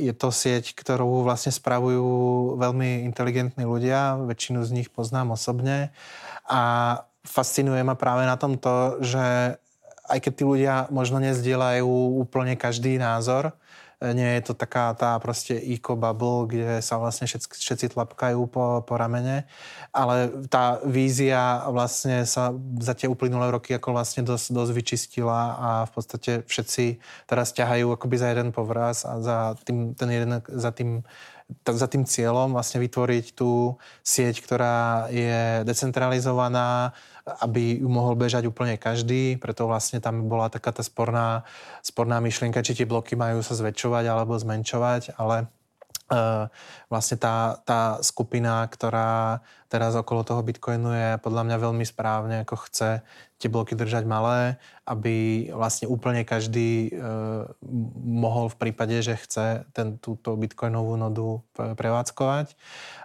je 0.00 0.12
to 0.16 0.32
sieť, 0.32 0.72
ktorú 0.72 1.28
vlastne 1.28 1.52
spravujú 1.52 2.08
veľmi 2.56 3.04
inteligentní 3.04 3.68
ľudia, 3.68 4.16
väčšinu 4.24 4.64
z 4.64 4.70
nich 4.80 4.88
poznám 4.88 5.36
osobne. 5.36 5.92
A 6.48 7.04
fascinuje 7.28 7.84
ma 7.84 7.92
práve 7.92 8.24
na 8.24 8.40
tom 8.40 8.56
to, 8.56 8.96
že 9.04 9.60
aj 10.08 10.18
keď 10.22 10.32
tí 10.32 10.44
ľudia 10.46 10.74
možno 10.88 11.20
nezdieľajú 11.20 12.16
úplne 12.16 12.56
každý 12.56 12.96
názor, 12.96 13.52
nie 14.00 14.36
je 14.36 14.52
to 14.52 14.52
taká 14.52 14.92
tá 14.92 15.16
proste 15.16 15.56
eco 15.56 15.96
bubble, 15.96 16.52
kde 16.52 16.84
sa 16.84 17.00
vlastne 17.00 17.24
všetci, 17.24 17.48
všetci 17.48 17.86
tlapkajú 17.96 18.40
po, 18.52 18.84
po 18.84 18.94
ramene, 19.00 19.48
ale 19.88 20.44
tá 20.52 20.84
vízia 20.84 21.64
vlastne 21.72 22.28
sa 22.28 22.52
za 22.76 22.92
tie 22.92 23.08
uplynulé 23.08 23.48
roky 23.48 23.72
ako 23.72 23.96
vlastne 23.96 24.20
dosť, 24.20 24.52
dosť 24.52 24.72
vyčistila 24.76 25.40
a 25.56 25.68
v 25.88 25.90
podstate 25.96 26.32
všetci 26.44 27.00
teraz 27.24 27.56
ťahajú 27.56 27.96
akoby 27.96 28.16
za 28.20 28.28
jeden 28.36 28.52
povraz 28.52 29.08
a 29.08 29.16
za 29.24 29.38
tým, 29.64 29.96
ten 29.96 30.08
jeden, 30.12 30.32
za 30.44 30.70
tým 30.76 31.00
za 31.62 31.86
tým 31.86 32.02
cieľom 32.02 32.58
vlastne 32.58 32.82
vytvoriť 32.82 33.38
tú 33.38 33.78
sieť, 34.02 34.42
ktorá 34.42 35.06
je 35.14 35.62
decentralizovaná, 35.62 36.90
aby 37.26 37.82
ju 37.82 37.88
mohol 37.90 38.14
bežať 38.14 38.46
úplne 38.46 38.78
každý, 38.78 39.34
preto 39.42 39.66
vlastne 39.66 39.98
tam 39.98 40.30
bola 40.30 40.46
taká 40.46 40.70
tá 40.70 40.86
sporná, 40.86 41.42
sporná 41.82 42.22
myšlienka, 42.22 42.62
či 42.62 42.78
tie 42.78 42.86
bloky 42.86 43.18
majú 43.18 43.42
sa 43.42 43.58
zväčšovať 43.58 44.04
alebo 44.06 44.38
zmenšovať, 44.38 45.18
ale 45.18 45.50
Uh, 46.06 46.46
vlastne 46.86 47.18
tá, 47.18 47.58
tá 47.66 47.98
skupina, 47.98 48.62
ktorá 48.70 49.42
teraz 49.66 49.98
okolo 49.98 50.22
toho 50.22 50.38
Bitcoinu 50.38 50.94
je 50.94 51.08
podľa 51.18 51.42
mňa 51.42 51.56
veľmi 51.58 51.82
správne, 51.82 52.46
ako 52.46 52.62
chce 52.70 53.02
tie 53.42 53.50
bloky 53.50 53.74
držať 53.74 54.06
malé, 54.06 54.54
aby 54.86 55.50
vlastne 55.50 55.90
úplne 55.90 56.22
každý 56.22 56.94
uh, 56.94 57.50
mohol 58.06 58.46
v 58.54 58.70
prípade, 58.70 59.02
že 59.02 59.18
chce 59.18 59.66
ten, 59.74 59.98
túto 59.98 60.38
Bitcoinovú 60.38 60.94
nodu 60.94 61.42
prevádzkovať. 61.58 62.54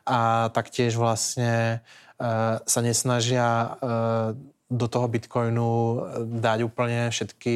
A 0.06 0.54
taktiež 0.54 0.94
vlastne 0.94 1.82
sa 2.66 2.80
nesnažia 2.86 3.48
eh, 3.82 4.30
do 4.72 4.88
toho 4.88 5.08
Bitcoinu 5.10 5.72
eh, 5.72 6.00
dať 6.40 6.60
úplne 6.64 7.10
všetky 7.10 7.56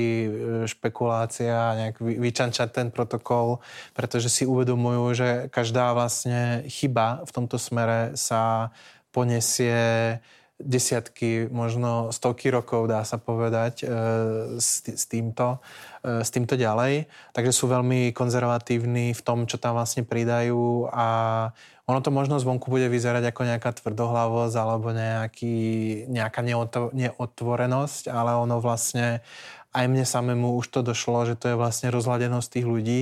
špekulácie 0.66 1.48
a 1.48 1.78
nejak 1.78 2.02
vyčančať 2.02 2.70
ten 2.74 2.88
protokol, 2.90 3.62
pretože 3.94 4.28
si 4.34 4.44
uvedomujú, 4.44 5.04
že 5.14 5.30
každá 5.54 5.94
vlastne 5.94 6.66
chyba 6.68 7.24
v 7.24 7.32
tomto 7.32 7.62
smere 7.62 8.18
sa 8.18 8.74
ponesie 9.14 10.20
desiatky, 10.56 11.52
možno 11.52 12.16
stovky 12.16 12.48
rokov, 12.48 12.88
dá 12.88 13.04
sa 13.04 13.20
povedať, 13.20 13.84
s, 14.56 14.88
s, 14.88 15.06
týmto, 15.12 15.60
s 16.00 16.30
týmto 16.32 16.56
ďalej. 16.56 17.12
Takže 17.36 17.52
sú 17.52 17.68
veľmi 17.68 18.16
konzervatívni 18.16 19.12
v 19.12 19.22
tom, 19.22 19.44
čo 19.52 19.60
tam 19.60 19.76
vlastne 19.76 20.08
pridajú 20.08 20.88
a 20.96 21.08
ono 21.86 22.00
to 22.02 22.10
možno 22.10 22.42
zvonku 22.42 22.72
bude 22.72 22.90
vyzerať 22.90 23.30
ako 23.30 23.42
nejaká 23.46 23.70
tvrdohlavosť 23.78 24.56
alebo 24.58 24.90
nejaký, 24.90 25.58
nejaká 26.10 26.42
neotvorenosť, 26.96 28.10
ale 28.10 28.34
ono 28.34 28.58
vlastne 28.58 29.22
aj 29.76 29.86
mne 29.92 30.08
samému 30.08 30.56
už 30.56 30.72
to 30.72 30.80
došlo, 30.80 31.28
že 31.28 31.36
to 31.36 31.52
je 31.52 31.60
vlastne 31.60 31.92
rozladenosť 31.92 32.48
tých 32.48 32.66
ľudí 32.66 33.02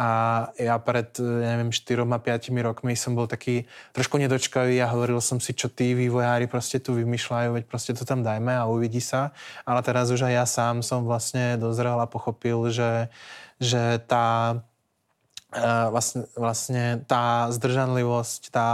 a 0.00 0.08
ja 0.56 0.80
pred, 0.80 1.12
ja 1.20 1.48
neviem, 1.56 1.68
4-5 1.68 2.08
rokmi 2.64 2.96
som 2.96 3.12
bol 3.12 3.28
taký 3.28 3.68
trošku 3.92 4.16
nedočkavý 4.16 4.80
a 4.80 4.88
hovoril 4.88 5.20
som 5.20 5.36
si, 5.44 5.52
čo 5.52 5.68
tí 5.68 5.92
vývojári 5.92 6.48
proste 6.48 6.80
tu 6.80 6.96
vymýšľajú, 6.96 7.60
veď 7.60 7.64
proste 7.68 7.92
to 7.92 8.08
tam 8.08 8.24
dajme 8.24 8.48
a 8.48 8.64
uvidí 8.64 9.04
sa. 9.04 9.36
Ale 9.68 9.84
teraz 9.84 10.08
už 10.08 10.24
aj 10.24 10.32
ja 10.32 10.46
sám 10.48 10.80
som 10.80 11.04
vlastne 11.04 11.60
dozrel 11.60 12.00
a 12.00 12.08
pochopil, 12.08 12.72
že, 12.72 13.12
že 13.60 14.00
tá 14.08 14.60
vlastne, 15.90 16.28
vlastne 16.36 16.84
tá 17.08 17.48
zdržanlivosť, 17.48 18.40
tá 18.52 18.70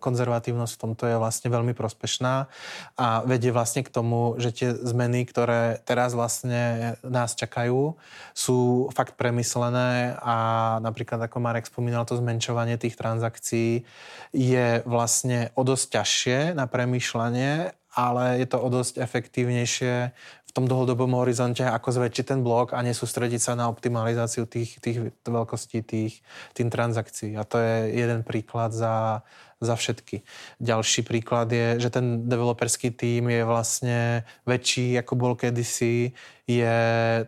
konzervatívnosť 0.00 0.72
v 0.74 0.80
tomto 0.80 1.04
je 1.06 1.16
vlastne 1.20 1.48
veľmi 1.52 1.76
prospešná 1.76 2.48
a 2.96 3.06
vedie 3.28 3.52
vlastne 3.52 3.84
k 3.84 3.92
tomu, 3.92 4.40
že 4.40 4.50
tie 4.50 4.68
zmeny, 4.72 5.28
ktoré 5.28 5.80
teraz 5.84 6.16
vlastne 6.16 6.94
nás 7.04 7.36
čakajú, 7.36 7.94
sú 8.32 8.88
fakt 8.96 9.20
premyslené 9.20 10.16
a 10.18 10.36
napríklad 10.80 11.20
ako 11.28 11.38
Marek 11.38 11.68
spomínal, 11.68 12.08
to 12.08 12.18
zmenšovanie 12.18 12.80
tých 12.80 12.96
transakcií 12.96 13.84
je 14.32 14.68
vlastne 14.88 15.52
o 15.52 15.62
dosť 15.62 15.86
ťažšie 16.00 16.38
na 16.56 16.64
premýšľanie 16.64 17.82
ale 17.92 18.40
je 18.40 18.46
to 18.48 18.56
o 18.56 18.68
dosť 18.72 19.04
efektívnejšie 19.04 20.16
v 20.52 20.60
tom 20.60 20.68
dlhodobom 20.68 21.16
horizonte, 21.16 21.64
ako 21.64 21.96
zväčšiť 21.96 22.24
ten 22.28 22.44
blok 22.44 22.76
a 22.76 22.84
nesústrediť 22.84 23.40
sa 23.40 23.56
na 23.56 23.72
optimalizáciu 23.72 24.44
tých, 24.44 24.76
tých 24.84 25.16
veľkostí 25.24 25.80
tých, 25.80 26.20
tým 26.52 26.68
transakcií. 26.68 27.40
A 27.40 27.48
to 27.48 27.56
je 27.56 27.96
jeden 27.96 28.20
príklad 28.20 28.76
za, 28.76 29.24
za 29.64 29.80
všetky. 29.80 30.20
Ďalší 30.60 31.08
príklad 31.08 31.48
je, 31.48 31.80
že 31.80 31.88
ten 31.88 32.28
developerský 32.28 32.92
tím 32.92 33.32
je 33.32 33.48
vlastne 33.48 34.28
väčší, 34.44 35.00
ako 35.00 35.12
bol 35.16 35.32
kedysi, 35.40 36.12
je 36.44 36.76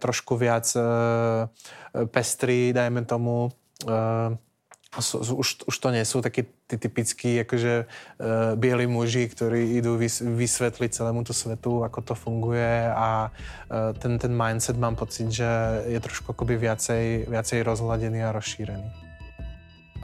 trošku 0.04 0.36
viac 0.36 0.68
e, 0.76 0.84
pestrý, 2.12 2.76
dajme 2.76 3.08
tomu, 3.08 3.48
e, 3.88 4.36
už, 4.98 5.66
už 5.66 5.76
to 5.78 5.88
nie 5.90 6.04
sú 6.06 6.22
takí 6.22 6.46
tí 6.64 6.76
typickí 6.80 7.42
akože 7.44 7.74
uh, 7.84 8.54
bieli 8.54 8.88
muži, 8.88 9.28
ktorí 9.28 9.78
idú 9.78 10.00
vys, 10.00 10.22
vysvetliť 10.22 10.90
celému 10.90 11.26
to 11.26 11.36
svetu, 11.36 11.84
ako 11.84 12.00
to 12.00 12.14
funguje 12.16 12.88
a 12.88 13.28
uh, 13.28 13.92
ten, 13.98 14.16
ten 14.16 14.32
mindset 14.32 14.78
mám 14.78 14.96
pocit, 14.96 15.28
že 15.28 15.48
je 15.90 15.98
trošku 16.00 16.32
akoby 16.32 16.56
viacej, 16.56 17.28
viacej 17.28 17.58
rozhľadený 17.62 18.24
a 18.24 18.34
rozšírený. 18.34 18.88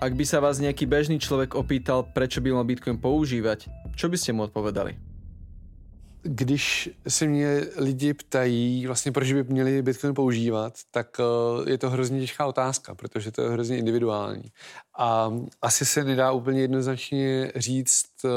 Ak 0.00 0.16
by 0.16 0.24
sa 0.24 0.40
vás 0.40 0.56
nejaký 0.56 0.88
bežný 0.88 1.20
človek 1.20 1.52
opýtal, 1.52 2.08
prečo 2.08 2.40
by 2.40 2.56
mal 2.56 2.64
Bitcoin 2.64 2.96
používať, 2.96 3.68
čo 3.96 4.08
by 4.08 4.16
ste 4.16 4.32
mu 4.32 4.48
odpovedali? 4.48 5.09
Když 6.22 6.90
se 7.08 7.26
mě 7.26 7.66
lidi 7.76 8.14
ptají, 8.14 8.86
vlastně 8.86 9.12
proč 9.12 9.32
by 9.32 9.44
měli 9.44 9.82
Bitcoin 9.82 10.14
používat, 10.14 10.74
tak 10.90 11.20
eh, 11.20 11.70
je 11.70 11.78
to 11.78 11.90
hrozně 11.90 12.20
těžká 12.20 12.46
otázka, 12.46 12.94
protože 12.94 13.32
to 13.32 13.42
je 13.42 13.50
hrozně 13.50 13.78
individuální. 13.78 14.52
A 14.98 15.32
asi 15.62 15.84
se 15.84 16.04
nedá 16.04 16.32
úplně 16.32 16.60
jednoznačně 16.60 17.52
říct, 17.56 18.06
eh, 18.24 18.28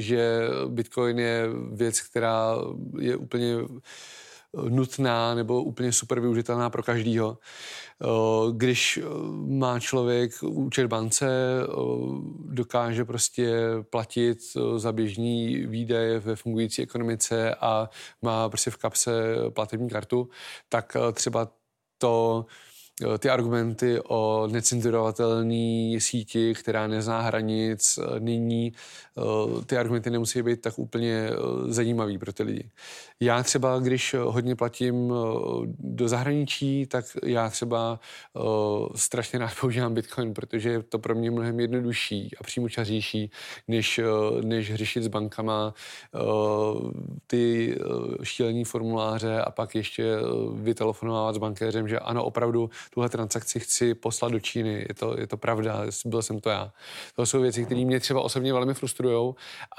že 0.00 0.48
Bitcoin 0.68 1.18
je 1.18 1.46
věc, 1.72 2.00
která 2.00 2.54
je 2.98 3.16
úplně 3.16 3.56
nutná 4.68 5.34
nebo 5.34 5.62
úplně 5.62 5.92
super 5.92 6.20
využitelná 6.20 6.70
pro 6.70 6.82
každýho. 6.82 7.38
Eh, 8.02 8.52
když 8.52 8.96
eh, 9.02 9.08
má 9.46 9.80
člověk 9.80 10.42
účet 10.42 10.86
bance, 10.86 11.26
eh, 11.28 11.66
dokáže 12.44 13.04
prostě 13.04 13.58
platit 13.90 14.38
za 14.76 14.92
běžný 14.92 15.66
výdaje 15.66 16.18
ve 16.18 16.36
fungující 16.36 16.82
ekonomice 16.82 17.54
a 17.54 17.90
má 18.22 18.48
prostě 18.48 18.70
v 18.70 18.76
kapse 18.76 19.12
platební 19.50 19.90
kartu, 19.90 20.28
tak 20.68 20.96
třeba 21.12 21.48
to 21.98 22.46
ty 23.18 23.30
argumenty 23.30 24.00
o 24.00 24.48
necenzurovatelné 24.52 26.00
síti, 26.00 26.54
která 26.54 26.86
nezná 26.86 27.20
hranic, 27.20 27.98
nyní 28.18 28.72
ty 29.66 29.76
argumenty 29.76 30.10
nemusí 30.10 30.42
být 30.42 30.60
tak 30.60 30.78
úplně 30.78 31.30
zajímavý 31.66 32.18
pro 32.18 32.32
ty 32.32 32.42
lidi. 32.42 32.70
Já 33.20 33.42
třeba, 33.42 33.78
když 33.78 34.14
hodně 34.24 34.56
platím 34.56 35.12
do 35.78 36.08
zahraničí, 36.08 36.86
tak 36.86 37.04
já 37.24 37.50
třeba 37.50 38.00
strašně 38.94 39.38
rád 39.38 39.52
používám 39.60 39.94
Bitcoin, 39.94 40.34
protože 40.34 40.70
je 40.70 40.82
to 40.82 40.98
pro 40.98 41.14
mě 41.14 41.30
mnohem 41.30 41.60
jednodušší 41.60 42.30
a 42.40 42.44
přímočařejší, 42.44 43.30
než, 43.68 44.00
než 44.42 44.74
řešit 44.74 45.02
s 45.02 45.08
bankama 45.08 45.74
ty 47.26 47.76
šílení 48.22 48.64
formuláře 48.64 49.40
a 49.40 49.50
pak 49.50 49.74
ještě 49.74 50.16
vytelefonovat 50.54 51.34
s 51.34 51.38
bankéřem, 51.38 51.88
že 51.88 51.98
ano, 51.98 52.24
opravdu 52.24 52.70
tuhle 52.90 53.08
transakci 53.08 53.60
chci 53.60 53.94
poslat 53.94 54.32
do 54.32 54.40
Číny. 54.40 54.86
Je 54.88 54.94
to, 54.94 55.20
je 55.20 55.26
to 55.26 55.36
pravda, 55.36 55.82
byl 56.06 56.22
jsem 56.22 56.40
to 56.40 56.50
já. 56.50 56.72
To 57.16 57.26
jsou 57.26 57.40
věci, 57.40 57.64
které 57.64 57.84
mě 57.84 58.00
třeba 58.00 58.20
osobně 58.20 58.52
velmi 58.52 58.74
frustrují 58.74 59.03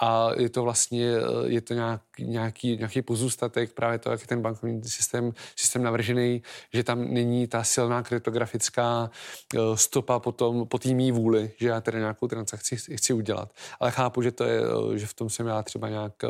a 0.01 0.29
je 0.37 0.49
to 0.49 0.63
vlastně, 0.63 1.13
je 1.45 1.61
to 1.61 1.73
nějak, 1.73 2.01
nějaký, 2.19 2.77
nějaký 2.77 3.01
pozůstatek 3.01 3.73
právě 3.73 3.99
to, 3.99 4.11
jak 4.11 4.21
je 4.21 4.27
ten 4.27 4.41
bankovní 4.41 4.83
systém, 4.83 5.33
systém 5.55 5.83
navržený, 5.83 6.41
že 6.73 6.83
tam 6.83 7.13
není 7.13 7.47
ta 7.47 7.63
silná 7.63 8.03
kryptografická 8.03 9.09
eh, 9.55 9.59
stopa 9.75 10.19
potom, 10.19 10.67
po 10.67 10.79
té 10.79 10.89
mý 10.89 11.11
vůli, 11.11 11.51
že 11.57 11.67
já 11.67 11.81
tedy 11.81 11.97
nějakou 11.97 12.27
transakci 12.27 12.75
chci 12.75 13.13
udělat. 13.13 13.53
Ale 13.79 13.91
chápu, 13.91 14.21
že, 14.21 14.31
to 14.31 14.43
je, 14.43 14.61
eh, 14.61 14.97
že 14.97 15.05
v 15.05 15.13
tom 15.13 15.29
jsem 15.29 15.47
já 15.47 15.63
třeba 15.63 15.89
nějak 15.89 16.23
eh, 16.23 16.27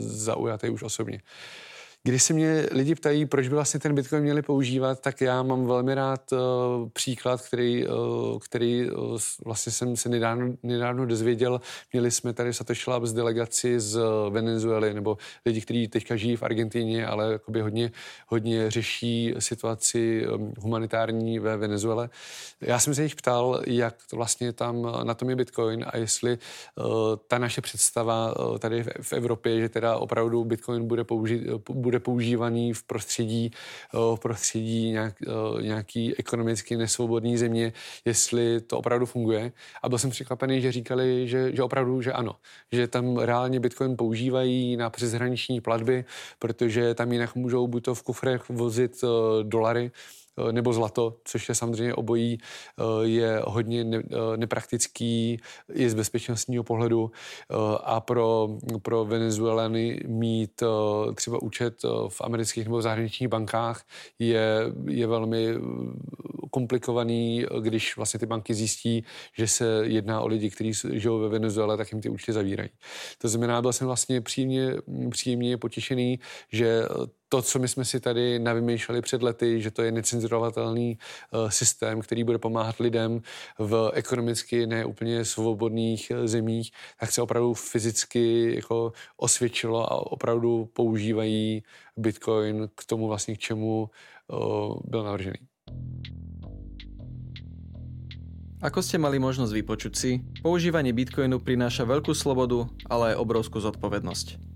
zaujatý 0.00 0.68
už 0.70 0.82
osobně. 0.82 1.20
Když 2.06 2.22
se 2.22 2.34
mě 2.34 2.66
lidi 2.70 2.94
ptají, 2.94 3.26
proč 3.26 3.48
by 3.48 3.54
vlastně 3.54 3.80
ten 3.80 3.94
Bitcoin 3.94 4.22
měli 4.22 4.42
používat, 4.42 5.00
tak 5.00 5.20
já 5.20 5.42
mám 5.42 5.66
velmi 5.66 5.94
rád 5.94 6.32
uh, 6.32 6.38
příklad, 6.92 7.42
který, 7.42 7.86
uh, 7.86 8.38
který 8.38 8.90
uh, 8.90 9.18
vlastně 9.44 9.72
jsem 9.72 9.96
se 9.96 10.08
nedávno, 10.08 10.54
nedávno 10.62 11.06
dozvěděl. 11.06 11.60
Měli 11.92 12.10
jsme 12.10 12.32
tady 12.32 12.54
Satoshi 12.54 12.90
Labs 12.90 13.12
delegaci 13.12 13.80
z 13.80 14.00
Venezuely, 14.30 14.94
nebo 14.94 15.18
lidi, 15.46 15.60
kteří 15.60 15.88
teďka 15.88 16.16
žijí 16.16 16.36
v 16.36 16.42
Argentině, 16.42 17.06
ale 17.06 17.40
hodně, 17.62 17.92
hodně 18.26 18.70
řeší 18.70 19.34
situaci 19.38 20.26
um, 20.28 20.52
humanitární 20.58 21.38
ve 21.38 21.56
Venezuele. 21.56 22.08
Já 22.60 22.78
jsem 22.78 22.94
se 22.94 23.02
jich 23.02 23.16
ptal, 23.16 23.62
jak 23.66 23.94
to 24.10 24.16
vlastně 24.16 24.52
tam 24.52 24.92
na 25.02 25.14
tom 25.14 25.30
je 25.30 25.36
Bitcoin 25.36 25.84
a 25.86 25.96
jestli 25.96 26.38
uh, 26.78 26.86
ta 27.28 27.38
naše 27.38 27.60
představa 27.60 28.38
uh, 28.38 28.58
tady 28.58 28.82
v, 28.82 28.88
v 29.02 29.12
Evropě, 29.12 29.60
že 29.60 29.68
teda 29.68 29.96
opravdu 29.96 30.44
Bitcoin 30.44 30.86
bude 30.86 31.04
použít, 31.04 31.42
bude 31.70 31.95
bude 31.96 32.04
používaný 32.04 32.72
v 32.72 32.82
prostředí, 32.82 33.50
eh, 33.94 34.16
v 34.16 34.20
prostředí 34.20 34.90
nějak, 34.90 35.14
eh, 35.22 35.62
nějaký 35.62 36.16
ekonomicky 36.18 36.76
nesvobodný 36.76 37.36
země, 37.36 37.72
jestli 38.04 38.60
to 38.60 38.78
opravdu 38.78 39.06
funguje. 39.06 39.52
A 39.82 39.88
byl 39.88 39.98
jsem 39.98 40.10
překvapený, 40.10 40.60
že 40.60 40.72
říkali, 40.72 41.28
že, 41.28 41.56
že 41.56 41.62
opravdu, 41.62 42.02
že 42.02 42.12
ano. 42.12 42.36
Že 42.72 42.88
tam 42.88 43.16
reálně 43.16 43.60
Bitcoin 43.60 43.96
používají 43.96 44.76
na 44.76 44.90
přeshraniční 44.90 45.60
platby, 45.60 46.04
protože 46.38 46.94
tam 46.94 47.12
jinak 47.12 47.34
můžou 47.34 47.66
buď 47.66 47.84
to 47.84 47.94
v 47.94 48.02
kufrech 48.02 48.48
vozit 48.48 49.04
eh, 49.04 49.08
dolary, 49.42 49.90
nebo 50.52 50.72
zlato, 50.72 51.16
což 51.24 51.48
je 51.48 51.54
samozřejmě 51.54 51.94
obojí, 51.94 52.38
eh, 52.38 52.82
je 53.02 53.42
hodně 53.46 53.86
eh, 53.94 54.36
nepraktický 54.36 55.40
i 55.72 55.90
z 55.90 55.94
bezpečnostního 55.94 56.64
pohledu 56.64 57.10
a 57.84 58.00
pro, 58.00 58.48
pro 58.82 59.04
Venezuelany 59.04 60.00
mít 60.06 60.62
třeba 61.14 61.42
účet 61.42 61.74
v 62.08 62.20
amerických 62.20 62.64
nebo 62.64 62.82
zahraničních 62.82 63.28
bankách 63.28 63.84
je, 64.18 64.72
je 64.88 65.06
velmi 65.06 65.54
komplikovaný, 66.50 67.46
když 67.60 67.96
vlastně 67.96 68.20
ty 68.20 68.26
banky 68.26 68.54
zjistí, 68.54 69.04
že 69.38 69.48
se 69.48 69.82
jedná 69.84 70.20
o 70.20 70.26
lidi, 70.26 70.50
kteří 70.50 70.72
žijou 70.92 71.18
ve 71.18 71.28
Venezuele, 71.28 71.76
tak 71.76 71.92
jim 71.92 72.00
ty 72.00 72.08
účty 72.08 72.32
zavírají. 72.32 72.70
To 73.18 73.28
znamená, 73.28 73.62
byl 73.62 73.72
jsem 73.72 73.86
vlastně 73.86 74.20
příjemně, 74.20 74.74
příjemně 75.10 75.56
potěšený, 75.56 76.18
že 76.52 76.82
to, 77.28 77.42
co 77.42 77.58
my 77.58 77.68
jsme 77.68 77.84
si 77.84 78.00
tady 78.00 78.38
navymýšleli 78.38 79.02
před 79.02 79.22
lety, 79.22 79.62
že 79.62 79.70
to 79.70 79.82
je 79.82 79.92
necenzurovatelný 79.92 80.98
uh, 80.98 81.50
systém, 81.50 82.00
který 82.00 82.24
bude 82.24 82.38
pomáhat 82.38 82.78
lidem 82.78 83.22
v 83.58 83.90
ekonomicky 83.94 84.66
neúplně 84.66 85.24
svobodných 85.24 86.12
uh, 86.14 86.26
zemích, 86.26 86.70
tak 87.00 87.12
se 87.12 87.22
opravdu 87.22 87.54
fyzicky 87.54 88.54
jako 88.54 88.92
osvědčilo 89.16 89.92
a 89.92 90.12
opravdu 90.12 90.70
používají 90.72 91.62
Bitcoin 91.96 92.68
k 92.74 92.84
tomu 92.84 93.08
vlastně, 93.08 93.34
k 93.34 93.38
čemu 93.38 93.90
uh, 94.28 94.76
byl 94.84 95.02
navržený. 95.04 95.38
Ako 98.56 98.80
ste 98.80 98.96
mali 98.96 99.20
možnosť 99.20 99.52
vypočuť 99.52 99.92
si, 99.92 100.10
používanie 100.40 100.88
Bitcoinu 100.88 101.36
prináša 101.44 101.84
veľkú 101.84 102.16
slobodu, 102.16 102.64
ale 102.88 103.12
aj 103.12 103.20
obrovskú 103.20 103.60
zodpovednosť. 103.60 104.55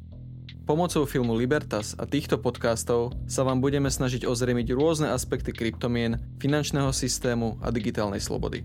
Pomocou 0.70 1.02
filmu 1.02 1.34
Libertas 1.34 1.98
a 1.98 2.06
týchto 2.06 2.38
podcastov 2.38 3.10
sa 3.26 3.42
vám 3.42 3.58
budeme 3.58 3.90
snažiť 3.90 4.22
ozremiť 4.22 4.70
rôzne 4.70 5.10
aspekty 5.10 5.50
kryptomien, 5.50 6.22
finančného 6.38 6.94
systému 6.94 7.58
a 7.58 7.74
digitálnej 7.74 8.22
slobody. 8.22 8.62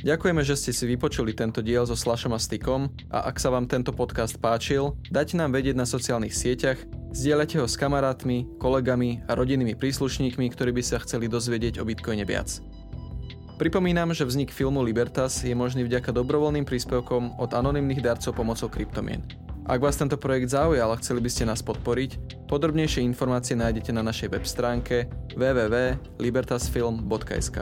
Ďakujeme, 0.00 0.40
že 0.40 0.56
ste 0.56 0.72
si 0.72 0.88
vypočuli 0.88 1.36
tento 1.36 1.60
diel 1.60 1.84
so 1.84 1.92
Slašom 1.92 2.32
a 2.32 2.40
Stykom 2.40 2.88
a 3.12 3.28
ak 3.28 3.36
sa 3.36 3.52
vám 3.52 3.68
tento 3.68 3.92
podcast 3.92 4.40
páčil, 4.40 4.96
dajte 5.12 5.36
nám 5.36 5.52
vedieť 5.52 5.76
na 5.76 5.84
sociálnych 5.84 6.32
sieťach, 6.32 6.80
zdieľajte 7.12 7.60
ho 7.60 7.68
s 7.68 7.76
kamarátmi, 7.76 8.56
kolegami 8.56 9.20
a 9.28 9.36
rodinnými 9.36 9.76
príslušníkmi, 9.76 10.48
ktorí 10.56 10.72
by 10.72 10.80
sa 10.80 11.04
chceli 11.04 11.28
dozvedieť 11.28 11.84
o 11.84 11.84
Bitcoine 11.84 12.24
viac. 12.24 12.64
Pripomínam, 13.60 14.16
že 14.16 14.24
vznik 14.24 14.56
filmu 14.56 14.80
Libertas 14.80 15.44
je 15.44 15.52
možný 15.52 15.84
vďaka 15.84 16.16
dobrovoľným 16.16 16.64
príspevkom 16.64 17.36
od 17.36 17.52
anonymných 17.52 18.00
darcov 18.00 18.32
pomocou 18.32 18.72
kryptomien. 18.72 19.49
Ak 19.70 19.78
vás 19.78 19.94
tento 19.94 20.18
projekt 20.18 20.50
zaujal 20.50 20.90
a 20.90 20.98
chceli 20.98 21.22
by 21.22 21.30
ste 21.30 21.46
nás 21.46 21.62
podporiť, 21.62 22.42
podrobnejšie 22.50 23.06
informácie 23.06 23.54
nájdete 23.54 23.94
na 23.94 24.02
našej 24.02 24.34
web 24.34 24.42
stránke 24.42 25.06
www.libertasfilm.sk. 25.38 27.56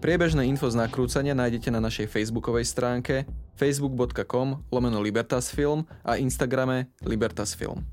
Priebežné 0.00 0.48
info 0.48 0.72
z 0.72 0.80
nakrúcania 0.80 1.36
nájdete 1.36 1.68
na 1.68 1.84
našej 1.84 2.08
facebookovej 2.08 2.64
stránke 2.64 3.28
facebook.com 3.60 4.64
lomeno 4.72 5.04
Libertasfilm 5.04 5.84
a 6.00 6.16
Instagrame 6.16 6.88
Libertasfilm. 7.04 7.84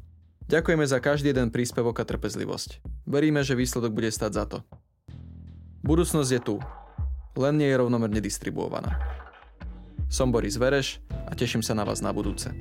Ďakujeme 0.47 0.87
za 0.87 1.03
každý 1.03 1.35
jeden 1.35 1.51
príspevok 1.51 1.99
a 1.99 2.07
trpezlivosť. 2.07 3.03
Veríme, 3.03 3.43
že 3.43 3.59
výsledok 3.59 3.99
bude 3.99 4.15
stať 4.15 4.31
za 4.31 4.47
to. 4.47 4.63
Budúcnosť 5.83 6.31
je 6.39 6.41
tu, 6.41 6.55
len 7.35 7.59
nie 7.59 7.67
je 7.67 7.83
rovnomerne 7.83 8.23
distribuovaná. 8.23 8.95
Som 10.07 10.31
Boris 10.31 10.55
Vereš 10.55 11.03
a 11.27 11.35
teším 11.35 11.59
sa 11.59 11.75
na 11.75 11.83
vás 11.83 11.99
na 11.99 12.15
budúce. 12.15 12.55